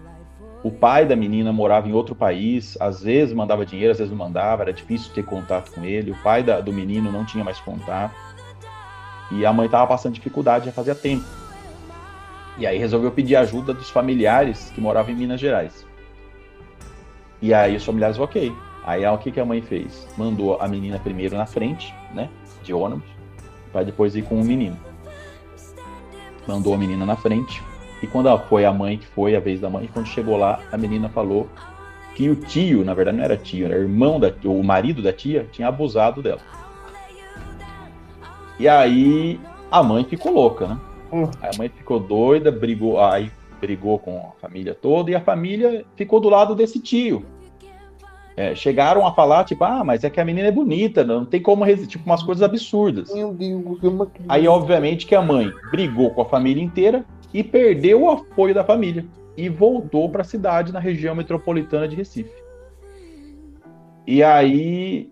O 0.62 0.70
pai 0.70 1.06
da 1.06 1.16
menina 1.16 1.52
morava 1.52 1.88
em 1.88 1.92
outro 1.92 2.14
país, 2.14 2.76
às 2.78 3.02
vezes 3.02 3.34
mandava 3.34 3.64
dinheiro, 3.64 3.92
às 3.92 3.98
vezes 3.98 4.10
não 4.10 4.18
mandava, 4.18 4.62
era 4.62 4.72
difícil 4.72 5.12
ter 5.14 5.24
contato 5.24 5.72
com 5.72 5.84
ele. 5.84 6.10
O 6.10 6.22
pai 6.22 6.42
da, 6.42 6.60
do 6.60 6.72
menino 6.72 7.10
não 7.10 7.24
tinha 7.24 7.42
mais 7.42 7.58
contato. 7.60 8.14
E 9.30 9.46
a 9.46 9.52
mãe 9.52 9.66
estava 9.66 9.86
passando 9.86 10.14
dificuldade 10.14 10.66
já 10.66 10.72
fazia 10.72 10.94
tempo. 10.94 11.24
E 12.58 12.66
aí 12.66 12.76
resolveu 12.76 13.10
pedir 13.10 13.36
ajuda 13.36 13.72
dos 13.72 13.88
familiares 13.88 14.70
que 14.74 14.82
moravam 14.82 15.12
em 15.12 15.16
Minas 15.16 15.40
Gerais. 15.40 15.86
E 17.40 17.54
aí 17.54 17.74
os 17.74 17.84
familiares, 17.84 18.18
ok. 18.18 18.52
Aí 18.84 19.06
o 19.06 19.16
que, 19.16 19.32
que 19.32 19.40
a 19.40 19.44
mãe 19.46 19.62
fez? 19.62 20.06
Mandou 20.18 20.60
a 20.60 20.68
menina 20.68 20.98
primeiro 20.98 21.36
na 21.36 21.46
frente, 21.46 21.94
né, 22.12 22.28
de 22.62 22.74
ônibus, 22.74 23.08
para 23.72 23.82
depois 23.82 24.14
ir 24.14 24.22
com 24.22 24.38
o 24.38 24.44
menino. 24.44 24.76
Mandou 26.46 26.74
a 26.74 26.78
menina 26.78 27.06
na 27.06 27.16
frente, 27.16 27.62
e 28.02 28.06
quando 28.06 28.36
foi 28.48 28.64
a 28.64 28.72
mãe, 28.72 28.96
que 28.96 29.06
foi 29.06 29.36
a 29.36 29.40
vez 29.40 29.60
da 29.60 29.68
mãe, 29.68 29.88
quando 29.92 30.06
chegou 30.06 30.36
lá, 30.36 30.60
a 30.72 30.76
menina 30.76 31.08
falou 31.08 31.48
que 32.14 32.28
o 32.28 32.36
tio, 32.36 32.84
na 32.84 32.94
verdade 32.94 33.16
não 33.16 33.24
era 33.24 33.36
tio, 33.36 33.66
era 33.66 33.76
irmão 33.76 34.18
da 34.18 34.32
o 34.44 34.62
marido 34.62 35.02
da 35.02 35.12
tia, 35.12 35.46
tinha 35.52 35.68
abusado 35.68 36.22
dela. 36.22 36.40
E 38.58 38.68
aí 38.68 39.38
a 39.70 39.82
mãe 39.82 40.04
ficou 40.04 40.32
louca, 40.32 40.66
né? 40.66 40.78
A 41.42 41.56
mãe 41.56 41.68
ficou 41.68 42.00
doida, 42.00 42.50
brigou, 42.50 43.00
aí 43.00 43.30
brigou 43.60 43.98
com 43.98 44.18
a 44.18 44.40
família 44.40 44.74
toda 44.74 45.10
e 45.10 45.14
a 45.14 45.20
família 45.20 45.84
ficou 45.96 46.20
do 46.20 46.28
lado 46.28 46.54
desse 46.54 46.80
tio. 46.80 47.24
É, 48.36 48.54
chegaram 48.54 49.06
a 49.06 49.12
falar, 49.12 49.44
tipo, 49.44 49.62
ah, 49.64 49.84
mas 49.84 50.02
é 50.02 50.08
que 50.08 50.20
a 50.20 50.24
menina 50.24 50.48
é 50.48 50.52
bonita, 50.52 51.04
não 51.04 51.26
tem 51.26 51.42
como 51.42 51.64
resistir, 51.64 51.98
tipo, 51.98 52.06
umas 52.06 52.22
coisas 52.22 52.42
absurdas. 52.42 53.10
Aí, 54.28 54.48
obviamente, 54.48 55.04
que 55.04 55.14
a 55.14 55.20
mãe 55.20 55.52
brigou 55.70 56.10
com 56.10 56.22
a 56.22 56.24
família 56.24 56.62
inteira 56.62 57.04
e 57.32 57.42
perdeu 57.42 58.02
o 58.02 58.10
apoio 58.10 58.54
da 58.54 58.64
família 58.64 59.04
e 59.36 59.48
voltou 59.48 60.08
para 60.08 60.22
a 60.22 60.24
cidade, 60.24 60.72
na 60.72 60.80
região 60.80 61.14
metropolitana 61.14 61.86
de 61.86 61.96
Recife. 61.96 62.30
E 64.06 64.22
aí, 64.22 65.10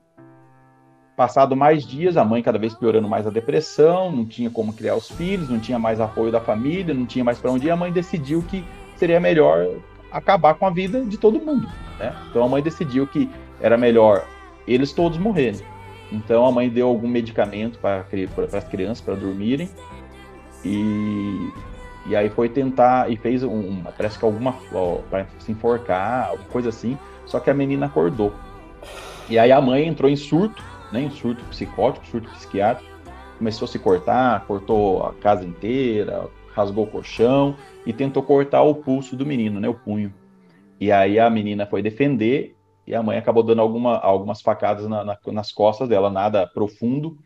passado 1.17 1.55
mais 1.55 1.87
dias, 1.87 2.17
a 2.17 2.25
mãe 2.25 2.43
cada 2.43 2.59
vez 2.59 2.75
piorando 2.75 3.09
mais 3.09 3.27
a 3.27 3.31
depressão, 3.31 4.11
não 4.11 4.27
tinha 4.27 4.51
como 4.51 4.73
criar 4.73 4.97
os 4.97 5.11
filhos, 5.11 5.49
não 5.49 5.59
tinha 5.59 5.79
mais 5.79 6.01
apoio 6.01 6.33
da 6.33 6.41
família, 6.41 6.93
não 6.93 7.07
tinha 7.07 7.25
mais 7.25 7.39
para 7.39 7.51
onde 7.51 7.69
ir, 7.69 7.71
a 7.71 7.77
mãe 7.77 7.93
decidiu 7.93 8.43
que 8.43 8.65
seria 8.97 9.21
melhor 9.21 9.69
acabar 10.11 10.55
com 10.55 10.67
a 10.67 10.71
vida 10.71 11.05
de 11.05 11.17
todo 11.17 11.41
mundo. 11.41 11.69
Né? 11.99 12.15
Então 12.29 12.43
a 12.43 12.49
mãe 12.49 12.63
decidiu 12.63 13.07
que 13.07 13.31
era 13.61 13.77
melhor 13.77 14.25
eles 14.67 14.93
todos 14.93 15.19
morrerem. 15.19 15.61
Então 16.11 16.45
a 16.47 16.53
mãe 16.53 16.69
deu 16.69 16.89
algum 16.89 17.09
medicamento 17.09 17.79
para 17.79 18.05
as 18.53 18.65
crianças 18.65 19.01
para 19.01 19.15
dormirem 19.15 19.69
e, 20.65 21.51
e 22.09 22.17
aí 22.17 22.31
foi 22.31 22.49
tentar 22.49 23.11
e 23.11 23.17
fez 23.17 23.45
um, 23.45 23.83
parece 23.97 24.19
que 24.19 24.25
alguma 24.25 24.55
para 25.11 25.27
se 25.39 25.53
enforcar, 25.53 26.31
alguma 26.31 26.49
coisa 26.49 26.71
assim. 26.71 26.99
Só 27.27 27.39
que 27.39 27.51
a 27.51 27.55
menina 27.55 27.87
acordou. 27.87 28.33
E 29.29 29.39
aí 29.39 29.53
a 29.53 29.61
mãe 29.61 29.87
entrou 29.87 30.11
em 30.11 30.17
surto, 30.17 30.65
né, 30.91 31.03
em 31.03 31.11
surto 31.11 31.45
psicótico, 31.45 32.07
surto 32.07 32.31
psiquiátrico, 32.31 32.91
começou 33.37 33.67
a 33.67 33.69
se 33.69 33.79
cortar, 33.79 34.47
cortou 34.47 35.05
a 35.05 35.13
casa 35.13 35.45
inteira, 35.45 36.27
rasgou 36.55 36.85
o 36.85 36.91
colchão 36.91 37.55
e 37.85 37.93
tentou 37.93 38.23
cortar 38.23 38.63
o 38.63 38.75
pulso 38.75 39.15
do 39.15 39.27
menino, 39.27 39.61
né, 39.61 39.69
o 39.69 39.75
punho. 39.75 40.13
E 40.81 40.91
aí 40.91 41.19
a 41.19 41.29
menina 41.29 41.67
foi 41.67 41.83
defender 41.83 42.57
e 42.87 42.95
a 42.95 43.03
mãe 43.03 43.19
acabou 43.19 43.43
dando 43.43 43.61
alguma, 43.61 43.99
algumas 43.99 44.41
facadas 44.41 44.89
na, 44.89 45.05
na, 45.05 45.19
nas 45.27 45.53
costas 45.53 45.91
dela, 45.91 46.09
nada 46.09 46.47
profundo. 46.47 47.19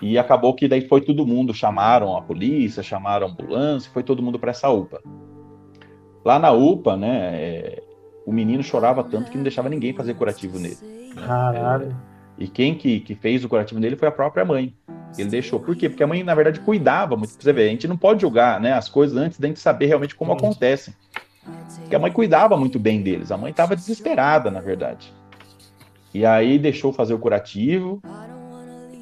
E 0.00 0.18
acabou 0.18 0.54
que 0.54 0.68
daí 0.68 0.86
foi 0.86 1.00
todo 1.00 1.26
mundo, 1.26 1.54
chamaram 1.54 2.16
a 2.16 2.22
polícia, 2.22 2.82
chamaram 2.82 3.26
a 3.26 3.30
ambulância, 3.30 3.90
foi 3.92 4.02
todo 4.02 4.22
mundo 4.22 4.38
para 4.38 4.50
essa 4.50 4.68
UPA. 4.68 5.00
Lá 6.24 6.38
na 6.38 6.50
UPA, 6.50 6.96
né, 6.96 7.30
é, 7.34 7.82
o 8.26 8.32
menino 8.32 8.62
chorava 8.62 9.02
tanto 9.02 9.30
que 9.30 9.36
não 9.36 9.44
deixava 9.44 9.68
ninguém 9.68 9.94
fazer 9.94 10.14
curativo 10.14 10.58
nele. 10.58 10.76
Caralho. 11.14 11.96
É, 12.38 12.42
e 12.44 12.48
quem 12.48 12.74
que, 12.74 13.00
que 13.00 13.14
fez 13.14 13.44
o 13.44 13.48
curativo 13.48 13.80
nele 13.80 13.96
foi 13.96 14.08
a 14.08 14.12
própria 14.12 14.44
mãe. 14.44 14.74
Ele 15.16 15.30
deixou. 15.30 15.58
Por 15.58 15.74
quê? 15.74 15.88
Porque 15.88 16.02
a 16.02 16.06
mãe, 16.06 16.22
na 16.22 16.34
verdade, 16.34 16.60
cuidava 16.60 17.16
muito. 17.16 17.34
Pra 17.34 17.42
você 17.42 17.52
ver, 17.52 17.68
a 17.68 17.70
gente 17.70 17.88
não 17.88 17.96
pode 17.96 18.20
julgar 18.20 18.60
né, 18.60 18.72
as 18.72 18.88
coisas 18.88 19.16
antes 19.16 19.38
da 19.38 19.48
gente 19.48 19.60
saber 19.60 19.86
realmente 19.86 20.14
como 20.14 20.32
acontecem. 20.32 20.92
Porque 21.80 21.94
a 21.94 21.98
mãe 21.98 22.12
cuidava 22.12 22.56
muito 22.56 22.78
bem 22.78 23.02
deles. 23.02 23.30
A 23.30 23.36
mãe 23.36 23.50
estava 23.50 23.74
desesperada, 23.74 24.50
na 24.50 24.60
verdade. 24.60 25.12
E 26.12 26.26
aí 26.26 26.58
deixou 26.58 26.92
fazer 26.92 27.14
o 27.14 27.18
curativo. 27.18 28.02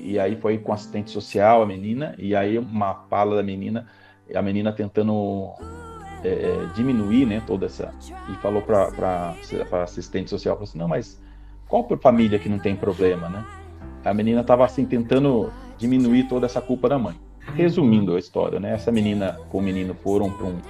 E 0.05 0.19
aí 0.19 0.37
foi 0.37 0.59
com 0.59 0.73
assistente 0.73 1.11
social 1.11 1.63
a 1.63 1.67
menina. 1.67 2.15
E 2.19 2.37
aí 2.37 2.59
uma 2.59 2.95
fala 3.09 3.37
da 3.37 3.43
menina, 3.43 3.87
a 4.35 4.43
menina 4.43 4.73
tentando 4.73 5.53
é, 6.23 6.29
é 6.29 6.67
diminuir, 6.75 7.27
né, 7.27 7.43
toda 7.47 7.67
essa. 7.67 7.93
E 8.31 8.35
falou 8.37 8.63
para 8.63 9.35
assistente 9.83 10.31
social, 10.31 10.55
falou 10.55 10.69
assim, 10.69 10.79
não, 10.79 10.89
mas 10.89 11.21
qual 11.69 11.89
família 12.01 12.39
que 12.39 12.49
não 12.49 12.59
tem 12.59 12.77
problema, 12.77 13.29
né? 13.29 13.45
A 14.05 14.13
menina 14.13 14.43
estava 14.43 14.65
assim 14.65 14.85
tentando 14.85 15.51
diminuir 15.79 16.29
toda 16.29 16.45
essa 16.45 16.61
culpa 16.61 16.89
da 16.89 16.99
mãe. 16.99 17.15
Resumindo 17.55 18.15
a 18.15 18.19
história, 18.19 18.61
né? 18.61 18.73
Essa 18.73 18.93
menina 18.93 19.39
com 19.49 19.59
o 19.59 19.63
menino 19.63 19.95
foram 19.95 20.31
para 20.31 20.47
um 20.47 20.61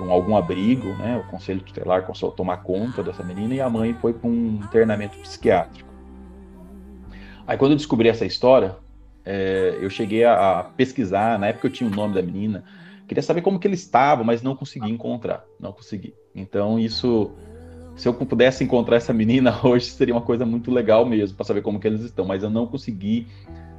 um, 0.00 0.10
algum 0.10 0.36
abrigo, 0.36 0.88
né? 0.94 1.22
O 1.24 1.30
conselho 1.30 1.60
tutelar 1.60 2.02
começou 2.02 2.30
a 2.30 2.32
tomar 2.32 2.58
conta 2.58 3.02
dessa 3.02 3.22
menina 3.22 3.54
e 3.54 3.60
a 3.60 3.68
mãe 3.68 3.94
foi 3.94 4.12
para 4.12 4.28
um 4.28 4.60
internamento 4.62 5.18
psiquiátrico. 5.18 5.87
Aí 7.48 7.56
quando 7.56 7.72
eu 7.72 7.76
descobri 7.78 8.10
essa 8.10 8.26
história, 8.26 8.76
é, 9.24 9.78
eu 9.80 9.88
cheguei 9.88 10.22
a, 10.22 10.60
a, 10.60 10.64
pesquisar, 10.64 11.38
na 11.38 11.46
época 11.46 11.66
eu 11.66 11.72
tinha 11.72 11.88
o 11.88 11.94
nome 11.94 12.14
da 12.14 12.20
menina, 12.20 12.62
queria 13.06 13.22
saber 13.22 13.40
como 13.40 13.58
que 13.58 13.66
ele 13.66 13.74
estava, 13.74 14.22
mas 14.22 14.42
não 14.42 14.54
consegui 14.54 14.90
encontrar, 14.90 15.42
não 15.58 15.72
consegui. 15.72 16.12
Então 16.34 16.78
isso, 16.78 17.30
se 17.96 18.06
eu 18.06 18.12
pudesse 18.12 18.62
encontrar 18.62 18.96
essa 18.96 19.14
menina 19.14 19.58
hoje, 19.64 19.86
seria 19.86 20.14
uma 20.14 20.20
coisa 20.20 20.44
muito 20.44 20.70
legal 20.70 21.06
mesmo, 21.06 21.38
para 21.38 21.46
saber 21.46 21.62
como 21.62 21.80
que 21.80 21.88
eles 21.88 22.02
estão, 22.02 22.26
mas 22.26 22.42
eu 22.42 22.50
não 22.50 22.66
consegui, 22.66 23.26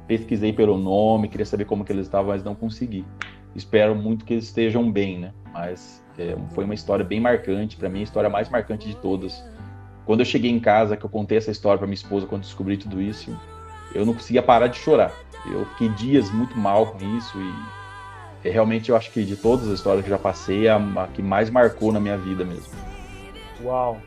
pesquisei 0.08 0.52
pelo 0.52 0.76
nome, 0.76 1.28
queria 1.28 1.46
saber 1.46 1.64
como 1.64 1.84
que 1.84 1.92
eles 1.92 2.06
estavam, 2.06 2.32
mas 2.32 2.42
não 2.42 2.56
consegui. 2.56 3.04
Espero 3.54 3.94
muito 3.94 4.24
que 4.24 4.34
eles 4.34 4.46
estejam 4.46 4.90
bem, 4.90 5.20
né? 5.20 5.32
Mas 5.52 6.04
é, 6.18 6.36
foi 6.56 6.64
uma 6.64 6.74
história 6.74 7.04
bem 7.04 7.20
marcante, 7.20 7.76
para 7.76 7.88
mim, 7.88 8.00
a 8.00 8.02
história 8.02 8.28
mais 8.28 8.48
marcante 8.48 8.88
de 8.88 8.96
todas. 8.96 9.44
Quando 10.06 10.20
eu 10.20 10.26
cheguei 10.26 10.50
em 10.50 10.58
casa, 10.58 10.96
que 10.96 11.04
eu 11.04 11.10
contei 11.10 11.38
essa 11.38 11.52
história 11.52 11.78
para 11.78 11.86
minha 11.86 11.94
esposa, 11.94 12.26
quando 12.26 12.42
descobri 12.42 12.76
tudo 12.76 13.00
isso, 13.00 13.30
eu 13.94 14.06
não 14.06 14.14
conseguia 14.14 14.42
parar 14.42 14.66
de 14.66 14.78
chorar. 14.78 15.12
Eu 15.50 15.64
fiquei 15.66 15.88
dias 15.90 16.30
muito 16.30 16.56
mal 16.58 16.86
com 16.86 16.98
isso 17.16 17.38
e 17.38 18.48
é, 18.48 18.50
realmente 18.50 18.90
eu 18.90 18.96
acho 18.96 19.10
que 19.10 19.24
de 19.24 19.36
todas 19.36 19.66
as 19.68 19.74
histórias 19.74 20.04
que 20.04 20.10
já 20.10 20.18
passei, 20.18 20.68
a, 20.68 20.76
a 20.76 21.06
que 21.08 21.22
mais 21.22 21.50
marcou 21.50 21.92
na 21.92 22.00
minha 22.00 22.16
vida 22.16 22.44
mesmo. 22.44 22.72
Uau! 23.62 23.98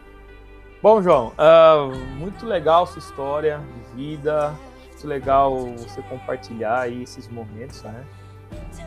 Bom, 0.82 1.02
João, 1.02 1.32
uh, 1.38 1.96
muito 2.18 2.46
legal 2.46 2.86
sua 2.86 3.00
história 3.00 3.60
de 3.60 3.96
vida, 3.96 4.54
muito 4.90 5.08
legal 5.08 5.56
você 5.78 6.02
compartilhar 6.02 6.82
aí 6.82 7.04
esses 7.04 7.28
momentos, 7.30 7.82
né? 7.84 8.04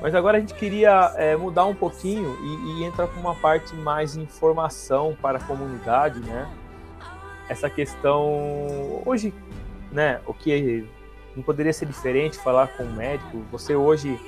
Mas 0.00 0.14
agora 0.14 0.36
a 0.36 0.40
gente 0.40 0.54
queria 0.54 1.12
é, 1.16 1.36
mudar 1.36 1.64
um 1.64 1.74
pouquinho 1.74 2.36
e, 2.42 2.80
e, 2.80 2.84
entrar 2.84 3.06
com 3.06 3.18
uma 3.18 3.34
parte 3.34 3.74
mais 3.74 4.16
informação 4.16 5.16
para 5.22 5.38
a 5.38 5.40
comunidade, 5.40 6.20
né? 6.20 6.46
Essa 7.48 7.70
questão 7.70 9.02
hoje, 9.06 9.32
né? 9.90 10.20
O 10.26 10.34
que 10.34 10.86
não 11.34 11.42
poderia 11.42 11.72
ser 11.72 11.86
diferente 11.86 12.38
falar 12.38 12.68
com 12.76 12.84
o 12.84 12.92
médico. 12.92 13.38
Você 13.50 13.74
hoje 13.74 14.18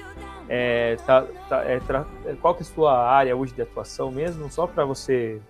é, 0.49 0.97
tá, 1.07 1.23
tá, 1.49 1.65
é, 1.65 1.81
tra... 1.81 2.07
qual 2.41 2.55
que 2.55 2.63
é 2.63 2.67
a 2.67 2.67
sua 2.67 3.09
área 3.09 3.37
hoje 3.37 3.55
de 3.55 3.63
atuação 3.63 4.11
mesmo? 4.11 4.51
Só 4.51 4.67
para 4.67 4.85
você 4.85 5.41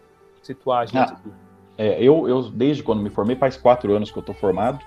situar 0.43 0.83
a 0.83 0.87
gente 0.87 0.99
ah, 0.99 1.05
aqui. 1.05 1.31
É, 1.77 2.03
eu, 2.03 2.29
eu, 2.29 2.43
desde 2.51 2.83
quando 2.83 3.03
me 3.03 3.11
formei, 3.11 3.37
faz 3.37 3.57
quatro 3.57 3.95
anos 3.95 4.11
que 4.11 4.19
eu 4.19 4.21
estou 4.21 4.35
formado. 4.35 4.85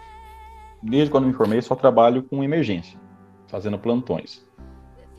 Desde 0.82 1.11
quando 1.11 1.28
me 1.28 1.34
formei, 1.34 1.61
só 1.61 1.76
trabalho 1.76 2.24
com 2.24 2.43
emergência, 2.43 2.99
fazendo 3.47 3.78
plantões 3.78 4.43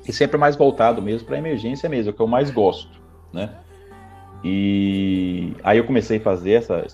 e 0.07 0.12
sempre 0.12 0.36
mais 0.36 0.57
voltado 0.57 1.00
mesmo 1.00 1.26
para 1.26 1.38
emergência 1.38 1.88
mesmo, 1.88 2.11
é 2.11 2.12
o 2.12 2.16
que 2.16 2.22
eu 2.22 2.26
mais 2.26 2.50
gosto, 2.50 3.00
né? 3.32 3.57
E 4.44 5.55
aí 5.62 5.78
eu 5.78 5.84
comecei 5.84 6.18
a 6.18 6.20
fazer 6.20 6.53
essa, 6.53 6.84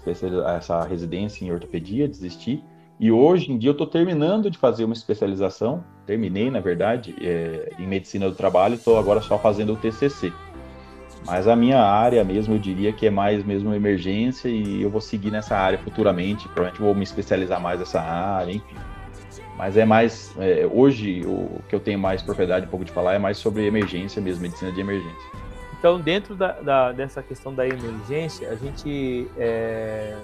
essa 0.57 0.83
residência 0.85 1.45
em 1.45 1.51
ortopedia, 1.51 2.07
desisti, 2.07 2.63
e 3.01 3.13
hoje 3.13 3.53
em 3.53 3.59
dia 3.59 3.71
eu 3.71 3.73
estou 3.73 3.87
terminando 3.87 4.51
de 4.51 4.59
fazer 4.59 4.85
uma 4.85 4.95
especialização, 4.95 5.85
terminei 6.05 6.51
na 6.51 6.61
verdade, 6.61 7.15
é, 7.21 7.73
em 7.79 7.87
medicina 7.87 8.29
do 8.29 8.35
trabalho, 8.35 8.75
estou 8.75 8.99
agora 8.99 9.21
só 9.21 9.39
fazendo 9.39 9.75
o 9.75 9.77
TCC. 9.77 10.33
Mas 11.25 11.47
a 11.47 11.55
minha 11.55 11.81
área 11.81 12.25
mesmo, 12.25 12.55
eu 12.55 12.59
diria 12.59 12.93
que 12.93 13.07
é 13.07 13.11
mais 13.11 13.45
mesmo 13.45 13.75
emergência 13.75 14.49
e 14.49 14.83
eu 14.83 14.91
vou 14.91 15.01
seguir 15.01 15.31
nessa 15.31 15.57
área 15.57 15.79
futuramente, 15.79 16.45
provavelmente 16.49 16.81
vou 16.81 16.95
me 16.95 17.03
especializar 17.03 17.61
mais 17.61 17.79
nessa 17.79 18.01
área, 18.01 18.53
enfim. 18.53 18.77
Mas 19.57 19.77
é 19.77 19.85
mais. 19.85 20.33
É, 20.39 20.69
hoje, 20.73 21.23
o 21.27 21.61
que 21.69 21.75
eu 21.75 21.81
tenho 21.81 21.99
mais 21.99 22.23
propriedade 22.23 22.67
um 22.67 22.69
pouco 22.69 22.85
de 22.85 22.93
falar 22.93 23.15
é 23.15 23.19
mais 23.19 23.39
sobre 23.39 23.67
emergência 23.67 24.23
mesmo, 24.23 24.43
medicina 24.43 24.71
de 24.71 24.81
emergência. 24.81 25.29
Então, 25.79 26.01
dentro 26.01 26.35
da, 26.35 26.53
da 26.53 26.93
dessa 26.93 27.23
questão 27.23 27.53
da 27.53 27.67
emergência, 27.67 28.49
a 28.49 28.55
gente 28.55 29.27
é, 29.37 30.17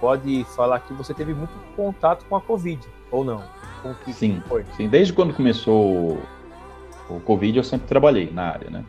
pode 0.00 0.44
falar 0.56 0.80
que 0.80 0.92
você 0.92 1.14
teve 1.14 1.34
muito 1.34 1.52
contato 1.76 2.24
com 2.26 2.36
a 2.36 2.40
Covid, 2.40 2.86
ou 3.10 3.24
não? 3.24 3.42
sim, 4.12 4.42
foi? 4.46 4.64
sim. 4.76 4.88
Desde 4.88 5.12
quando 5.12 5.34
começou 5.34 6.18
o 7.08 7.20
Covid, 7.20 7.58
eu 7.58 7.64
sempre 7.64 7.86
trabalhei 7.86 8.30
na 8.30 8.44
área, 8.44 8.70
né? 8.70 8.84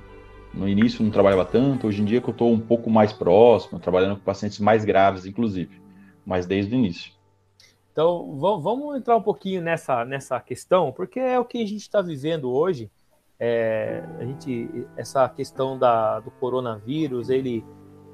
No 0.54 0.70
início 0.70 1.04
não 1.04 1.12
trabalhava 1.12 1.44
tanto, 1.44 1.88
hoje 1.88 2.02
em 2.02 2.06
dia 2.06 2.22
que 2.22 2.30
eu 2.30 2.32
estou 2.32 2.52
um 2.52 2.60
pouco 2.60 2.90
mais 2.90 3.12
próximo, 3.12 3.80
trabalhando 3.80 4.16
com 4.16 4.24
pacientes 4.24 4.60
mais 4.60 4.86
graves, 4.86 5.26
inclusive, 5.26 5.82
mas 6.26 6.46
desde 6.46 6.74
o 6.74 6.78
início. 6.78 7.12
Então, 7.92 8.38
vamos 8.40 8.96
entrar 8.98 9.16
um 9.16 9.22
pouquinho 9.22 9.62
nessa, 9.62 10.04
nessa 10.06 10.40
questão, 10.40 10.92
porque 10.92 11.20
é 11.20 11.40
o 11.40 11.46
que 11.46 11.62
a 11.62 11.66
gente 11.66 11.82
está 11.82 12.02
vivendo 12.02 12.52
hoje. 12.52 12.90
É, 13.38 14.04
a 14.18 14.26
gente, 14.26 14.88
essa 14.96 15.28
questão 15.28 15.78
da, 15.78 16.20
do 16.22 16.32
coronavírus, 16.32 17.30
ele 17.30 17.66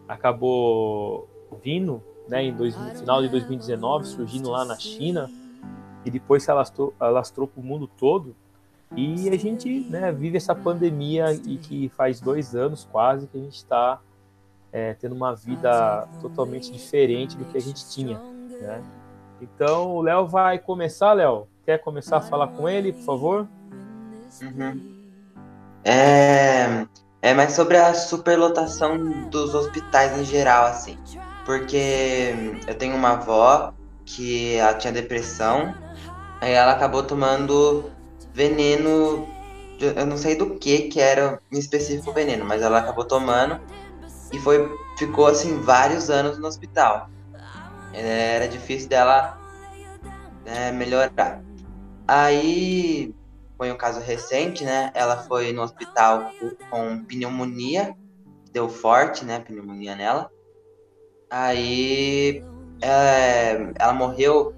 acabou 0.07 1.29
vindo 1.63 2.03
né, 2.31 2.45
em 2.45 2.53
dois, 2.53 2.77
no 2.77 2.95
final 2.95 3.21
de 3.21 3.27
2019, 3.27 4.07
surgindo 4.07 4.49
lá 4.49 4.63
na 4.63 4.77
China, 4.77 5.29
e 6.05 6.09
depois 6.09 6.43
se 6.43 6.49
alastrou, 6.49 6.93
alastrou 6.97 7.45
para 7.45 7.59
o 7.59 7.63
mundo 7.63 7.87
todo. 7.87 8.33
E 8.95 9.29
a 9.29 9.37
gente 9.37 9.81
né, 9.89 10.13
vive 10.13 10.37
essa 10.37 10.55
pandemia 10.55 11.33
e 11.33 11.57
que 11.57 11.89
faz 11.89 12.21
dois 12.21 12.55
anos 12.55 12.87
quase 12.89 13.27
que 13.27 13.37
a 13.37 13.41
gente 13.41 13.57
está 13.57 13.99
é, 14.71 14.93
tendo 14.93 15.13
uma 15.13 15.35
vida 15.35 16.07
totalmente 16.21 16.71
diferente 16.71 17.35
do 17.35 17.43
que 17.45 17.57
a 17.57 17.61
gente 17.61 17.87
tinha. 17.89 18.17
Né? 18.17 18.81
Então 19.41 19.91
o 19.93 20.01
Léo 20.01 20.25
vai 20.25 20.57
começar, 20.57 21.11
Léo. 21.11 21.47
Quer 21.65 21.79
começar 21.79 22.17
a 22.17 22.21
falar 22.21 22.47
com 22.47 22.67
ele, 22.67 22.93
por 22.93 23.03
favor? 23.03 23.47
Uhum. 24.41 25.01
É, 25.83 26.87
é 27.21 27.33
mais 27.33 27.53
sobre 27.53 27.77
a 27.77 27.93
superlotação 27.93 28.97
dos 29.29 29.53
hospitais 29.53 30.17
em 30.17 30.23
geral, 30.23 30.65
assim. 30.65 30.97
Porque 31.45 32.33
eu 32.67 32.75
tenho 32.75 32.95
uma 32.95 33.11
avó 33.11 33.73
que 34.05 34.55
ela 34.55 34.73
tinha 34.73 34.93
depressão, 34.93 35.73
aí 36.39 36.51
ela 36.51 36.73
acabou 36.73 37.03
tomando 37.03 37.91
veneno, 38.33 39.27
eu 39.79 40.05
não 40.05 40.17
sei 40.17 40.35
do 40.35 40.55
que 40.55 40.89
que 40.89 40.99
era 40.99 41.39
em 41.51 41.57
específico 41.57 42.11
o 42.11 42.13
veneno, 42.13 42.45
mas 42.45 42.61
ela 42.61 42.79
acabou 42.79 43.05
tomando 43.05 43.59
e 44.31 44.39
foi 44.39 44.69
ficou 44.97 45.27
assim 45.27 45.59
vários 45.61 46.09
anos 46.09 46.37
no 46.37 46.47
hospital. 46.47 47.09
Era 47.93 48.47
difícil 48.47 48.87
dela 48.87 49.37
né, 50.45 50.71
melhorar. 50.71 51.41
Aí 52.07 53.13
foi 53.57 53.71
um 53.71 53.77
caso 53.77 53.99
recente, 53.99 54.63
né? 54.63 54.91
Ela 54.93 55.17
foi 55.17 55.51
no 55.51 55.61
hospital 55.61 56.31
com 56.69 57.03
pneumonia, 57.05 57.95
deu 58.51 58.69
forte, 58.69 59.25
né? 59.25 59.39
Pneumonia 59.39 59.95
nela. 59.95 60.31
Aí 61.31 62.43
é, 62.81 63.71
ela 63.79 63.93
morreu 63.93 64.53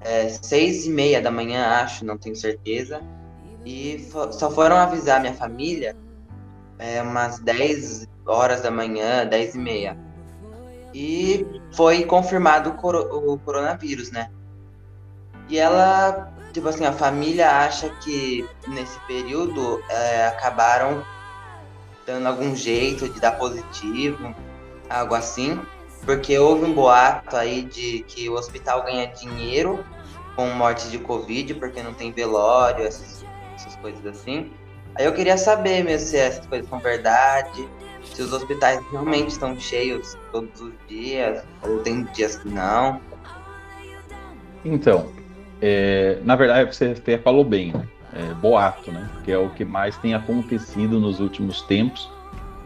é, 0.00 0.28
seis 0.28 0.86
e 0.86 0.90
meia 0.90 1.20
da 1.20 1.32
manhã, 1.32 1.66
acho, 1.82 2.04
não 2.04 2.16
tenho 2.16 2.36
certeza. 2.36 3.00
E 3.66 4.08
só 4.30 4.50
foram 4.50 4.76
avisar 4.76 5.20
minha 5.20 5.34
família 5.34 5.96
é, 6.78 7.02
umas 7.02 7.40
10 7.40 8.08
horas 8.24 8.62
da 8.62 8.70
manhã, 8.70 9.26
10 9.26 9.54
e 9.56 9.58
meia. 9.58 9.96
E 10.94 11.46
foi 11.72 12.04
confirmado 12.04 12.70
o, 12.70 13.32
o 13.32 13.38
coronavírus, 13.38 14.10
né? 14.12 14.30
E 15.48 15.58
ela, 15.58 16.32
tipo 16.52 16.68
assim, 16.68 16.84
a 16.84 16.92
família 16.92 17.50
acha 17.50 17.88
que 18.00 18.48
nesse 18.68 18.98
período 19.06 19.82
é, 19.88 20.26
acabaram 20.26 21.04
dando 22.06 22.26
algum 22.28 22.54
jeito 22.54 23.08
de 23.08 23.20
dar 23.20 23.32
positivo, 23.32 24.34
algo 24.88 25.14
assim 25.14 25.60
porque 26.04 26.36
houve 26.38 26.64
um 26.64 26.72
boato 26.72 27.36
aí 27.36 27.62
de 27.62 28.04
que 28.08 28.28
o 28.28 28.34
hospital 28.34 28.84
ganha 28.84 29.06
dinheiro 29.06 29.84
com 30.34 30.48
morte 30.50 30.88
de 30.88 30.98
Covid, 30.98 31.54
porque 31.54 31.82
não 31.82 31.94
tem 31.94 32.10
velório, 32.10 32.84
essas, 32.84 33.24
essas 33.54 33.76
coisas 33.76 34.04
assim. 34.06 34.50
Aí 34.94 35.06
eu 35.06 35.12
queria 35.12 35.36
saber 35.36 35.84
mesmo 35.84 36.08
se 36.08 36.16
essas 36.16 36.46
coisas 36.46 36.68
são 36.68 36.78
verdade, 36.78 37.68
se 38.04 38.22
os 38.22 38.32
hospitais 38.32 38.80
realmente 38.90 39.28
estão 39.28 39.58
cheios 39.58 40.16
todos 40.30 40.60
os 40.60 40.72
dias, 40.88 41.42
ou 41.62 41.78
tem 41.78 42.04
dias 42.12 42.36
que 42.36 42.48
não. 42.48 43.00
Então, 44.64 45.12
é, 45.60 46.18
na 46.24 46.36
verdade 46.36 46.74
você 46.74 46.86
até 46.86 47.18
falou 47.18 47.44
bem, 47.44 47.72
né? 47.72 47.88
É, 48.14 48.34
boato, 48.34 48.92
né? 48.92 49.08
Que 49.24 49.32
é 49.32 49.38
o 49.38 49.48
que 49.50 49.64
mais 49.64 49.96
tem 49.96 50.14
acontecido 50.14 51.00
nos 51.00 51.20
últimos 51.20 51.62
tempos 51.62 52.10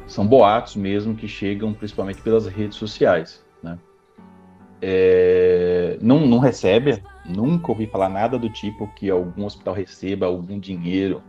são 0.07 0.26
boatos 0.26 0.76
mesmo 0.76 1.14
que 1.14 1.26
chegam 1.26 1.72
principalmente 1.74 2.22
pelas 2.22 2.46
redes 2.46 2.76
sociais. 2.76 3.44
Né? 3.62 3.78
É, 4.80 5.98
não, 6.00 6.26
não 6.26 6.38
recebe, 6.38 7.02
nunca 7.24 7.72
ouvi 7.72 7.86
falar 7.86 8.09
nada 8.09 8.38
do 8.38 8.48
tipo 8.48 8.86
que 8.94 9.11
algum 9.11 9.44
hospital 9.44 9.74
receba 9.74 10.26
algum 10.26 10.59
dinheiro 10.59 11.22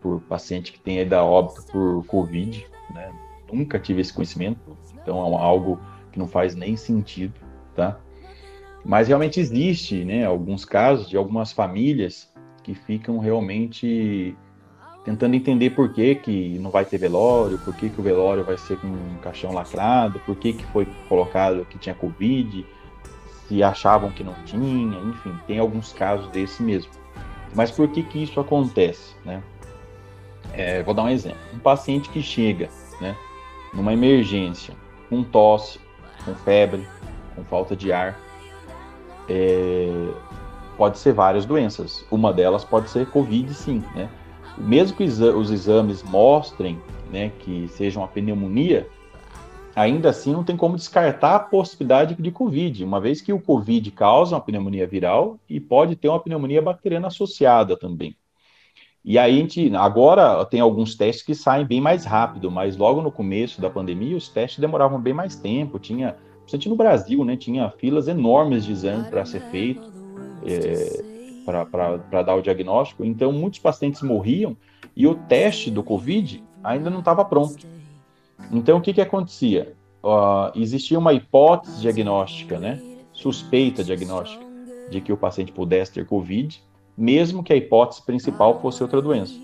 por 0.00 0.20
paciente 0.22 0.72
que 0.72 0.80
tenha 0.80 1.02
ido 1.02 1.14
óbito 1.16 1.62
por 1.70 2.04
Covid. 2.06 2.66
Né? 2.92 3.12
Nunca 3.52 3.78
tive 3.78 4.00
esse 4.00 4.12
conhecimento, 4.12 4.58
então 4.94 5.18
é 5.18 5.42
algo 5.42 5.78
que 6.10 6.18
não 6.18 6.26
faz 6.26 6.54
nem 6.54 6.76
sentido. 6.76 7.34
Tá? 7.74 7.98
Mas 8.84 9.08
realmente 9.08 9.38
existe 9.38 10.04
né, 10.04 10.24
alguns 10.24 10.64
casos 10.64 11.08
de 11.08 11.16
algumas 11.16 11.52
famílias 11.52 12.32
que 12.62 12.74
ficam 12.74 13.18
realmente 13.18 14.36
tentando 15.04 15.34
entender 15.34 15.70
por 15.70 15.92
que, 15.92 16.14
que 16.14 16.58
não 16.58 16.70
vai 16.70 16.84
ter 16.84 16.98
velório, 16.98 17.58
por 17.58 17.74
que, 17.74 17.88
que 17.88 18.00
o 18.00 18.02
velório 18.02 18.44
vai 18.44 18.58
ser 18.58 18.76
com 18.78 18.86
um 18.86 19.16
caixão 19.22 19.52
lacrado, 19.52 20.20
por 20.20 20.36
que, 20.36 20.52
que 20.52 20.66
foi 20.66 20.86
colocado 21.08 21.64
que 21.64 21.78
tinha 21.78 21.94
Covid, 21.94 22.66
se 23.48 23.62
achavam 23.62 24.10
que 24.10 24.22
não 24.22 24.34
tinha, 24.44 24.98
enfim, 25.00 25.34
tem 25.46 25.58
alguns 25.58 25.92
casos 25.92 26.28
desse 26.30 26.62
mesmo. 26.62 26.92
Mas 27.54 27.70
por 27.70 27.88
que, 27.88 28.02
que 28.02 28.22
isso 28.22 28.38
acontece? 28.38 29.14
Né? 29.24 29.42
É, 30.52 30.82
vou 30.82 30.94
dar 30.94 31.04
um 31.04 31.08
exemplo. 31.08 31.38
Um 31.54 31.58
paciente 31.58 32.08
que 32.10 32.22
chega 32.22 32.68
né, 33.00 33.16
numa 33.72 33.92
emergência 33.92 34.74
com 35.08 35.24
tosse, 35.24 35.80
com 36.24 36.34
febre, 36.34 36.86
com 37.34 37.42
falta 37.44 37.74
de 37.74 37.90
ar, 37.90 38.18
é, 39.28 40.12
pode 40.76 40.98
ser 40.98 41.12
várias 41.12 41.44
doenças. 41.44 42.04
Uma 42.10 42.32
delas 42.32 42.64
pode 42.64 42.88
ser 42.90 43.06
Covid, 43.06 43.52
sim, 43.54 43.82
né? 43.94 44.08
Mesmo 44.60 44.96
que 44.96 45.04
os 45.04 45.50
exames 45.50 46.02
mostrem 46.02 46.78
né, 47.10 47.32
que 47.40 47.68
seja 47.68 47.98
uma 47.98 48.08
pneumonia, 48.08 48.86
ainda 49.74 50.10
assim 50.10 50.32
não 50.32 50.44
tem 50.44 50.56
como 50.56 50.76
descartar 50.76 51.36
a 51.36 51.40
possibilidade 51.40 52.14
de 52.14 52.30
Covid, 52.30 52.84
uma 52.84 53.00
vez 53.00 53.20
que 53.20 53.32
o 53.32 53.40
Covid 53.40 53.90
causa 53.90 54.34
uma 54.34 54.40
pneumonia 54.40 54.86
viral 54.86 55.38
e 55.48 55.60
pode 55.60 55.96
ter 55.96 56.08
uma 56.08 56.20
pneumonia 56.20 56.62
bacteriana 56.62 57.08
associada 57.08 57.76
também. 57.76 58.16
E 59.02 59.18
aí, 59.18 59.38
a 59.38 59.40
gente, 59.40 59.74
agora 59.74 60.44
tem 60.44 60.60
alguns 60.60 60.94
testes 60.94 61.24
que 61.24 61.34
saem 61.34 61.64
bem 61.64 61.80
mais 61.80 62.04
rápido, 62.04 62.50
mas 62.50 62.76
logo 62.76 63.00
no 63.00 63.10
começo 63.10 63.60
da 63.60 63.70
pandemia 63.70 64.16
os 64.16 64.28
testes 64.28 64.58
demoravam 64.58 65.00
bem 65.00 65.14
mais 65.14 65.34
tempo. 65.36 65.78
Tinha, 65.78 66.16
principalmente 66.40 66.68
no 66.68 66.76
Brasil, 66.76 67.24
né, 67.24 67.34
tinha 67.34 67.70
filas 67.70 68.08
enormes 68.08 68.64
de 68.64 68.72
exame 68.72 69.08
para 69.08 69.24
ser 69.24 69.40
feito. 69.50 69.90
É, 70.44 71.09
para 71.44 72.22
dar 72.22 72.34
o 72.34 72.42
diagnóstico. 72.42 73.04
Então, 73.04 73.32
muitos 73.32 73.58
pacientes 73.58 74.02
morriam 74.02 74.56
e 74.96 75.06
o 75.06 75.14
teste 75.14 75.70
do 75.70 75.82
Covid 75.82 76.42
ainda 76.62 76.90
não 76.90 77.00
estava 77.00 77.24
pronto. 77.24 77.66
Então, 78.50 78.78
o 78.78 78.80
que, 78.80 78.92
que 78.92 79.00
acontecia? 79.00 79.74
Uh, 80.02 80.58
existia 80.58 80.98
uma 80.98 81.12
hipótese 81.12 81.80
diagnóstica, 81.80 82.58
né? 82.58 82.80
suspeita 83.12 83.84
diagnóstica, 83.84 84.42
de 84.90 85.00
que 85.00 85.12
o 85.12 85.16
paciente 85.16 85.52
pudesse 85.52 85.92
ter 85.92 86.06
Covid, 86.06 86.62
mesmo 86.96 87.42
que 87.42 87.52
a 87.52 87.56
hipótese 87.56 88.02
principal 88.04 88.60
fosse 88.60 88.82
outra 88.82 89.00
doença. 89.02 89.34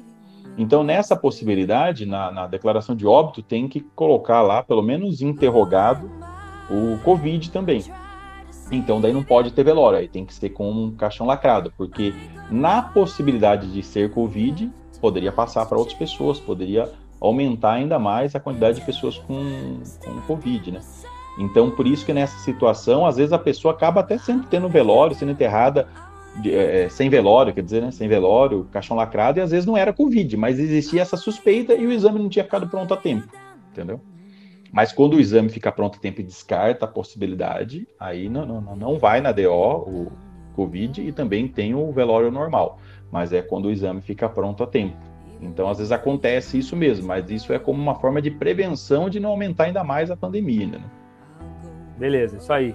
Então, 0.58 0.82
nessa 0.82 1.14
possibilidade, 1.14 2.06
na, 2.06 2.30
na 2.30 2.46
declaração 2.46 2.96
de 2.96 3.06
óbito, 3.06 3.42
tem 3.42 3.68
que 3.68 3.80
colocar 3.94 4.40
lá, 4.40 4.62
pelo 4.62 4.82
menos 4.82 5.20
interrogado, 5.20 6.10
o 6.70 6.98
Covid 7.04 7.50
também. 7.50 7.84
Então 8.70 9.00
daí 9.00 9.12
não 9.12 9.22
pode 9.22 9.52
ter 9.52 9.62
velório, 9.62 9.98
aí 9.98 10.08
tem 10.08 10.24
que 10.24 10.34
ser 10.34 10.50
com 10.50 10.70
um 10.70 10.90
caixão 10.90 11.26
lacrado, 11.26 11.72
porque 11.76 12.12
na 12.50 12.82
possibilidade 12.82 13.72
de 13.72 13.82
ser 13.82 14.10
Covid, 14.10 14.70
poderia 15.00 15.30
passar 15.30 15.66
para 15.66 15.78
outras 15.78 15.96
pessoas, 15.96 16.40
poderia 16.40 16.90
aumentar 17.20 17.72
ainda 17.72 17.98
mais 17.98 18.34
a 18.34 18.40
quantidade 18.40 18.80
de 18.80 18.84
pessoas 18.84 19.18
com, 19.18 19.80
com 20.04 20.20
Covid, 20.22 20.72
né? 20.72 20.80
Então, 21.38 21.70
por 21.70 21.86
isso 21.86 22.04
que 22.04 22.12
nessa 22.12 22.38
situação, 22.38 23.06
às 23.06 23.16
vezes 23.16 23.32
a 23.32 23.38
pessoa 23.38 23.74
acaba 23.74 24.00
até 24.00 24.18
sempre 24.18 24.46
tendo 24.48 24.68
velório, 24.68 25.14
sendo 25.14 25.32
enterrada 25.32 25.86
de, 26.36 26.52
é, 26.54 26.88
sem 26.88 27.08
velório, 27.08 27.52
quer 27.52 27.62
dizer, 27.62 27.82
né, 27.82 27.90
sem 27.90 28.08
velório, 28.08 28.66
caixão 28.72 28.96
lacrado, 28.96 29.38
e 29.38 29.42
às 29.42 29.50
vezes 29.50 29.66
não 29.66 29.76
era 29.76 29.92
Covid, 29.92 30.36
mas 30.36 30.58
existia 30.58 31.02
essa 31.02 31.16
suspeita 31.16 31.74
e 31.74 31.86
o 31.86 31.92
exame 31.92 32.18
não 32.18 32.28
tinha 32.28 32.44
ficado 32.44 32.66
pronto 32.66 32.92
a 32.92 32.96
tempo, 32.96 33.28
entendeu? 33.70 34.00
Mas 34.72 34.92
quando 34.92 35.14
o 35.14 35.20
exame 35.20 35.48
fica 35.48 35.70
pronto 35.72 35.98
a 35.98 36.00
tempo 36.00 36.20
e 36.20 36.24
descarta 36.24 36.84
a 36.84 36.88
possibilidade, 36.88 37.86
aí 37.98 38.28
não, 38.28 38.46
não, 38.46 38.76
não 38.76 38.98
vai 38.98 39.20
na 39.20 39.32
DO 39.32 39.50
o 39.50 40.12
Covid 40.54 41.00
e 41.00 41.12
também 41.12 41.46
tem 41.46 41.74
o 41.74 41.92
velório 41.92 42.30
normal. 42.30 42.78
Mas 43.10 43.32
é 43.32 43.42
quando 43.42 43.66
o 43.66 43.70
exame 43.70 44.00
fica 44.00 44.28
pronto 44.28 44.62
a 44.62 44.66
tempo. 44.66 44.96
Então, 45.40 45.68
às 45.68 45.78
vezes 45.78 45.92
acontece 45.92 46.58
isso 46.58 46.74
mesmo, 46.74 47.06
mas 47.06 47.30
isso 47.30 47.52
é 47.52 47.58
como 47.58 47.80
uma 47.80 47.94
forma 47.94 48.22
de 48.22 48.30
prevenção 48.30 49.10
de 49.10 49.20
não 49.20 49.30
aumentar 49.30 49.64
ainda 49.64 49.84
mais 49.84 50.10
a 50.10 50.16
pandemia. 50.16 50.66
Né? 50.66 50.80
Beleza, 51.98 52.38
isso 52.38 52.52
aí. 52.52 52.74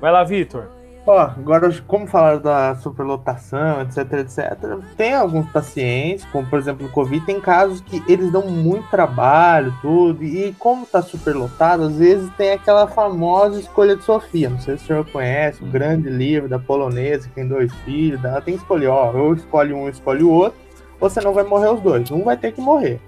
Vai 0.00 0.12
lá, 0.12 0.22
Vitor. 0.22 0.75
Ó, 1.06 1.20
agora, 1.20 1.72
como 1.86 2.04
falar 2.08 2.40
da 2.40 2.74
superlotação, 2.74 3.80
etc, 3.82 4.12
etc, 4.14 4.80
tem 4.96 5.14
alguns 5.14 5.48
pacientes, 5.50 6.24
como 6.32 6.44
por 6.48 6.58
exemplo 6.58 6.84
o 6.84 6.90
Covid, 6.90 7.24
tem 7.24 7.40
casos 7.40 7.80
que 7.80 8.02
eles 8.08 8.32
dão 8.32 8.48
muito 8.48 8.90
trabalho, 8.90 9.72
tudo, 9.80 10.24
e 10.24 10.52
como 10.58 10.84
tá 10.84 11.00
superlotado, 11.00 11.84
às 11.84 11.96
vezes 11.96 12.28
tem 12.36 12.50
aquela 12.50 12.88
famosa 12.88 13.60
escolha 13.60 13.94
de 13.94 14.02
Sofia, 14.02 14.50
não 14.50 14.58
sei 14.58 14.76
se 14.76 14.82
o 14.82 14.86
senhor 14.88 15.06
conhece, 15.08 15.62
o 15.62 15.66
grande 15.68 16.10
livro 16.10 16.48
da 16.48 16.58
polonesa, 16.58 17.28
que 17.28 17.34
tem 17.36 17.46
dois 17.46 17.72
filhos, 17.84 18.24
ela 18.24 18.40
tem 18.40 18.54
que 18.54 18.60
escolher, 18.62 18.88
ó, 18.88 19.12
ou 19.12 19.32
escolhe 19.32 19.72
um, 19.72 19.88
escolhe 19.88 20.24
o 20.24 20.30
outro, 20.30 20.58
ou 20.98 21.08
você 21.08 21.20
não 21.20 21.32
vai 21.32 21.44
morrer 21.44 21.68
os 21.68 21.80
dois, 21.80 22.10
um 22.10 22.24
vai 22.24 22.36
ter 22.36 22.50
que 22.50 22.60
morrer. 22.60 23.00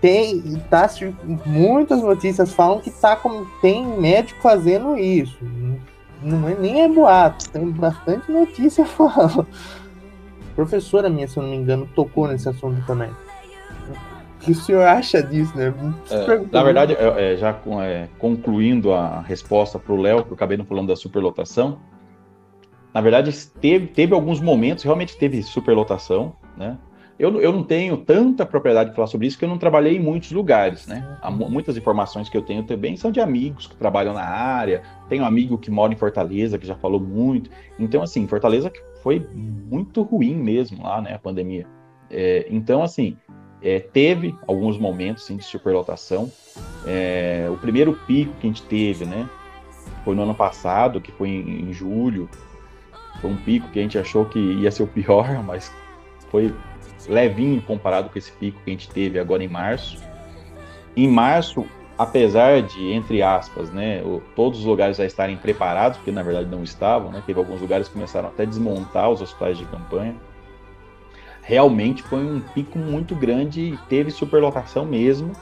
Tem, 0.00 0.60
tá, 0.68 0.88
muitas 1.46 2.02
notícias 2.02 2.52
falam 2.52 2.80
que 2.80 2.90
tá 2.90 3.14
como, 3.14 3.46
tem 3.62 3.86
médico 3.86 4.40
fazendo 4.42 4.98
isso, 4.98 5.38
não 6.22 6.48
é, 6.48 6.54
nem 6.54 6.82
é 6.82 6.88
boato, 6.88 7.50
tem 7.50 7.70
bastante 7.70 8.30
notícia 8.30 8.84
falando. 8.86 9.46
Professora 10.54 11.08
minha, 11.08 11.26
se 11.26 11.36
eu 11.36 11.42
não 11.42 11.50
me 11.50 11.56
engano, 11.56 11.88
tocou 11.94 12.28
nesse 12.28 12.48
assunto 12.48 12.84
também. 12.86 13.10
O 13.10 14.40
que 14.40 14.52
o 14.52 14.54
senhor 14.54 14.86
acha 14.86 15.22
disso, 15.22 15.56
né? 15.56 15.72
É, 16.10 16.38
na 16.50 16.62
verdade, 16.62 16.94
é, 16.94 17.36
já 17.36 17.58
é, 17.82 18.08
concluindo 18.18 18.92
a 18.92 19.20
resposta 19.20 19.78
para 19.78 19.92
o 19.92 20.00
Léo, 20.00 20.24
que 20.24 20.30
eu 20.30 20.34
acabei 20.34 20.56
não 20.56 20.64
falando 20.64 20.88
da 20.88 20.96
superlotação, 20.96 21.78
na 22.92 23.00
verdade, 23.00 23.32
teve, 23.60 23.86
teve 23.86 24.14
alguns 24.14 24.40
momentos, 24.40 24.82
realmente 24.82 25.16
teve 25.16 25.42
superlotação, 25.42 26.34
né? 26.56 26.76
Eu, 27.20 27.38
eu 27.38 27.52
não 27.52 27.62
tenho 27.62 27.98
tanta 27.98 28.46
propriedade 28.46 28.90
de 28.90 28.96
falar 28.96 29.06
sobre 29.06 29.26
isso, 29.26 29.36
porque 29.36 29.44
eu 29.44 29.50
não 29.50 29.58
trabalhei 29.58 29.94
em 29.94 30.00
muitos 30.00 30.32
lugares, 30.32 30.86
né? 30.86 31.18
Há 31.20 31.30
muitas 31.30 31.76
informações 31.76 32.30
que 32.30 32.36
eu 32.36 32.40
tenho 32.40 32.62
também 32.62 32.96
são 32.96 33.12
de 33.12 33.20
amigos 33.20 33.66
que 33.66 33.76
trabalham 33.76 34.14
na 34.14 34.24
área. 34.24 34.82
Tenho 35.06 35.22
um 35.22 35.26
amigo 35.26 35.58
que 35.58 35.70
mora 35.70 35.92
em 35.92 35.96
Fortaleza, 35.96 36.58
que 36.58 36.66
já 36.66 36.74
falou 36.74 36.98
muito. 36.98 37.50
Então, 37.78 38.02
assim, 38.02 38.26
Fortaleza 38.26 38.72
foi 39.02 39.20
muito 39.34 40.00
ruim 40.00 40.34
mesmo 40.34 40.82
lá, 40.82 41.02
né? 41.02 41.12
A 41.12 41.18
pandemia. 41.18 41.66
É, 42.08 42.46
então, 42.48 42.82
assim, 42.82 43.18
é, 43.60 43.80
teve 43.80 44.34
alguns 44.46 44.78
momentos 44.78 45.24
sim, 45.26 45.36
de 45.36 45.44
superlotação. 45.44 46.32
É, 46.86 47.50
o 47.52 47.58
primeiro 47.58 47.92
pico 48.06 48.32
que 48.40 48.46
a 48.46 48.50
gente 48.50 48.62
teve, 48.62 49.04
né? 49.04 49.28
Foi 50.06 50.14
no 50.14 50.22
ano 50.22 50.34
passado, 50.34 51.02
que 51.02 51.12
foi 51.12 51.28
em, 51.28 51.68
em 51.68 51.72
julho. 51.74 52.30
Foi 53.20 53.30
um 53.30 53.36
pico 53.36 53.68
que 53.68 53.78
a 53.78 53.82
gente 53.82 53.98
achou 53.98 54.24
que 54.24 54.38
ia 54.38 54.70
ser 54.70 54.84
o 54.84 54.86
pior, 54.86 55.28
mas 55.44 55.70
foi 56.30 56.54
levinho 57.10 57.60
comparado 57.60 58.08
com 58.08 58.18
esse 58.18 58.30
pico 58.32 58.60
que 58.64 58.70
a 58.70 58.72
gente 58.72 58.88
teve 58.88 59.18
agora 59.18 59.42
em 59.42 59.48
março. 59.48 59.98
Em 60.96 61.08
março, 61.08 61.66
apesar 61.98 62.62
de, 62.62 62.92
entre 62.92 63.22
aspas, 63.22 63.70
né, 63.70 64.02
todos 64.34 64.60
os 64.60 64.64
lugares 64.64 64.96
já 64.96 65.04
estarem 65.04 65.36
preparados, 65.36 65.98
porque 65.98 66.10
na 66.10 66.22
verdade 66.22 66.48
não 66.48 66.62
estavam, 66.62 67.10
né, 67.10 67.22
teve 67.26 67.38
alguns 67.38 67.60
lugares 67.60 67.88
que 67.88 67.94
começaram 67.94 68.28
até 68.28 68.44
a 68.44 68.46
desmontar 68.46 69.10
os 69.10 69.20
hospitais 69.20 69.58
de 69.58 69.64
campanha, 69.66 70.14
realmente 71.42 72.02
foi 72.02 72.20
um 72.20 72.40
pico 72.40 72.78
muito 72.78 73.14
grande 73.14 73.60
e 73.60 73.76
teve 73.88 74.10
superlotação 74.10 74.84
mesmo. 74.84 75.32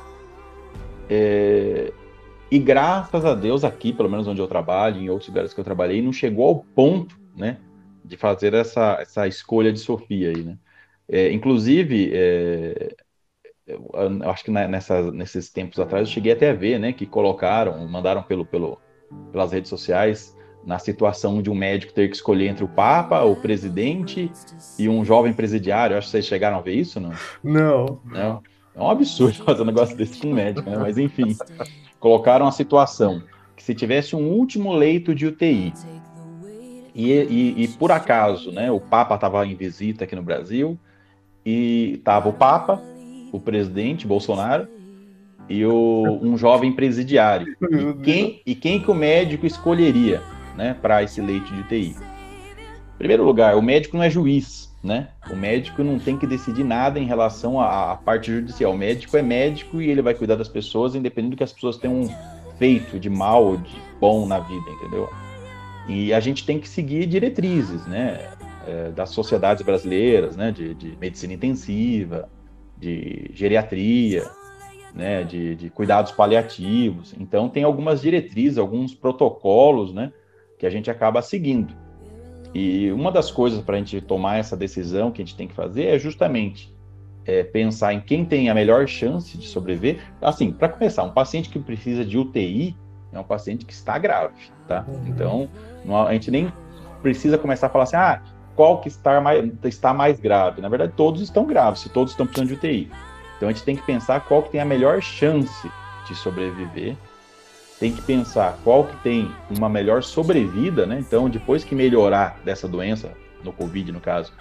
É... 1.09 1.93
E 2.51 2.59
graças 2.59 3.25
a 3.27 3.35
Deus 3.35 3.63
aqui, 3.63 3.93
pelo 3.93 4.09
menos 4.09 4.27
onde 4.27 4.41
eu 4.41 4.49
trabalho, 4.49 5.01
em 5.01 5.11
outros 5.11 5.29
lugares 5.29 5.53
que 5.53 5.61
eu 5.61 5.65
trabalhei, 5.65 6.01
não 6.01 6.13
chegou 6.13 6.47
ao 6.47 6.57
ponto, 6.57 7.19
né, 7.37 7.59
de 8.05 8.17
fazer 8.17 8.55
essa, 8.55 8.97
essa 9.01 9.27
escolha 9.27 9.73
de 9.73 9.79
Sofia 9.79 10.31
aí, 10.31 10.43
né. 10.43 10.57
É, 11.11 11.33
inclusive, 11.33 12.11
é, 12.13 12.95
acho 14.27 14.45
que 14.45 14.51
nessa, 14.51 15.11
nesses 15.11 15.51
tempos 15.51 15.79
atrás 15.79 16.09
eu 16.09 16.13
cheguei 16.13 16.33
até 16.33 16.51
a 16.51 16.55
ver, 16.55 16.79
né, 16.79 16.93
que 16.93 17.07
colocaram, 17.07 17.87
mandaram 17.89 18.23
pelo, 18.23 18.45
pelo, 18.45 18.79
pelas 19.33 19.53
redes 19.53 19.69
sociais 19.69 20.37
na 20.65 20.79
situação 20.79 21.41
de 21.41 21.51
um 21.51 21.55
médico 21.55 21.93
ter 21.93 22.09
que 22.09 22.17
escolher 22.17 22.49
entre 22.49 22.65
o 22.65 22.69
Papa, 22.69 23.23
o 23.23 23.37
presidente 23.37 24.31
e 24.79 24.89
um 24.89 25.05
jovem 25.05 25.33
presidiário. 25.33 25.97
Acho 25.97 26.09
que 26.09 26.11
vocês 26.11 26.27
chegaram 26.27 26.59
a 26.59 26.61
ver 26.61 26.75
isso, 26.75 27.01
não? 27.01 27.13
Não. 27.43 28.01
Não. 28.05 28.43
É 28.75 28.81
um 28.81 28.91
absurdo 28.91 29.43
fazer 29.45 29.63
um 29.63 29.67
negócio 29.67 29.97
desse 29.97 30.21
com 30.21 30.29
um 30.29 30.35
médico, 30.35 30.69
né? 30.69 30.77
Mas 30.77 30.99
enfim, 30.99 31.37
colocaram 31.99 32.47
a 32.47 32.53
situação 32.53 33.23
que 33.57 33.63
se 33.63 33.75
tivesse 33.75 34.15
um 34.15 34.29
último 34.29 34.73
leito 34.73 35.15
de 35.15 35.27
UTI 35.27 35.73
e, 36.95 37.13
e, 37.13 37.63
e 37.63 37.69
por 37.69 37.93
acaso, 37.93 38.51
né, 38.51 38.71
o 38.71 38.81
Papa 38.81 39.15
estava 39.15 39.47
em 39.47 39.55
visita 39.55 40.05
aqui 40.05 40.17
no 40.17 40.23
Brasil 40.23 40.79
e 41.51 41.97
tava 42.05 42.29
o 42.29 42.33
Papa, 42.35 42.79
o 43.33 43.41
presidente 43.41 44.07
Bolsonaro 44.07 44.69
e 45.49 45.65
o, 45.65 46.19
um 46.21 46.37
jovem 46.37 46.73
presidiário. 46.73 47.57
E 47.71 47.95
quem, 48.03 48.43
e 48.45 48.55
quem 48.55 48.81
que 48.81 48.91
o 48.91 48.95
médico 48.95 49.47
escolheria, 49.47 50.21
né, 50.57 50.77
para 50.81 51.03
esse 51.03 51.23
leite 51.23 51.51
de 51.55 51.61
UTI? 51.61 51.97
Em 51.97 52.99
primeiro 52.99 53.25
lugar, 53.25 53.57
o 53.57 53.63
médico 53.63 53.97
não 53.97 54.05
é 54.05 54.11
juiz, 54.11 54.77
né? 54.85 55.09
O 55.31 55.37
médico 55.37 55.83
não 55.83 55.99
tem 55.99 56.19
que 56.19 56.27
decidir 56.27 56.65
nada 56.65 56.99
em 56.99 57.07
relação 57.07 57.59
à, 57.59 57.93
à 57.93 57.97
parte 57.97 58.31
judicial. 58.31 58.73
O 58.73 58.77
médico 58.77 59.17
é 59.17 59.23
médico 59.23 59.81
e 59.81 59.89
ele 59.89 60.03
vai 60.03 60.15
cuidar 60.15 60.37
das 60.37 60.49
pessoas, 60.49 60.95
independente 60.95 61.31
do 61.31 61.37
que 61.37 61.45
as 61.45 61.53
pessoas 61.53 61.79
tenham 61.79 62.09
feito 62.59 62.99
de 62.99 63.09
mal 63.09 63.45
ou 63.45 63.57
de 63.57 63.75
bom 64.01 64.27
na 64.27 64.39
vida, 64.41 64.71
entendeu? 64.71 65.09
E 65.89 66.13
a 66.13 66.21
gente 66.21 66.45
tem 66.45 66.59
que 66.59 66.69
seguir 66.69 67.07
diretrizes, 67.07 67.87
né? 67.87 68.31
É, 68.69 68.91
das 68.91 69.11
sociedades 69.11 69.65
brasileiras, 69.65 70.37
né, 70.37 70.53
de, 70.53 70.75
de, 70.75 70.97
medicina 70.99 71.33
intensiva, 71.33 72.29
de 72.77 73.31
geriatria, 73.33 74.29
né, 74.95 75.25
de, 75.25 75.57
de, 75.57 75.71
cuidados 75.71 76.13
paliativos. 76.13 77.15
Então, 77.19 77.49
tem 77.49 77.65
algumas 77.65 78.03
diretrizes, 78.03 78.59
alguns 78.59 78.95
protocolos, 78.95 79.95
né, 79.95 80.13
que 80.59 80.67
a 80.67 80.71
gente 80.71 80.91
acaba 80.91 81.23
seguindo. 81.23 81.75
E 82.55 82.91
uma 82.93 83.11
das 83.11 83.31
coisas 83.31 83.61
para 83.61 83.77
a 83.77 83.79
gente 83.79 84.01
tomar 84.01 84.37
essa 84.37 84.57
decisão 84.57 85.11
que 85.11 85.23
a 85.23 85.25
gente 85.25 85.37
tem 85.37 85.49
que 85.49 85.55
fazer 85.55 85.85
é 85.85 85.99
justamente 85.99 86.75
é, 87.25 87.43
pensar 87.43 87.93
em 87.93 88.01
quem 88.01 88.25
tem 88.25 88.51
a 88.51 88.55
melhor 88.55 88.87
chance 88.87 89.37
de 89.37 89.47
sobreviver. 89.47 90.01
Assim, 90.21 90.51
para 90.51 90.69
começar, 90.69 91.05
um 91.05 91.13
paciente 91.13 91.49
que 91.49 91.59
precisa 91.59 92.05
de 92.05 92.19
UTI 92.19 92.77
é 93.13 93.19
um 93.19 93.25
paciente 93.25 93.65
que 93.65 93.73
está 93.73 93.99
grave, 93.99 94.51
tá? 94.67 94.85
Uhum. 94.87 95.07
Então, 95.07 95.49
a 96.07 96.13
gente 96.13 96.31
nem 96.31 96.53
precisa 97.03 97.39
começar 97.39 97.69
a 97.69 97.71
falar 97.71 97.85
assim, 97.85 97.97
ah, 97.97 98.23
qual 98.59 98.79
que 98.81 98.89
está 98.89 99.21
mais, 99.21 99.49
está 99.63 99.95
mais 99.95 100.19
grave. 100.19 100.61
Na 100.61 100.69
verdade, 100.69 100.93
todos 100.97 101.23
estão 101.23 101.47
graves, 101.47 101.79
se 101.79 101.89
todos 101.89 102.13
estão 102.13 102.27
precisando 102.27 102.49
de 102.49 102.55
UTI. 102.55 102.91
Então 103.37 103.49
a 103.49 103.53
gente 103.53 103.63
tem 103.63 103.77
que 103.77 103.83
pensar 103.83 104.19
qual 104.23 104.43
que 104.43 104.51
tem 104.51 104.61
a 104.61 104.65
melhor 104.65 105.01
chance 105.01 105.71
de 106.09 106.15
sobreviver. 106.17 106.97
Tem 107.79 107.93
que 107.93 108.03
pensar 108.03 108.59
qual 108.65 108.83
que 108.83 108.97
tem 108.97 109.31
uma 109.57 109.69
melhor 109.69 110.03
sobrevida, 110.03 110.87
né? 110.87 110.99
Então, 110.99 111.31
depois 111.31 111.63
que 111.63 111.73
melhorar 111.73 112.41
dessa 112.45 112.67
doença, 112.67 113.13
no 113.45 113.53
Covid 113.53 113.93
no 113.93 114.01
caso, 114.01 114.33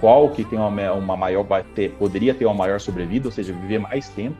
qual 0.00 0.30
que 0.30 0.44
tem 0.44 0.56
uma, 0.56 0.92
uma 0.92 1.16
maior 1.16 1.44
poderia 1.98 2.32
ter 2.32 2.44
uma 2.44 2.54
maior 2.54 2.78
sobrevida, 2.78 3.26
ou 3.26 3.32
seja, 3.32 3.52
viver 3.52 3.80
mais 3.80 4.08
tempo. 4.08 4.36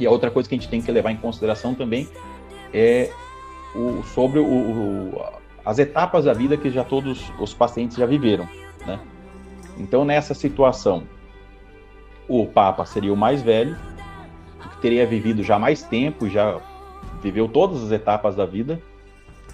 E 0.00 0.06
a 0.06 0.10
outra 0.10 0.30
coisa 0.30 0.48
que 0.48 0.54
a 0.54 0.58
gente 0.58 0.70
tem 0.70 0.80
que 0.80 0.90
levar 0.90 1.10
em 1.10 1.16
consideração 1.18 1.74
também 1.74 2.08
é 2.72 3.10
o, 3.74 4.02
sobre 4.04 4.38
o, 4.38 4.46
o, 4.46 5.22
as 5.66 5.80
etapas 5.80 6.24
da 6.26 6.32
vida 6.32 6.56
que 6.56 6.70
já 6.70 6.84
todos 6.84 7.32
os 7.40 7.52
pacientes 7.52 7.96
já 7.96 8.06
viveram, 8.06 8.48
né? 8.86 9.00
Então, 9.76 10.04
nessa 10.04 10.32
situação, 10.32 11.02
o 12.28 12.46
Papa 12.46 12.86
seria 12.86 13.12
o 13.12 13.16
mais 13.16 13.42
velho, 13.42 13.76
que 14.70 14.80
teria 14.80 15.04
vivido 15.04 15.42
já 15.42 15.58
mais 15.58 15.82
tempo, 15.82 16.28
já 16.28 16.60
viveu 17.20 17.48
todas 17.48 17.82
as 17.82 17.90
etapas 17.90 18.36
da 18.36 18.46
vida, 18.46 18.80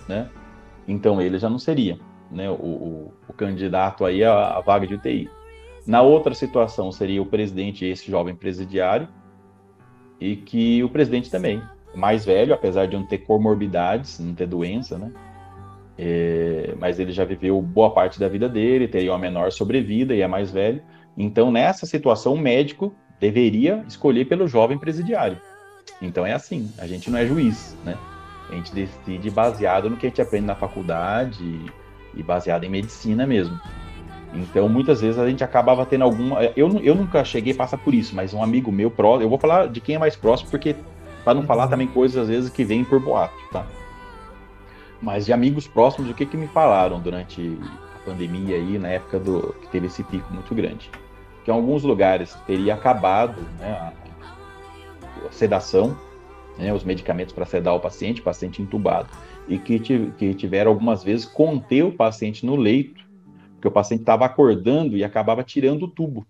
né? 0.07 0.29
Então, 0.87 1.19
ele 1.19 1.39
já 1.39 1.49
não 1.49 1.59
seria, 1.59 1.99
né? 2.31 2.51
O, 2.51 2.55
o, 2.55 3.15
o 3.29 3.33
candidato 3.33 4.05
aí 4.05 4.23
à, 4.23 4.59
à 4.59 4.61
vaga 4.61 4.87
de 4.87 4.95
UTI. 4.95 5.31
Na 5.87 6.03
outra 6.03 6.35
situação, 6.35 6.93
seria 6.93 7.23
o 7.23 7.27
presidente, 7.27 7.87
esse 7.87 8.11
jovem 8.11 8.37
presidiário, 8.37 9.09
e 10.21 10.37
que 10.37 10.85
o 10.85 10.91
presidente 10.91 11.31
também, 11.31 11.63
mais 11.95 12.23
velho, 12.23 12.53
apesar 12.53 12.87
de 12.87 12.97
não 12.97 13.07
ter 13.07 13.19
comorbidades, 13.19 14.21
não 14.21 14.35
ter 14.35 14.47
doença, 14.47 14.99
né? 14.99 15.11
É, 15.99 16.75
mas 16.79 16.99
ele 16.99 17.13
já 17.13 17.25
viveu 17.25 17.61
boa 17.61 17.91
parte 17.91 18.19
da 18.19 18.29
vida 18.29 18.49
dele, 18.49 18.89
teria 18.89 19.13
uma 19.13 19.19
menor 19.19 19.53
sobrevida 19.53 20.15
e 20.15 20.21
é 20.21 20.27
mais 20.27 20.51
velho. 20.51 20.83
Então, 21.17 21.51
nessa 21.51 21.85
situação, 21.87 22.35
o 22.35 22.39
médico 22.39 22.95
deveria 23.21 23.85
escolher 23.87 24.25
pelo 24.25 24.49
jovem 24.49 24.79
presidiário. 24.79 25.39
Então 26.01 26.27
é 26.27 26.33
assim, 26.33 26.69
a 26.79 26.87
gente 26.87 27.11
não 27.11 27.19
é 27.19 27.27
juiz, 27.27 27.77
né? 27.85 27.97
A 28.51 28.55
gente 28.55 28.75
decide 28.75 29.31
baseado 29.31 29.89
no 29.89 29.97
que 29.97 30.07
a 30.07 30.09
gente 30.09 30.21
aprende 30.21 30.47
na 30.47 30.55
faculdade 30.55 31.61
e 32.15 32.23
baseado 32.23 32.65
em 32.65 32.69
medicina 32.69 33.27
mesmo. 33.27 33.59
Então, 34.35 34.69
muitas 34.69 35.01
vezes 35.01 35.19
a 35.19 35.29
gente 35.29 35.45
acabava 35.45 35.87
tendo 35.87 36.05
alguma. 36.05 36.43
Eu, 36.57 36.69
eu 36.81 36.95
nunca 36.95 37.25
cheguei 37.25 37.53
a 37.53 37.57
passar 37.57 37.79
por 37.79 37.95
isso, 37.95 38.15
mas 38.15 38.35
um 38.35 38.43
amigo 38.43 38.73
meu 38.73 38.91
próximo. 38.91 39.25
Eu 39.25 39.29
vou 39.29 39.39
falar 39.39 39.69
de 39.69 39.81
quem 39.81 39.95
é 39.95 39.99
mais 39.99 40.17
próximo, 40.17 40.51
porque 40.51 40.75
para 41.23 41.35
não 41.35 41.45
falar 41.45 41.65
uhum. 41.65 41.71
também 41.71 41.87
coisas 41.87 42.23
às 42.23 42.29
vezes 42.29 42.51
que 42.51 42.65
vêm 42.65 42.83
por 42.83 42.99
boato, 42.99 43.35
tá? 43.53 43.65
Mas 45.03 45.27
de 45.27 45.33
amigos 45.33 45.67
próximos, 45.67 46.09
o 46.09 46.15
que, 46.15 46.25
que 46.25 46.37
me 46.37 46.47
falaram 46.47 47.01
durante 47.01 47.59
a 47.97 47.99
pandemia 48.05 48.55
aí, 48.55 48.79
na 48.79 48.89
época 48.89 49.19
do 49.19 49.53
que 49.61 49.69
teve 49.69 49.89
esse 49.89 50.05
pico 50.05 50.33
muito 50.33 50.55
grande? 50.55 50.89
Que 51.45 51.51
em 51.51 51.55
alguns 51.55 51.83
lugares 51.83 52.35
teria 52.47 52.75
acabado 52.75 53.43
né, 53.59 53.73
a, 53.73 53.93
a 55.27 55.33
sedação, 55.33 55.99
né, 56.57 56.73
os 56.73 56.85
medicamentos 56.85 57.35
para 57.35 57.45
sedar 57.45 57.75
o 57.75 57.81
paciente, 57.81 58.23
paciente 58.23 58.63
entubado, 58.63 59.09
e 59.49 59.59
que, 59.59 59.81
que 59.81 60.35
tiveram 60.35 60.71
algumas 60.71 61.03
vezes 61.03 61.27
conter 61.27 61.83
o 61.83 61.93
paciente 61.93 62.47
no 62.47 62.55
leito, 62.55 63.03
porque 63.55 63.67
o 63.67 63.73
paciente 63.73 64.01
estava 64.03 64.25
acordando 64.25 64.97
e 64.97 65.03
acabava 65.03 65.43
tirando 65.43 65.83
o 65.85 65.89
tubo. 65.89 66.25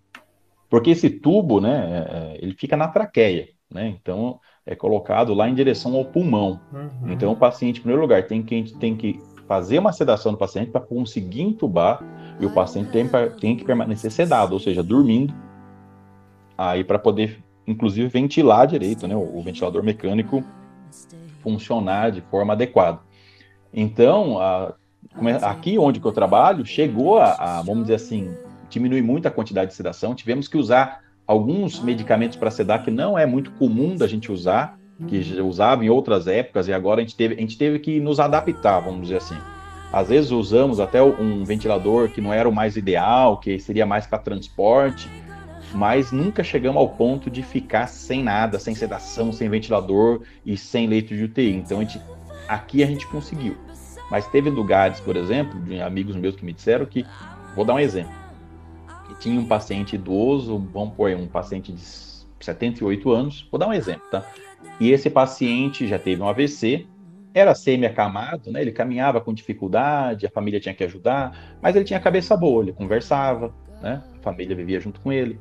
Porque 0.67 0.89
esse 0.89 1.11
tubo, 1.11 1.61
né, 1.61 2.07
é, 2.09 2.17
é, 2.17 2.43
ele 2.43 2.55
fica 2.55 2.75
na 2.75 2.87
traqueia, 2.87 3.49
né? 3.69 3.87
Então, 3.89 4.39
é 4.65 4.75
colocado 4.75 5.33
lá 5.33 5.49
em 5.49 5.53
direção 5.53 5.95
ao 5.95 6.05
pulmão. 6.05 6.59
Uhum. 6.71 7.11
Então, 7.11 7.31
o 7.31 7.35
paciente, 7.35 7.77
em 7.79 7.81
primeiro 7.81 8.01
lugar, 8.01 8.23
tem 8.23 8.41
que, 8.41 8.63
tem 8.79 8.95
que 8.95 9.19
fazer 9.47 9.79
uma 9.79 9.91
sedação 9.91 10.31
do 10.31 10.37
paciente 10.37 10.71
para 10.71 10.81
conseguir 10.81 11.41
entubar 11.41 12.01
e 12.39 12.45
o 12.45 12.53
paciente 12.53 12.89
tem, 12.89 13.07
tem 13.39 13.57
que 13.57 13.65
permanecer 13.65 14.11
sedado, 14.11 14.53
ou 14.53 14.59
seja, 14.59 14.81
dormindo, 14.81 15.33
aí 16.57 16.83
para 16.83 16.97
poder, 16.97 17.43
inclusive, 17.67 18.07
ventilar 18.07 18.65
direito, 18.65 19.07
né? 19.07 19.15
O, 19.15 19.37
o, 19.37 19.41
ventilador 19.41 19.83
mecânico 19.83 20.43
funcionar 21.41 22.11
de 22.11 22.21
forma 22.21 22.53
adequada. 22.53 22.99
Então, 23.73 24.39
a, 24.39 24.73
aqui 25.41 25.77
onde 25.77 26.01
eu 26.01 26.11
trabalho, 26.11 26.65
chegou 26.65 27.19
a, 27.19 27.33
a, 27.33 27.61
vamos 27.61 27.83
dizer 27.83 27.95
assim, 27.95 28.33
diminuir 28.69 29.01
muito 29.01 29.27
a 29.27 29.31
quantidade 29.31 29.71
de 29.71 29.75
sedação, 29.75 30.15
tivemos 30.15 30.47
que 30.47 30.57
usar 30.57 31.02
alguns 31.25 31.79
medicamentos 31.79 32.37
para 32.37 32.51
sedar 32.51 32.83
que 32.83 32.91
não 32.91 33.17
é 33.17 33.25
muito 33.25 33.51
comum 33.51 33.95
da 33.95 34.07
gente 34.07 34.31
usar, 34.31 34.77
que 35.07 35.41
usava 35.41 35.83
em 35.83 35.89
outras 35.89 36.27
épocas 36.27 36.67
e 36.67 36.73
agora 36.73 37.01
a 37.01 37.03
gente 37.03 37.15
teve, 37.15 37.35
a 37.35 37.39
gente 37.39 37.57
teve 37.57 37.79
que 37.79 37.99
nos 37.99 38.19
adaptar, 38.19 38.79
vamos 38.79 39.03
dizer 39.03 39.17
assim. 39.17 39.37
Às 39.91 40.09
vezes 40.09 40.31
usamos 40.31 40.79
até 40.79 41.01
um 41.03 41.43
ventilador 41.43 42.09
que 42.09 42.19
não 42.19 42.33
era 42.33 42.49
o 42.49 42.51
mais 42.51 42.75
ideal, 42.75 43.37
que 43.39 43.59
seria 43.59 43.85
mais 43.85 44.07
para 44.07 44.17
transporte, 44.17 45.07
mas 45.73 46.11
nunca 46.11 46.43
chegamos 46.43 46.77
ao 46.77 46.89
ponto 46.89 47.29
de 47.29 47.43
ficar 47.43 47.87
sem 47.87 48.23
nada, 48.23 48.59
sem 48.59 48.73
sedação, 48.73 49.31
sem 49.31 49.49
ventilador 49.49 50.21
e 50.45 50.57
sem 50.57 50.87
leito 50.87 51.15
de 51.15 51.23
UTI. 51.23 51.55
Então 51.55 51.79
a 51.79 51.81
gente, 51.81 52.01
aqui 52.47 52.83
a 52.83 52.87
gente 52.87 53.05
conseguiu. 53.07 53.55
Mas 54.09 54.27
teve 54.27 54.49
lugares, 54.49 54.99
por 54.99 55.15
exemplo, 55.15 55.59
de 55.61 55.81
amigos 55.81 56.15
meus 56.15 56.35
que 56.35 56.45
me 56.45 56.53
disseram 56.53 56.85
que, 56.85 57.05
vou 57.55 57.65
dar 57.65 57.73
um 57.75 57.79
exemplo, 57.79 58.13
tinha 59.23 59.39
um 59.39 59.45
paciente 59.45 59.95
idoso, 59.95 60.57
vamos 60.73 60.95
pôr 60.95 61.15
um 61.15 61.27
paciente 61.27 61.71
de 61.71 61.81
78 62.41 63.09
anos, 63.09 63.47
vou 63.49 63.57
dar 63.57 63.67
um 63.67 63.73
exemplo, 63.73 64.03
tá? 64.11 64.25
E 64.81 64.91
esse 64.91 65.09
paciente 65.09 65.87
já 65.87 65.97
teve 65.97 66.21
um 66.21 66.27
AVC, 66.27 66.85
era 67.33 67.55
semi-acamado, 67.55 68.51
né? 68.51 68.61
Ele 68.61 68.73
caminhava 68.73 69.21
com 69.21 69.33
dificuldade, 69.33 70.25
a 70.25 70.29
família 70.29 70.59
tinha 70.59 70.75
que 70.75 70.83
ajudar, 70.83 71.57
mas 71.61 71.73
ele 71.73 71.85
tinha 71.85 72.01
cabeça 72.01 72.35
boa, 72.35 72.63
ele 72.63 72.73
conversava, 72.73 73.55
né? 73.81 74.03
A 74.19 74.21
família 74.21 74.53
vivia 74.55 74.81
junto 74.81 74.99
com 74.99 75.11
ele. 75.11 75.39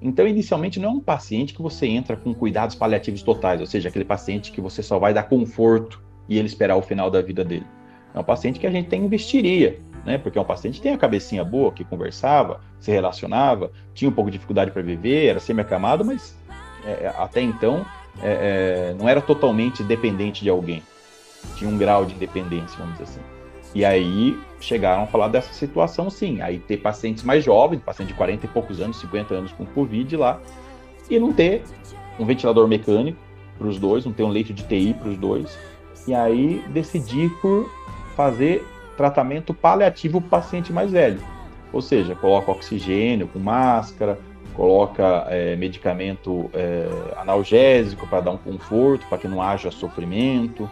Então, 0.00 0.28
inicialmente, 0.28 0.78
não 0.78 0.90
é 0.90 0.92
um 0.92 1.00
paciente 1.00 1.52
que 1.52 1.60
você 1.60 1.88
entra 1.88 2.16
com 2.16 2.32
cuidados 2.32 2.76
paliativos 2.76 3.24
totais, 3.24 3.60
ou 3.60 3.66
seja, 3.66 3.88
aquele 3.88 4.04
paciente 4.04 4.52
que 4.52 4.60
você 4.60 4.80
só 4.80 4.96
vai 4.96 5.12
dar 5.12 5.24
conforto 5.24 6.00
e 6.28 6.38
ele 6.38 6.46
esperar 6.46 6.76
o 6.76 6.82
final 6.82 7.10
da 7.10 7.20
vida 7.20 7.44
dele. 7.44 7.66
É 8.14 8.20
um 8.20 8.24
paciente 8.24 8.60
que 8.60 8.66
a 8.66 8.70
gente 8.70 8.86
até 8.86 8.96
investiria, 8.96 9.80
né? 10.08 10.18
Porque 10.18 10.38
é 10.38 10.40
um 10.40 10.44
paciente 10.44 10.80
tem 10.80 10.94
a 10.94 10.98
cabecinha 10.98 11.44
boa, 11.44 11.70
que 11.70 11.84
conversava, 11.84 12.60
se 12.80 12.90
relacionava, 12.90 13.70
tinha 13.94 14.08
um 14.08 14.12
pouco 14.12 14.30
de 14.30 14.38
dificuldade 14.38 14.70
para 14.70 14.82
viver, 14.82 15.26
era 15.26 15.38
semi-acamado, 15.38 16.04
mas 16.04 16.34
é, 16.84 17.12
até 17.18 17.42
então 17.42 17.84
é, 18.22 18.90
é, 18.90 18.96
não 18.98 19.08
era 19.08 19.20
totalmente 19.20 19.82
dependente 19.82 20.42
de 20.42 20.48
alguém. 20.48 20.82
Tinha 21.56 21.70
um 21.70 21.76
grau 21.76 22.04
de 22.04 22.14
independência, 22.14 22.76
vamos 22.78 22.94
dizer 22.94 23.04
assim. 23.04 23.20
E 23.74 23.84
aí 23.84 24.38
chegaram 24.60 25.02
a 25.02 25.06
falar 25.06 25.28
dessa 25.28 25.52
situação, 25.52 26.08
sim. 26.08 26.40
Aí 26.40 26.58
ter 26.58 26.78
pacientes 26.78 27.22
mais 27.22 27.44
jovens, 27.44 27.80
paciente 27.80 28.08
de 28.08 28.14
40 28.14 28.46
e 28.46 28.48
poucos 28.48 28.80
anos, 28.80 28.98
50 28.98 29.34
anos 29.34 29.52
com 29.52 29.66
Covid 29.66 30.16
lá, 30.16 30.40
e 31.10 31.18
não 31.18 31.32
ter 31.32 31.62
um 32.18 32.24
ventilador 32.24 32.66
mecânico 32.66 33.18
para 33.58 33.68
os 33.68 33.78
dois, 33.78 34.04
não 34.04 34.12
ter 34.12 34.22
um 34.22 34.30
leito 34.30 34.54
de 34.54 34.62
TI 34.62 34.94
para 34.98 35.10
os 35.10 35.18
dois. 35.18 35.58
E 36.06 36.14
aí 36.14 36.64
decidir 36.70 37.30
por 37.42 37.70
fazer 38.16 38.66
tratamento 38.98 39.54
paliativo 39.54 40.20
para 40.20 40.26
o 40.26 40.30
paciente 40.30 40.72
mais 40.72 40.90
velho. 40.90 41.20
Ou 41.72 41.80
seja, 41.80 42.14
coloca 42.16 42.50
oxigênio 42.50 43.28
com 43.28 43.38
máscara, 43.38 44.18
coloca 44.54 45.24
é, 45.28 45.54
medicamento 45.54 46.50
é, 46.52 46.88
analgésico 47.16 48.06
para 48.08 48.20
dar 48.20 48.32
um 48.32 48.36
conforto, 48.36 49.06
para 49.06 49.16
que 49.16 49.28
não 49.28 49.40
haja 49.40 49.70
sofrimento. 49.70 50.68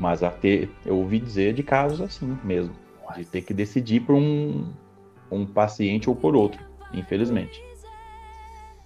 Mas 0.00 0.22
até, 0.22 0.68
eu 0.84 0.96
ouvi 0.96 1.18
dizer 1.20 1.54
de 1.54 1.62
casos 1.62 2.00
assim 2.00 2.36
mesmo, 2.42 2.74
de 3.16 3.24
ter 3.24 3.42
que 3.42 3.54
decidir 3.54 4.00
por 4.00 4.14
um, 4.14 4.66
um 5.30 5.46
paciente 5.46 6.10
ou 6.10 6.16
por 6.16 6.34
outro, 6.34 6.60
infelizmente. 6.92 7.62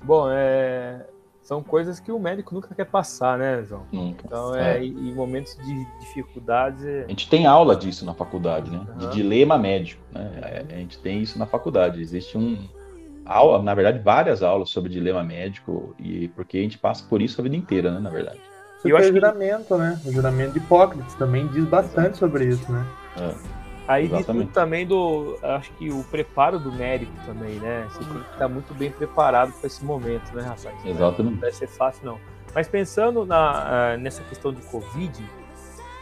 Bom, 0.03 0.29
é, 0.31 1.07
são 1.53 1.63
coisas 1.63 2.01
que 2.01 2.11
o 2.11 2.19
médico 2.19 2.55
nunca 2.55 2.75
quer 2.75 2.87
passar, 2.87 3.37
né, 3.37 3.63
João? 3.63 3.83
Nunca. 3.93 4.23
Então, 4.25 4.55
é, 4.55 4.79
é. 4.79 4.85
em 4.85 5.15
momentos 5.15 5.55
de 5.59 5.87
dificuldades. 6.01 6.83
É... 6.83 7.05
A 7.05 7.09
gente 7.09 7.29
tem 7.29 7.45
aula 7.45 7.77
disso 7.77 8.07
na 8.07 8.15
faculdade, 8.15 8.71
né? 8.71 8.79
Uhum. 8.89 8.97
De 8.97 9.09
dilema 9.11 9.59
médico, 9.59 10.03
né? 10.11 10.31
É, 10.43 10.75
a 10.75 10.79
gente 10.79 10.99
tem 10.99 11.21
isso 11.21 11.39
na 11.39 11.45
faculdade. 11.45 12.01
Existe 12.01 12.39
um 12.39 12.57
aula, 13.27 13.63
na 13.63 13.75
verdade, 13.75 13.99
várias 13.99 14.43
aulas 14.43 14.71
sobre 14.71 14.91
dilema 14.91 15.23
médico 15.23 15.95
e 15.99 16.29
porque 16.29 16.57
a 16.57 16.63
gente 16.63 16.79
passa 16.79 17.05
por 17.07 17.21
isso 17.21 17.39
a 17.39 17.45
vida 17.45 17.55
inteira, 17.55 17.91
né? 17.91 18.01
Na 18.01 18.11
verdade. 18.11 18.41
Eu 18.83 18.97
acho 18.97 19.11
o 19.11 19.13
juramento, 19.13 19.67
que... 19.67 19.75
né? 19.75 20.01
O 20.07 20.11
juramento 20.11 20.53
de 20.55 20.59
Hipócrates 20.59 21.15
também 21.17 21.47
diz 21.49 21.67
bastante 21.67 22.17
sobre 22.17 22.47
isso, 22.47 22.73
né? 22.73 22.87
É. 23.19 23.62
Aí 23.93 24.09
diz 24.09 24.27
tudo 24.27 24.47
também 24.47 24.87
do. 24.87 25.39
Acho 25.43 25.71
que 25.73 25.91
o 25.91 26.03
preparo 26.05 26.59
do 26.59 26.73
médico 26.73 27.13
também, 27.27 27.59
né? 27.59 27.87
Você 27.91 27.99
tem 27.99 28.23
que 28.23 28.33
estar 28.33 28.49
muito 28.49 28.75
bem 28.75 28.91
preparado 28.91 29.53
para 29.53 29.67
esse 29.67 29.85
momento, 29.85 30.35
né, 30.35 30.43
rapaz? 30.43 30.85
Exatamente. 30.85 31.35
Não 31.35 31.41
vai 31.41 31.53
ser 31.53 31.67
fácil, 31.67 32.07
não. 32.07 32.19
Mas 32.55 32.69
pensando 32.69 33.25
na, 33.25 33.95
uh, 33.95 33.99
nessa 33.99 34.23
questão 34.25 34.53
de 34.53 34.61
Covid, 34.63 35.25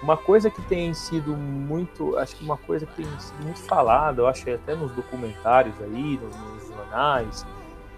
uma 0.03 0.17
coisa 0.17 0.51
que 0.51 0.63
tem 0.63 0.93
sido 0.95 1.37
muito. 1.37 2.17
Acho 2.17 2.37
que 2.37 2.45
uma 2.45 2.57
coisa 2.57 2.87
que 2.87 2.95
tem 2.95 3.07
sido 3.19 3.43
muito 3.43 3.61
falada, 3.61 4.23
eu 4.23 4.27
acho 4.27 4.49
até 4.51 4.75
nos 4.75 4.93
documentários 4.93 5.75
aí, 5.81 6.19
nos, 6.19 6.69
jornais, 6.69 7.47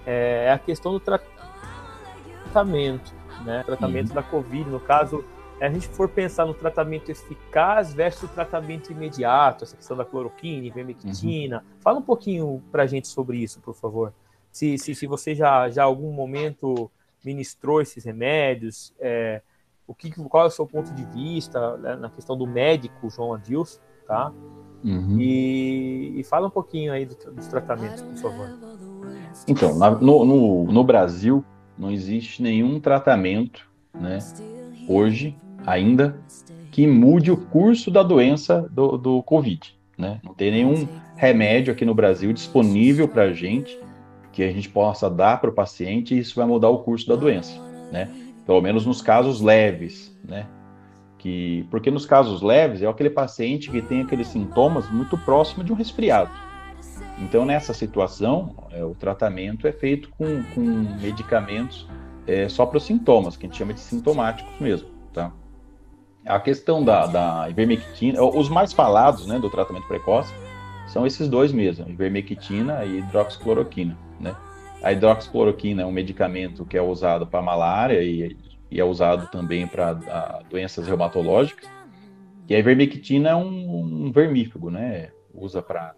é, 0.06 0.46
é 0.46 0.52
a 0.52 0.58
questão 0.58 0.92
do 0.92 1.00
tratamento 1.00 3.12
né? 3.44 3.62
Tratamento 3.64 4.10
uhum. 4.10 4.14
da 4.14 4.22
Covid, 4.22 4.70
no 4.70 4.80
caso, 4.80 5.24
a 5.66 5.70
gente 5.70 5.86
for 5.88 6.08
pensar 6.08 6.44
no 6.44 6.54
tratamento 6.54 7.10
eficaz 7.10 7.94
versus 7.94 8.24
o 8.24 8.28
tratamento 8.28 8.90
imediato, 8.90 9.64
essa 9.64 9.76
questão 9.76 9.96
da 9.96 10.04
cloroquina, 10.04 10.66
ivermectina, 10.66 11.58
uhum. 11.58 11.80
fala 11.80 11.98
um 11.98 12.02
pouquinho 12.02 12.62
para 12.72 12.82
a 12.82 12.86
gente 12.86 13.06
sobre 13.06 13.38
isso, 13.38 13.60
por 13.60 13.74
favor. 13.74 14.12
Se, 14.50 14.76
se, 14.76 14.94
se 14.94 15.06
você 15.06 15.34
já 15.34 15.70
já 15.70 15.84
algum 15.84 16.12
momento 16.12 16.90
ministrou 17.24 17.80
esses 17.80 18.04
remédios, 18.04 18.92
é, 18.98 19.40
o 19.86 19.94
que, 19.94 20.10
qual 20.10 20.44
é 20.44 20.46
o 20.48 20.50
seu 20.50 20.66
ponto 20.66 20.92
de 20.92 21.04
vista 21.04 21.76
né, 21.76 21.94
na 21.94 22.10
questão 22.10 22.36
do 22.36 22.46
médico 22.46 23.08
João 23.08 23.34
Adilson, 23.34 23.80
tá? 24.06 24.32
Uhum. 24.82 25.20
E, 25.20 26.18
e, 26.18 26.24
fala 26.24 26.48
um 26.48 26.50
pouquinho 26.50 26.92
aí 26.92 27.06
do, 27.06 27.14
dos 27.32 27.46
tratamentos, 27.46 28.02
por 28.02 28.16
favor. 28.16 28.48
Então, 29.46 29.78
na, 29.78 29.90
no, 29.90 30.24
no, 30.24 30.64
no 30.72 30.82
Brasil, 30.82 31.44
não 31.78 31.90
existe 31.90 32.42
nenhum 32.42 32.80
tratamento, 32.80 33.70
né, 33.94 34.18
hoje, 34.88 35.36
ainda, 35.66 36.16
que 36.70 36.86
mude 36.86 37.30
o 37.30 37.36
curso 37.36 37.90
da 37.90 38.02
doença 38.02 38.68
do, 38.70 38.96
do 38.96 39.22
Covid. 39.22 39.74
Né? 39.96 40.20
Não 40.24 40.34
tem 40.34 40.50
nenhum 40.50 40.88
remédio 41.16 41.72
aqui 41.72 41.84
no 41.84 41.94
Brasil 41.94 42.32
disponível 42.32 43.06
para 43.06 43.24
a 43.24 43.32
gente 43.32 43.78
que 44.32 44.42
a 44.42 44.50
gente 44.50 44.68
possa 44.68 45.10
dar 45.10 45.40
para 45.40 45.50
o 45.50 45.52
paciente 45.52 46.14
e 46.14 46.18
isso 46.18 46.34
vai 46.34 46.46
mudar 46.46 46.70
o 46.70 46.78
curso 46.78 47.06
da 47.06 47.14
doença, 47.14 47.60
né? 47.92 48.08
Pelo 48.46 48.60
menos 48.62 48.86
nos 48.86 49.02
casos 49.02 49.40
leves, 49.40 50.18
né? 50.24 50.46
Que, 51.18 51.66
porque 51.70 51.90
nos 51.90 52.06
casos 52.06 52.42
leves 52.42 52.82
é 52.82 52.86
aquele 52.86 53.10
paciente 53.10 53.70
que 53.70 53.80
tem 53.80 54.00
aqueles 54.00 54.26
sintomas 54.26 54.90
muito 54.90 55.16
próximo 55.18 55.62
de 55.62 55.72
um 55.72 55.76
resfriado. 55.76 56.30
Então, 57.18 57.44
nessa 57.44 57.72
situação, 57.72 58.56
é, 58.72 58.84
o 58.84 58.94
tratamento 58.94 59.68
é 59.68 59.72
feito 59.72 60.10
com, 60.18 60.42
com 60.54 60.60
medicamentos 61.00 61.86
é, 62.26 62.48
só 62.48 62.66
para 62.66 62.78
os 62.78 62.84
sintomas, 62.84 63.36
que 63.36 63.46
a 63.46 63.48
gente 63.48 63.58
chama 63.58 63.74
de 63.74 63.80
sintomáticos 63.80 64.52
mesmo, 64.58 64.88
tá? 65.12 65.32
A 66.24 66.38
questão 66.38 66.84
da, 66.84 67.06
da 67.06 67.50
ivermectina, 67.50 68.22
os 68.22 68.48
mais 68.48 68.72
falados, 68.72 69.26
né, 69.26 69.38
do 69.38 69.50
tratamento 69.50 69.88
precoce, 69.88 70.32
são 70.86 71.06
esses 71.06 71.28
dois 71.28 71.52
mesmo, 71.52 71.88
ivermectina 71.88 72.84
e 72.84 72.98
hidroxicloroquina, 72.98 73.96
né? 74.20 74.36
A 74.82 74.92
hidroxicloroquina 74.92 75.82
é 75.82 75.86
um 75.86 75.92
medicamento 75.92 76.64
que 76.64 76.76
é 76.76 76.82
usado 76.82 77.26
para 77.26 77.40
malária 77.40 78.02
e, 78.02 78.36
e, 78.70 78.80
é 78.80 78.84
usado 78.84 79.28
também 79.30 79.66
para 79.66 79.94
doenças 80.50 80.86
reumatológicas. 80.86 81.70
E 82.48 82.54
a 82.54 82.58
ivermectina 82.58 83.30
é 83.30 83.34
um, 83.34 84.06
um 84.06 84.12
vermífugo, 84.12 84.70
né? 84.70 85.10
Usa 85.32 85.62
para 85.62 85.94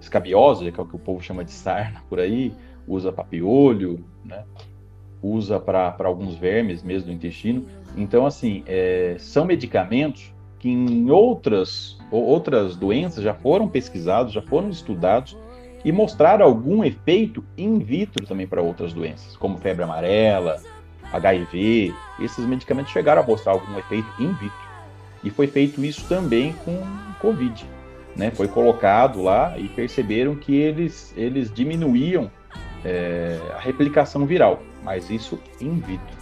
escabiose, 0.00 0.70
que 0.70 0.78
é 0.78 0.82
o 0.82 0.86
que 0.86 0.96
o 0.96 0.98
povo 0.98 1.22
chama 1.22 1.44
de 1.44 1.52
sarna 1.52 2.02
por 2.08 2.18
aí, 2.20 2.52
usa 2.86 3.12
para 3.12 3.24
piolho, 3.24 4.04
né? 4.24 4.44
Usa 5.24 5.58
para 5.58 5.94
alguns 6.04 6.36
vermes 6.36 6.82
mesmo 6.82 7.06
do 7.08 7.12
intestino. 7.12 7.66
Então, 7.96 8.26
assim, 8.26 8.62
é, 8.66 9.16
são 9.18 9.44
medicamentos 9.44 10.32
que 10.58 10.68
em 10.68 11.10
outras, 11.10 11.98
outras 12.10 12.76
doenças 12.76 13.22
já 13.22 13.34
foram 13.34 13.68
pesquisados, 13.68 14.32
já 14.32 14.42
foram 14.42 14.70
estudados 14.70 15.36
e 15.84 15.92
mostraram 15.92 16.44
algum 16.44 16.82
efeito 16.84 17.44
in 17.56 17.78
vitro 17.78 18.26
também 18.26 18.46
para 18.46 18.62
outras 18.62 18.92
doenças, 18.92 19.36
como 19.36 19.58
febre 19.58 19.84
amarela, 19.84 20.60
HIV. 21.12 21.92
Esses 22.20 22.46
medicamentos 22.46 22.92
chegaram 22.92 23.22
a 23.22 23.26
mostrar 23.26 23.52
algum 23.52 23.78
efeito 23.78 24.08
in 24.18 24.32
vitro. 24.34 24.64
E 25.22 25.30
foi 25.30 25.46
feito 25.46 25.84
isso 25.84 26.06
também 26.08 26.52
com 26.64 26.78
Covid 27.20 27.66
né, 28.16 28.30
foi 28.30 28.48
colocado 28.48 29.22
lá 29.22 29.58
e 29.58 29.68
perceberam 29.68 30.34
que 30.34 30.54
eles, 30.54 31.12
eles 31.16 31.52
diminuíam 31.52 32.30
é, 32.84 33.38
a 33.54 33.58
replicação 33.58 34.24
viral, 34.26 34.62
mas 34.84 35.10
isso 35.10 35.38
in 35.60 35.80
vitro. 35.80 36.14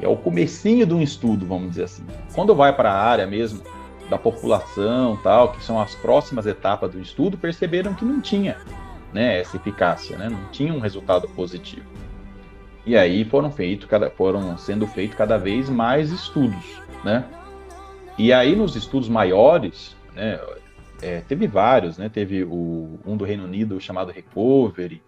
É 0.00 0.08
o 0.08 0.16
comecinho 0.16 0.86
de 0.86 0.94
um 0.94 1.02
estudo, 1.02 1.46
vamos 1.46 1.70
dizer 1.70 1.84
assim. 1.84 2.04
Quando 2.34 2.54
vai 2.54 2.74
para 2.74 2.90
a 2.90 3.02
área 3.02 3.26
mesmo 3.26 3.62
da 4.08 4.18
população, 4.18 5.18
tal, 5.22 5.52
que 5.52 5.62
são 5.62 5.80
as 5.80 5.94
próximas 5.94 6.46
etapas 6.46 6.92
do 6.92 7.00
estudo, 7.00 7.36
perceberam 7.36 7.94
que 7.94 8.04
não 8.04 8.20
tinha 8.20 8.56
né, 9.12 9.40
essa 9.40 9.56
eficácia, 9.56 10.16
né, 10.16 10.28
não 10.28 10.46
tinha 10.50 10.72
um 10.72 10.80
resultado 10.80 11.28
positivo. 11.28 11.86
E 12.86 12.96
aí 12.96 13.24
foram 13.24 13.50
feitos, 13.50 13.88
foram 14.16 14.56
sendo 14.56 14.86
feitos 14.86 15.16
cada 15.16 15.36
vez 15.36 15.68
mais 15.68 16.10
estudos, 16.10 16.80
né? 17.04 17.24
E 18.16 18.32
aí 18.32 18.56
nos 18.56 18.74
estudos 18.74 19.08
maiores, 19.08 19.94
né, 20.14 20.40
é, 21.02 21.20
teve 21.20 21.46
vários, 21.46 21.98
né? 21.98 22.08
Teve 22.08 22.42
o, 22.42 22.98
um 23.06 23.16
do 23.16 23.24
Reino 23.24 23.44
Unido 23.44 23.80
chamado 23.80 24.10
Recovery, 24.10 25.02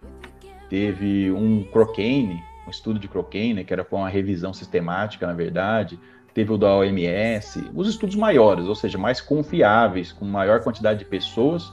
teve 0.69 1.31
um 1.31 1.63
Crocaine, 1.63 2.41
um 2.65 2.69
estudo 2.69 2.99
de 2.99 3.07
Crocaine, 3.07 3.63
que 3.63 3.73
era 3.73 3.83
com 3.83 3.97
uma 3.97 4.09
revisão 4.09 4.53
sistemática, 4.53 5.27
na 5.27 5.33
verdade, 5.33 5.99
teve 6.33 6.51
o 6.51 6.57
da 6.57 6.73
OMS, 6.75 7.69
os 7.75 7.87
estudos 7.87 8.15
maiores, 8.15 8.65
ou 8.65 8.75
seja, 8.75 8.97
mais 8.97 9.21
confiáveis, 9.21 10.11
com 10.11 10.25
maior 10.25 10.61
quantidade 10.61 10.99
de 10.99 11.05
pessoas, 11.05 11.71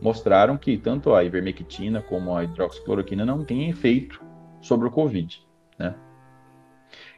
mostraram 0.00 0.56
que 0.56 0.78
tanto 0.78 1.14
a 1.14 1.24
ivermectina 1.24 2.00
como 2.00 2.34
a 2.34 2.44
hidroxicloroquina 2.44 3.26
não 3.26 3.44
têm 3.44 3.68
efeito 3.68 4.22
sobre 4.60 4.86
o 4.86 4.90
Covid, 4.90 5.42
né? 5.78 5.94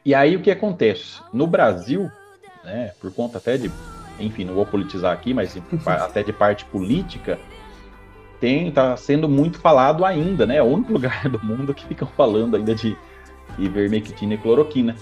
E 0.03 0.13
aí 0.13 0.35
o 0.35 0.41
que 0.41 0.51
acontece? 0.51 1.21
No 1.31 1.47
Brasil, 1.47 2.11
né, 2.63 2.91
por 2.99 3.13
conta 3.13 3.37
até 3.37 3.57
de, 3.57 3.71
enfim, 4.19 4.43
não 4.43 4.55
vou 4.55 4.65
politizar 4.65 5.13
aqui, 5.13 5.33
mas 5.33 5.55
até 5.85 6.23
de 6.23 6.33
parte 6.33 6.65
política, 6.65 7.39
tem 8.39 8.67
está 8.67 8.97
sendo 8.97 9.29
muito 9.29 9.59
falado 9.59 10.03
ainda, 10.03 10.45
né? 10.45 10.57
É 10.57 10.63
o 10.63 10.65
único 10.65 10.91
lugar 10.93 11.29
do 11.29 11.43
mundo 11.43 11.73
que 11.73 11.85
ficam 11.85 12.07
falando 12.07 12.57
ainda 12.57 12.73
de 12.73 12.97
ivermectina 13.57 14.33
e 14.33 14.37
cloroquina. 14.37 14.95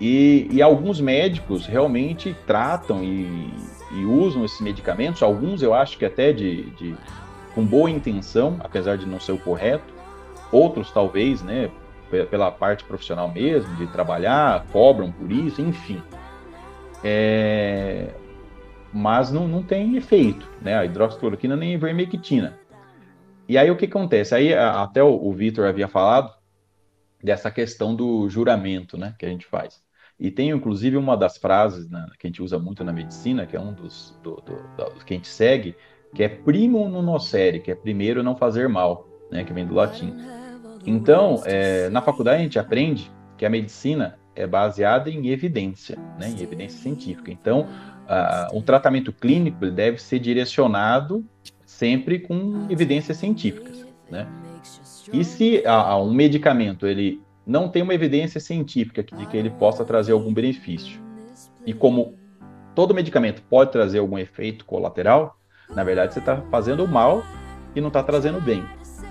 E, 0.00 0.48
e 0.50 0.60
alguns 0.60 1.00
médicos 1.00 1.66
realmente 1.66 2.36
tratam 2.46 3.02
e, 3.02 3.50
e, 3.92 4.04
usam 4.04 4.44
esses 4.44 4.60
medicamentos, 4.60 5.22
alguns 5.22 5.62
eu 5.62 5.72
acho 5.72 5.96
que 5.96 6.04
até 6.04 6.32
de, 6.32 6.64
de, 6.72 6.94
com 7.54 7.64
boa 7.64 7.90
intenção, 7.90 8.56
apesar 8.60 8.98
de 8.98 9.06
não 9.06 9.18
ser 9.18 9.32
o 9.32 9.38
correto, 9.38 9.94
outros 10.52 10.90
talvez, 10.90 11.42
né, 11.42 11.70
pela 12.30 12.50
parte 12.50 12.84
profissional 12.84 13.30
mesmo, 13.32 13.74
de 13.76 13.86
trabalhar, 13.86 14.66
cobram 14.70 15.10
por 15.10 15.32
isso, 15.32 15.62
enfim. 15.62 16.02
É... 17.02 18.08
Mas 18.92 19.32
não, 19.32 19.48
não 19.48 19.62
tem 19.62 19.96
efeito, 19.96 20.48
né? 20.62 20.78
A 20.78 20.84
hidroxicloroquina 20.84 21.56
nem 21.56 21.70
a 21.70 21.74
ivermectina. 21.74 22.58
E 23.48 23.58
aí 23.58 23.70
o 23.70 23.76
que 23.76 23.84
acontece? 23.84 24.34
Aí 24.34 24.54
até 24.54 25.02
o, 25.02 25.08
o 25.08 25.32
Vitor 25.32 25.66
havia 25.66 25.88
falado 25.88 26.32
dessa 27.26 27.50
questão 27.50 27.94
do 27.94 28.28
juramento, 28.30 28.96
né, 28.96 29.12
que 29.18 29.26
a 29.26 29.28
gente 29.28 29.44
faz. 29.46 29.82
E 30.18 30.30
tem 30.30 30.50
inclusive 30.50 30.96
uma 30.96 31.16
das 31.16 31.36
frases 31.36 31.90
né, 31.90 32.06
que 32.18 32.26
a 32.26 32.30
gente 32.30 32.40
usa 32.40 32.56
muito 32.56 32.84
na 32.84 32.92
medicina, 32.92 33.44
que 33.44 33.56
é 33.56 33.60
um 33.60 33.72
dos 33.72 34.16
do, 34.22 34.36
do, 34.36 34.54
do, 34.76 35.04
que 35.04 35.12
a 35.12 35.16
gente 35.16 35.26
segue, 35.26 35.74
que 36.14 36.22
é 36.22 36.28
primo 36.28 36.88
non 36.88 37.02
nocere, 37.02 37.58
que 37.58 37.72
é 37.72 37.74
primeiro 37.74 38.22
não 38.22 38.36
fazer 38.36 38.68
mal, 38.68 39.08
né, 39.30 39.42
que 39.42 39.52
vem 39.52 39.66
do 39.66 39.74
latim. 39.74 40.14
Então, 40.86 41.42
é, 41.44 41.88
na 41.90 42.00
faculdade 42.00 42.38
a 42.38 42.42
gente 42.44 42.60
aprende 42.60 43.10
que 43.36 43.44
a 43.44 43.50
medicina 43.50 44.16
é 44.36 44.46
baseada 44.46 45.10
em 45.10 45.26
evidência, 45.26 45.98
né, 46.16 46.28
em 46.28 46.40
evidência 46.40 46.78
científica. 46.78 47.32
Então, 47.32 47.62
uh, 47.62 48.56
um 48.56 48.62
tratamento 48.62 49.12
clínico 49.12 49.68
deve 49.68 50.00
ser 50.00 50.20
direcionado 50.20 51.24
sempre 51.64 52.20
com 52.20 52.66
evidências 52.70 53.16
científicas, 53.16 53.85
né? 54.10 54.26
E 55.12 55.24
se 55.24 55.62
um 56.02 56.12
medicamento 56.12 56.86
ele 56.86 57.22
não 57.46 57.68
tem 57.68 57.82
uma 57.82 57.94
evidência 57.94 58.40
científica 58.40 59.02
de 59.02 59.26
que 59.26 59.36
ele 59.36 59.50
possa 59.50 59.84
trazer 59.84 60.12
algum 60.12 60.32
benefício, 60.32 61.00
e 61.64 61.72
como 61.72 62.14
todo 62.74 62.94
medicamento 62.94 63.42
pode 63.42 63.72
trazer 63.72 63.98
algum 63.98 64.18
efeito 64.18 64.64
colateral, 64.64 65.36
na 65.70 65.82
verdade 65.84 66.12
você 66.12 66.20
está 66.20 66.40
fazendo 66.50 66.86
mal 66.86 67.24
e 67.74 67.80
não 67.80 67.88
está 67.88 68.02
trazendo 68.02 68.40
bem. 68.40 68.64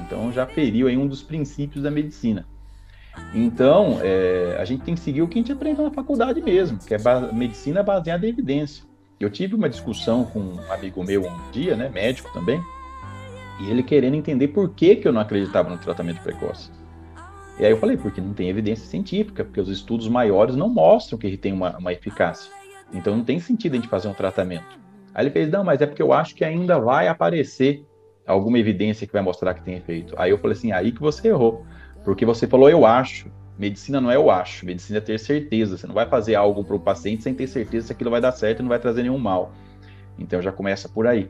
Então 0.06 0.32
já 0.32 0.46
feriu 0.46 0.88
aí 0.88 0.98
um 0.98 1.08
dos 1.08 1.24
princípios 1.24 1.84
da 1.84 1.92
medicina. 1.92 2.46
Então, 3.34 4.00
é, 4.02 4.58
a 4.60 4.66
gente 4.66 4.84
tem 4.84 4.94
que 4.94 5.00
seguir 5.00 5.22
o 5.22 5.28
que 5.28 5.40
a 5.40 5.42
gente 5.42 5.52
aprende 5.52 5.82
na 5.82 5.92
faculdade 5.92 6.42
mesmo, 6.42 6.78
que 6.78 6.94
é 6.94 6.98
medicina 7.32 7.82
baseada 7.82 8.26
em 8.26 8.30
evidência. 8.30 8.84
Eu 9.20 9.30
tive 9.30 9.56
uma 9.56 9.70
discussão 9.70 10.26
com 10.26 10.40
um 10.40 10.72
amigo 10.72 11.04
meu 11.04 11.26
um 11.26 11.52
dia, 11.52 11.76
né, 11.76 11.90
médico 11.90 12.32
também, 12.34 12.62
e 13.60 13.70
ele 13.70 13.84
querendo 13.84 14.16
entender 14.16 14.50
por 14.50 14.70
que, 14.70 14.96
que 14.96 15.08
eu 15.08 15.14
não 15.14 15.22
acreditava 15.22 15.70
no 15.70 15.78
tratamento 15.78 16.22
precoce. 16.22 16.70
E 17.58 17.66
aí 17.66 17.72
eu 17.72 17.78
falei, 17.78 17.96
porque 17.96 18.20
não 18.20 18.34
tem 18.34 18.50
evidência 18.50 18.86
científica, 18.86 19.44
porque 19.46 19.62
os 19.62 19.70
estudos 19.70 20.10
maiores 20.10 20.56
não 20.56 20.68
mostram 20.68 21.18
que 21.18 21.26
ele 21.26 21.38
tem 21.38 21.54
uma, 21.54 21.78
uma 21.78 21.94
eficácia. 21.94 22.52
Então 22.94 23.16
não 23.16 23.24
tem 23.24 23.40
sentido 23.40 23.74
a 23.74 23.76
gente 23.78 23.88
fazer 23.88 24.08
um 24.08 24.14
tratamento. 24.14 24.66
Aí 25.14 25.24
ele 25.24 25.32
fez, 25.32 25.50
não, 25.50 25.64
mas 25.64 25.82
é 25.82 25.86
porque 25.86 26.02
eu 26.02 26.12
acho 26.12 26.36
que 26.36 26.44
ainda 26.44 26.78
vai 26.78 27.08
aparecer 27.08 27.86
alguma 28.28 28.60
evidência 28.60 29.08
que 29.08 29.14
vai 29.14 29.22
mostrar 29.22 29.54
que 29.54 29.64
tem 29.64 29.76
efeito. 29.76 30.14
Aí 30.18 30.32
eu 30.32 30.38
falei 30.38 30.58
assim, 30.58 30.72
aí 30.74 30.92
que 30.92 31.00
você 31.00 31.30
errou. 31.30 31.66
Porque 32.04 32.26
você 32.26 32.46
falou, 32.46 32.70
eu 32.70 32.86
acho. 32.86 33.32
Medicina 33.58 34.02
não 34.02 34.12
é 34.12 34.18
eu 34.18 34.30
acho, 34.30 34.66
medicina 34.66 34.98
é 34.98 35.02
ter 35.02 35.18
certeza. 35.18 35.78
Você 35.78 35.88
não 35.88 35.96
vai 35.96 36.06
fazer 36.06 36.36
algo 36.36 36.62
para 36.62 36.76
o 36.76 36.80
paciente 36.80 37.24
sem 37.24 37.34
ter 37.34 37.48
certeza 37.48 37.88
se 37.88 37.94
aquilo 37.94 38.12
vai 38.12 38.20
dar 38.20 38.34
certo 38.34 38.60
e 38.60 38.62
não 38.64 38.70
vai 38.70 38.80
trazer 38.80 39.04
nenhum 39.04 39.18
mal. 39.18 39.54
Então 40.20 40.42
já 40.42 40.52
começa 40.52 40.90
por 40.90 41.08
aí. 41.08 41.30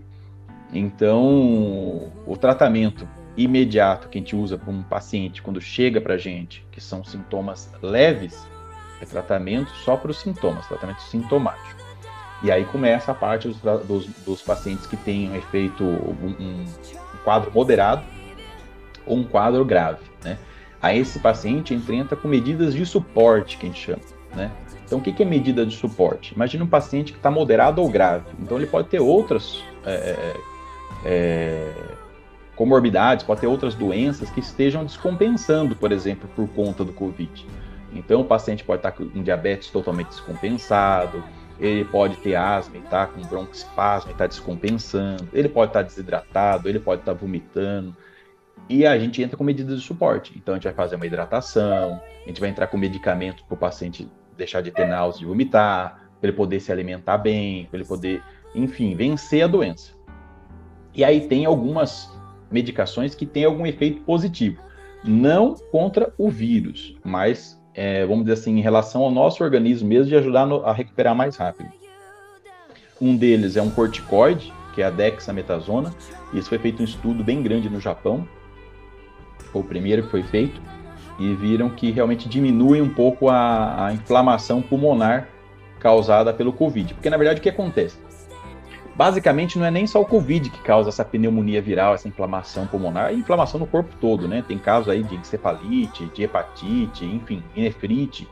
Então, 0.73 2.11
o 2.25 2.35
tratamento 2.39 3.07
imediato 3.37 4.07
que 4.09 4.17
a 4.17 4.21
gente 4.21 4.35
usa 4.35 4.57
para 4.57 4.71
um 4.71 4.83
paciente 4.83 5.41
quando 5.41 5.59
chega 5.61 5.99
para 5.99 6.15
a 6.15 6.17
gente, 6.17 6.65
que 6.71 6.81
são 6.81 7.03
sintomas 7.03 7.71
leves, 7.81 8.47
é 9.01 9.05
tratamento 9.05 9.69
só 9.71 9.97
para 9.97 10.11
os 10.11 10.19
sintomas, 10.19 10.67
tratamento 10.67 11.01
sintomático. 11.01 11.83
E 12.43 12.51
aí 12.51 12.65
começa 12.65 13.11
a 13.11 13.15
parte 13.15 13.47
dos, 13.47 13.59
dos, 13.85 14.07
dos 14.25 14.41
pacientes 14.41 14.85
que 14.85 14.97
têm 14.97 15.29
um 15.29 15.35
efeito, 15.35 15.83
um, 15.83 16.35
um, 16.39 16.65
quadro 17.23 17.51
moderado 17.53 18.03
ou 19.05 19.17
um 19.17 19.23
quadro 19.23 19.63
grave, 19.65 20.03
né? 20.23 20.37
Aí 20.81 20.99
esse 20.99 21.19
paciente 21.19 21.73
entra 21.73 22.15
com 22.15 22.27
medidas 22.27 22.73
de 22.73 22.85
suporte, 22.85 23.57
que 23.57 23.65
a 23.65 23.69
gente 23.69 23.81
chama, 23.81 24.01
né? 24.35 24.51
Então, 24.85 24.99
o 24.99 25.01
que 25.01 25.23
é 25.23 25.25
medida 25.25 25.65
de 25.65 25.75
suporte? 25.75 26.35
Imagina 26.35 26.63
um 26.63 26.67
paciente 26.67 27.11
que 27.11 27.17
está 27.17 27.31
moderado 27.31 27.81
ou 27.81 27.89
grave. 27.89 28.25
Então, 28.39 28.57
ele 28.57 28.67
pode 28.67 28.87
ter 28.87 28.99
outras 28.99 29.63
é, 29.83 30.35
é, 31.05 31.71
comorbidades, 32.55 33.23
pode 33.23 33.41
ter 33.41 33.47
outras 33.47 33.75
doenças 33.75 34.29
que 34.29 34.39
estejam 34.39 34.83
descompensando, 34.83 35.75
por 35.75 35.91
exemplo, 35.91 36.27
por 36.35 36.47
conta 36.49 36.83
do 36.83 36.91
Covid. 36.91 37.45
Então, 37.93 38.21
o 38.21 38.25
paciente 38.25 38.63
pode 38.63 38.79
estar 38.79 38.91
com 38.91 39.23
diabetes 39.23 39.69
totalmente 39.69 40.07
descompensado, 40.07 41.23
ele 41.59 41.85
pode 41.85 42.17
ter 42.17 42.35
asma 42.35 42.77
e 42.77 42.81
tá 42.81 43.05
com 43.05 43.21
broncoespasmo 43.21 44.11
e 44.11 44.13
tá 44.15 44.27
descompensando, 44.27 45.29
ele 45.31 45.47
pode 45.47 45.69
estar 45.69 45.83
desidratado, 45.83 46.67
ele 46.67 46.79
pode 46.79 47.01
estar 47.01 47.13
vomitando. 47.13 47.95
E 48.67 48.85
a 48.85 48.97
gente 48.97 49.21
entra 49.21 49.37
com 49.37 49.43
medidas 49.43 49.79
de 49.79 49.85
suporte. 49.85 50.33
Então, 50.35 50.55
a 50.55 50.57
gente 50.57 50.65
vai 50.65 50.73
fazer 50.73 50.95
uma 50.95 51.05
hidratação, 51.05 52.01
a 52.23 52.27
gente 52.27 52.41
vai 52.41 52.49
entrar 52.49 52.67
com 52.67 52.77
medicamentos 52.77 53.43
para 53.43 53.53
o 53.53 53.57
paciente 53.57 54.09
deixar 54.35 54.61
de 54.61 54.71
ter 54.71 54.85
náusea 54.85 55.23
e 55.23 55.25
vomitar, 55.25 56.09
para 56.19 56.29
ele 56.29 56.35
poder 56.35 56.59
se 56.59 56.71
alimentar 56.71 57.17
bem, 57.17 57.65
para 57.67 57.79
ele 57.79 57.87
poder, 57.87 58.21
enfim, 58.53 58.95
vencer 58.95 59.43
a 59.43 59.47
doença. 59.47 59.94
E 60.95 61.03
aí 61.03 61.27
tem 61.27 61.45
algumas 61.45 62.09
medicações 62.49 63.13
que 63.13 63.25
têm 63.25 63.45
algum 63.45 63.65
efeito 63.65 64.01
positivo. 64.01 64.61
Não 65.03 65.55
contra 65.71 66.13
o 66.17 66.29
vírus, 66.29 66.95
mas 67.03 67.61
é, 67.75 68.05
vamos 68.05 68.25
dizer 68.25 68.39
assim, 68.39 68.57
em 68.57 68.61
relação 68.61 69.03
ao 69.03 69.11
nosso 69.11 69.43
organismo 69.43 69.87
mesmo, 69.87 70.07
de 70.07 70.15
ajudar 70.15 70.45
no, 70.45 70.65
a 70.65 70.71
recuperar 70.71 71.13
mais 71.13 71.35
rápido. 71.35 71.69
Um 73.01 73.15
deles 73.17 73.57
é 73.57 73.61
um 73.61 73.69
corticoide, 73.69 74.53
que 74.73 74.81
é 74.81 74.85
a 74.85 74.89
dexametasona. 74.89 75.93
Isso 76.33 76.47
foi 76.47 76.57
feito 76.57 76.81
um 76.81 76.85
estudo 76.85 77.23
bem 77.23 77.43
grande 77.43 77.69
no 77.69 77.81
Japão. 77.81 78.25
Foi 79.51 79.61
o 79.61 79.65
primeiro 79.65 80.03
que 80.03 80.09
foi 80.09 80.23
feito. 80.23 80.61
E 81.19 81.33
viram 81.35 81.69
que 81.69 81.91
realmente 81.91 82.27
diminui 82.27 82.81
um 82.81 82.89
pouco 82.89 83.29
a, 83.29 83.87
a 83.87 83.93
inflamação 83.93 84.61
pulmonar 84.61 85.29
causada 85.79 86.33
pelo 86.33 86.51
Covid. 86.53 86.93
Porque, 86.93 87.09
na 87.09 87.17
verdade, 87.17 87.39
o 87.39 87.43
que 87.43 87.49
acontece? 87.49 87.97
Basicamente 88.95 89.59
não 89.59 89.65
é 89.65 89.71
nem 89.71 89.85
só 89.85 90.01
o 90.01 90.05
Covid 90.05 90.49
que 90.49 90.61
causa 90.61 90.89
essa 90.89 91.03
pneumonia 91.03 91.61
viral, 91.61 91.93
essa 91.93 92.07
inflamação 92.07 92.65
pulmonar, 92.65 93.11
é 93.11 93.13
inflamação 93.13 93.59
no 93.59 93.67
corpo 93.67 93.93
todo, 93.99 94.27
né? 94.27 94.43
Tem 94.47 94.57
casos 94.57 94.89
aí 94.89 95.03
de 95.03 95.15
encefalite, 95.15 96.05
de 96.07 96.23
hepatite, 96.23 97.05
enfim, 97.05 97.43
nefrite. 97.55 98.27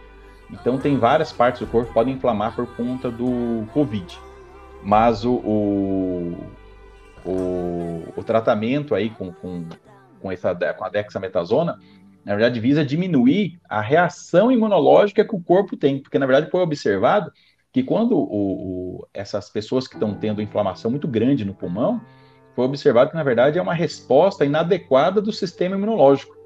Então 0.50 0.78
tem 0.78 0.98
várias 0.98 1.32
partes 1.32 1.62
do 1.62 1.68
corpo 1.68 1.88
que 1.88 1.94
podem 1.94 2.14
inflamar 2.14 2.56
por 2.56 2.68
conta 2.76 3.12
do 3.12 3.66
Covid. 3.74 4.18
Mas 4.82 5.26
o, 5.26 5.34
o, 5.34 6.38
o, 7.26 8.04
o 8.16 8.24
tratamento 8.24 8.96
aí 8.96 9.10
com, 9.10 9.32
com, 9.32 9.66
com, 10.22 10.32
essa, 10.32 10.56
com 10.56 10.86
a 10.86 10.90
dexametasona, 10.90 11.80
na 12.24 12.36
verdade, 12.36 12.60
visa 12.60 12.86
diminuir 12.86 13.60
a 13.68 13.82
reação 13.82 14.52
imunológica 14.52 15.26
que 15.26 15.36
o 15.36 15.42
corpo 15.42 15.76
tem, 15.76 16.00
porque 16.00 16.20
na 16.20 16.26
verdade 16.26 16.50
foi 16.50 16.62
observado 16.62 17.32
que 17.74 17.82
quando 17.82 18.16
o, 18.16 19.00
o, 19.00 19.08
essas 19.12 19.50
pessoas 19.50 19.88
que 19.88 19.96
estão 19.96 20.14
tendo 20.14 20.42
inflamação 20.42 20.92
muito 20.92 21.08
grande 21.08 21.44
no 21.44 21.56
pulmão, 21.56 22.00
foi 22.56 22.66
observado 22.66 23.10
que 23.10 23.16
na 23.16 23.24
verdade 23.24 23.58
é 23.58 23.62
uma 23.62 23.74
resposta 23.74 24.46
inadequada 24.46 25.20
do 25.20 25.34
sistema 25.34 25.76
imunológico. 25.76 26.38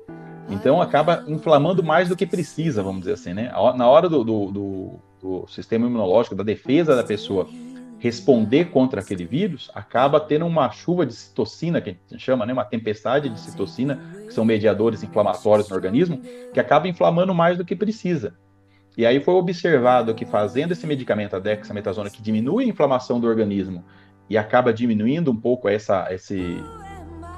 Então 0.50 0.82
acaba 0.82 1.26
inflamando 1.28 1.84
mais 1.84 2.08
do 2.08 2.16
que 2.16 2.26
precisa, 2.26 2.82
vamos 2.82 3.02
dizer 3.02 3.14
assim, 3.14 3.34
né? 3.34 3.52
Na 3.76 3.90
hora 3.90 4.08
do, 4.08 4.24
do, 4.24 4.52
do, 4.52 4.92
do 5.22 5.48
sistema 5.48 5.86
imunológico, 5.86 6.34
da 6.34 6.44
defesa 6.46 6.96
da 6.96 7.04
pessoa 7.04 7.46
responder 8.00 8.66
contra 8.66 9.02
aquele 9.02 9.26
vírus, 9.26 9.70
acaba 9.74 10.22
tendo 10.22 10.46
uma 10.46 10.72
chuva 10.72 11.06
de 11.06 11.14
citocina, 11.14 11.82
que 11.82 11.90
a 11.90 11.94
gente 11.94 12.24
chama, 12.24 12.46
né, 12.46 12.54
uma 12.54 12.64
tempestade 12.64 13.28
de 13.28 13.40
citocina, 13.40 14.00
que 14.28 14.34
são 14.34 14.46
mediadores 14.46 15.04
inflamatórios 15.04 15.68
no 15.68 15.76
organismo, 15.76 16.22
que 16.54 16.60
acaba 16.60 16.88
inflamando 16.88 17.34
mais 17.34 17.58
do 17.58 17.66
que 17.66 17.76
precisa. 17.76 18.36
E 18.98 19.06
aí 19.06 19.20
foi 19.20 19.36
observado 19.36 20.16
que 20.16 20.26
fazendo 20.26 20.72
esse 20.72 20.88
medicamento, 20.88 21.36
a 21.36 21.40
dexametasona, 21.40 22.10
que 22.10 22.20
diminui 22.20 22.66
a 22.66 22.68
inflamação 22.68 23.20
do 23.20 23.28
organismo 23.28 23.86
e 24.28 24.36
acaba 24.36 24.74
diminuindo 24.74 25.30
um 25.30 25.36
pouco 25.36 25.70
essa, 25.70 26.12
esse, 26.12 26.58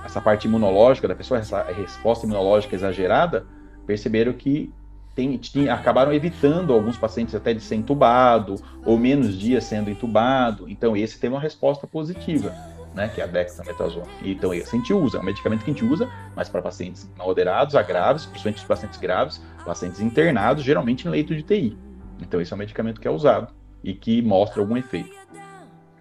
essa 0.06 0.22
parte 0.22 0.48
imunológica 0.48 1.06
da 1.06 1.14
pessoa, 1.14 1.38
essa 1.38 1.62
resposta 1.64 2.26
imunológica 2.26 2.76
exagerada, 2.76 3.46
perceberam 3.86 4.32
que 4.32 4.74
tem, 5.14 5.68
acabaram 5.70 6.14
evitando 6.14 6.72
alguns 6.72 6.98
pacientes 6.98 7.36
até 7.36 7.54
de 7.54 7.62
ser 7.62 7.76
entubado, 7.76 8.56
ou 8.86 8.98
menos 8.98 9.38
dias 9.38 9.66
sendo 9.66 9.90
entubado. 9.90 10.70
Então, 10.70 10.96
esse 10.96 11.20
teve 11.20 11.34
uma 11.34 11.42
resposta 11.42 11.86
positiva. 11.86 12.56
Né, 12.94 13.08
que 13.10 13.22
é 13.22 13.24
a 13.24 13.28
dexametasona. 13.28 14.08
Então, 14.24 14.54
esse 14.54 14.76
a 14.76 14.80
gente 14.80 14.94
usa, 14.94 15.18
é 15.18 15.22
um 15.22 15.24
medicamento 15.24 15.64
que 15.64 15.72
a 15.72 15.74
gente 15.74 15.86
usa, 15.86 16.10
mas 16.36 16.50
para 16.50 16.62
pacientes 16.62 17.10
moderados 17.18 17.76
a 17.76 17.82
graves, 17.82 18.26
principalmente 18.26 18.58
os 18.60 18.68
pacientes 18.68 19.00
graves, 19.00 19.42
pacientes 19.66 20.00
internados, 20.00 20.64
geralmente 20.64 21.08
em 21.08 21.12
leito 21.12 21.36
de 21.36 21.44
TI. 21.44 21.78
Então, 22.20 22.42
esse 22.42 22.52
é 22.52 22.56
um 22.56 22.60
medicamento 22.60 23.00
que 23.00 23.08
é 23.08 23.12
usado 23.12 23.54
e 23.84 23.94
que 23.94 24.22
mostra 24.22 24.62
algum 24.62 24.76
efeito. 24.76 25.16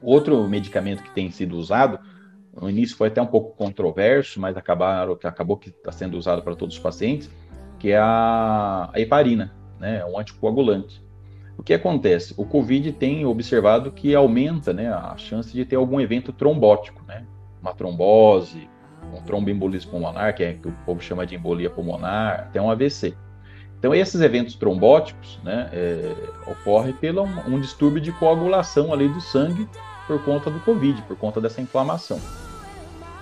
Outro 0.03 0.49
medicamento 0.49 1.03
que 1.03 1.11
tem 1.11 1.31
sido 1.31 1.57
usado, 1.57 1.99
no 2.55 2.69
início 2.69 2.97
foi 2.97 3.09
até 3.09 3.21
um 3.21 3.27
pouco 3.27 3.57
controverso, 3.57 4.41
mas 4.41 4.57
acabaram, 4.57 5.17
acabou 5.23 5.57
que 5.57 5.71
está 5.71 5.93
sendo 5.93 6.17
usado 6.17 6.43
para 6.43 6.57
todos 6.57 6.75
os 6.75 6.81
pacientes, 6.81 7.31
que 7.79 7.91
é 7.91 7.99
a, 7.99 8.91
a 8.93 9.01
heparina, 9.01 9.55
né, 9.79 10.05
um 10.05 10.19
anticoagulante. 10.19 11.03
O 11.59 11.63
que 11.63 11.75
acontece? 11.75 12.33
O 12.37 12.45
COVID 12.45 12.93
tem 12.93 13.27
observado 13.27 13.91
que 13.91 14.15
aumenta 14.15 14.73
né, 14.73 14.89
a 14.91 15.17
chance 15.17 15.53
de 15.53 15.65
ter 15.65 15.75
algum 15.75 16.01
evento 16.01 16.33
trombótico, 16.33 17.03
né? 17.07 17.25
Uma 17.61 17.75
trombose, 17.75 18.71
um 19.13 19.21
tromboembolismo 19.23 19.91
pulmonar, 19.91 20.35
que 20.37 20.45
é 20.45 20.53
que 20.55 20.69
o 20.69 20.73
povo 20.87 21.03
chama 21.03 21.27
de 21.27 21.35
embolia 21.35 21.69
pulmonar, 21.69 22.47
até 22.49 22.63
um 22.63 22.71
AVC. 22.71 23.13
Então, 23.77 23.93
esses 23.93 24.21
eventos 24.21 24.55
trombóticos 24.55 25.41
né, 25.43 25.69
é, 25.73 26.15
ocorrem 26.47 26.93
pelo 26.93 27.25
um, 27.25 27.55
um 27.55 27.61
distúrbio 27.61 28.01
de 28.01 28.13
coagulação 28.13 28.93
ali 28.93 29.09
do 29.09 29.21
sangue 29.21 29.69
por 30.07 30.23
conta 30.25 30.51
do 30.51 30.61
COVID, 30.61 31.03
por 31.03 31.17
conta 31.17 31.41
dessa 31.41 31.61
inflamação. 31.61 32.21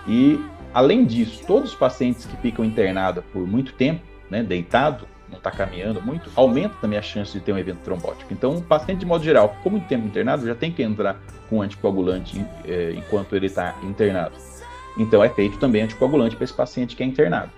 E, 0.07 0.39
além 0.73 1.05
disso, 1.05 1.43
todos 1.47 1.71
os 1.71 1.77
pacientes 1.77 2.27
que 2.27 2.37
ficam 2.37 2.65
internados 2.65 3.25
por 3.33 3.47
muito 3.47 3.73
tempo, 3.73 4.03
né, 4.31 4.43
deitado, 4.43 5.07
não 5.29 5.39
está 5.39 5.51
caminhando 5.51 6.01
muito, 6.03 6.31
aumenta 6.37 6.75
também 6.81 6.99
a 6.99 7.03
chance 7.03 7.33
de 7.33 7.41
ter 7.41 7.53
um 7.53 7.59
evento 7.59 7.79
trombótico. 7.79 8.33
Então, 8.33 8.57
o 8.57 8.63
paciente, 8.63 9.01
de 9.01 9.07
modo 9.07 9.25
geral, 9.25 9.55
ficou 9.57 9.73
muito 9.73 9.87
tempo 9.87 10.07
internado, 10.07 10.47
já 10.47 10.55
tem 10.55 10.71
que 10.71 10.83
entrar 10.83 11.21
com 11.49 11.63
anticoagulante 11.63 12.45
é, 12.65 12.93
enquanto 12.93 13.35
ele 13.35 13.47
está 13.47 13.75
internado. 13.83 14.37
Então, 14.97 15.23
é 15.23 15.29
feito 15.29 15.59
também 15.59 15.83
anticoagulante 15.83 16.37
para 16.37 16.45
esse 16.45 16.55
paciente 16.55 16.97
que 16.97 17.03
é 17.03 17.07
internado. 17.07 17.51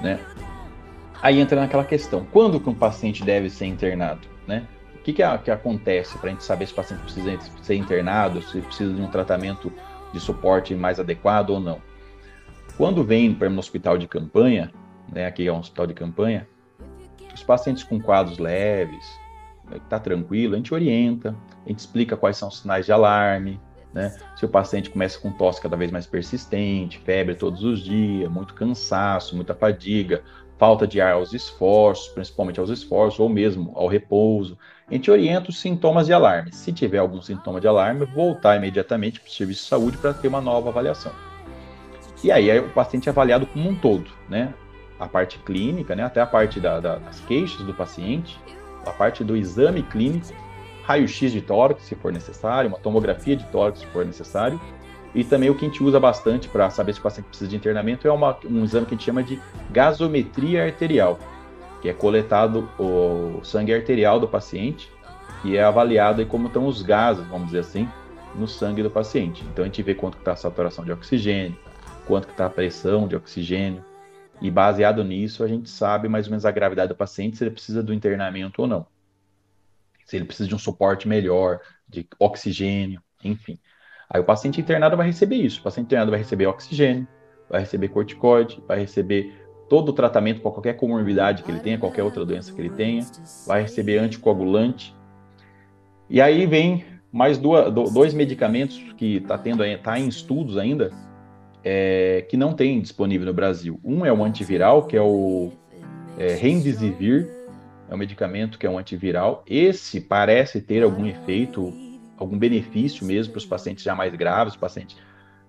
Né? 0.00 0.20
Aí 1.22 1.40
entra 1.40 1.60
naquela 1.60 1.84
questão: 1.84 2.26
quando 2.32 2.60
que 2.60 2.68
um 2.68 2.74
paciente 2.74 3.24
deve 3.24 3.50
ser 3.50 3.66
internado? 3.66 4.26
Né? 4.46 4.66
O 4.94 4.98
que, 4.98 5.12
que, 5.12 5.22
é, 5.22 5.38
que 5.38 5.50
acontece 5.50 6.16
para 6.18 6.28
a 6.28 6.32
gente 6.32 6.44
saber 6.44 6.66
se 6.66 6.72
o 6.72 6.76
paciente 6.76 7.02
precisa 7.02 7.38
ser 7.62 7.74
internado, 7.74 8.40
se 8.42 8.60
precisa 8.60 8.92
de 8.92 9.02
um 9.02 9.08
tratamento 9.08 9.72
de 10.12 10.20
suporte 10.20 10.74
mais 10.74 10.98
adequado 11.00 11.50
ou 11.50 11.60
não? 11.60 11.80
Quando 12.76 13.04
vem 13.04 13.32
para 13.32 13.48
o 13.48 13.58
hospital 13.58 13.96
de 13.98 14.08
campanha, 14.08 14.72
né, 15.12 15.26
aqui 15.26 15.46
é 15.46 15.52
um 15.52 15.58
hospital 15.58 15.86
de 15.86 15.94
campanha, 15.94 16.48
os 17.34 17.42
pacientes 17.42 17.84
com 17.84 18.00
quadros 18.00 18.38
leves, 18.38 19.04
está 19.72 19.96
né, 19.96 20.02
tranquilo, 20.02 20.54
a 20.54 20.56
gente 20.56 20.72
orienta, 20.74 21.34
a 21.64 21.68
gente 21.68 21.80
explica 21.80 22.16
quais 22.16 22.36
são 22.36 22.48
os 22.48 22.58
sinais 22.58 22.86
de 22.86 22.92
alarme, 22.92 23.60
né? 23.92 24.14
Se 24.36 24.44
o 24.44 24.48
paciente 24.48 24.90
começa 24.90 25.18
com 25.18 25.30
tosse 25.30 25.60
cada 25.60 25.76
vez 25.76 25.90
mais 25.90 26.04
persistente, 26.04 26.98
febre 26.98 27.34
todos 27.34 27.62
os 27.62 27.80
dias, 27.80 28.30
muito 28.30 28.52
cansaço, 28.52 29.36
muita 29.36 29.54
fadiga, 29.54 30.22
falta 30.58 30.86
de 30.86 31.00
ar 31.00 31.14
aos 31.14 31.32
esforços, 31.32 32.08
principalmente 32.08 32.58
aos 32.58 32.70
esforços, 32.70 33.20
ou 33.20 33.28
mesmo 33.28 33.72
ao 33.74 33.86
repouso, 33.86 34.58
a 34.88 34.94
gente 34.94 35.10
orienta 35.10 35.50
os 35.50 35.60
sintomas 35.60 36.06
de 36.06 36.12
alarme. 36.12 36.52
Se 36.52 36.72
tiver 36.72 36.98
algum 36.98 37.22
sintoma 37.22 37.60
de 37.60 37.68
alarme, 37.68 38.04
voltar 38.04 38.56
imediatamente 38.56 39.20
para 39.20 39.28
o 39.28 39.32
serviço 39.32 39.62
de 39.62 39.68
saúde 39.68 39.96
para 39.96 40.12
ter 40.12 40.28
uma 40.28 40.40
nova 40.40 40.68
avaliação. 40.68 41.12
E 42.22 42.32
aí 42.32 42.58
o 42.58 42.70
paciente 42.70 43.08
é 43.08 43.12
avaliado 43.12 43.46
como 43.46 43.68
um 43.68 43.74
todo, 43.74 44.10
né? 44.28 44.52
A 44.98 45.08
parte 45.08 45.38
clínica, 45.38 45.94
né, 45.94 46.04
até 46.04 46.20
a 46.20 46.26
parte 46.26 46.60
da, 46.60 46.80
da, 46.80 46.96
das 46.96 47.20
queixas 47.20 47.64
do 47.66 47.74
paciente, 47.74 48.38
a 48.86 48.90
parte 48.90 49.24
do 49.24 49.36
exame 49.36 49.82
clínico, 49.82 50.32
raio-x 50.84 51.32
de 51.32 51.40
tórax, 51.40 51.82
se 51.82 51.94
for 51.94 52.12
necessário, 52.12 52.68
uma 52.68 52.78
tomografia 52.78 53.36
de 53.36 53.44
tórax, 53.46 53.80
se 53.80 53.86
for 53.86 54.04
necessário, 54.04 54.60
e 55.14 55.22
também 55.22 55.48
o 55.48 55.54
que 55.54 55.64
a 55.64 55.68
gente 55.68 55.82
usa 55.82 56.00
bastante 56.00 56.48
para 56.48 56.68
saber 56.70 56.92
se 56.92 57.00
o 57.00 57.02
paciente 57.02 57.26
precisa 57.26 57.48
de 57.48 57.56
internamento 57.56 58.06
é 58.06 58.12
uma, 58.12 58.36
um 58.44 58.64
exame 58.64 58.84
que 58.84 58.94
a 58.94 58.96
gente 58.96 59.04
chama 59.04 59.22
de 59.22 59.40
gasometria 59.70 60.64
arterial, 60.64 61.18
que 61.80 61.88
é 61.88 61.92
coletado 61.92 62.68
o 62.78 63.40
sangue 63.44 63.72
arterial 63.72 64.18
do 64.18 64.26
paciente 64.26 64.90
e 65.44 65.56
é 65.56 65.62
avaliado 65.62 66.20
aí 66.20 66.26
como 66.26 66.48
estão 66.48 66.66
os 66.66 66.82
gases, 66.82 67.24
vamos 67.26 67.46
dizer 67.46 67.60
assim, 67.60 67.88
no 68.34 68.48
sangue 68.48 68.82
do 68.82 68.90
paciente. 68.90 69.44
Então 69.52 69.64
a 69.64 69.68
gente 69.68 69.82
vê 69.82 69.94
quanto 69.94 70.18
está 70.18 70.32
a 70.32 70.36
saturação 70.36 70.84
de 70.84 70.92
oxigênio, 70.92 71.56
quanto 72.06 72.28
está 72.28 72.46
a 72.46 72.50
pressão 72.50 73.06
de 73.06 73.14
oxigênio, 73.14 73.84
e 74.44 74.50
baseado 74.50 75.02
nisso, 75.02 75.42
a 75.42 75.48
gente 75.48 75.70
sabe 75.70 76.06
mais 76.06 76.26
ou 76.26 76.30
menos 76.32 76.44
a 76.44 76.50
gravidade 76.50 76.90
do 76.90 76.94
paciente, 76.94 77.38
se 77.38 77.44
ele 77.44 77.50
precisa 77.50 77.82
do 77.82 77.94
internamento 77.94 78.60
ou 78.60 78.68
não. 78.68 78.86
Se 80.04 80.16
ele 80.16 80.26
precisa 80.26 80.46
de 80.46 80.54
um 80.54 80.58
suporte 80.58 81.08
melhor, 81.08 81.60
de 81.88 82.06
oxigênio, 82.18 83.02
enfim. 83.24 83.58
Aí 84.06 84.20
o 84.20 84.24
paciente 84.24 84.60
internado 84.60 84.98
vai 84.98 85.06
receber 85.06 85.36
isso. 85.36 85.60
O 85.60 85.62
paciente 85.62 85.86
internado 85.86 86.10
vai 86.10 86.20
receber 86.20 86.46
oxigênio, 86.46 87.08
vai 87.48 87.60
receber 87.60 87.88
corticoide, 87.88 88.62
vai 88.68 88.80
receber 88.80 89.32
todo 89.66 89.88
o 89.88 89.92
tratamento 89.94 90.42
para 90.42 90.50
qualquer 90.50 90.74
comorbidade 90.74 91.42
que 91.42 91.50
ele 91.50 91.60
tenha, 91.60 91.78
qualquer 91.78 92.02
outra 92.02 92.22
doença 92.26 92.52
que 92.52 92.60
ele 92.60 92.68
tenha, 92.68 93.02
vai 93.46 93.62
receber 93.62 93.96
anticoagulante. 93.96 94.94
E 96.10 96.20
aí 96.20 96.44
vem 96.44 96.84
mais 97.10 97.38
duas, 97.38 97.72
dois 97.72 98.12
medicamentos 98.12 98.78
que 98.98 99.16
está 99.16 99.38
tendo, 99.38 99.62
tá 99.82 99.98
em 99.98 100.06
estudos 100.06 100.58
ainda, 100.58 100.92
é, 101.64 102.26
que 102.28 102.36
não 102.36 102.52
tem 102.52 102.80
disponível 102.80 103.26
no 103.26 103.32
Brasil. 103.32 103.80
Um 103.82 104.04
é 104.04 104.12
o 104.12 104.22
antiviral, 104.22 104.86
que 104.86 104.96
é 104.96 105.00
o 105.00 105.50
é, 106.18 106.34
Remdesivir, 106.34 107.28
é 107.88 107.94
um 107.94 107.98
medicamento 107.98 108.58
que 108.58 108.66
é 108.66 108.70
um 108.70 108.78
antiviral. 108.78 109.42
Esse 109.46 110.00
parece 110.00 110.60
ter 110.60 110.82
algum 110.82 111.06
efeito, 111.06 111.72
algum 112.18 112.38
benefício 112.38 113.06
mesmo 113.06 113.32
para 113.32 113.38
os 113.38 113.46
pacientes 113.46 113.82
já 113.82 113.94
mais 113.94 114.14
graves, 114.14 114.54
pacientes 114.54 114.96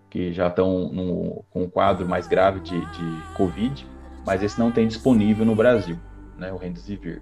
que 0.10 0.32
já 0.32 0.48
estão 0.48 1.44
com 1.50 1.64
um 1.64 1.70
quadro 1.70 2.08
mais 2.08 2.26
grave 2.26 2.62
de, 2.62 2.80
de 2.80 3.34
Covid, 3.36 3.86
mas 4.26 4.42
esse 4.42 4.58
não 4.58 4.72
tem 4.72 4.88
disponível 4.88 5.46
no 5.46 5.54
Brasil, 5.54 6.00
né, 6.38 6.54
o 6.54 6.58
Remdesivir. 6.58 7.22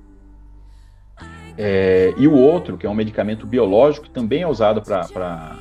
É, 1.58 2.14
e 2.18 2.28
o 2.28 2.34
outro, 2.34 2.78
que 2.78 2.86
é 2.86 2.90
um 2.90 2.94
medicamento 2.94 3.48
biológico, 3.48 4.10
também 4.10 4.44
é 4.44 4.48
usado 4.48 4.82
para 4.82 5.58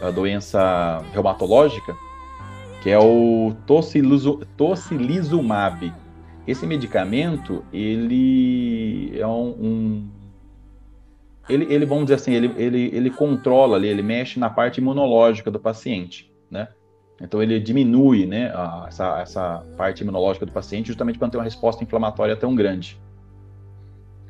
a 0.00 0.10
doença 0.10 1.02
reumatológica, 1.12 1.96
que 2.82 2.90
é 2.90 2.98
o 2.98 3.54
tocilizumab. 4.56 5.92
Esse 6.46 6.66
medicamento, 6.66 7.64
ele 7.72 9.18
é 9.18 9.26
um, 9.26 9.48
um 9.48 10.08
ele, 11.48 11.72
ele, 11.72 11.86
vamos 11.86 12.04
dizer 12.04 12.14
assim, 12.16 12.32
ele, 12.32 12.52
ele, 12.56 12.90
ele 12.92 13.10
controla 13.10 13.76
ali, 13.76 13.88
ele 13.88 14.02
mexe 14.02 14.38
na 14.38 14.50
parte 14.50 14.78
imunológica 14.78 15.50
do 15.50 15.60
paciente, 15.60 16.32
né? 16.50 16.68
Então 17.20 17.42
ele 17.42 17.58
diminui, 17.58 18.26
né, 18.26 18.52
a, 18.54 18.86
essa, 18.88 19.20
essa 19.20 19.66
parte 19.76 20.02
imunológica 20.02 20.44
do 20.44 20.52
paciente 20.52 20.88
justamente 20.88 21.18
para 21.18 21.26
não 21.26 21.30
ter 21.30 21.38
uma 21.38 21.44
resposta 21.44 21.82
inflamatória 21.82 22.36
tão 22.36 22.54
grande. 22.54 23.00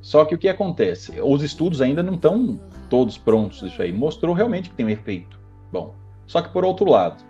Só 0.00 0.24
que 0.24 0.34
o 0.34 0.38
que 0.38 0.48
acontece? 0.48 1.20
Os 1.20 1.42
estudos 1.42 1.80
ainda 1.80 2.02
não 2.02 2.14
estão 2.14 2.60
todos 2.88 3.18
prontos 3.18 3.62
isso 3.62 3.82
aí. 3.82 3.92
Mostrou 3.92 4.34
realmente 4.34 4.70
que 4.70 4.76
tem 4.76 4.86
um 4.86 4.90
efeito. 4.90 5.35
Bom, 5.72 5.94
só 6.26 6.42
que 6.42 6.48
por 6.48 6.64
outro 6.64 6.88
lado, 6.90 7.22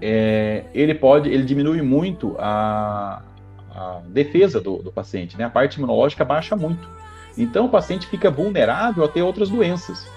é, 0.00 0.64
ele 0.74 0.94
pode, 0.94 1.28
ele 1.28 1.44
diminui 1.44 1.82
muito 1.82 2.36
a, 2.38 3.22
a 3.70 4.00
defesa 4.08 4.60
do, 4.60 4.78
do, 4.78 4.92
paciente, 4.92 5.36
né? 5.36 5.44
A 5.44 5.50
parte 5.50 5.76
imunológica 5.76 6.24
baixa 6.24 6.56
muito. 6.56 6.88
Então 7.36 7.66
o 7.66 7.68
paciente 7.68 8.06
fica 8.06 8.30
vulnerável 8.30 9.04
a 9.04 9.08
ter 9.08 9.22
outras 9.22 9.50
doenças, 9.50 10.08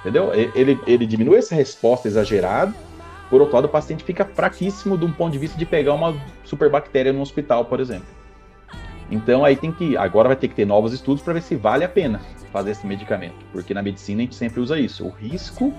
entendeu? 0.00 0.32
Ele, 0.32 0.78
ele 0.86 1.06
diminui 1.06 1.36
essa 1.36 1.54
resposta 1.54 2.08
exagerada. 2.08 2.74
Por 3.28 3.40
outro 3.40 3.56
lado, 3.56 3.66
o 3.66 3.68
paciente 3.68 4.04
fica 4.04 4.24
fraquíssimo 4.24 4.96
de 4.96 5.04
um 5.04 5.12
ponto 5.12 5.32
de 5.32 5.38
vista 5.38 5.58
de 5.58 5.66
pegar 5.66 5.92
uma 5.94 6.16
superbactéria 6.44 7.12
no 7.12 7.20
hospital, 7.20 7.64
por 7.66 7.78
exemplo. 7.78 8.06
Então 9.10 9.44
aí 9.44 9.56
tem 9.56 9.72
que, 9.72 9.96
agora 9.96 10.28
vai 10.28 10.36
ter 10.36 10.48
que 10.48 10.54
ter 10.54 10.66
novos 10.66 10.92
estudos 10.92 11.22
para 11.22 11.34
ver 11.34 11.42
se 11.42 11.56
vale 11.56 11.84
a 11.84 11.88
pena 11.88 12.20
fazer 12.52 12.70
esse 12.70 12.86
medicamento, 12.86 13.44
porque 13.52 13.74
na 13.74 13.82
medicina 13.82 14.20
a 14.20 14.24
gente 14.24 14.34
sempre 14.34 14.60
usa 14.60 14.78
isso, 14.78 15.06
o 15.06 15.10
risco 15.10 15.72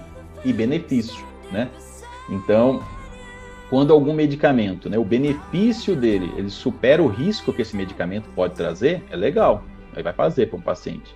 e 0.43 0.53
benefício, 0.53 1.25
né? 1.51 1.69
Então, 2.29 2.83
quando 3.69 3.93
algum 3.93 4.13
medicamento, 4.13 4.89
né, 4.89 4.97
o 4.97 5.03
benefício 5.03 5.95
dele, 5.95 6.31
ele 6.35 6.49
supera 6.49 7.01
o 7.01 7.07
risco 7.07 7.53
que 7.53 7.61
esse 7.61 7.75
medicamento 7.75 8.27
pode 8.35 8.55
trazer, 8.55 9.03
é 9.09 9.15
legal, 9.15 9.63
aí 9.95 10.01
vai 10.01 10.13
fazer 10.13 10.47
para 10.47 10.57
um 10.57 10.61
paciente. 10.61 11.15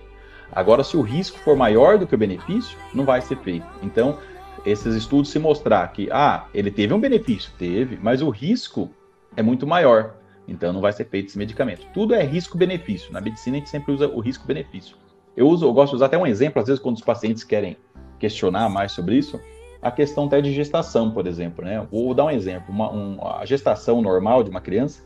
Agora, 0.52 0.84
se 0.84 0.96
o 0.96 1.02
risco 1.02 1.38
for 1.38 1.56
maior 1.56 1.98
do 1.98 2.06
que 2.06 2.14
o 2.14 2.18
benefício, 2.18 2.78
não 2.94 3.04
vai 3.04 3.20
ser 3.20 3.36
feito. 3.38 3.66
Então, 3.82 4.18
esses 4.64 4.94
estudos 4.94 5.30
se 5.30 5.38
mostrar 5.38 5.86
que, 5.88 6.08
ah, 6.12 6.46
ele 6.54 6.70
teve 6.70 6.94
um 6.94 7.00
benefício, 7.00 7.50
teve, 7.58 7.98
mas 8.00 8.22
o 8.22 8.30
risco 8.30 8.88
é 9.36 9.42
muito 9.42 9.66
maior. 9.66 10.14
Então, 10.46 10.72
não 10.72 10.80
vai 10.80 10.92
ser 10.92 11.06
feito 11.06 11.28
esse 11.28 11.38
medicamento. 11.38 11.86
Tudo 11.92 12.14
é 12.14 12.22
risco-benefício. 12.22 13.12
Na 13.12 13.20
medicina, 13.20 13.56
a 13.56 13.58
gente 13.58 13.70
sempre 13.70 13.92
usa 13.92 14.06
o 14.06 14.20
risco-benefício. 14.20 14.96
Eu 15.36 15.48
uso, 15.48 15.66
eu 15.66 15.72
gosto 15.72 15.90
de 15.90 15.96
usar 15.96 16.06
até 16.06 16.18
um 16.18 16.26
exemplo, 16.26 16.60
às 16.60 16.68
vezes, 16.68 16.80
quando 16.80 16.96
os 16.96 17.02
pacientes 17.02 17.42
querem 17.42 17.76
questionar 18.18 18.68
mais 18.68 18.92
sobre 18.92 19.16
isso, 19.16 19.40
a 19.80 19.90
questão 19.90 20.26
até 20.26 20.40
de 20.40 20.52
gestação, 20.52 21.10
por 21.10 21.26
exemplo, 21.26 21.64
né? 21.64 21.86
Vou 21.90 22.14
dar 22.14 22.24
um 22.24 22.30
exemplo, 22.30 22.72
uma, 22.72 22.90
um, 22.90 23.18
a 23.22 23.44
gestação 23.44 24.00
normal 24.00 24.42
de 24.42 24.50
uma 24.50 24.60
criança, 24.60 25.02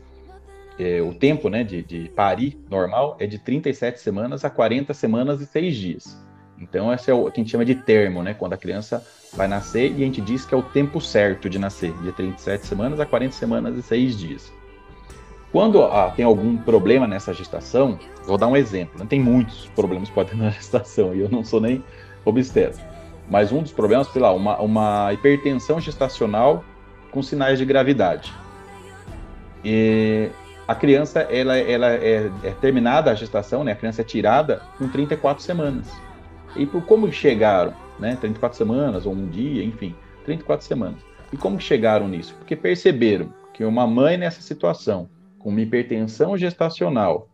é, 0.79 1.01
o 1.01 1.13
tempo 1.13 1.49
né, 1.49 1.63
de, 1.63 1.83
de 1.83 2.09
parir 2.15 2.57
normal 2.69 3.17
é 3.19 3.27
de 3.27 3.37
37 3.37 3.99
semanas 3.99 4.45
a 4.45 4.49
40 4.49 4.93
semanas 4.93 5.41
e 5.41 5.45
6 5.45 5.75
dias. 5.75 6.29
Então, 6.57 6.93
esse 6.93 7.11
é 7.11 7.13
o 7.13 7.29
que 7.29 7.39
a 7.39 7.43
gente 7.43 7.51
chama 7.51 7.65
de 7.65 7.75
termo, 7.75 8.23
né? 8.23 8.33
Quando 8.33 8.53
a 8.53 8.57
criança 8.57 9.05
vai 9.33 9.47
nascer 9.47 9.91
e 9.91 9.95
a 9.95 10.05
gente 10.05 10.21
diz 10.21 10.45
que 10.45 10.53
é 10.53 10.57
o 10.57 10.63
tempo 10.63 11.01
certo 11.01 11.49
de 11.49 11.59
nascer, 11.59 11.91
de 12.01 12.11
37 12.13 12.65
semanas 12.65 12.99
a 12.99 13.05
40 13.05 13.33
semanas 13.33 13.77
e 13.77 13.81
6 13.81 14.17
dias. 14.17 14.51
Quando 15.51 15.83
ah, 15.83 16.11
tem 16.15 16.23
algum 16.23 16.57
problema 16.57 17.07
nessa 17.07 17.33
gestação, 17.33 17.97
vou 18.25 18.37
dar 18.37 18.47
um 18.47 18.55
exemplo. 18.55 18.99
Né? 18.99 19.05
Tem 19.09 19.19
muitos 19.19 19.67
problemas 19.75 20.09
podem 20.09 20.35
na 20.39 20.49
gestação 20.49 21.13
e 21.13 21.19
eu 21.19 21.29
não 21.29 21.43
sou 21.43 21.59
nem 21.59 21.83
obstetra. 22.23 22.98
Mas 23.29 23.51
um 23.51 23.61
dos 23.61 23.71
problemas, 23.71 24.07
sei 24.07 24.21
lá, 24.21 24.33
uma, 24.33 24.59
uma 24.59 25.13
hipertensão 25.13 25.79
gestacional 25.79 26.63
com 27.11 27.21
sinais 27.21 27.59
de 27.59 27.65
gravidade. 27.65 28.33
E 29.63 30.29
a 30.67 30.75
criança, 30.75 31.21
ela, 31.21 31.57
ela 31.57 31.93
é, 31.93 32.31
é, 32.43 32.51
terminada 32.61 33.11
a 33.11 33.15
gestação, 33.15 33.63
né? 33.63 33.71
A 33.71 33.75
criança 33.75 34.01
é 34.01 34.03
tirada 34.03 34.61
com 34.77 34.87
34 34.87 35.43
semanas. 35.43 35.87
E 36.55 36.65
por 36.65 36.83
como 36.85 37.11
chegaram, 37.11 37.73
né? 37.99 38.15
34 38.19 38.57
semanas 38.57 39.05
ou 39.05 39.13
um 39.13 39.27
dia, 39.27 39.63
enfim, 39.63 39.95
34 40.25 40.65
semanas. 40.65 40.99
E 41.31 41.37
como 41.37 41.59
chegaram 41.59 42.07
nisso? 42.07 42.35
Porque 42.35 42.55
perceberam 42.55 43.33
que 43.53 43.63
uma 43.63 43.85
mãe 43.85 44.17
nessa 44.17 44.41
situação, 44.41 45.09
com 45.37 45.49
uma 45.49 45.61
hipertensão 45.61 46.37
gestacional, 46.37 47.27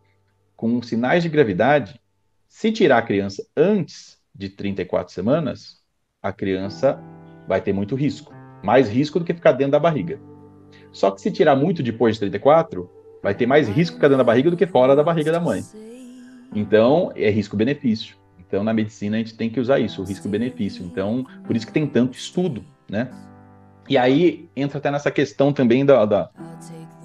com 0.56 0.82
sinais 0.82 1.22
de 1.22 1.28
gravidade, 1.28 2.00
se 2.48 2.72
tirar 2.72 2.98
a 2.98 3.02
criança 3.02 3.46
antes 3.56 4.18
de 4.34 4.48
34 4.48 5.12
semanas, 5.12 5.75
a 6.26 6.32
criança 6.32 7.00
vai 7.46 7.60
ter 7.60 7.72
muito 7.72 7.94
risco. 7.94 8.34
Mais 8.62 8.88
risco 8.88 9.18
do 9.18 9.24
que 9.24 9.34
ficar 9.34 9.52
dentro 9.52 9.72
da 9.72 9.78
barriga. 9.78 10.18
Só 10.92 11.10
que 11.10 11.20
se 11.20 11.30
tirar 11.30 11.54
muito 11.54 11.82
depois 11.82 12.16
de 12.16 12.20
34, 12.20 12.90
vai 13.22 13.34
ter 13.34 13.46
mais 13.46 13.68
risco 13.68 13.96
ficar 13.96 14.08
dentro 14.08 14.18
da 14.18 14.24
barriga 14.24 14.50
do 14.50 14.56
que 14.56 14.66
fora 14.66 14.96
da 14.96 15.02
barriga 15.02 15.30
da 15.30 15.40
mãe. 15.40 15.62
Então, 16.54 17.12
é 17.14 17.30
risco-benefício. 17.30 18.16
Então, 18.38 18.64
na 18.64 18.72
medicina, 18.72 19.16
a 19.16 19.18
gente 19.18 19.34
tem 19.34 19.50
que 19.50 19.60
usar 19.60 19.78
isso, 19.78 20.02
o 20.02 20.04
risco-benefício. 20.04 20.84
Então, 20.84 21.26
por 21.44 21.56
isso 21.56 21.66
que 21.66 21.72
tem 21.72 21.86
tanto 21.86 22.16
estudo, 22.16 22.64
né? 22.88 23.10
E 23.88 23.96
aí, 23.96 24.48
entra 24.56 24.78
até 24.78 24.90
nessa 24.90 25.10
questão 25.10 25.52
também 25.52 25.84
da, 25.84 26.04
da 26.04 26.30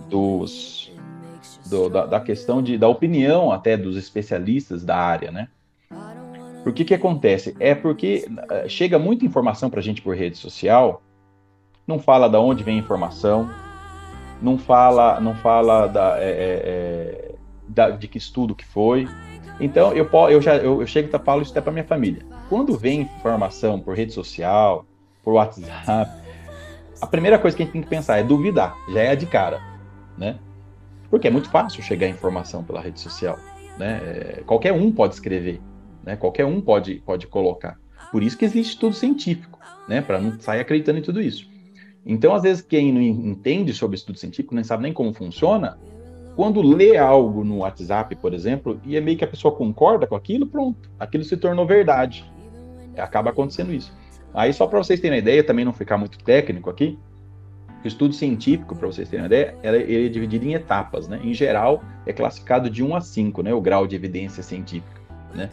dos, 0.10 0.92
do, 1.68 1.90
da, 1.90 2.06
da, 2.06 2.20
questão 2.20 2.62
de, 2.62 2.78
da 2.78 2.88
opinião 2.88 3.52
até 3.52 3.78
dos 3.78 3.96
especialistas 3.98 4.84
da 4.84 4.98
área, 4.98 5.32
né? 5.32 5.48
Por 6.64 6.74
que 6.74 6.86
que 6.86 6.94
acontece? 6.94 7.56
É 7.60 7.74
porque 7.74 8.28
uh, 8.30 8.70
chega 8.70 9.00
muita 9.00 9.26
informação 9.26 9.70
para 9.70 9.80
a 9.80 9.84
gente 9.84 10.02
por 10.02 10.16
rede 10.16 10.38
social, 10.38 11.02
não 11.88 12.00
fala 12.00 12.30
da 12.30 12.40
onde 12.40 12.64
vem 12.64 12.76
a 12.76 12.80
informação, 12.80 13.50
não 14.42 14.58
fala, 14.58 15.20
não 15.20 15.36
fala 15.36 15.88
da, 15.88 16.18
é, 16.20 16.22
é, 16.24 17.36
da, 17.68 17.90
de 17.92 18.08
que 18.08 18.18
estudo 18.18 18.56
que 18.56 18.66
foi. 18.66 19.08
Então 19.60 19.94
eu, 19.94 20.10
eu 20.30 20.42
já 20.42 20.56
eu, 20.56 20.82
eu 20.82 20.88
chego 20.88 21.16
e 21.16 21.20
falo 21.20 21.42
isso 21.42 21.52
até 21.52 21.62
para 21.62 21.72
minha 21.72 21.86
família. 21.86 22.24
Quando 22.50 22.78
vem 22.78 23.02
informação 23.02 23.80
por 23.80 23.96
rede 23.96 24.14
social, 24.14 24.86
por 25.24 25.34
WhatsApp, 25.34 26.12
a 27.02 27.08
primeira 27.08 27.40
coisa 27.40 27.56
que 27.56 27.64
a 27.64 27.66
gente 27.66 27.74
tem 27.74 27.82
que 27.82 27.90
pensar 27.90 28.18
é 28.18 28.24
duvidar, 28.24 28.76
já 28.92 29.02
é 29.02 29.16
de 29.16 29.26
cara, 29.26 29.62
né? 30.18 30.38
Porque 31.10 31.28
é 31.28 31.32
muito 31.32 31.50
fácil 31.50 31.84
chegar 31.84 32.08
a 32.08 32.10
informação 32.10 32.64
pela 32.64 32.82
rede 32.82 33.00
social, 33.00 33.38
né? 33.78 34.42
Qualquer 34.46 34.74
um 34.74 34.92
pode 34.92 35.14
escrever, 35.14 35.62
né? 36.04 36.16
Qualquer 36.16 36.46
um 36.46 36.62
pode 36.62 37.02
pode 37.06 37.28
colocar. 37.28 37.80
Por 38.12 38.24
isso 38.24 38.38
que 38.38 38.46
existe 38.46 38.72
estudo 38.72 38.96
científico, 38.96 39.60
né? 39.88 40.02
Para 40.02 40.20
não 40.20 40.40
sair 40.40 40.60
acreditando 40.60 41.00
em 41.00 41.04
tudo 41.04 41.22
isso. 41.22 41.50
Então, 42.06 42.34
às 42.34 42.42
vezes, 42.42 42.62
quem 42.62 42.92
não 42.92 43.02
entende 43.02 43.74
sobre 43.74 43.96
estudo 43.96 44.18
científico, 44.18 44.56
nem 44.56 44.64
sabe 44.64 44.84
nem 44.84 44.94
como 44.94 45.14
funciona, 45.14 45.78
quando 46.36 46.62
lê 46.62 46.98
algo 46.98 47.44
no 47.44 47.60
WhatsApp, 47.60 48.16
por 48.16 48.34
exemplo, 48.34 48.80
e 48.86 48.96
é 48.96 49.02
meio 49.02 49.18
que 49.18 49.24
a 49.24 49.28
pessoa 49.28 49.54
concorda 49.54 50.08
com 50.08 50.16
aquilo, 50.16 50.48
pronto, 50.48 50.90
aquilo 51.00 51.24
se 51.24 51.38
tornou 51.38 51.66
verdade. 51.66 52.26
Acaba 52.98 53.30
acontecendo 53.30 53.74
isso. 53.74 53.94
Aí, 54.34 54.52
só 54.54 54.66
para 54.66 54.80
vocês 54.80 55.00
terem 55.00 55.18
uma 55.18 55.22
ideia, 55.22 55.44
também 55.44 55.66
não 55.66 55.74
ficar 55.74 55.98
muito 55.98 56.18
técnico 56.24 56.70
aqui, 56.70 56.98
o 57.84 57.88
estudo 57.88 58.14
científico, 58.14 58.76
para 58.76 58.88
vocês 58.88 59.10
terem 59.10 59.24
uma 59.24 59.28
ideia, 59.28 59.56
ele 59.64 60.06
é 60.06 60.10
dividido 60.10 60.46
em 60.46 60.54
etapas, 60.54 61.08
né? 61.08 61.20
Em 61.24 61.34
geral, 61.34 61.84
é 62.06 62.14
classificado 62.14 62.70
de 62.70 62.84
1 62.84 62.96
a 62.96 63.02
5, 63.02 63.42
né? 63.42 63.54
O 63.54 63.60
grau 63.60 63.88
de 63.88 63.96
evidência 63.96 64.44
científica, 64.44 65.02
né? 65.34 65.50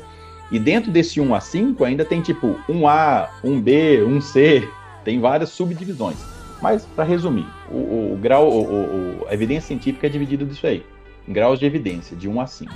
E 0.50 0.58
dentro 0.58 0.90
desse 0.90 1.20
1 1.20 1.34
a 1.34 1.40
5 1.40 1.84
ainda 1.84 2.04
tem 2.04 2.22
tipo 2.22 2.58
1A, 2.68 3.28
1B, 3.44 4.02
1C, 4.06 4.68
tem 5.04 5.20
várias 5.20 5.50
subdivisões. 5.50 6.16
Mas, 6.60 6.84
para 6.84 7.04
resumir, 7.04 7.46
o, 7.70 8.12
o 8.14 8.18
grau, 8.20 8.48
o, 8.48 8.62
o, 8.62 9.26
a 9.28 9.34
evidência 9.34 9.68
científica 9.68 10.06
é 10.06 10.10
dividida 10.10 10.44
disso 10.44 10.66
aí, 10.66 10.84
em 11.26 11.32
graus 11.32 11.58
de 11.58 11.66
evidência, 11.66 12.16
de 12.16 12.28
1 12.28 12.40
a 12.40 12.46
5. 12.46 12.72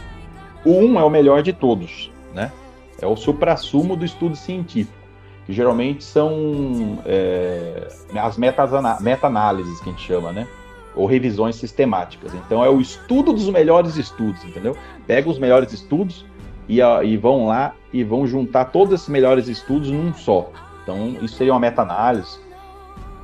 O 0.64 0.70
1 0.70 1.00
é 1.00 1.04
o 1.04 1.10
melhor 1.10 1.42
de 1.42 1.52
todos, 1.52 2.10
né? 2.32 2.52
É 3.00 3.06
o 3.06 3.16
suprassumo 3.16 3.96
do 3.96 4.04
estudo 4.04 4.36
científico, 4.36 4.96
que 5.44 5.52
geralmente 5.52 6.04
são 6.04 7.02
é, 7.04 7.88
as 8.14 8.38
meta-análises 8.38 9.80
que 9.80 9.88
a 9.88 9.92
gente 9.92 10.06
chama, 10.06 10.30
né? 10.30 10.46
Ou 10.94 11.06
revisões 11.06 11.56
sistemáticas. 11.56 12.32
Então, 12.34 12.64
é 12.64 12.68
o 12.68 12.80
estudo 12.80 13.32
dos 13.32 13.48
melhores 13.48 13.96
estudos, 13.96 14.44
entendeu? 14.44 14.76
Pega 15.06 15.28
os 15.28 15.38
melhores 15.38 15.72
estudos 15.72 16.24
e, 16.68 16.80
e 16.80 17.16
vão 17.16 17.46
lá 17.46 17.74
e 17.92 18.02
vão 18.02 18.26
juntar 18.26 18.66
todos 18.66 18.94
esses 18.94 19.08
melhores 19.08 19.48
estudos 19.48 19.90
num 19.90 20.12
só. 20.14 20.50
Então, 20.82 21.16
isso 21.22 21.36
seria 21.36 21.52
uma 21.52 21.60
meta-análise 21.60 22.40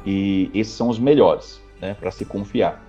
e 0.05 0.51
esses 0.55 0.73
são 0.73 0.89
os 0.89 0.99
melhores, 0.99 1.61
né, 1.81 1.95
para 1.95 2.11
se 2.11 2.25
confiar. 2.25 2.83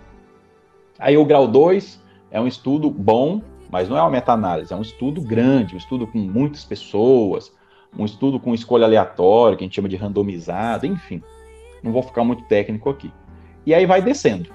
Aí 0.97 1.17
o 1.17 1.25
grau 1.25 1.47
2 1.47 2.01
é 2.31 2.39
um 2.39 2.47
estudo 2.47 2.89
bom, 2.89 3.41
mas 3.71 3.87
não 3.87 3.97
é 3.97 4.01
uma 4.01 4.09
meta-análise, 4.09 4.73
é 4.73 4.75
um 4.75 4.81
estudo 4.81 5.21
grande, 5.21 5.75
um 5.75 5.77
estudo 5.77 6.05
com 6.05 6.17
muitas 6.17 6.63
pessoas, 6.63 7.51
um 7.97 8.05
estudo 8.05 8.39
com 8.39 8.53
escolha 8.53 8.85
aleatória, 8.85 9.57
que 9.57 9.63
a 9.63 9.65
gente 9.65 9.75
chama 9.75 9.89
de 9.89 9.95
randomizado, 9.95 10.85
enfim. 10.85 11.21
Não 11.81 11.91
vou 11.91 12.03
ficar 12.03 12.23
muito 12.23 12.43
técnico 12.43 12.89
aqui. 12.89 13.11
E 13.65 13.73
aí 13.73 13.85
vai 13.85 14.01
descendo. 14.01 14.49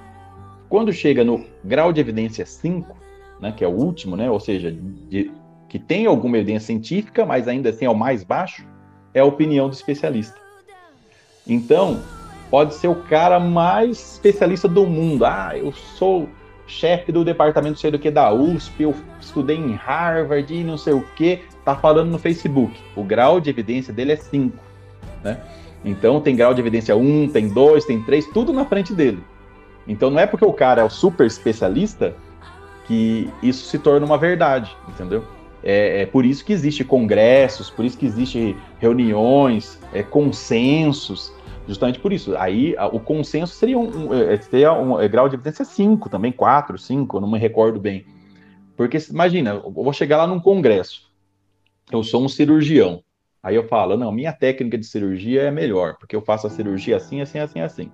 Quando 0.68 0.92
chega 0.92 1.24
no 1.24 1.44
grau 1.64 1.92
de 1.92 2.00
evidência 2.00 2.44
5, 2.44 2.96
né, 3.40 3.52
que 3.52 3.64
é 3.64 3.68
o 3.68 3.72
último, 3.72 4.16
né, 4.16 4.30
ou 4.30 4.40
seja, 4.40 4.70
de, 4.70 5.30
que 5.74 5.78
tem 5.80 6.06
alguma 6.06 6.36
evidência 6.36 6.66
científica, 6.66 7.26
mas 7.26 7.48
ainda 7.48 7.70
assim 7.70 7.84
é 7.84 7.90
o 7.90 7.96
mais 7.96 8.22
baixo, 8.22 8.64
é 9.12 9.18
a 9.18 9.24
opinião 9.24 9.68
do 9.68 9.72
especialista. 9.72 10.36
Então, 11.44 12.00
pode 12.48 12.74
ser 12.74 12.86
o 12.86 12.94
cara 12.94 13.40
mais 13.40 14.12
especialista 14.12 14.68
do 14.68 14.86
mundo. 14.86 15.24
Ah, 15.24 15.50
eu 15.56 15.72
sou 15.72 16.28
chefe 16.64 17.10
do 17.10 17.24
departamento 17.24 17.80
sei 17.80 17.90
do 17.90 17.98
que 17.98 18.08
da 18.08 18.32
USP, 18.32 18.84
eu 18.84 18.94
estudei 19.20 19.56
em 19.56 19.72
Harvard 19.72 20.54
e 20.54 20.62
não 20.62 20.78
sei 20.78 20.92
o 20.92 21.04
que, 21.16 21.40
tá 21.64 21.74
falando 21.74 22.08
no 22.08 22.20
Facebook. 22.20 22.80
O 22.94 23.02
grau 23.02 23.40
de 23.40 23.50
evidência 23.50 23.92
dele 23.92 24.12
é 24.12 24.16
5, 24.16 24.56
né? 25.24 25.40
Então 25.84 26.20
tem 26.20 26.36
grau 26.36 26.54
de 26.54 26.60
evidência 26.60 26.94
1, 26.94 27.24
um, 27.24 27.28
tem 27.28 27.48
2, 27.48 27.84
tem 27.84 28.00
3, 28.00 28.28
tudo 28.28 28.52
na 28.52 28.64
frente 28.64 28.94
dele. 28.94 29.18
Então 29.88 30.08
não 30.08 30.20
é 30.20 30.26
porque 30.28 30.44
o 30.44 30.52
cara 30.52 30.82
é 30.82 30.84
o 30.84 30.88
super 30.88 31.26
especialista 31.26 32.14
que 32.86 33.28
isso 33.42 33.66
se 33.66 33.76
torna 33.80 34.06
uma 34.06 34.16
verdade, 34.16 34.70
entendeu? 34.88 35.24
É, 35.64 36.02
é 36.02 36.06
por 36.06 36.24
isso 36.24 36.44
que 36.44 36.52
existe 36.52 36.84
congressos, 36.84 37.70
por 37.70 37.84
isso 37.84 37.96
que 37.96 38.06
existe 38.06 38.54
reuniões, 38.78 39.80
é, 39.92 40.02
consensos, 40.02 41.32
Justamente 41.66 41.98
por 41.98 42.12
isso. 42.12 42.36
Aí 42.36 42.76
a, 42.76 42.86
o 42.86 43.00
consenso 43.00 43.54
seria 43.54 43.78
um, 43.78 44.08
um, 44.08 44.14
é, 44.14 44.36
seria 44.36 44.72
um 44.72 45.00
é, 45.00 45.08
grau 45.08 45.28
de 45.28 45.36
evidência 45.36 45.64
5 45.64 46.08
também, 46.08 46.30
4, 46.30 46.78
5, 46.78 47.20
não 47.20 47.30
me 47.30 47.38
recordo 47.38 47.80
bem. 47.80 48.04
Porque 48.76 48.98
imagina, 49.10 49.62
eu 49.64 49.70
vou 49.70 49.92
chegar 49.92 50.18
lá 50.18 50.26
num 50.26 50.40
congresso, 50.40 51.10
eu 51.90 52.02
sou 52.02 52.22
um 52.22 52.28
cirurgião. 52.28 53.02
Aí 53.42 53.54
eu 53.54 53.68
falo, 53.68 53.96
não, 53.96 54.10
minha 54.10 54.32
técnica 54.32 54.76
de 54.76 54.86
cirurgia 54.86 55.42
é 55.42 55.50
melhor, 55.50 55.96
porque 55.98 56.16
eu 56.16 56.22
faço 56.22 56.46
a 56.46 56.50
cirurgia 56.50 56.96
assim, 56.96 57.20
assim, 57.20 57.38
assim, 57.38 57.60
assim. 57.60 57.92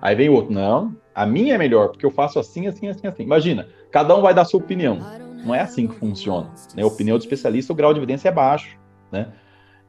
Aí 0.00 0.14
vem 0.14 0.28
o 0.28 0.34
outro, 0.34 0.52
não, 0.52 0.96
a 1.14 1.26
minha 1.26 1.54
é 1.54 1.58
melhor, 1.58 1.88
porque 1.88 2.06
eu 2.06 2.10
faço 2.10 2.38
assim, 2.38 2.66
assim, 2.66 2.88
assim, 2.88 3.06
assim. 3.06 3.22
Imagina, 3.22 3.68
cada 3.90 4.16
um 4.16 4.22
vai 4.22 4.32
dar 4.32 4.44
sua 4.44 4.60
opinião. 4.60 4.98
Não 5.44 5.54
é 5.54 5.60
assim 5.60 5.86
que 5.86 5.94
funciona. 5.94 6.50
Né? 6.74 6.82
A 6.82 6.86
opinião 6.86 7.18
do 7.18 7.20
especialista, 7.20 7.72
o 7.72 7.76
grau 7.76 7.92
de 7.92 7.98
evidência 7.98 8.28
é 8.28 8.32
baixo. 8.32 8.78
Né? 9.12 9.28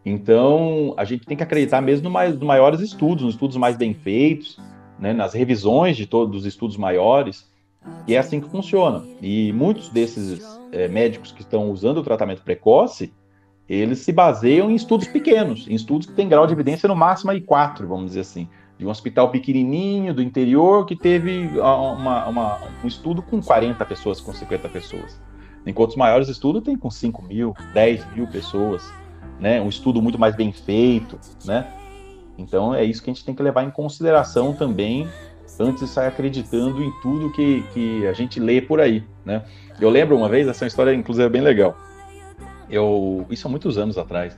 Então, 0.05 0.93
a 0.97 1.03
gente 1.03 1.25
tem 1.25 1.35
que 1.35 1.43
acreditar 1.43 1.81
mesmo 1.81 2.03
nos 2.03 2.13
mais, 2.13 2.37
maiores 2.37 2.79
estudos, 2.79 3.23
nos 3.23 3.33
estudos 3.33 3.57
mais 3.57 3.75
bem 3.75 3.93
feitos, 3.93 4.59
né, 4.99 5.13
nas 5.13 5.33
revisões 5.33 5.97
de 5.97 6.05
todos 6.05 6.41
os 6.41 6.45
estudos 6.45 6.77
maiores, 6.77 7.49
e 8.07 8.13
é 8.13 8.19
assim 8.19 8.39
que 8.39 8.49
funciona. 8.49 9.03
E 9.21 9.51
muitos 9.53 9.89
desses 9.89 10.43
é, 10.71 10.87
médicos 10.87 11.31
que 11.31 11.41
estão 11.41 11.71
usando 11.71 11.97
o 11.97 12.03
tratamento 12.03 12.43
precoce, 12.43 13.11
eles 13.67 13.99
se 13.99 14.11
baseiam 14.11 14.69
em 14.69 14.75
estudos 14.75 15.07
pequenos, 15.07 15.67
em 15.67 15.73
estudos 15.73 16.05
que 16.05 16.13
têm 16.13 16.29
grau 16.29 16.45
de 16.45 16.53
evidência 16.53 16.87
no 16.87 16.95
máximo 16.95 17.31
aí 17.31 17.41
4, 17.41 17.87
vamos 17.87 18.07
dizer 18.07 18.21
assim. 18.21 18.47
De 18.77 18.85
um 18.85 18.89
hospital 18.89 19.31
pequenininho 19.31 20.13
do 20.13 20.21
interior 20.21 20.85
que 20.85 20.95
teve 20.95 21.47
uma, 21.57 22.27
uma, 22.27 22.59
um 22.83 22.87
estudo 22.87 23.21
com 23.21 23.41
40 23.41 23.83
pessoas, 23.85 24.19
com 24.19 24.33
50 24.33 24.69
pessoas. 24.69 25.19
Enquanto 25.65 25.91
os 25.91 25.95
maiores 25.95 26.29
estudos 26.29 26.63
têm 26.63 26.77
com 26.77 26.91
5 26.91 27.23
mil, 27.23 27.53
10 27.73 28.13
mil 28.13 28.27
pessoas 28.27 28.83
né? 29.39 29.61
Um 29.61 29.69
estudo 29.69 30.01
muito 30.01 30.19
mais 30.19 30.35
bem 30.35 30.51
feito, 30.51 31.19
né? 31.45 31.67
Então 32.37 32.73
é 32.73 32.83
isso 32.83 33.01
que 33.01 33.09
a 33.09 33.13
gente 33.13 33.25
tem 33.25 33.33
que 33.33 33.43
levar 33.43 33.63
em 33.63 33.71
consideração 33.71 34.53
também 34.53 35.07
antes 35.59 35.83
de 35.83 35.89
sair 35.89 36.07
acreditando 36.07 36.83
em 36.83 36.91
tudo 37.01 37.31
que, 37.31 37.63
que 37.73 38.05
a 38.07 38.13
gente 38.13 38.39
lê 38.39 38.61
por 38.61 38.81
aí, 38.81 39.03
né? 39.23 39.45
Eu 39.79 39.89
lembro 39.89 40.17
uma 40.17 40.27
vez, 40.27 40.47
essa 40.47 40.65
história 40.65 40.93
inclusive 40.93 41.25
é 41.25 41.29
bem 41.29 41.41
legal. 41.41 41.77
Eu, 42.69 43.25
isso 43.29 43.47
há 43.47 43.51
muitos 43.51 43.77
anos 43.77 43.97
atrás, 43.97 44.37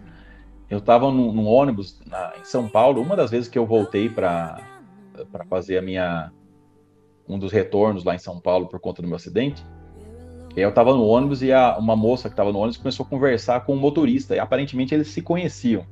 eu 0.69 0.79
estava 0.79 1.09
num, 1.11 1.47
ônibus 1.47 2.01
na, 2.05 2.33
em 2.39 2.43
São 2.43 2.67
Paulo, 2.67 3.01
uma 3.01 3.15
das 3.15 3.31
vezes 3.31 3.47
que 3.47 3.57
eu 3.57 3.65
voltei 3.65 4.09
para 4.09 4.61
fazer 5.49 5.77
a 5.77 5.81
minha 5.81 6.31
um 7.27 7.37
dos 7.37 7.51
retornos 7.51 8.03
lá 8.03 8.15
em 8.15 8.19
São 8.19 8.39
Paulo 8.39 8.67
por 8.67 8.79
conta 8.79 9.01
do 9.01 9.07
meu 9.07 9.17
acidente. 9.17 9.63
Eu 10.57 10.69
estava 10.69 10.91
no 10.91 11.05
ônibus 11.05 11.43
e 11.43 11.53
a, 11.53 11.77
uma 11.77 11.95
moça 11.95 12.27
que 12.27 12.33
estava 12.33 12.51
no 12.51 12.57
ônibus 12.57 12.77
começou 12.77 13.05
a 13.05 13.09
conversar 13.09 13.61
com 13.61 13.73
o 13.73 13.75
um 13.75 13.79
motorista 13.79 14.35
e 14.35 14.39
aparentemente 14.39 14.91
eles 14.91 15.07
se 15.07 15.21
conheciam. 15.21 15.85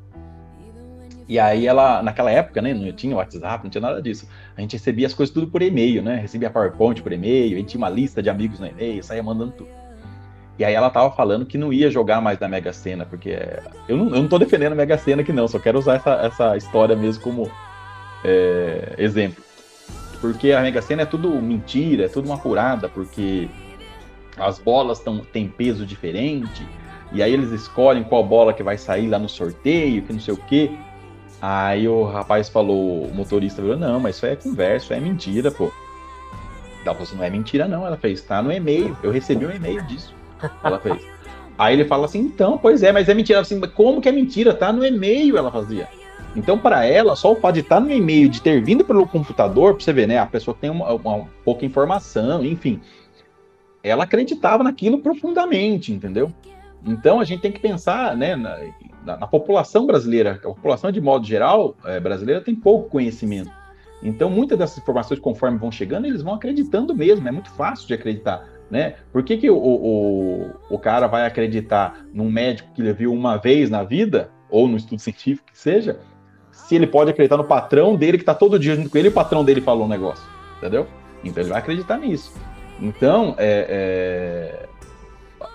E 1.30 1.38
aí 1.38 1.68
ela, 1.68 2.02
naquela 2.02 2.32
época, 2.32 2.64
né, 2.64 2.74
não 2.74 2.92
tinha 2.92 3.16
WhatsApp, 3.16 3.64
não 3.64 3.70
tinha 3.70 3.82
nada 3.82 4.02
disso. 4.02 4.28
A 4.58 4.62
gente 4.62 4.74
recebia 4.74 5.06
as 5.06 5.14
coisas 5.14 5.32
tudo 5.32 5.48
por 5.48 5.62
e-mail, 5.62 6.02
né? 6.02 6.16
Recebia 6.16 6.50
PowerPoint 6.50 7.02
por 7.04 7.12
e-mail, 7.12 7.56
a 7.56 7.60
gente 7.60 7.70
tinha 7.70 7.78
uma 7.78 7.90
lista 7.90 8.24
de 8.24 8.30
amigos 8.30 8.60
no 8.60 8.66
e-mail, 8.66 9.04
saía 9.04 9.22
mandando 9.22 9.52
tudo. 9.52 9.70
E 10.58 10.66
aí 10.66 10.74
ela 10.74 10.90
tava 10.90 11.12
falando 11.12 11.46
que 11.46 11.60
não 11.60 11.72
ia 11.72 11.92
jogar 11.92 12.20
mais 12.20 12.40
na 12.40 12.48
Mega 12.48 12.74
Sena, 12.74 13.06
porque 13.06 13.38
eu 13.88 13.98
não, 13.98 14.06
eu 14.16 14.22
não 14.22 14.28
tô 14.28 14.40
defendendo 14.40 14.74
a 14.74 14.76
Mega 14.76 14.98
Sena 14.98 15.22
aqui 15.22 15.34
não, 15.34 15.48
só 15.48 15.60
quero 15.60 15.78
usar 15.78 15.96
essa, 15.96 16.14
essa 16.14 16.58
história 16.58 16.96
mesmo 16.96 17.22
como 17.22 17.52
é, 18.24 18.96
exemplo. 18.98 19.44
Porque 20.22 20.54
a 20.54 20.62
Mega 20.62 20.82
Sena 20.82 21.04
é 21.04 21.06
tudo 21.06 21.30
mentira, 21.40 22.06
é 22.06 22.08
tudo 22.08 22.26
uma 22.26 22.38
furada, 22.38 22.90
porque 22.90 23.48
as 24.38 24.60
bolas 24.60 25.00
tão, 25.00 25.20
têm 25.20 25.48
peso 25.48 25.86
diferente, 25.86 26.68
e 27.12 27.22
aí 27.22 27.32
eles 27.34 27.52
escolhem 27.52 28.04
qual 28.04 28.24
bola 28.24 28.54
que 28.54 28.64
vai 28.64 28.78
sair 28.78 29.08
lá 29.08 29.20
no 29.20 29.30
sorteio, 29.30 30.02
que 30.02 30.12
não 30.12 30.20
sei 30.20 30.34
o 30.34 30.38
quê. 30.38 30.72
Aí 31.42 31.88
o 31.88 32.04
rapaz 32.04 32.50
falou, 32.50 33.04
o 33.06 33.14
motorista 33.14 33.62
falou, 33.62 33.78
não, 33.78 34.00
mas 34.00 34.16
isso 34.16 34.26
é 34.26 34.36
conversa, 34.36 34.86
isso 34.86 34.94
é 34.94 35.00
mentira, 35.00 35.52
pô. 35.52 35.72
Ela 36.84 36.94
falou 36.94 37.04
assim, 37.04 37.16
não 37.16 37.24
é 37.24 37.30
mentira 37.30 37.68
não, 37.68 37.86
ela 37.86 37.98
fez, 37.98 38.22
tá 38.22 38.42
no 38.42 38.52
e-mail, 38.52 38.98
eu 39.02 39.12
recebi 39.12 39.46
um 39.46 39.52
e-mail 39.52 39.82
disso. 39.84 40.14
Ela 40.64 40.80
fez. 40.80 41.02
Aí 41.58 41.74
ele 41.74 41.86
fala 41.86 42.06
assim, 42.06 42.20
então, 42.20 42.58
pois 42.58 42.84
é, 42.84 42.92
mas 42.92 43.08
é 43.08 43.14
mentira. 43.14 43.40
Assim, 43.40 43.60
como 43.62 44.02
que 44.02 44.10
é 44.10 44.12
mentira? 44.12 44.54
Tá 44.54 44.74
no 44.74 44.86
e-mail, 44.86 45.38
ela 45.38 45.52
fazia. 45.52 45.88
Então, 46.36 46.58
para 46.58 46.86
ela, 46.86 47.16
só 47.16 47.32
o 47.32 47.36
fato 47.36 47.56
de 47.56 47.62
estar 47.62 47.76
tá 47.76 47.82
no 47.82 47.92
e-mail, 47.92 48.28
de 48.28 48.42
ter 48.42 48.62
vindo 48.62 48.84
pelo 48.84 49.08
computador, 49.08 49.74
para 49.74 49.84
você 49.84 49.94
ver, 49.94 50.08
né? 50.08 50.18
A 50.18 50.26
pessoa 50.26 50.56
tem 50.60 50.70
uma, 50.70 50.92
uma, 50.94 51.26
pouca 51.46 51.66
informação, 51.66 52.44
enfim. 52.44 52.82
Ela 53.86 54.06
acreditava 54.06 54.64
naquilo 54.64 54.98
profundamente, 54.98 55.94
entendeu? 55.94 56.32
Então, 56.84 57.20
a 57.20 57.24
gente 57.24 57.42
tem 57.42 57.52
que 57.52 57.60
pensar, 57.60 58.18
né, 58.18 58.36
na, 58.36 58.60
na, 59.06 59.18
na 59.18 59.28
população 59.28 59.86
brasileira. 59.86 60.40
A 60.44 60.48
população, 60.48 60.92
de 60.92 61.00
modo 61.00 61.26
geral, 61.26 61.76
é, 61.86 62.00
brasileira, 62.00 62.42
tem 62.42 62.56
pouco 62.56 62.90
conhecimento. 62.90 63.52
Então, 64.02 64.30
muitas 64.30 64.58
dessas 64.58 64.80
informações, 64.80 65.20
conforme 65.20 65.60
vão 65.60 65.72
chegando, 65.72 66.06
eles 66.06 66.24
vão 66.24 66.34
acreditando 66.34 66.96
mesmo. 66.96 67.28
É 67.28 67.32
muito 67.32 67.52
fácil 67.52 67.88
de 67.88 67.94
acreditar. 67.94 68.44
Né? 68.72 68.96
Por 69.12 69.24
que, 69.24 69.38
que 69.38 69.50
o, 69.50 69.58
o, 69.58 70.50
o 70.70 70.80
cara 70.80 71.06
vai 71.06 71.26
acreditar 71.26 72.06
num 72.12 72.30
médico 72.30 72.74
que 72.74 72.82
ele 72.82 72.94
viu 72.94 73.14
uma 73.14 73.38
vez 73.38 73.70
na 73.70 73.84
vida, 73.84 74.32
ou 74.50 74.68
no 74.68 74.78
estudo 74.78 75.00
científico 75.00 75.52
que 75.52 75.58
seja, 75.58 76.00
se 76.52 76.76
ele 76.76 76.88
pode 76.88 77.12
acreditar 77.12 77.38
no 77.38 77.44
patrão 77.44 77.96
dele 77.96 78.18
que 78.18 78.24
está 78.24 78.34
todo 78.34 78.58
dia 78.58 78.76
junto 78.76 78.90
com 78.90 78.98
ele 78.98 79.10
e 79.10 79.12
o 79.12 79.14
patrão 79.14 79.46
dele 79.46 79.62
falou 79.62 79.86
um 79.86 79.90
negócio? 79.90 80.26
Entendeu? 80.58 80.88
Então 81.24 81.44
ele 81.44 81.50
vai 81.52 81.60
acreditar 81.60 81.98
nisso. 81.98 82.34
Então, 82.80 83.36
é, 83.38 84.68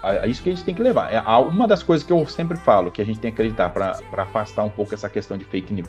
é, 0.02 0.18
é 0.24 0.28
isso 0.28 0.42
que 0.42 0.50
a 0.50 0.54
gente 0.54 0.64
tem 0.64 0.74
que 0.74 0.82
levar. 0.82 1.12
É 1.12 1.20
uma 1.20 1.66
das 1.66 1.82
coisas 1.82 2.06
que 2.06 2.12
eu 2.12 2.26
sempre 2.26 2.56
falo 2.56 2.90
que 2.90 3.02
a 3.02 3.04
gente 3.04 3.18
tem 3.18 3.30
que 3.30 3.40
acreditar 3.40 3.70
para 3.70 4.22
afastar 4.22 4.64
um 4.64 4.70
pouco 4.70 4.94
essa 4.94 5.08
questão 5.08 5.36
de 5.36 5.44
fake 5.44 5.72
news. 5.72 5.88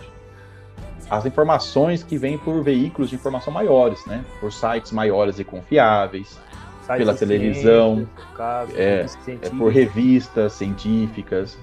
As 1.10 1.26
informações 1.26 2.04
que 2.04 2.18
vêm 2.18 2.38
por 2.38 2.64
veículos 2.64 3.10
de 3.10 3.16
informação 3.16 3.54
maiores, 3.54 4.06
né? 4.06 4.24
Por 4.40 4.52
sites 4.52 4.92
maiores 4.92 5.40
e 5.40 5.44
confiáveis, 5.44 6.40
pela 6.88 7.14
televisão, 7.14 8.08
caso, 8.36 8.72
é, 8.76 9.06
é, 9.28 9.50
por 9.50 9.72
revistas 9.72 10.54
científicas. 10.54 11.58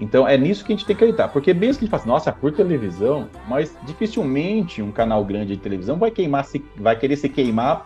Então 0.00 0.26
é 0.28 0.38
nisso 0.38 0.64
que 0.64 0.72
a 0.72 0.76
gente 0.76 0.86
tem 0.86 0.94
que 0.94 1.02
acreditar, 1.02 1.28
porque 1.28 1.52
mesmo 1.52 1.80
que 1.80 1.84
a 1.84 1.86
gente 1.86 1.90
faça, 1.90 2.06
nossa, 2.06 2.32
por 2.32 2.52
televisão, 2.52 3.28
mas 3.48 3.76
dificilmente 3.84 4.80
um 4.80 4.92
canal 4.92 5.24
grande 5.24 5.56
de 5.56 5.60
televisão 5.60 5.98
vai 5.98 6.10
queimar, 6.10 6.44
se, 6.44 6.64
vai 6.76 6.96
querer 6.96 7.16
se 7.16 7.28
queimar 7.28 7.84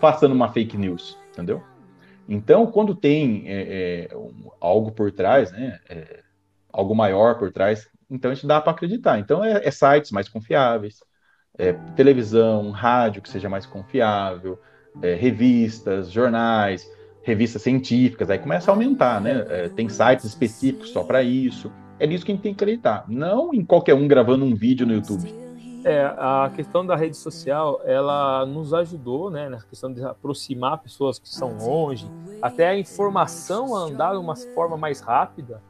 passando 0.00 0.32
uma 0.32 0.52
fake 0.52 0.76
news, 0.76 1.18
entendeu? 1.32 1.62
Então, 2.28 2.66
quando 2.66 2.94
tem 2.94 3.44
é, 3.46 4.08
é, 4.10 4.16
algo 4.60 4.92
por 4.92 5.10
trás, 5.10 5.50
né, 5.50 5.78
é, 5.88 6.20
algo 6.70 6.94
maior 6.94 7.38
por 7.38 7.50
trás, 7.50 7.88
então 8.10 8.30
a 8.30 8.34
gente 8.34 8.46
dá 8.46 8.60
para 8.60 8.72
acreditar. 8.72 9.18
Então 9.18 9.44
é, 9.44 9.66
é, 9.66 9.70
sites 9.70 10.10
mais 10.10 10.28
confiáveis, 10.28 11.02
é, 11.56 11.72
televisão, 11.96 12.70
rádio 12.70 13.22
que 13.22 13.28
seja 13.28 13.48
mais 13.48 13.66
confiável, 13.66 14.58
é, 15.02 15.14
revistas, 15.14 16.10
jornais, 16.10 16.88
revistas 17.22 17.62
científicas, 17.62 18.30
aí 18.30 18.38
começa 18.38 18.70
a 18.70 18.74
aumentar, 18.74 19.20
né? 19.20 19.68
Tem 19.76 19.88
sites 19.88 20.24
específicos 20.24 20.90
só 20.90 21.04
para 21.04 21.22
isso. 21.22 21.70
É 21.98 22.06
nisso 22.06 22.24
que 22.24 22.32
a 22.32 22.34
gente 22.34 22.42
tem 22.42 22.54
que 22.54 22.62
acreditar, 22.62 23.04
não 23.08 23.52
em 23.52 23.64
qualquer 23.64 23.94
um 23.94 24.08
gravando 24.08 24.44
um 24.44 24.54
vídeo 24.54 24.86
no 24.86 24.94
YouTube. 24.94 25.47
É, 25.88 26.04
a 26.18 26.52
questão 26.54 26.84
da 26.84 26.94
rede 26.94 27.16
social, 27.16 27.80
ela 27.82 28.44
nos 28.44 28.74
ajudou, 28.74 29.30
né, 29.30 29.48
na 29.48 29.58
questão 29.58 29.90
de 29.90 30.04
aproximar 30.04 30.76
pessoas 30.82 31.18
que 31.18 31.26
estão 31.26 31.56
longe, 31.56 32.06
até 32.42 32.68
a 32.68 32.78
informação 32.78 33.74
andar 33.74 34.12
de 34.12 34.18
uma 34.18 34.36
forma 34.36 34.76
mais 34.76 35.00
rápida. 35.00 35.62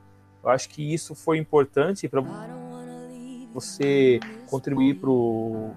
Eu 0.43 0.51
acho 0.51 0.71
que 0.71 0.83
isso 0.93 1.15
foi 1.15 1.39
importante 1.39 2.09
para 2.09 2.21
você 3.55 4.19
contribuir 4.51 4.99
para 4.99 5.09
o 5.09 5.71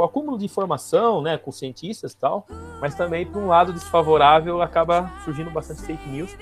acúmulo 0.00 0.36
de 0.36 0.46
informação, 0.46 1.22
né, 1.22 1.38
com 1.38 1.52
cientistas 1.52 2.10
e 2.10 2.16
tal, 2.16 2.44
mas 2.80 2.96
também 2.96 3.24
por 3.24 3.40
um 3.40 3.46
lado 3.46 3.72
desfavorável 3.72 4.60
acaba 4.60 5.12
surgindo 5.24 5.52
bastante 5.52 5.82
fake 5.82 6.08
news. 6.08 6.36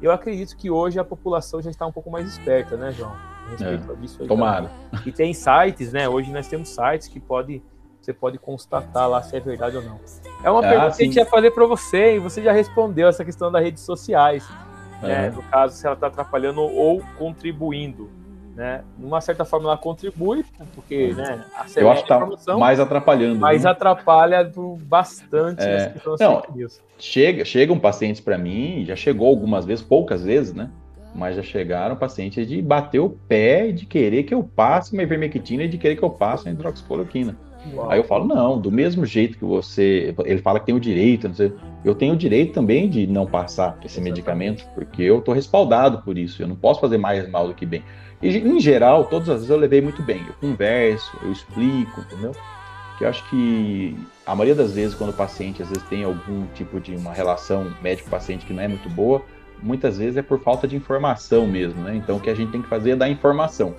Eu 0.00 0.12
acredito 0.12 0.56
que 0.56 0.70
hoje 0.70 0.98
a 0.98 1.04
população 1.04 1.60
já 1.60 1.68
está 1.68 1.86
um 1.86 1.92
pouco 1.92 2.10
mais 2.10 2.26
esperta, 2.26 2.74
né, 2.74 2.90
João? 2.90 3.35
Respeito 3.50 3.92
é, 3.92 3.94
disso 3.96 4.22
aí 4.22 4.28
tomara. 4.28 4.70
E 5.04 5.12
tem 5.12 5.32
sites, 5.32 5.92
né? 5.92 6.08
Hoje 6.08 6.32
nós 6.32 6.48
temos 6.48 6.68
sites 6.68 7.08
que 7.08 7.20
pode, 7.20 7.62
você 8.00 8.12
pode 8.12 8.38
constatar 8.38 9.08
lá 9.08 9.22
se 9.22 9.36
é 9.36 9.40
verdade 9.40 9.76
ou 9.76 9.82
não. 9.82 10.00
É 10.42 10.50
uma 10.50 10.60
ah, 10.60 10.68
pergunta 10.68 10.90
sim. 10.92 10.96
que 10.96 11.02
a 11.02 11.06
gente 11.06 11.16
ia 11.16 11.26
fazer 11.26 11.50
para 11.50 11.66
você 11.66 12.16
e 12.16 12.18
você 12.18 12.42
já 12.42 12.52
respondeu 12.52 13.08
essa 13.08 13.24
questão 13.24 13.50
das 13.50 13.62
redes 13.62 13.82
sociais. 13.82 14.48
É. 15.02 15.06
Né? 15.06 15.30
No 15.30 15.42
caso, 15.42 15.76
se 15.76 15.86
ela 15.86 15.94
está 15.94 16.06
atrapalhando 16.06 16.62
ou 16.62 17.02
contribuindo 17.18 18.10
né? 18.56 18.82
Numa 18.98 19.20
certa 19.20 19.44
forma 19.44 19.68
ela 19.68 19.76
contribui, 19.76 20.42
porque 20.74 21.12
né, 21.12 21.44
Eu 21.76 21.90
acho 21.90 22.02
que 22.02 22.08
tá 22.08 22.56
mais 22.56 22.80
atrapalhando. 22.80 23.38
Mas 23.38 23.64
né? 23.64 23.70
atrapalha 23.70 24.50
bastante 24.80 25.62
é. 25.62 25.94
Não, 26.18 26.42
chega, 26.98 27.44
chegam 27.44 27.78
pacientes 27.78 28.22
para 28.22 28.38
mim, 28.38 28.82
já 28.86 28.96
chegou 28.96 29.28
algumas 29.28 29.66
vezes, 29.66 29.84
poucas 29.84 30.24
vezes, 30.24 30.54
né? 30.54 30.70
Mas 31.16 31.36
já 31.36 31.42
chegaram 31.42 31.96
pacientes 31.96 32.46
de 32.46 32.60
bater 32.60 33.00
o 33.00 33.10
pé 33.10 33.68
e 33.68 33.72
de 33.72 33.86
querer 33.86 34.24
que 34.24 34.34
eu 34.34 34.42
passe 34.42 34.92
uma 34.92 35.02
ivermectina 35.02 35.64
e 35.64 35.68
de 35.68 35.78
querer 35.78 35.96
que 35.96 36.02
eu 36.02 36.10
passe 36.10 36.44
uma 36.44 36.52
hidroxicloroquina. 36.52 37.36
Uau. 37.74 37.90
Aí 37.90 37.98
eu 37.98 38.04
falo, 38.04 38.26
não, 38.26 38.60
do 38.60 38.70
mesmo 38.70 39.04
jeito 39.04 39.38
que 39.38 39.44
você. 39.44 40.14
Ele 40.24 40.40
fala 40.40 40.60
que 40.60 40.66
tem 40.66 40.74
o 40.74 40.80
direito, 40.80 41.32
sei, 41.34 41.52
eu 41.84 41.94
tenho 41.94 42.14
o 42.14 42.16
direito 42.16 42.52
também 42.52 42.88
de 42.88 43.06
não 43.06 43.26
passar 43.26 43.76
esse 43.78 43.98
Exatamente. 43.98 44.10
medicamento, 44.10 44.66
porque 44.74 45.02
eu 45.02 45.18
estou 45.18 45.34
respaldado 45.34 46.02
por 46.02 46.16
isso, 46.16 46.42
eu 46.42 46.48
não 46.48 46.56
posso 46.56 46.80
fazer 46.80 46.98
mais 46.98 47.28
mal 47.28 47.48
do 47.48 47.54
que 47.54 47.66
bem. 47.66 47.82
E, 48.22 48.28
em 48.38 48.60
geral, 48.60 49.04
todas 49.04 49.28
as 49.28 49.36
vezes 49.36 49.50
eu 49.50 49.56
levei 49.56 49.80
muito 49.80 50.02
bem. 50.02 50.22
Eu 50.26 50.34
converso, 50.34 51.16
eu 51.22 51.32
explico, 51.32 52.00
entendeu? 52.00 52.32
Que 52.98 53.04
eu 53.04 53.08
acho 53.08 53.28
que 53.28 53.96
a 54.24 54.34
maioria 54.34 54.54
das 54.54 54.72
vezes, 54.72 54.94
quando 54.94 55.10
o 55.10 55.12
paciente 55.12 55.62
às 55.62 55.68
vezes 55.68 55.82
tem 55.84 56.04
algum 56.04 56.46
tipo 56.54 56.80
de 56.80 56.94
uma 56.94 57.12
relação 57.12 57.72
médico-paciente 57.82 58.46
que 58.46 58.52
não 58.52 58.62
é 58.62 58.68
muito 58.68 58.88
boa, 58.88 59.22
muitas 59.62 59.98
vezes 59.98 60.16
é 60.16 60.22
por 60.22 60.40
falta 60.40 60.66
de 60.66 60.76
informação 60.76 61.46
mesmo, 61.46 61.82
né? 61.82 61.96
Então, 61.96 62.16
o 62.16 62.20
que 62.20 62.30
a 62.30 62.34
gente 62.34 62.52
tem 62.52 62.62
que 62.62 62.68
fazer 62.68 62.90
é 62.90 62.96
dar 62.96 63.08
informação. 63.08 63.74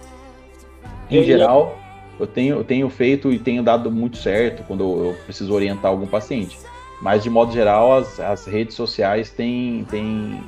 Em 1.09 1.23
geral, 1.23 1.77
eu 2.19 2.27
tenho, 2.27 2.55
eu 2.57 2.63
tenho 2.63 2.89
feito 2.89 3.31
e 3.31 3.39
tenho 3.39 3.63
dado 3.63 3.91
muito 3.91 4.17
certo 4.17 4.63
quando 4.63 4.83
eu 4.83 5.15
preciso 5.25 5.53
orientar 5.53 5.91
algum 5.91 6.07
paciente. 6.07 6.57
Mas, 7.01 7.23
de 7.23 7.29
modo 7.29 7.51
geral, 7.51 7.93
as, 7.93 8.19
as 8.19 8.45
redes 8.45 8.75
sociais 8.75 9.29
têm, 9.29 9.85
têm 9.89 10.41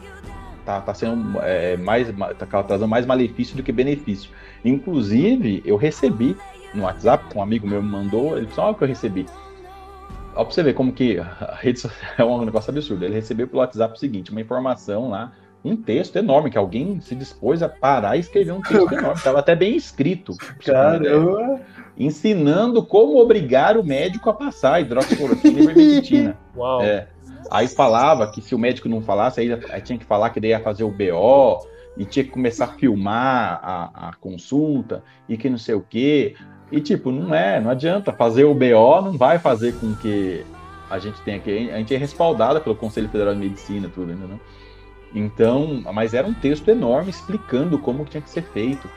tá, 0.65 0.81
tá 0.81 0.93
sendo 0.93 1.39
é, 1.41 1.77
mais 1.77 2.07
tá 2.37 2.63
trazendo 2.63 2.87
mais 2.87 3.05
malefício 3.05 3.55
do 3.55 3.63
que 3.63 3.71
benefício. 3.71 4.31
Inclusive, 4.65 5.61
eu 5.65 5.77
recebi 5.77 6.35
no 6.73 6.83
WhatsApp, 6.83 7.25
um 7.35 7.41
amigo 7.41 7.67
meu 7.67 7.81
me 7.81 7.89
mandou, 7.89 8.37
ele 8.37 8.45
disse, 8.47 8.59
olha 8.59 8.71
o 8.71 8.75
que 8.75 8.83
eu 8.83 8.87
recebi. 8.87 9.25
Olha 10.39 10.45
pra 10.45 10.55
você 10.55 10.63
ver 10.63 10.73
como 10.73 10.93
que 10.93 11.19
a 11.19 11.57
rede 11.59 11.81
social 11.81 11.99
é 12.17 12.23
um 12.23 12.45
negócio 12.45 12.71
absurdo. 12.71 13.03
Ele 13.03 13.15
recebeu 13.15 13.45
pelo 13.45 13.59
WhatsApp 13.59 13.93
o 13.93 13.99
seguinte, 13.99 14.31
uma 14.31 14.39
informação 14.39 15.09
lá, 15.09 15.33
um 15.65 15.75
texto 15.75 16.15
enorme, 16.15 16.49
que 16.49 16.57
alguém 16.57 17.01
se 17.01 17.13
dispôs 17.13 17.61
a 17.61 17.67
parar 17.67 18.15
e 18.15 18.21
escrever 18.21 18.53
um 18.53 18.61
texto 18.61 18.93
enorme. 18.93 19.15
Estava 19.15 19.39
até 19.39 19.53
bem 19.53 19.75
escrito. 19.75 20.37
Caramba! 20.65 21.59
Ensinando 21.97 22.81
como 22.85 23.21
obrigar 23.21 23.75
o 23.75 23.83
médico 23.83 24.29
a 24.29 24.33
passar 24.33 24.79
hidroxicloroquina 24.79 25.59
e 25.59 25.63
ivermectina. 25.63 26.37
Uau! 26.55 26.83
É. 26.83 27.09
Aí 27.51 27.67
falava 27.67 28.31
que 28.31 28.41
se 28.41 28.55
o 28.55 28.59
médico 28.59 28.87
não 28.87 29.01
falasse, 29.01 29.41
aí, 29.41 29.51
aí 29.69 29.81
tinha 29.81 29.99
que 29.99 30.05
falar 30.05 30.29
que 30.29 30.39
daí 30.39 30.51
ia 30.51 30.61
fazer 30.61 30.85
o 30.85 30.89
BO, 30.89 31.67
e 31.97 32.05
tinha 32.05 32.23
que 32.23 32.31
começar 32.31 32.63
a 32.63 32.67
filmar 32.69 33.59
a, 33.61 34.09
a 34.09 34.13
consulta, 34.13 35.03
e 35.27 35.35
que 35.35 35.49
não 35.49 35.57
sei 35.57 35.75
o 35.75 35.81
quê. 35.81 36.35
E 36.71 36.79
tipo, 36.79 37.11
não 37.11 37.33
é, 37.33 37.59
não 37.59 37.71
adianta. 37.71 38.11
Fazer 38.13 38.43
o 38.43 38.53
BO 38.53 39.01
não 39.01 39.17
vai 39.17 39.39
fazer 39.39 39.73
com 39.75 39.95
que 39.95 40.45
a 40.89 40.99
gente 40.99 41.19
tenha 41.21 41.39
que. 41.39 41.71
A 41.71 41.77
gente 41.77 41.93
é 41.93 41.97
respaldada 41.97 42.59
pelo 42.59 42.75
Conselho 42.75 43.09
Federal 43.09 43.33
de 43.33 43.39
Medicina, 43.39 43.89
tudo, 43.93 44.11
ainda, 44.11 44.25
né? 44.25 44.39
Então, 45.13 45.81
mas 45.93 46.13
era 46.13 46.27
um 46.27 46.33
texto 46.33 46.67
enorme 46.69 47.09
explicando 47.09 47.79
como 47.79 48.05
tinha 48.05 48.21
que 48.21 48.29
ser 48.29 48.43
feito. 48.43 48.89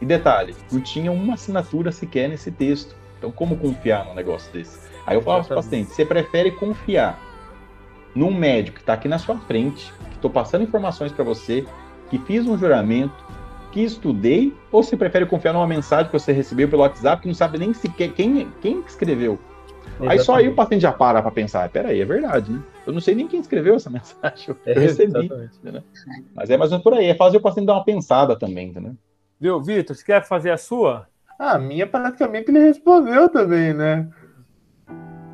E 0.00 0.06
detalhe, 0.06 0.54
não 0.70 0.80
tinha 0.80 1.10
uma 1.10 1.34
assinatura 1.34 1.90
sequer 1.90 2.28
nesse 2.28 2.50
texto. 2.50 2.96
Então, 3.18 3.30
como 3.30 3.56
confiar 3.56 4.04
num 4.06 4.14
negócio 4.14 4.52
desse? 4.52 4.78
Aí 5.06 5.16
eu 5.16 5.22
falo 5.22 5.44
para 5.44 5.58
os 5.58 5.64
pacientes: 5.64 5.92
você 5.94 6.04
prefere 6.04 6.52
confiar 6.52 7.18
num 8.14 8.32
médico 8.32 8.76
que 8.76 8.82
está 8.82 8.94
aqui 8.94 9.08
na 9.08 9.18
sua 9.18 9.36
frente, 9.36 9.92
que 10.10 10.16
estou 10.16 10.30
passando 10.30 10.62
informações 10.62 11.12
para 11.12 11.24
você, 11.24 11.66
que 12.08 12.18
fiz 12.18 12.46
um 12.46 12.56
juramento, 12.56 13.14
que 13.72 13.80
estudei, 13.82 14.54
ou 14.72 14.82
você 14.82 14.96
prefere 14.96 15.26
confiar 15.26 15.52
numa 15.52 15.66
mensagem 15.66 16.06
que 16.06 16.12
você 16.12 16.32
recebeu 16.32 16.68
pelo 16.68 16.82
WhatsApp 16.82 17.22
que 17.22 17.28
não 17.28 17.34
sabe 17.34 17.58
nem 17.58 17.72
sequer 17.72 18.12
quem, 18.12 18.50
quem 18.60 18.80
escreveu? 18.80 19.38
Exatamente. 19.98 20.12
Aí 20.12 20.18
só 20.20 20.34
aí 20.36 20.48
o 20.48 20.54
paciente 20.54 20.82
já 20.82 20.92
para 20.92 21.20
para 21.20 21.30
pensar, 21.30 21.68
peraí, 21.70 22.00
é 22.00 22.04
verdade, 22.04 22.52
né? 22.52 22.62
Eu 22.86 22.92
não 22.92 23.00
sei 23.00 23.14
nem 23.14 23.26
quem 23.26 23.40
escreveu 23.40 23.74
essa 23.74 23.90
mensagem, 23.90 24.48
eu 24.48 24.56
é, 24.64 24.78
recebi. 24.78 25.28
Né? 25.62 25.82
Mas 26.34 26.50
é 26.50 26.56
mais 26.56 26.70
ou 26.70 26.78
menos 26.78 26.84
por 26.84 26.94
aí, 26.94 27.06
é 27.06 27.14
fazer 27.14 27.38
o 27.38 27.40
paciente 27.40 27.66
dar 27.66 27.74
uma 27.74 27.84
pensada 27.84 28.38
também, 28.38 28.68
entendeu? 28.68 28.96
Viu, 29.40 29.60
Vitor, 29.60 29.94
você 29.94 30.04
quer 30.04 30.24
fazer 30.24 30.50
a 30.50 30.56
sua? 30.56 31.06
Ah, 31.38 31.52
a 31.52 31.58
minha 31.58 31.86
praticamente 31.86 32.50
ele 32.50 32.58
respondeu 32.58 33.28
também, 33.28 33.72
né? 33.72 34.08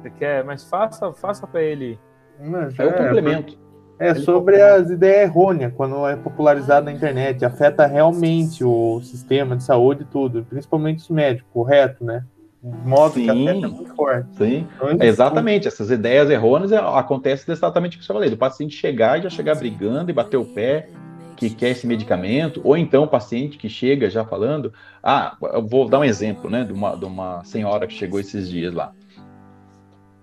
Você 0.00 0.10
quer, 0.10 0.44
mas 0.44 0.64
faça, 0.64 1.12
faça 1.12 1.46
para 1.46 1.62
ele. 1.62 1.98
Mas 2.38 2.78
é, 2.78 2.84
o 2.84 2.92
complemento. 2.92 3.63
É 3.98 4.14
sobre 4.14 4.60
as 4.60 4.90
ideias 4.90 5.30
errôneas, 5.30 5.72
quando 5.76 6.06
é 6.06 6.16
popularizado 6.16 6.86
na 6.86 6.92
internet, 6.92 7.44
afeta 7.44 7.86
realmente 7.86 8.64
o 8.64 9.00
sistema 9.02 9.56
de 9.56 9.62
saúde 9.62 10.02
e 10.02 10.06
tudo, 10.06 10.44
principalmente 10.48 10.98
os 10.98 11.08
médicos, 11.08 11.48
correto, 11.52 12.04
né? 12.04 12.24
modo 12.64 13.14
sim, 13.14 13.24
que 13.24 13.30
afeta 13.30 13.68
muito 13.68 13.94
forte. 13.94 14.36
Sim, 14.36 14.66
então, 14.74 15.06
exatamente. 15.06 15.68
Essas 15.68 15.90
ideias 15.90 16.30
errôneas 16.30 16.72
é, 16.72 16.78
acontecem 16.78 17.52
exatamente 17.52 17.96
o 17.96 18.00
que 18.00 18.06
você 18.06 18.12
falou. 18.12 18.26
O 18.26 18.36
paciente 18.36 18.74
chegar 18.74 19.18
e 19.18 19.22
já 19.22 19.30
chegar 19.30 19.54
brigando 19.54 20.10
e 20.10 20.14
bater 20.14 20.38
o 20.38 20.44
pé 20.44 20.88
que 21.36 21.50
quer 21.50 21.70
esse 21.70 21.86
medicamento, 21.86 22.60
ou 22.64 22.76
então 22.76 23.02
o 23.02 23.08
paciente 23.08 23.58
que 23.58 23.68
chega 23.68 24.08
já 24.08 24.24
falando, 24.24 24.72
ah, 25.02 25.36
eu 25.52 25.66
vou 25.66 25.88
dar 25.88 25.98
um 25.98 26.04
exemplo, 26.04 26.48
né, 26.48 26.62
de 26.62 26.72
uma, 26.72 26.96
de 26.96 27.04
uma 27.04 27.44
senhora 27.44 27.88
que 27.88 27.92
chegou 27.92 28.20
esses 28.20 28.48
dias 28.48 28.72
lá. 28.72 28.92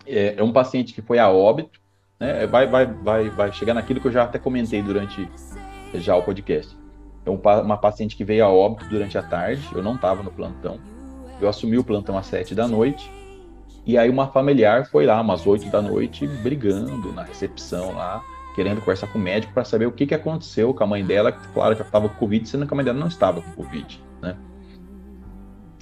É, 0.07 0.35
é 0.37 0.43
um 0.43 0.53
paciente 0.53 0.93
que 0.93 1.01
foi 1.01 1.19
a 1.19 1.29
óbito, 1.29 1.80
né, 2.21 2.45
vai, 2.45 2.67
vai, 2.67 2.85
vai, 2.85 3.29
vai 3.31 3.51
chegar 3.51 3.73
naquilo 3.73 3.99
que 3.99 4.07
eu 4.07 4.11
já 4.11 4.23
até 4.23 4.37
comentei 4.37 4.79
durante 4.83 5.27
já 5.95 6.15
o 6.15 6.21
podcast. 6.21 6.77
É 7.25 7.29
uma 7.29 7.77
paciente 7.77 8.15
que 8.15 8.23
veio 8.23 8.45
a 8.45 8.49
óbito 8.49 8.85
durante 8.85 9.17
a 9.17 9.23
tarde, 9.23 9.67
eu 9.73 9.81
não 9.81 9.95
estava 9.95 10.21
no 10.21 10.31
plantão, 10.31 10.79
eu 11.41 11.49
assumi 11.49 11.77
o 11.79 11.83
plantão 11.83 12.15
às 12.17 12.27
sete 12.27 12.53
da 12.53 12.67
noite. 12.67 13.11
E 13.85 13.97
aí 13.97 14.07
uma 14.09 14.27
familiar 14.27 14.85
foi 14.85 15.07
lá 15.07 15.19
umas 15.19 15.45
oito 15.47 15.67
da 15.69 15.81
noite 15.81 16.27
brigando 16.27 17.11
na 17.11 17.23
recepção 17.23 17.93
lá, 17.93 18.23
querendo 18.55 18.79
conversar 18.79 19.07
com 19.07 19.17
o 19.17 19.21
médico 19.21 19.51
para 19.53 19.63
saber 19.63 19.87
o 19.87 19.91
que, 19.91 20.05
que 20.05 20.13
aconteceu 20.13 20.71
com 20.75 20.83
a 20.83 20.87
mãe 20.87 21.03
dela, 21.03 21.31
que 21.31 21.47
claro 21.47 21.75
que 21.75 21.81
estava 21.81 22.07
com 22.07 22.15
Covid, 22.15 22.47
sendo 22.47 22.67
que 22.67 22.73
a 22.73 22.75
mãe 22.75 22.85
dela 22.85 22.99
não 22.99 23.07
estava 23.07 23.41
com 23.41 23.51
Covid, 23.53 24.03
né? 24.21 24.37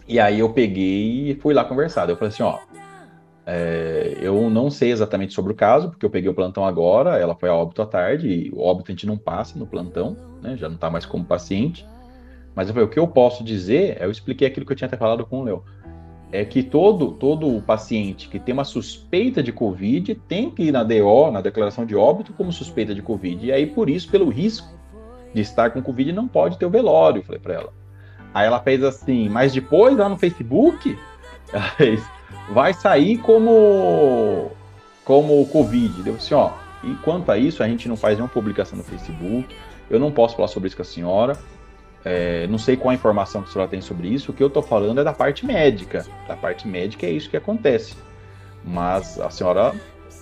E 0.07 0.20
aí 0.20 0.40
eu 0.40 0.49
peguei 0.49 1.32
e 1.32 1.36
fui 1.36 1.53
lá 1.53 1.64
conversar. 1.66 2.10
Eu 2.10 2.16
falei 2.16 2.30
assim, 2.34 2.41
ó, 2.41 2.57
é, 3.52 4.16
eu 4.22 4.48
não 4.48 4.70
sei 4.70 4.92
exatamente 4.92 5.34
sobre 5.34 5.52
o 5.52 5.56
caso, 5.56 5.90
porque 5.90 6.06
eu 6.06 6.10
peguei 6.10 6.30
o 6.30 6.36
plantão 6.36 6.64
agora, 6.64 7.18
ela 7.18 7.34
foi 7.34 7.50
a 7.50 7.56
óbito 7.56 7.82
à 7.82 7.86
tarde, 7.86 8.28
e 8.28 8.52
o 8.52 8.62
óbito 8.62 8.92
a 8.92 8.94
gente 8.94 9.08
não 9.08 9.18
passa 9.18 9.58
no 9.58 9.66
plantão, 9.66 10.16
né? 10.40 10.56
Já 10.56 10.68
não 10.68 10.76
está 10.76 10.88
mais 10.88 11.04
como 11.04 11.26
paciente. 11.26 11.84
Mas 12.54 12.68
eu 12.68 12.76
falei, 12.76 12.88
o 12.88 12.92
que 12.92 13.00
eu 13.00 13.08
posso 13.08 13.44
dizer, 13.44 13.98
eu 14.00 14.12
expliquei 14.12 14.48
aquilo 14.48 14.68
que 14.68 14.72
eu 14.72 14.76
tinha 14.76 14.88
até 14.88 14.98
falado 14.98 15.26
com 15.26 15.42
o 15.42 15.44
Léo, 15.44 15.64
é 16.32 16.46
que 16.46 16.62
todo, 16.62 17.14
todo 17.14 17.60
paciente 17.64 18.30
que 18.30 18.38
tem 18.38 18.54
uma 18.54 18.64
suspeita 18.64 19.42
de 19.42 19.52
Covid 19.52 20.14
tem 20.28 20.52
que 20.52 20.64
ir 20.66 20.72
na 20.72 20.84
DO, 20.84 21.32
na 21.32 21.42
declaração 21.42 21.88
de 21.88 21.96
óbito, 21.96 22.34
como 22.34 22.52
suspeita 22.52 22.94
de 22.94 23.02
Covid. 23.02 23.48
E 23.48 23.52
aí, 23.52 23.66
por 23.66 23.90
isso, 23.90 24.12
pelo 24.12 24.30
risco 24.30 24.78
de 25.34 25.42
estar 25.42 25.72
com 25.72 25.82
Covid, 25.82 26.12
não 26.12 26.28
pode 26.28 26.60
ter 26.60 26.68
o 26.68 26.70
velório, 26.70 27.24
falei 27.24 27.40
para 27.40 27.56
ela. 27.56 27.74
Aí 28.32 28.46
ela 28.46 28.60
fez 28.60 28.84
assim, 28.84 29.28
mas 29.28 29.54
depois 29.54 29.98
lá 29.98 30.08
no 30.08 30.18
Facebook, 30.18 30.96
ela 31.52 31.64
fez, 31.70 32.04
vai 32.52 32.74
sair 32.74 33.18
como, 33.18 34.52
como 35.06 35.46
Covid. 35.48 36.02
Deu 36.04 36.16
assim, 36.16 36.34
ó, 36.34 36.52
e 36.84 36.94
quanto 37.04 37.32
a 37.32 37.38
isso, 37.38 37.64
a 37.64 37.68
gente 37.68 37.88
não 37.88 37.98
faz 37.98 38.16
nenhuma 38.16 38.34
publicação 38.34 38.78
no 38.78 38.84
Facebook, 38.84 39.56
eu 39.90 40.00
não 40.00 40.12
posso 40.12 40.36
falar 40.36 40.48
sobre 40.48 40.68
isso 40.68 40.76
com 40.76 40.82
a 40.82 40.86
senhora, 40.86 41.38
é, 42.04 42.48
não 42.48 42.58
sei 42.58 42.78
qual 42.78 42.92
a 42.92 42.94
informação 42.94 43.42
que 43.42 43.50
a 43.50 43.52
senhora 43.52 43.70
tem 43.70 43.82
sobre 43.82 44.08
isso. 44.08 44.32
O 44.32 44.34
que 44.34 44.42
eu 44.42 44.48
estou 44.48 44.64
falando 44.64 45.02
é 45.02 45.04
da 45.04 45.14
parte 45.14 45.46
médica. 45.46 46.06
Da 46.28 46.36
parte 46.36 46.68
médica 46.68 47.06
é 47.06 47.12
isso 47.12 47.30
que 47.30 47.38
acontece. 47.38 47.96
Mas 48.64 49.20
a 49.20 49.30
senhora 49.30 49.74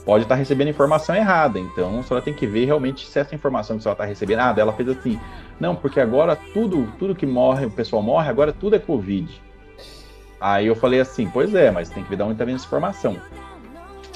pode 0.05 0.23
estar 0.23 0.35
tá 0.35 0.39
recebendo 0.39 0.69
informação 0.69 1.15
errada. 1.15 1.59
Então 1.59 1.99
a 1.99 2.03
senhora 2.03 2.23
tem 2.23 2.33
que 2.33 2.47
ver 2.47 2.65
realmente 2.65 3.05
se 3.05 3.19
essa 3.19 3.35
informação 3.35 3.75
que 3.75 3.81
a 3.81 3.83
senhora 3.83 3.95
está 3.95 4.05
recebendo. 4.05 4.39
Ah, 4.39 4.55
ela 4.57 4.73
fez 4.73 4.89
assim. 4.89 5.19
Não, 5.59 5.75
porque 5.75 5.99
agora 5.99 6.35
tudo, 6.35 6.87
tudo 6.97 7.15
que 7.15 7.25
morre, 7.25 7.65
o 7.65 7.71
pessoal 7.71 8.01
morre, 8.01 8.29
agora 8.29 8.51
tudo 8.51 8.75
é 8.75 8.79
Covid. 8.79 9.41
Aí 10.39 10.67
eu 10.67 10.75
falei 10.75 10.99
assim, 10.99 11.29
pois 11.29 11.53
é, 11.55 11.71
mas 11.71 11.89
tem 11.89 12.03
que 12.03 12.13
onde 12.13 12.33
está 12.33 12.45
vindo 12.45 12.55
essa 12.55 12.65
informação. 12.65 13.17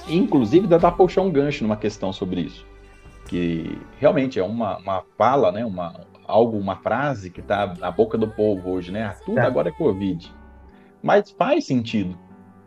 Inclusive, 0.08 0.68
dá 0.68 0.80
para 0.80 0.92
puxar 0.92 1.22
um 1.22 1.32
gancho 1.32 1.64
numa 1.64 1.78
questão 1.78 2.14
sobre 2.14 2.42
isso. 2.42 2.66
Que 3.28 3.80
realmente 4.00 4.40
é 4.40 4.44
uma, 4.44 4.78
uma 4.78 5.04
fala, 5.18 5.52
né, 5.52 5.66
uma, 5.66 6.06
algo, 6.28 6.58
uma 6.58 6.76
frase 6.76 7.30
que 7.30 7.40
está 7.40 7.74
na 7.80 7.92
boca 7.92 8.18
do 8.18 8.28
povo 8.28 8.70
hoje, 8.72 8.92
né? 8.92 9.16
Tudo 9.26 9.40
agora 9.40 9.70
é 9.70 9.72
Covid. 9.72 10.32
Mas 11.02 11.32
faz 11.32 11.66
sentido. 11.66 12.18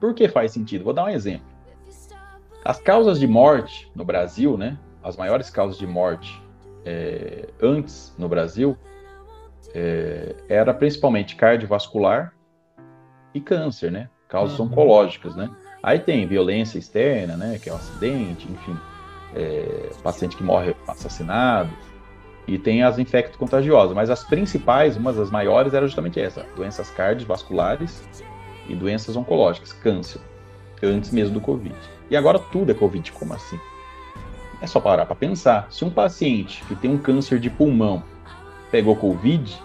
Por 0.00 0.14
que 0.14 0.28
faz 0.28 0.52
sentido? 0.52 0.84
Vou 0.84 0.92
dar 0.92 1.04
um 1.04 1.08
exemplo. 1.08 1.46
As 2.64 2.80
causas 2.80 3.20
de 3.20 3.26
morte 3.26 3.90
no 3.94 4.04
Brasil, 4.04 4.56
né? 4.56 4.78
As 5.02 5.16
maiores 5.16 5.50
causas 5.50 5.78
de 5.78 5.86
morte 5.86 6.42
é, 6.84 7.48
antes 7.60 8.14
no 8.18 8.28
Brasil 8.28 8.76
é, 9.74 10.34
era 10.48 10.72
principalmente 10.72 11.36
cardiovascular 11.36 12.33
e 13.34 13.40
câncer, 13.40 13.90
né? 13.90 14.08
Causas 14.28 14.58
uhum. 14.58 14.66
oncológicas, 14.66 15.34
né? 15.36 15.50
Aí 15.82 15.98
tem 15.98 16.26
violência 16.26 16.78
externa, 16.78 17.36
né? 17.36 17.58
Que 17.62 17.68
é 17.68 17.72
o 17.72 17.74
um 17.74 17.78
acidente, 17.78 18.48
enfim, 18.50 18.76
é, 19.34 19.90
paciente 20.02 20.36
que 20.36 20.42
morre 20.42 20.74
assassinado, 20.86 21.70
e 22.46 22.58
tem 22.58 22.82
as 22.82 22.98
infectos 22.98 23.36
contagiosas, 23.36 23.94
mas 23.94 24.10
as 24.10 24.22
principais, 24.22 24.96
uma 24.96 25.12
das 25.12 25.30
maiores, 25.30 25.72
era 25.72 25.86
justamente 25.86 26.20
essa: 26.20 26.46
doenças 26.54 26.90
cardiovasculares 26.90 28.06
e 28.68 28.74
doenças 28.74 29.16
oncológicas, 29.16 29.72
câncer, 29.72 30.20
antes 30.82 31.10
mesmo 31.10 31.34
do 31.34 31.40
Covid. 31.40 31.74
E 32.10 32.16
agora 32.16 32.38
tudo 32.38 32.70
é 32.70 32.74
Covid, 32.74 33.10
como 33.12 33.32
assim? 33.32 33.58
É 34.60 34.66
só 34.66 34.78
parar 34.78 35.06
para 35.06 35.16
pensar. 35.16 35.68
Se 35.70 35.84
um 35.84 35.90
paciente 35.90 36.62
que 36.64 36.74
tem 36.74 36.90
um 36.90 36.98
câncer 36.98 37.38
de 37.38 37.50
pulmão 37.50 38.02
pegou 38.70 38.94
Covid, 38.94 39.60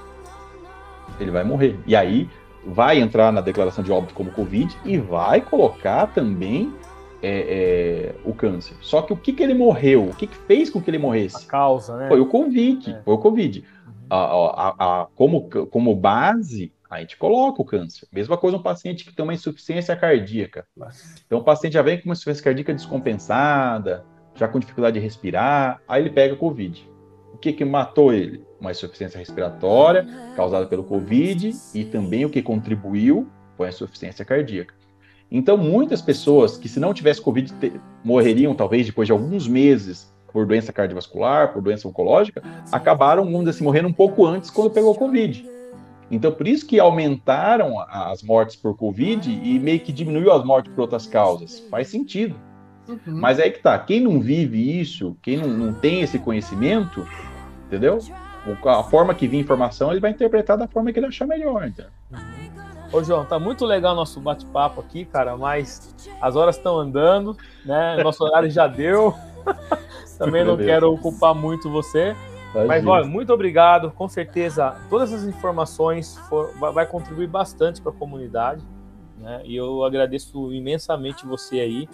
ele 1.20 1.32
vai 1.32 1.44
morrer. 1.44 1.78
E 1.86 1.96
aí 1.96 2.30
vai 2.70 3.00
entrar 3.00 3.32
na 3.32 3.42
declaração 3.42 3.84
de 3.84 3.92
óbito 3.92 4.14
como 4.14 4.32
Covid 4.32 4.76
e 4.86 4.98
vai 4.98 5.42
colocar 5.42 6.08
também 6.08 6.74
é, 7.22 7.30
é, 7.30 8.16
o 8.24 8.34
câncer. 8.34 8.76
Só 8.82 9.02
que 9.02 9.12
o 9.14 9.18
que, 9.18 9.34
que 9.34 9.44
ele 9.44 9.54
morreu? 9.54 10.06
O 10.06 10.16
que, 10.16 10.28
que 10.28 10.38
fez 10.38 10.70
com 10.70 10.82
que 10.82 10.90
ele 10.90 10.98
morresse? 10.98 11.46
A 11.46 11.48
causa, 11.48 11.98
né? 11.98 12.08
Foi 12.08 12.20
o 12.20 12.26
Covid. 12.26 12.92
É. 12.92 13.02
Foi 13.04 13.14
o 13.14 13.18
Covid. 13.18 13.60
Uhum. 13.60 13.94
A, 14.10 14.18
a, 14.18 15.02
a, 15.02 15.08
como, 15.16 15.50
como 15.50 15.96
base, 15.96 16.72
a 16.90 17.00
gente 17.00 17.18
coloca 17.18 17.62
o 17.62 17.66
câncer. 17.66 18.08
Mesma 18.12 18.38
coisa 18.38 18.58
um 18.58 18.62
paciente 18.62 19.06
que 19.06 19.14
tem 19.14 19.24
uma 19.24 19.34
insuficiência 19.34 19.96
cardíaca. 19.96 20.66
Então 21.26 21.40
o 21.40 21.44
paciente 21.44 21.74
já 21.74 21.82
vem 21.82 21.98
com 21.98 22.06
uma 22.06 22.14
insuficiência 22.14 22.44
cardíaca 22.44 22.74
descompensada, 22.74 24.06
já 24.36 24.48
com 24.48 24.60
dificuldade 24.60 25.00
de 25.00 25.04
respirar, 25.04 25.82
aí 25.88 26.02
ele 26.02 26.10
pega 26.10 26.36
Covid. 26.36 26.90
O 27.34 27.38
que, 27.38 27.54
que 27.54 27.66
matou 27.66 28.14
ele? 28.14 28.44
Uma 28.60 28.72
insuficiência 28.72 29.18
respiratória 29.18 30.06
causada 30.36 30.66
pelo 30.66 30.84
Covid 30.84 31.56
e 31.74 31.86
também 31.86 32.26
o 32.26 32.30
que 32.30 32.42
contribuiu 32.42 33.28
foi 33.56 33.68
a 33.68 33.70
insuficiência 33.70 34.26
cardíaca. 34.26 34.74
Então, 35.32 35.58
muitas 35.58 36.02
pessoas 36.02 36.58
que, 36.58 36.68
se 36.68 36.80
não 36.80 36.94
tivesse 36.94 37.22
Covid, 37.22 37.54
morreriam 38.04 38.56
talvez 38.56 38.86
depois 38.86 39.08
de 39.08 39.12
alguns 39.12 39.48
meses 39.48 40.12
por 40.34 40.46
doença 40.46 40.74
cardiovascular, 40.74 41.54
por 41.54 41.62
doença 41.62 41.88
oncológica, 41.88 42.42
acabaram, 42.72 43.24
vamos 43.24 43.40
dizer 43.40 43.52
assim, 43.52 43.64
morrendo 43.64 43.88
um 43.88 43.94
pouco 43.94 44.26
antes 44.26 44.50
quando 44.50 44.72
pegou 44.72 44.94
Covid. 44.96 45.48
Então, 46.12 46.32
por 46.32 46.48
isso 46.48 46.66
que 46.66 46.80
aumentaram 46.80 47.80
as 47.88 48.24
mortes 48.24 48.56
por 48.56 48.76
Covid 48.76 49.30
e 49.30 49.60
meio 49.60 49.80
que 49.80 49.92
diminuiu 49.92 50.32
as 50.32 50.44
mortes 50.44 50.74
por 50.74 50.82
outras 50.82 51.06
causas. 51.06 51.60
Faz 51.70 51.88
sentido. 51.88 52.36
Uhum. 52.88 53.20
Mas 53.20 53.38
é 53.38 53.44
aí 53.44 53.52
que 53.52 53.62
tá. 53.62 53.78
Quem 53.78 54.00
não 54.00 54.20
vive 54.20 54.80
isso, 54.80 55.16
quem 55.22 55.38
não, 55.38 55.48
não 55.48 55.74
tem 55.74 56.02
esse 56.02 56.18
conhecimento, 56.18 57.08
entendeu? 57.68 58.00
A 58.66 58.84
forma 58.84 59.14
que 59.14 59.28
vem 59.28 59.40
informação, 59.40 59.92
ele 59.92 60.00
vai 60.00 60.12
interpretar 60.12 60.58
da 60.58 60.68
forma 60.68 60.92
que 60.92 61.00
ele 61.00 61.08
achar 61.08 61.28
melhor. 61.28 61.68
Entendeu? 61.68 61.92
Ô, 62.92 63.04
João, 63.04 63.24
tá 63.24 63.38
muito 63.38 63.66
legal 63.66 63.94
o 63.94 63.96
nosso 63.96 64.20
bate-papo 64.20 64.82
aqui, 64.82 65.06
cara, 65.06 65.38
mas 65.38 65.94
as 66.20 66.36
horas 66.36 66.58
estão 66.58 66.78
andando, 66.78 67.38
né? 67.64 68.02
Nosso 68.04 68.24
horário 68.24 68.50
já 68.50 68.66
deu. 68.66 69.14
Também 70.18 70.44
não 70.44 70.58
quero 70.58 70.92
ocupar 70.92 71.36
muito 71.36 71.70
você. 71.70 72.16
Mas, 72.68 72.86
olha, 72.86 73.06
muito 73.06 73.32
obrigado. 73.32 73.92
Com 73.92 74.10
certeza, 74.10 74.76
todas 74.90 75.14
as 75.14 75.24
informações 75.24 76.18
for, 76.28 76.52
vai 76.58 76.86
contribuir 76.86 77.28
bastante 77.28 77.80
para 77.80 77.92
a 77.92 77.96
comunidade. 77.96 78.66
Né? 79.18 79.42
E 79.46 79.56
eu 79.56 79.84
agradeço 79.84 80.52
imensamente 80.52 81.26
você 81.28 81.60
aí. 81.60 81.90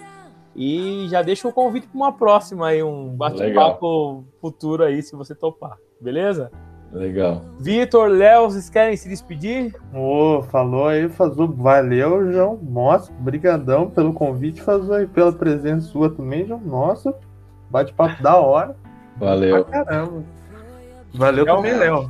E 0.55 1.07
já 1.09 1.21
deixo 1.21 1.49
o 1.49 1.53
convite 1.53 1.87
para 1.87 1.97
uma 1.97 2.13
próxima 2.13 2.67
aí, 2.67 2.81
um 2.81 3.13
bate-papo 3.13 4.23
futuro 4.39 4.83
aí, 4.83 5.03
se 5.03 5.13
você 5.13 5.35
topar. 5.35 5.77
Beleza? 6.01 6.51
Legal. 6.91 7.41
Vitor, 7.59 8.09
Léo, 8.09 8.49
vocês 8.49 8.69
querem 8.69 8.95
se 8.95 9.09
despedir? 9.09 9.75
Ô, 9.93 10.41
falou 10.43 10.87
aí, 10.87 11.09
Fazu. 11.09 11.47
Valeu, 11.47 12.31
João. 12.31 12.57
Nossa, 12.63 13.11
brigadão 13.19 13.89
pelo 13.89 14.13
convite, 14.13 14.61
Fazu, 14.61 14.93
aí 14.93 15.05
pela 15.05 15.33
presença 15.33 15.87
sua 15.87 16.09
também, 16.09 16.45
João. 16.45 16.61
Nossa, 16.61 17.13
bate-papo 17.69 18.23
da 18.23 18.37
hora. 18.37 18.75
Valeu. 19.17 19.65
Pra 19.65 19.83
caramba. 19.83 20.23
Valeu 21.13 21.45
também, 21.45 21.73
Léo. 21.73 22.09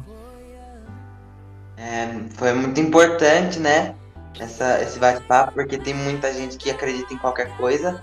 É, 1.77 2.07
foi 2.35 2.53
muito 2.53 2.79
importante, 2.79 3.59
né? 3.59 3.95
Essa, 4.39 4.81
esse 4.81 4.99
bate-papo, 4.99 5.53
porque 5.53 5.77
tem 5.77 5.93
muita 5.93 6.31
gente 6.33 6.57
que 6.57 6.69
acredita 6.69 7.13
em 7.13 7.17
qualquer 7.17 7.55
coisa. 7.57 8.01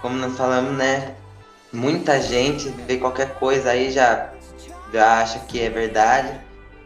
Como 0.00 0.16
nós 0.16 0.36
falamos, 0.36 0.72
né? 0.72 1.14
Muita 1.72 2.20
gente 2.20 2.68
vê 2.86 2.96
qualquer 2.96 3.34
coisa 3.34 3.70
aí 3.70 3.90
já, 3.90 4.32
já 4.94 5.20
acha 5.20 5.40
que 5.40 5.60
é 5.60 5.68
verdade. 5.68 6.30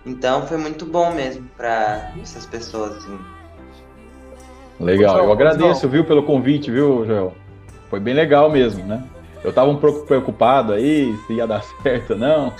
Então 0.06 0.47
foi 0.47 0.56
muito 0.56 0.86
bom 0.86 1.12
mesmo 1.12 1.47
para 1.55 2.10
essas 2.22 2.47
pessoas, 2.47 2.97
assim. 2.97 3.18
Legal, 4.80 5.18
eu 5.18 5.30
agradeço, 5.30 5.86
viu, 5.89 6.05
pelo 6.05 6.22
convite, 6.22 6.70
viu, 6.70 7.05
Joel? 7.05 7.35
Foi 7.90 8.01
bem 8.01 8.14
legal 8.14 8.51
mesmo, 8.51 8.82
né? 8.85 9.05
Eu 9.44 9.52
tava 9.52 9.70
um 9.70 9.76
pouco 9.76 10.06
preocupado 10.06 10.72
aí 10.72 11.14
se 11.26 11.35
ia 11.35 11.47
dar 11.47 11.62
certo 11.82 12.14
ou 12.14 12.18
não. 12.18 12.52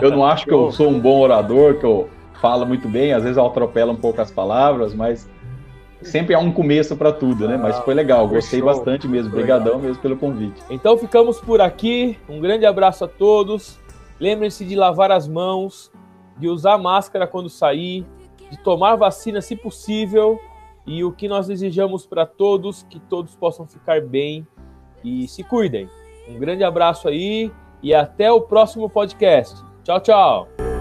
Eu 0.00 0.10
não 0.10 0.24
acho 0.24 0.46
que 0.46 0.52
eu 0.52 0.72
sou 0.72 0.88
um 0.88 0.98
bom 0.98 1.20
orador, 1.20 1.74
que 1.74 1.84
eu 1.84 2.08
falo 2.40 2.64
muito 2.64 2.88
bem, 2.88 3.12
às 3.12 3.22
vezes 3.22 3.36
eu 3.36 3.44
atropelo 3.44 3.92
um 3.92 3.96
pouco 3.96 4.22
as 4.22 4.30
palavras, 4.30 4.94
mas 4.94 5.28
sempre 6.00 6.34
há 6.34 6.38
um 6.38 6.52
começo 6.52 6.96
para 6.96 7.12
tudo, 7.12 7.46
né? 7.46 7.58
Mas 7.58 7.78
foi 7.80 7.92
legal, 7.92 8.26
gostei 8.26 8.62
bastante 8.62 9.06
mesmo. 9.06 9.32
Obrigadão 9.32 9.78
mesmo 9.78 10.00
pelo 10.00 10.16
convite. 10.16 10.62
Então 10.70 10.96
ficamos 10.96 11.40
por 11.40 11.60
aqui. 11.60 12.16
Um 12.28 12.40
grande 12.40 12.64
abraço 12.64 13.04
a 13.04 13.08
todos. 13.08 13.78
Lembrem-se 14.18 14.64
de 14.64 14.74
lavar 14.74 15.10
as 15.10 15.28
mãos, 15.28 15.92
de 16.38 16.48
usar 16.48 16.78
máscara 16.78 17.26
quando 17.26 17.48
sair, 17.48 18.06
de 18.50 18.58
tomar 18.58 18.96
vacina 18.96 19.40
se 19.40 19.56
possível. 19.56 20.38
E 20.86 21.02
o 21.02 21.12
que 21.12 21.26
nós 21.28 21.48
desejamos 21.48 22.06
para 22.06 22.24
todos, 22.24 22.84
que 22.84 23.00
todos 23.00 23.34
possam 23.34 23.66
ficar 23.66 24.00
bem 24.00 24.46
e 25.02 25.26
se 25.26 25.42
cuidem. 25.42 25.88
Um 26.28 26.38
grande 26.38 26.62
abraço 26.62 27.08
aí 27.08 27.50
e 27.82 27.94
até 27.94 28.30
o 28.30 28.40
próximo 28.40 28.88
podcast. 28.88 29.62
Tchau, 29.82 30.00
tchau. 30.00 30.75